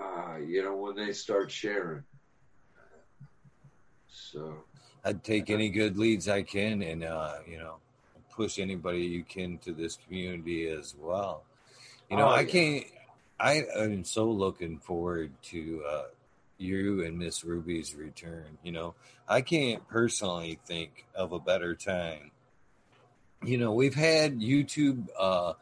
[0.00, 2.04] uh, you know, when they start sharing.
[4.08, 4.54] So
[5.04, 7.76] I'd take any good leads I can and, uh, you know,
[8.30, 11.44] push anybody you can to this community as well.
[12.10, 12.86] You know, oh, I can't,
[13.38, 16.04] I am so looking forward to, uh,
[16.62, 18.58] you and Miss Ruby's return.
[18.62, 18.94] You know,
[19.28, 22.30] I can't personally think of a better time.
[23.44, 25.54] You know, we've had YouTube uh,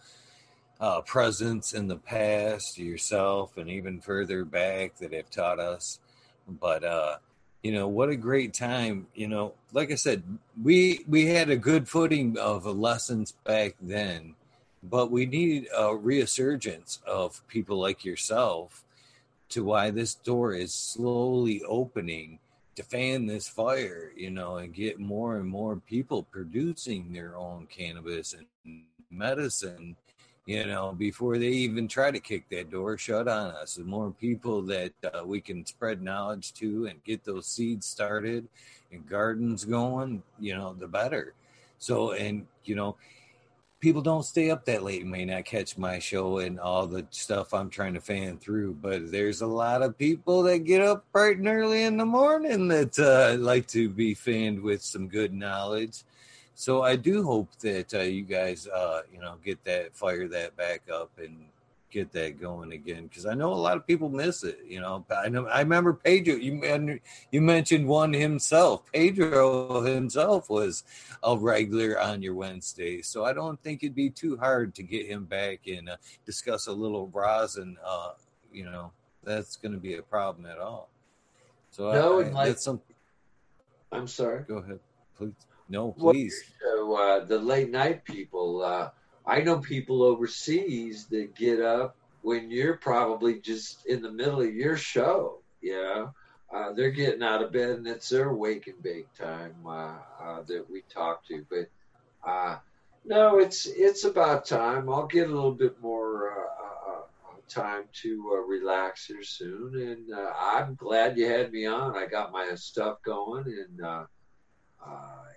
[0.78, 5.98] uh, presence in the past, yourself, and even further back that have taught us.
[6.46, 7.16] But uh,
[7.62, 9.06] you know, what a great time!
[9.14, 10.22] You know, like I said,
[10.62, 14.34] we we had a good footing of lessons back then,
[14.82, 18.84] but we need a resurgence of people like yourself
[19.50, 22.38] to why this door is slowly opening
[22.76, 27.66] to fan this fire, you know, and get more and more people producing their own
[27.66, 28.46] cannabis and
[29.10, 29.96] medicine,
[30.46, 33.74] you know, before they even try to kick that door shut on us.
[33.74, 38.48] The more people that uh, we can spread knowledge to and get those seeds started
[38.92, 41.34] and gardens going, you know, the better.
[41.78, 42.96] So, and, you know,
[43.80, 47.06] people don't stay up that late and may not catch my show and all the
[47.10, 51.04] stuff I'm trying to fan through, but there's a lot of people that get up
[51.12, 55.32] bright and early in the morning that uh, like to be fanned with some good
[55.32, 56.04] knowledge.
[56.54, 60.56] So I do hope that uh, you guys, uh, you know, get that fire that
[60.56, 61.46] back up and
[61.90, 64.60] get that going again because I know a lot of people miss it.
[64.66, 66.34] You know, I know I remember Pedro.
[66.34, 68.90] You you mentioned one himself.
[68.92, 70.84] Pedro himself was
[71.22, 75.06] a regular on your Wednesday, so I don't think it'd be too hard to get
[75.06, 77.76] him back and uh, discuss a little rosin.
[77.84, 78.12] Uh,
[78.52, 78.92] you know,
[79.24, 80.90] that's going to be a problem at all.
[81.70, 82.96] So no, I, I, like, that's something.
[83.92, 84.44] I'm sorry.
[84.46, 84.80] Go ahead,
[85.16, 85.46] please.
[85.68, 86.42] No, please.
[86.62, 88.90] Well, so uh, the late night people uh,
[89.30, 94.52] I know people overseas that get up when you're probably just in the middle of
[94.52, 95.38] your show.
[95.60, 96.14] You know,
[96.52, 100.42] uh, they're getting out of bed and it's their wake and bake time uh, uh,
[100.48, 101.46] that we talk to.
[101.48, 101.70] But
[102.28, 102.56] uh,
[103.04, 104.88] no, it's it's about time.
[104.90, 107.02] I'll get a little bit more uh, uh,
[107.48, 111.96] time to relax here soon, and I'm glad you had me on.
[111.96, 114.06] I got my stuff going, and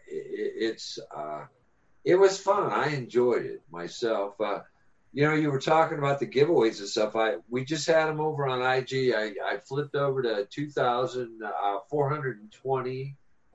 [0.07, 0.97] it, it's
[2.03, 2.71] it was fun.
[2.71, 4.39] I enjoyed it myself.
[4.39, 4.59] Uh,
[5.13, 7.15] you know, you were talking about the giveaways and stuff.
[7.15, 9.13] I we just had them over on IG.
[9.15, 13.05] I, I flipped over to 2,420 uh,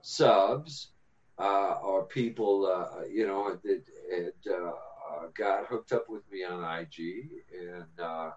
[0.02, 0.88] subs
[1.38, 4.72] uh, or people, uh, you know, that had uh,
[5.34, 8.30] got hooked up with me on IG, and uh,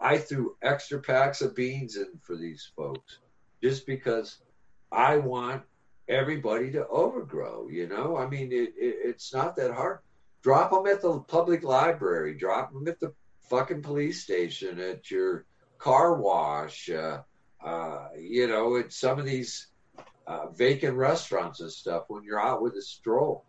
[0.00, 3.18] I threw extra packs of beans in for these folks
[3.62, 4.38] just because
[4.92, 5.62] I want
[6.08, 7.68] everybody to overgrow.
[7.68, 10.00] You know, I mean, it, it, it's not that hard.
[10.42, 12.34] Drop them at the public library.
[12.34, 13.12] Drop them at the
[13.48, 14.78] fucking police station.
[14.80, 15.44] At your
[15.78, 16.88] car wash.
[16.88, 17.22] Uh,
[17.64, 19.68] uh, you know, at some of these
[20.26, 23.44] uh, vacant restaurants and stuff when you're out with a stroll.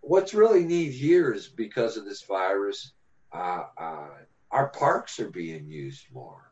[0.00, 2.92] What's really neat here is because of this virus,
[3.32, 4.08] uh, uh,
[4.50, 6.49] our parks are being used more.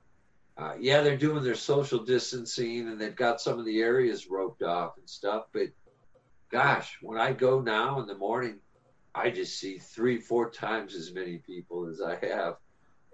[0.59, 4.63] Uh, yeah, they're doing their social distancing and they've got some of the areas roped
[4.63, 5.45] off and stuff.
[5.53, 5.69] But
[6.51, 8.59] gosh, when I go now in the morning,
[9.15, 12.57] I just see three, four times as many people as I have,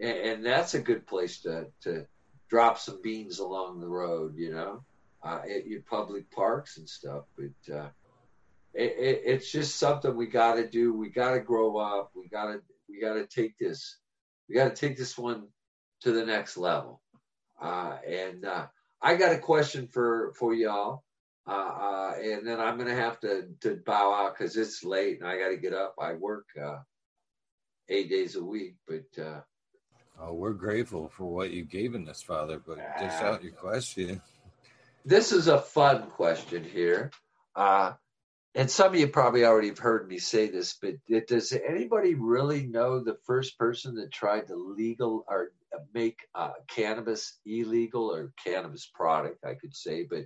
[0.01, 2.07] and, and that's a good place to to
[2.49, 4.83] drop some beans along the road, you know,
[5.23, 7.25] uh, at your public parks and stuff.
[7.37, 7.89] But uh,
[8.75, 10.93] it, it, it's just something we got to do.
[10.93, 12.11] We got to grow up.
[12.15, 13.99] We got to we got to take this.
[14.49, 15.49] We got to take this one
[16.03, 17.01] to the next level.
[17.65, 18.67] Uh, and uh,
[19.01, 21.03] I got a question for for y'all.
[21.47, 25.29] Uh, uh, and then I'm gonna have to to bow out because it's late and
[25.29, 25.95] I got to get up.
[25.99, 26.81] I work uh,
[27.89, 29.41] eight days a week, but uh,
[30.21, 32.61] oh, we're grateful for what you've given us, Father.
[32.65, 34.21] But just out your question.
[35.07, 37.13] This is a fun question here,
[37.57, 37.93] uh,
[38.55, 42.67] and some of you probably already have heard me say this, but does anybody really
[42.67, 45.49] know the first person that tried to legal or
[45.93, 49.45] make uh, cannabis illegal or cannabis product?
[49.45, 50.25] I could say, but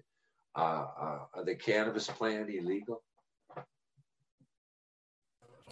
[0.57, 3.03] uh, uh, the cannabis plant illegal?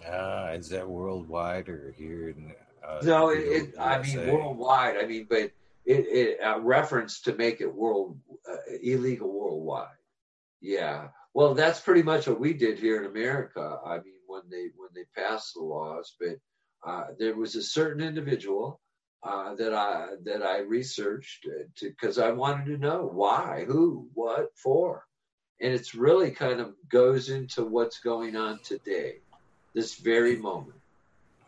[0.06, 2.52] Uh, is that worldwide or here in?
[2.86, 4.96] Uh, no, it, it I mean worldwide.
[4.96, 5.50] I mean, but
[5.84, 8.18] it, it uh, reference to make it world
[8.50, 9.88] uh, illegal worldwide.
[10.60, 11.08] Yeah.
[11.34, 13.78] Well, that's pretty much what we did here in America.
[13.84, 16.36] I mean, when they when they passed the laws, but
[16.86, 18.80] uh, there was a certain individual
[19.26, 21.46] uh, that I that I researched
[21.80, 25.04] because I wanted to know why, who, what, for,
[25.60, 29.16] and it's really kind of goes into what's going on today,
[29.74, 30.76] this very moment.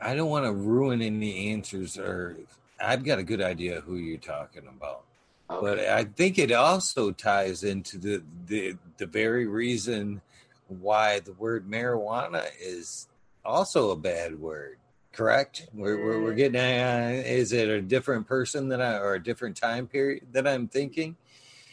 [0.00, 2.36] I don't want to ruin any answers, or
[2.80, 5.04] I've got a good idea who you're talking about.
[5.50, 5.60] Okay.
[5.60, 10.20] But I think it also ties into the, the the very reason
[10.66, 13.08] why the word marijuana is
[13.44, 14.77] also a bad word
[15.12, 15.68] correct?
[15.72, 19.56] We're, we're, we're getting, uh, is it a different person that I, or a different
[19.56, 21.16] time period that I'm thinking?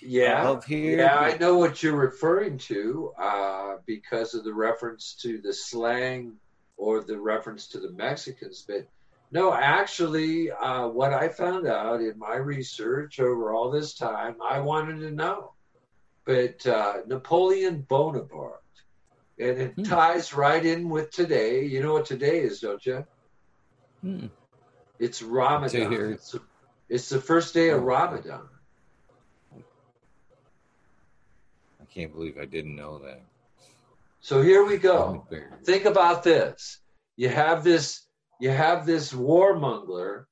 [0.02, 0.48] Yeah.
[0.48, 0.98] Of here?
[1.00, 6.34] Yeah, I know what you're referring to uh, because of the reference to the slang
[6.78, 8.64] or the reference to the Mexicans.
[8.68, 8.88] But
[9.32, 14.60] no, actually, uh, what I found out in my research over all this time, I
[14.60, 15.54] wanted to know.
[16.26, 18.62] But uh, Napoleon Bonaparte,
[19.40, 19.84] and it hmm.
[19.84, 21.66] ties right in with today.
[21.66, 23.06] You know what today is, don't you?
[24.06, 24.28] Hmm.
[25.00, 25.92] It's Ramadan.
[26.14, 26.36] It's,
[26.90, 27.82] it's, the first day of.
[27.82, 28.44] Ramadan.
[31.82, 33.24] I can't believe I didn't know that.
[34.20, 35.26] So here we go.
[35.64, 36.78] Think about this.
[37.18, 38.06] You have this
[38.40, 40.26] you have this warmonger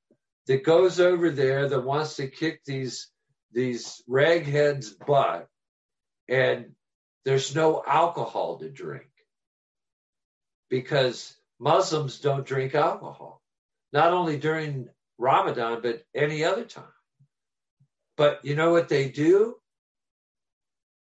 [0.45, 3.09] that goes over there that wants to kick these
[3.53, 5.47] these ragheads butt
[6.29, 6.73] and
[7.25, 9.09] there's no alcohol to drink
[10.69, 13.42] because Muslims don't drink alcohol
[13.93, 16.83] not only during Ramadan, but any other time.
[18.17, 19.55] But you know what they do?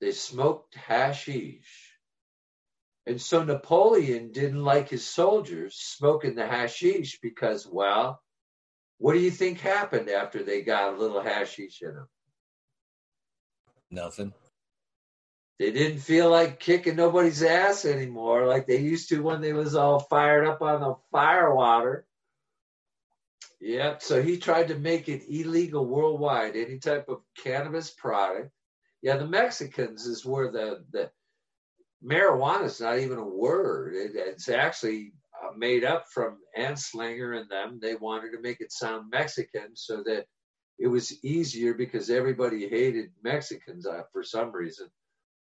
[0.00, 1.92] They smoked hashish.
[3.06, 8.22] And so Napoleon didn't like his soldiers smoking the hashish because, well,
[8.98, 12.08] what do you think happened after they got a little hashish in them?
[13.90, 14.34] Nothing.
[15.58, 19.74] They didn't feel like kicking nobody's ass anymore like they used to when they was
[19.74, 22.06] all fired up on the fire water.
[23.60, 24.02] Yep.
[24.02, 28.50] So he tried to make it illegal worldwide, any type of cannabis product.
[29.02, 31.10] Yeah, the Mexicans is where the the
[32.04, 33.94] marijuana is not even a word.
[33.94, 35.12] It, it's actually
[35.42, 37.78] uh, made up from Anslinger and them.
[37.80, 40.26] They wanted to make it sound Mexican so that
[40.78, 44.88] it was easier because everybody hated Mexicans uh, for some reason.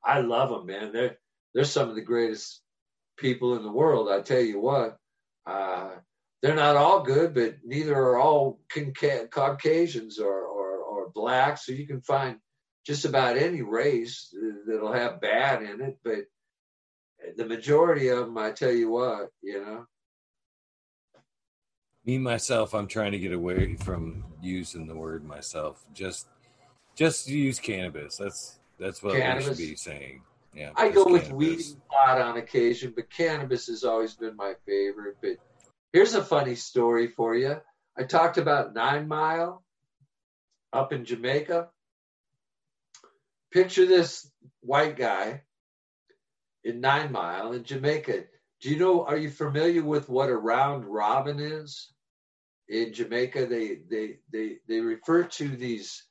[0.05, 0.93] I love them, man.
[0.93, 1.19] They're
[1.55, 2.63] they're some of the greatest
[3.17, 4.09] people in the world.
[4.11, 4.97] I tell you what.
[5.47, 5.91] Uh,
[6.43, 8.61] they're not all good, but neither are all
[9.31, 11.67] Caucasians or, or, or blacks.
[11.67, 12.39] So you can find
[12.87, 14.35] just about any race
[14.67, 16.25] that'll have bad in it, but
[17.37, 19.87] the majority of them, I tell you what, you know.
[22.07, 25.85] Me myself, I'm trying to get away from using the word myself.
[25.93, 26.27] Just,
[26.95, 28.17] just use cannabis.
[28.17, 29.49] That's that's what cannabis.
[29.49, 30.23] we should be saying.
[30.55, 31.29] Yeah, I go cannabis.
[31.29, 35.17] with weed pot on occasion, but cannabis has always been my favorite.
[35.21, 35.37] But
[35.93, 37.57] Here's a funny story for you.
[37.99, 39.65] I talked about Nine Mile
[40.73, 41.69] up in Jamaica.
[43.53, 45.43] Picture this white guy
[46.65, 48.25] in Nine Mile in Jamaica.
[48.61, 51.93] Do you know, are you familiar with what a round robin is?
[52.69, 56.05] In Jamaica, they they they they refer to these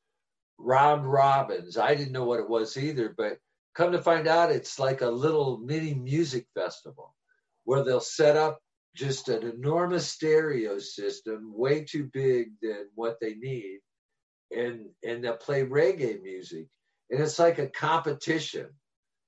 [0.57, 1.77] round robins.
[1.77, 3.39] I didn't know what it was either, but
[3.75, 7.15] Come to find out, it's like a little mini music festival
[7.63, 8.59] where they'll set up
[8.95, 13.79] just an enormous stereo system, way too big than what they need,
[14.55, 16.67] and and they'll play reggae music,
[17.09, 18.67] and it's like a competition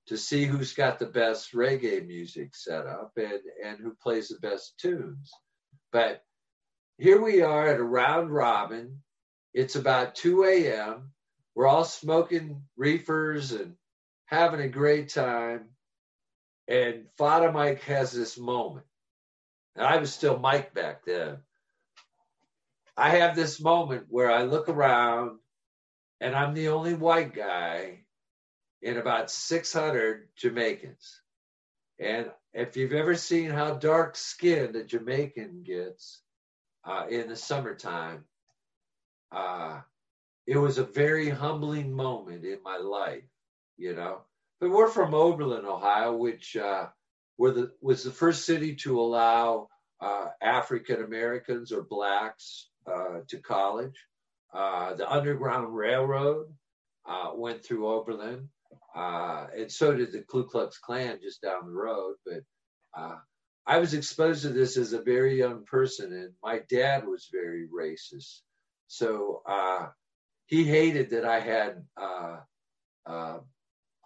[0.08, 4.40] to see who's got the best reggae music set up and and who plays the
[4.40, 5.32] best tunes.
[5.92, 6.24] But
[6.98, 9.02] here we are at a round robin.
[9.54, 11.12] It's about 2 a.m.
[11.56, 13.76] We're all smoking reefers and
[14.26, 15.70] having a great time.
[16.68, 18.86] And Fada Mike has this moment.
[19.76, 21.38] And I was still Mike back then.
[22.98, 25.40] I have this moment where I look around
[26.20, 28.04] and I'm the only white guy
[28.82, 31.22] in about 600 Jamaicans.
[32.00, 36.22] And if you've ever seen how dark skinned a Jamaican gets
[36.84, 38.26] uh, in the summertime,
[39.32, 39.82] uh,
[40.48, 43.24] it was a very humbling moment in my life,
[43.78, 44.22] you know.
[44.60, 46.88] But we're from Oberlin, Ohio, which uh,
[47.50, 49.68] the, was the first city to allow
[50.00, 53.96] uh, African Americans or blacks uh, to college.
[54.54, 56.48] Uh, the Underground Railroad
[57.08, 58.50] uh, went through Oberlin,
[58.96, 62.16] uh, and so did the Ku Klux Klan just down the road.
[62.26, 62.44] But
[63.66, 67.68] I was exposed to this as a very young person, and my dad was very
[67.68, 68.42] racist.
[68.88, 69.42] So
[70.48, 71.84] he hated that I had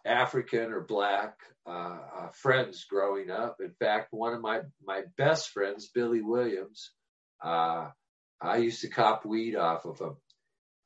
[0.05, 3.57] African or black uh, uh, friends growing up.
[3.59, 6.91] In fact, one of my my best friends, Billy Williams,
[7.43, 7.89] uh,
[8.41, 10.15] I used to cop weed off of him.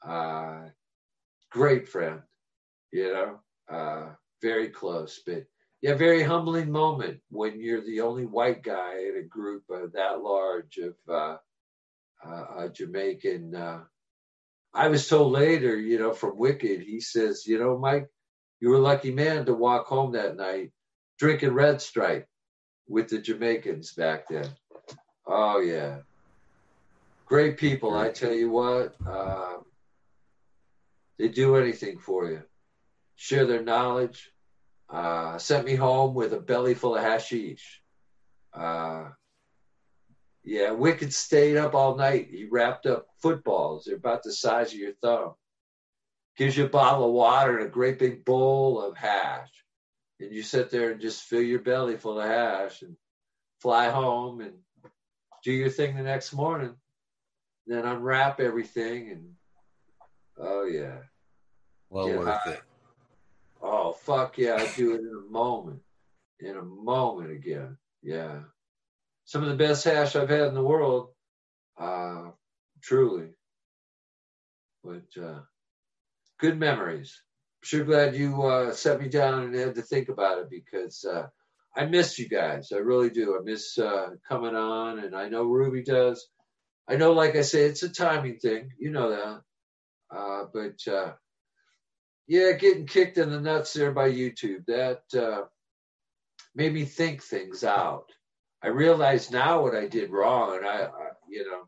[0.05, 0.69] Uh,
[1.51, 2.21] great friend,
[2.91, 3.39] you know,
[3.69, 4.09] uh,
[4.41, 5.43] very close, but
[5.81, 10.21] yeah, very humbling moment when you're the only white guy in a group of that
[10.21, 11.39] large of
[12.23, 13.55] uh, Jamaican.
[14.73, 18.07] I was told later, you know, from Wicked, he says, you know, Mike,
[18.59, 20.71] you were a lucky man to walk home that night
[21.17, 22.27] drinking Red Stripe
[22.87, 24.49] with the Jamaicans back then.
[25.25, 25.97] Oh, yeah.
[27.25, 28.95] Great people, I tell you what.
[29.05, 29.65] Um,
[31.17, 32.41] they do anything for you,
[33.15, 34.31] share their knowledge.
[34.89, 37.81] Uh, sent me home with a belly full of hashish.
[38.53, 39.09] Uh,
[40.43, 42.29] yeah, Wicked stayed up all night.
[42.31, 43.83] He wrapped up footballs.
[43.85, 45.35] They're about the size of your thumb
[46.39, 49.49] gives you a bottle of water and a great big bowl of hash.
[50.21, 52.95] And you sit there and just fill your belly full of hash and
[53.59, 54.53] fly home and
[55.43, 56.75] do your thing the next morning.
[57.67, 59.33] Then unwrap everything and
[60.39, 60.99] oh yeah.
[61.89, 62.51] Well Get worth high.
[62.51, 62.61] it.
[63.61, 65.81] Oh fuck yeah, I do it in a moment.
[66.39, 67.75] In a moment again.
[68.01, 68.39] Yeah.
[69.25, 71.09] Some of the best hash I've had in the world.
[71.77, 72.31] Uh
[72.81, 73.31] truly.
[74.85, 75.39] But uh
[76.39, 77.21] good memories.
[77.61, 81.05] I'm sure glad you uh, set me down and had to think about it because
[81.05, 81.27] uh,
[81.75, 82.71] I miss you guys.
[82.73, 83.37] I really do.
[83.37, 86.27] I miss uh, coming on, and I know Ruby does.
[86.87, 88.71] I know, like I say, it's a timing thing.
[88.79, 89.41] You know that.
[90.17, 91.13] Uh, but uh,
[92.27, 95.43] yeah, getting kicked in the nuts there by YouTube that uh,
[96.55, 98.11] made me think things out.
[98.63, 101.67] I realize now what I did wrong, and I, I you know,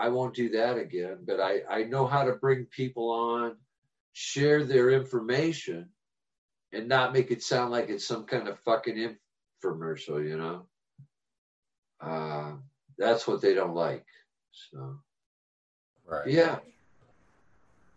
[0.00, 1.18] I won't do that again.
[1.26, 3.56] But I, I know how to bring people on,
[4.12, 5.90] share their information,
[6.72, 9.14] and not make it sound like it's some kind of fucking
[9.62, 10.66] infomercial, you know?
[12.00, 12.52] Uh,
[12.96, 14.06] that's what they don't like.
[14.52, 15.00] So,
[16.06, 16.26] right.
[16.26, 16.60] Yeah.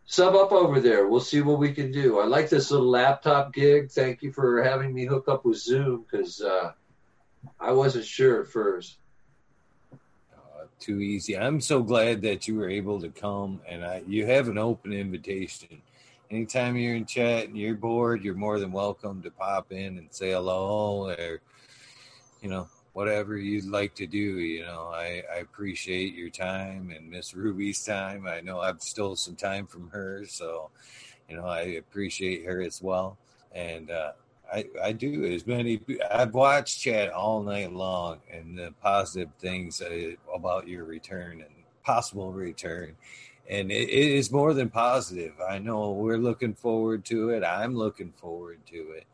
[0.06, 1.08] Sub up over there.
[1.08, 2.20] We'll see what we can do.
[2.20, 3.90] I like this little laptop gig.
[3.90, 6.74] Thank you for having me hook up with Zoom because uh,
[7.62, 8.98] I wasn't sure at first
[10.84, 11.38] too easy.
[11.38, 14.92] I'm so glad that you were able to come, and I, you have an open
[14.92, 15.82] invitation.
[16.30, 20.08] Anytime you're in chat and you're bored, you're more than welcome to pop in and
[20.12, 21.40] say hello, or
[22.42, 24.18] you know whatever you'd like to do.
[24.18, 28.28] You know, I, I appreciate your time and Miss Ruby's time.
[28.28, 30.70] I know I've stole some time from her, so
[31.30, 33.18] you know I appreciate her as well.
[33.54, 34.12] And uh,
[34.52, 35.80] I, I do as many.
[36.12, 41.54] I've watched chat all night long and the positive things uh, about your return and
[41.84, 42.96] possible return,
[43.50, 45.34] and it, it is more than positive.
[45.48, 47.44] I know we're looking forward to it.
[47.44, 49.06] I'm looking forward to it,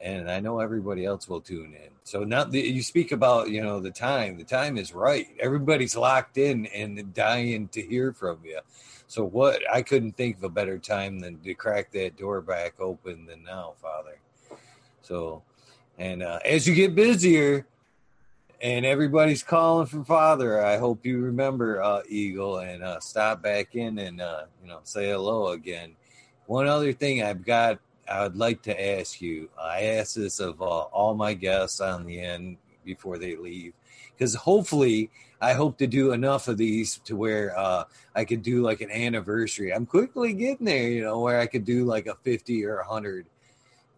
[0.00, 1.90] and I know everybody else will tune in.
[2.04, 4.36] So now the, you speak about you know the time.
[4.36, 5.28] The time is right.
[5.38, 8.60] Everybody's locked in and dying to hear from you.
[9.06, 9.60] So what?
[9.72, 13.44] I couldn't think of a better time than to crack that door back open than
[13.44, 14.18] now, Father.
[15.12, 15.42] So,
[15.98, 17.66] and uh, as you get busier
[18.62, 23.74] and everybody's calling for father, I hope you remember uh, Eagle and uh, stop back
[23.74, 25.96] in and uh, you know say hello again.
[26.46, 29.50] One other thing I've got I would like to ask you.
[29.60, 33.74] I ask this of uh, all my guests on the end before they leave,
[34.16, 35.10] because hopefully
[35.42, 37.84] I hope to do enough of these to where uh,
[38.14, 39.74] I could do like an anniversary.
[39.74, 42.86] I'm quickly getting there, you know, where I could do like a 50 or a
[42.86, 43.26] 100.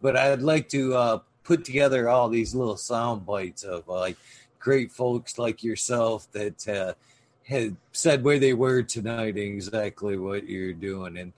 [0.05, 4.17] But I'd like to uh, put together all these little sound bites of like
[4.59, 6.93] great folks like yourself that uh,
[7.41, 11.17] had said where they were tonight and exactly what you're doing.
[11.17, 11.33] And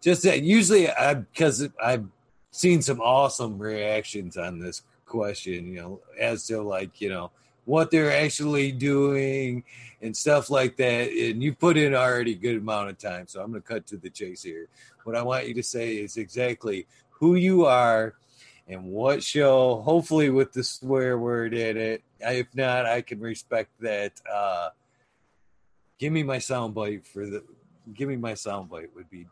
[0.00, 2.08] just that usually I, because I've
[2.50, 7.30] seen some awesome reactions on this question, you know, as to like, you know,
[7.66, 9.62] what they're actually doing
[10.02, 11.12] and stuff like that.
[11.12, 13.28] And you put in already a good amount of time.
[13.28, 14.66] So I'm going to cut to the chase here.
[15.04, 16.88] What I want you to say is exactly
[17.18, 18.14] who you are
[18.68, 22.02] and what show, hopefully with the swear word in it.
[22.20, 24.12] If not, I can respect that.
[24.30, 24.70] Uh,
[25.98, 27.42] give me my soundbite for the,
[27.94, 29.26] give me my soundbite would be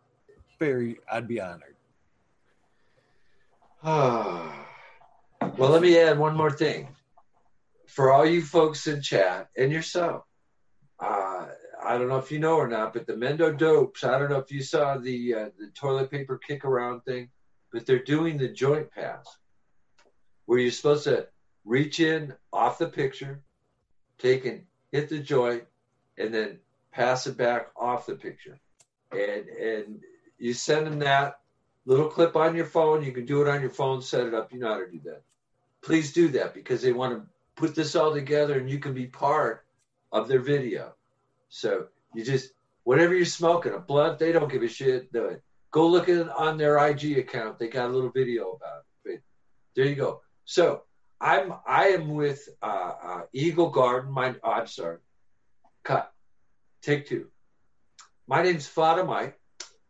[0.58, 1.76] very, I'd be honored.
[3.84, 4.50] well,
[5.58, 6.89] let me add one more thing.
[7.86, 10.24] For all you folks in chat and yourself,
[10.98, 11.47] uh,
[11.84, 14.39] I don't know if you know or not, but the Mendo Dopes, I don't know
[14.39, 17.28] if you saw the uh, the toilet paper kick around thing,
[17.76, 19.36] but they're doing the joint pass
[20.46, 21.28] where you're supposed to
[21.66, 23.42] reach in off the picture,
[24.16, 25.64] take and hit the joint,
[26.16, 26.58] and then
[26.90, 28.58] pass it back off the picture.
[29.12, 30.00] And and
[30.38, 31.40] you send them that
[31.84, 33.05] little clip on your phone.
[33.05, 34.55] You can do it on your phone, set it up.
[34.55, 35.20] You know how to do that.
[35.82, 39.06] Please do that because they want to put this all together and you can be
[39.06, 39.66] part
[40.12, 40.94] of their video.
[41.50, 42.52] So you just,
[42.84, 45.12] whatever you're smoking, a blunt, they don't give a shit.
[45.12, 45.42] Do it.
[45.76, 47.58] Go look at it on their IG account.
[47.58, 48.84] They got a little video about it.
[49.05, 49.20] But
[49.74, 50.22] there you go.
[50.46, 50.84] So
[51.20, 54.10] I'm I am with uh, uh, Eagle Garden.
[54.10, 55.00] My oh, I'm sorry.
[55.84, 56.10] Cut.
[56.80, 57.26] Take two.
[58.26, 59.38] My name's Fada Mike.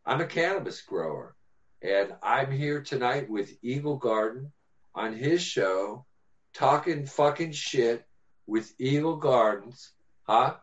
[0.04, 1.36] I'm a cannabis grower,
[1.80, 4.50] and I'm here tonight with Eagle Garden
[4.92, 6.04] on his show,
[6.52, 8.04] talking fucking shit
[8.48, 9.92] with Eagle Gardens,
[10.24, 10.56] huh?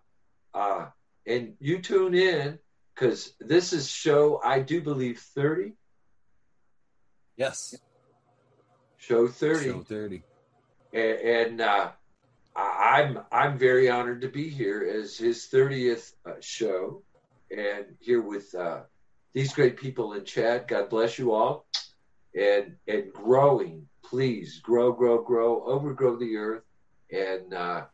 [0.53, 0.87] Uh,
[1.25, 2.59] and you tune in
[2.93, 5.73] because this is show I do believe thirty.
[7.37, 7.75] Yes.
[8.97, 9.69] Show thirty.
[9.69, 10.23] Show thirty.
[10.93, 11.91] And, and uh,
[12.55, 17.01] I'm I'm very honored to be here as his thirtieth uh, show,
[17.49, 18.81] and here with uh,
[19.33, 20.67] these great people in chat.
[20.67, 21.65] God bless you all.
[22.35, 26.63] And and growing, please grow, grow, grow, overgrow the earth,
[27.11, 27.85] and uh,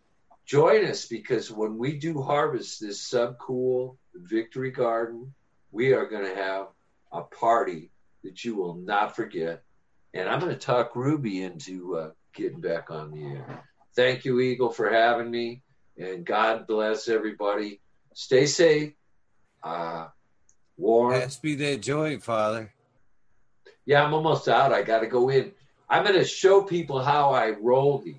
[0.46, 5.34] join us because when we do harvest this Subcool victory garden,
[5.72, 6.68] we are going to have
[7.12, 7.92] a party
[8.24, 9.64] that you will not forget.
[10.14, 13.64] And I'm going to talk Ruby into uh, getting back on the air.
[13.96, 15.62] Thank you, Eagle, for having me,
[15.98, 17.82] and God bless everybody.
[18.14, 18.94] Stay safe.
[19.64, 20.08] Uh,
[20.78, 21.20] warm.
[21.20, 22.72] Pass be that joint, Father.
[23.86, 24.74] Yeah, I'm almost out.
[24.74, 25.52] I got to go in.
[25.90, 28.16] I'm going to show people how I roll these.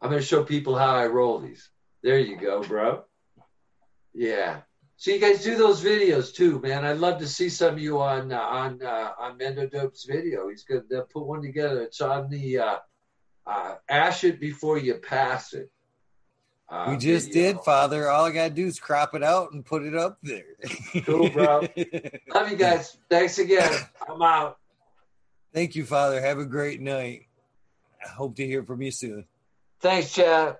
[0.00, 1.68] I'm going to show people how I roll these.
[2.02, 3.04] There you go, bro.
[4.14, 4.60] Yeah.
[4.96, 6.84] So you guys do those videos too, man.
[6.84, 10.48] I'd love to see some of you on uh, on uh, on Mendo Dope's video.
[10.48, 11.82] He's going to put one together.
[11.82, 12.76] It's on the uh,
[13.46, 15.70] uh, ash it before you pass it.
[16.68, 17.54] Uh, we just video.
[17.54, 18.08] did, Father.
[18.08, 20.44] All I gotta do is crop it out and put it up there.
[21.04, 21.60] cool, bro.
[22.34, 22.96] Love you guys.
[23.08, 23.72] Thanks again.
[24.08, 24.58] I'm out.
[25.52, 26.20] Thank you, Father.
[26.20, 27.26] Have a great night.
[28.04, 29.26] I hope to hear from you soon.
[29.80, 30.58] Thanks, Chad.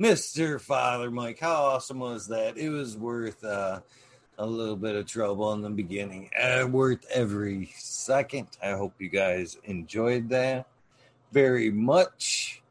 [0.00, 0.60] Mr.
[0.60, 2.56] Father Mike, how awesome was that?
[2.56, 3.80] It was worth uh,
[4.38, 6.30] a little bit of trouble in the beginning.
[6.40, 8.46] Uh, worth every second.
[8.62, 10.66] I hope you guys enjoyed that
[11.32, 12.62] very much.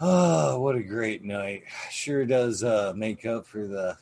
[0.00, 1.64] Oh, what a great night.
[1.90, 3.96] Sure does uh, make up for the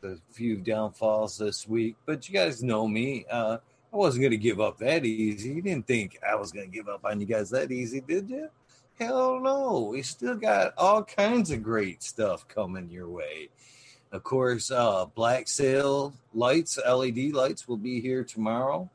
[0.00, 1.96] the few downfalls this week.
[2.06, 3.24] But you guys know me.
[3.30, 3.58] Uh,
[3.94, 5.50] I wasn't going to give up that easy.
[5.50, 8.28] You didn't think I was going to give up on you guys that easy, did
[8.28, 8.48] you?
[8.98, 9.90] Hell no.
[9.92, 13.50] We still got all kinds of great stuff coming your way.
[14.10, 18.90] Of course, uh, Black Sail lights, LED lights will be here tomorrow.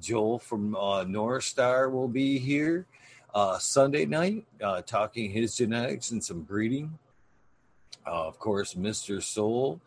[0.00, 2.86] Joel from uh, North Star will be here
[3.32, 6.98] uh, Sunday night, uh, talking his genetics and some breeding.
[8.04, 9.22] Uh, of course, Mr.
[9.22, 9.80] Soul,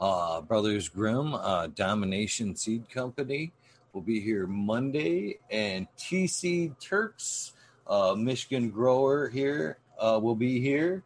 [0.00, 3.50] uh, Brothers Grimm, uh, Domination Seed Company
[3.94, 7.52] will be here Monday, and TC Turks,
[7.86, 11.04] uh, Michigan grower here, uh, will be here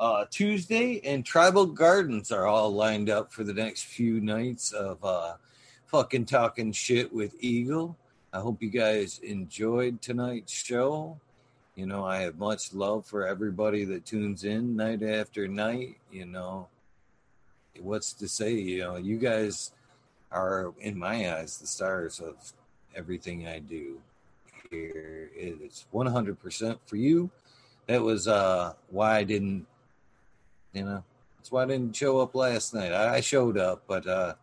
[0.00, 5.04] uh, Tuesday, and Tribal Gardens are all lined up for the next few nights of
[5.04, 5.34] uh,
[5.86, 7.98] fucking talking shit with Eagle.
[8.32, 11.20] I hope you guys enjoyed tonight's show.
[11.76, 15.98] You know, I have much love for everybody that tunes in night after night.
[16.10, 16.68] You know,
[17.78, 18.54] what's to say?
[18.54, 19.72] You know, you guys
[20.32, 22.36] are, in my eyes, the stars of
[22.94, 24.00] everything I do
[24.70, 25.30] here.
[25.34, 27.30] It's 100% for you.
[27.86, 29.66] That was uh, why I didn't,
[30.72, 31.02] you know,
[31.36, 32.92] that's why I didn't show up last night.
[32.92, 34.34] I showed up, but, uh,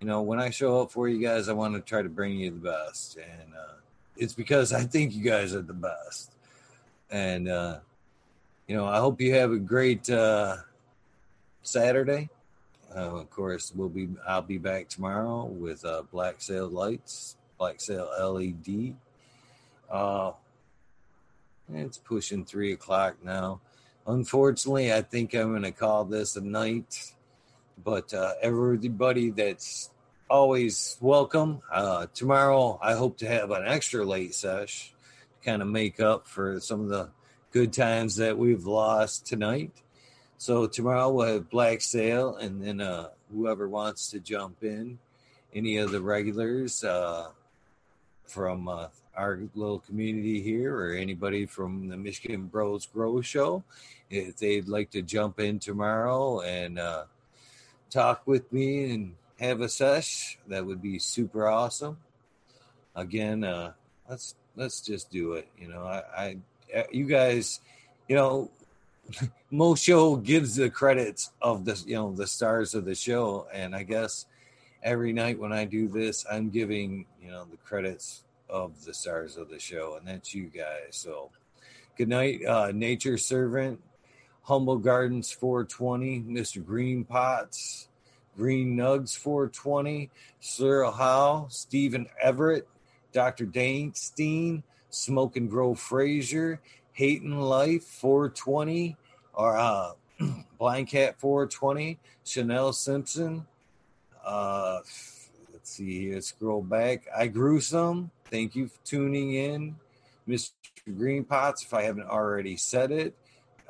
[0.00, 2.36] you know, when I show up for you guys, I want to try to bring
[2.36, 3.16] you the best.
[3.16, 3.76] And uh,
[4.16, 6.32] it's because I think you guys are the best.
[7.10, 7.78] And, uh,
[8.66, 10.56] you know, I hope you have a great uh,
[11.62, 12.28] Saturday.
[12.94, 14.08] Uh, of course, we'll be.
[14.26, 18.94] I'll be back tomorrow with uh, Black Sail Lights, Black Sail LED.
[19.90, 20.32] Uh,
[21.72, 23.60] it's pushing three o'clock now.
[24.06, 27.12] Unfortunately, I think I'm going to call this a night.
[27.82, 29.90] But uh, everybody that's
[30.28, 31.60] always welcome.
[31.70, 34.92] Uh, tomorrow, I hope to have an extra late sesh
[35.40, 37.10] to kind of make up for some of the
[37.52, 39.72] good times that we've lost tonight.
[40.38, 44.98] So tomorrow we'll have Black Sail, and then uh, whoever wants to jump in,
[45.54, 47.30] any of the regulars uh,
[48.24, 53.64] from uh, our little community here, or anybody from the Michigan Bros Grow Show,
[54.10, 57.04] if they'd like to jump in tomorrow and uh,
[57.90, 61.96] talk with me and have a sesh, that would be super awesome.
[62.94, 63.72] Again, uh,
[64.08, 65.48] let's let's just do it.
[65.58, 66.02] You know, I,
[66.74, 67.60] I you guys,
[68.08, 68.50] you know,
[69.50, 73.74] Mo Show gives the credits of the you know the stars of the show, and
[73.74, 74.26] I guess
[74.82, 79.36] every night when I do this, I'm giving you know the credits of the stars
[79.36, 80.90] of the show, and that's you guys.
[80.92, 81.30] So,
[81.96, 83.80] good night, uh, Nature Servant,
[84.42, 87.88] Humble Gardens 420, Mister Green Pots,
[88.36, 90.10] Green Nugs 420,
[90.40, 92.68] Cyril Howe, Stephen Everett,
[93.12, 93.46] Dr.
[93.46, 96.60] Dane Steen, Smoke and Grow Frazier,
[96.96, 98.96] Hating Life 420,
[99.34, 99.92] or uh,
[100.58, 103.46] Blind Cat 420, Chanel Simpson.
[104.24, 104.78] Uh,
[105.52, 107.04] let's see here, scroll back.
[107.14, 108.10] I grew some.
[108.30, 109.76] Thank you for tuning in.
[110.26, 110.52] Mr.
[110.96, 113.14] Green Pots, if I haven't already said it.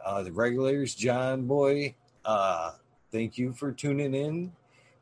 [0.05, 2.75] Uh, the regulars, John Boy, uh,
[3.11, 4.53] thank you for tuning in.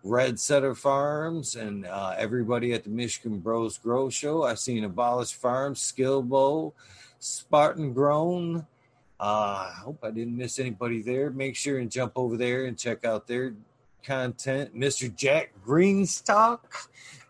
[0.02, 4.44] Red Setter Farms and uh, everybody at the Michigan Bros Grow Show.
[4.44, 6.72] I've seen Abolish Farms, Skillbow,
[7.24, 8.66] Spartan Grown.
[9.18, 11.30] Uh, I hope I didn't miss anybody there.
[11.30, 13.54] Make sure and jump over there and check out their
[14.02, 14.78] content.
[14.78, 15.14] Mr.
[15.14, 16.60] Jack Greenstock,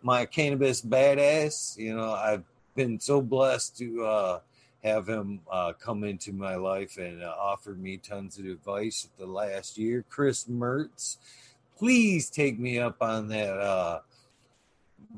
[0.02, 1.78] my cannabis badass.
[1.78, 2.42] You know, I've
[2.74, 4.40] been so blessed to uh,
[4.82, 9.26] have him uh, come into my life and uh, offer me tons of advice the
[9.26, 10.04] last year.
[10.08, 11.18] Chris Mertz,
[11.78, 14.00] please take me up on that uh,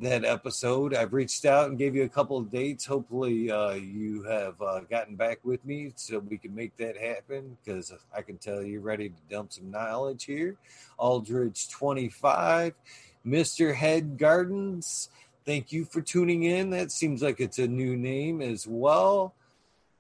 [0.01, 0.95] that episode.
[0.95, 2.85] I've reached out and gave you a couple of dates.
[2.85, 7.57] Hopefully, uh, you have uh, gotten back with me so we can make that happen
[7.65, 10.57] because I can tell you're ready to dump some knowledge here.
[10.99, 12.75] Aldridge 25,
[13.27, 13.75] Mr.
[13.75, 15.09] Head Gardens.
[15.45, 16.71] Thank you for tuning in.
[16.71, 19.35] That seems like it's a new name as well.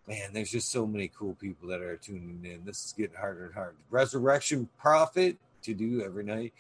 [0.07, 2.65] Man, there's just so many cool people that are tuning in.
[2.65, 3.77] This is getting harder and harder.
[3.91, 6.53] Resurrection Prophet to do every night.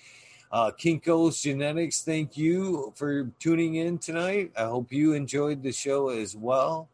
[0.51, 4.53] Uh, Kinko's Genetics, thank you for tuning in tonight.
[4.57, 6.89] I hope you enjoyed the show as well.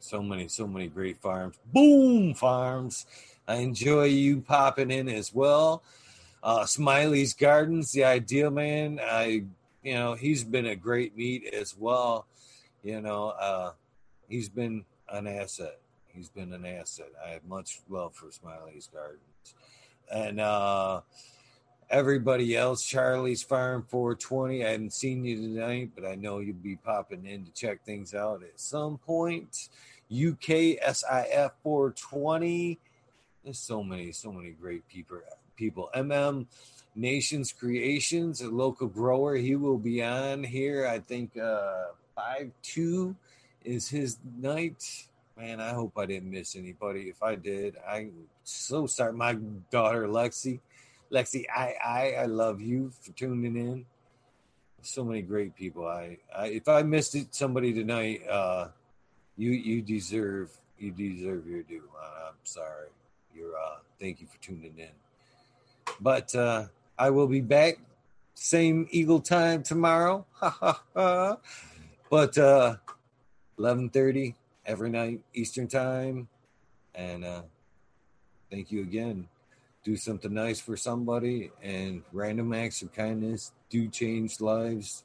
[0.00, 1.56] So many, so many great farms.
[1.72, 3.06] Boom Farms.
[3.48, 5.82] I enjoy you popping in as well.
[6.42, 9.00] Uh, Smiley's Gardens, the ideal man.
[9.02, 9.44] I,
[9.82, 12.26] you know, he's been a great meet as well.
[12.82, 13.72] You know, uh,
[14.28, 15.78] he's been an asset.
[16.08, 17.08] He's been an asset.
[17.24, 19.54] I have much love for Smiley's Gardens.
[20.12, 21.00] And uh,
[21.90, 22.84] everybody else.
[22.84, 24.64] Charlie's Farm 420.
[24.64, 28.14] I haven't seen you tonight, but I know you'll be popping in to check things
[28.14, 29.68] out at some point.
[30.10, 32.78] UKSIF 420.
[33.42, 35.18] There's so many, so many great people.
[35.56, 35.90] People.
[35.94, 36.46] MM
[36.96, 39.36] Nations Creations, a local grower.
[39.36, 40.86] He will be on here.
[40.86, 43.16] I think uh, five two
[43.64, 45.06] is his night.
[45.36, 47.02] Man, I hope I didn't miss anybody.
[47.02, 48.12] If I did, I'm
[48.44, 49.12] so sorry.
[49.12, 49.34] My
[49.70, 50.60] daughter Lexi
[51.14, 53.86] Lexi, I, I, I love you for tuning in.
[54.82, 55.86] So many great people.
[55.86, 58.68] I, I if I missed it, somebody tonight, uh,
[59.36, 61.88] you, you deserve, you deserve your due.
[61.96, 62.88] Uh, I'm sorry.
[63.34, 64.88] You're, uh, thank you for tuning in.
[66.00, 66.64] But uh,
[66.98, 67.78] I will be back
[68.34, 70.26] same Eagle time tomorrow.
[70.92, 71.38] but
[72.38, 72.76] uh,
[73.58, 74.34] 11:30
[74.66, 76.28] every night Eastern time,
[76.94, 77.42] and uh,
[78.50, 79.28] thank you again
[79.84, 85.04] do something nice for somebody, and random acts of kindness do change lives.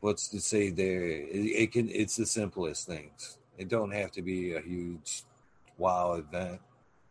[0.00, 1.04] what's to say there?
[1.04, 1.88] It, it can.
[1.90, 3.38] It's the simplest things.
[3.58, 5.24] It don't have to be a huge
[5.76, 6.60] wow event.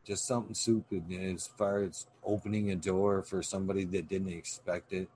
[0.03, 5.09] Just something stupid as far as opening a door for somebody that didn't expect it,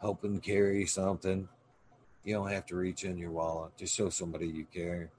[0.00, 1.48] helping carry something.
[2.24, 3.76] You don't have to reach in your wallet.
[3.76, 5.10] Just show somebody you care.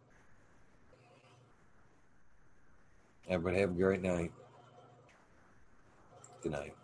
[3.30, 4.32] Everybody have a great night.
[6.42, 6.76] Good night.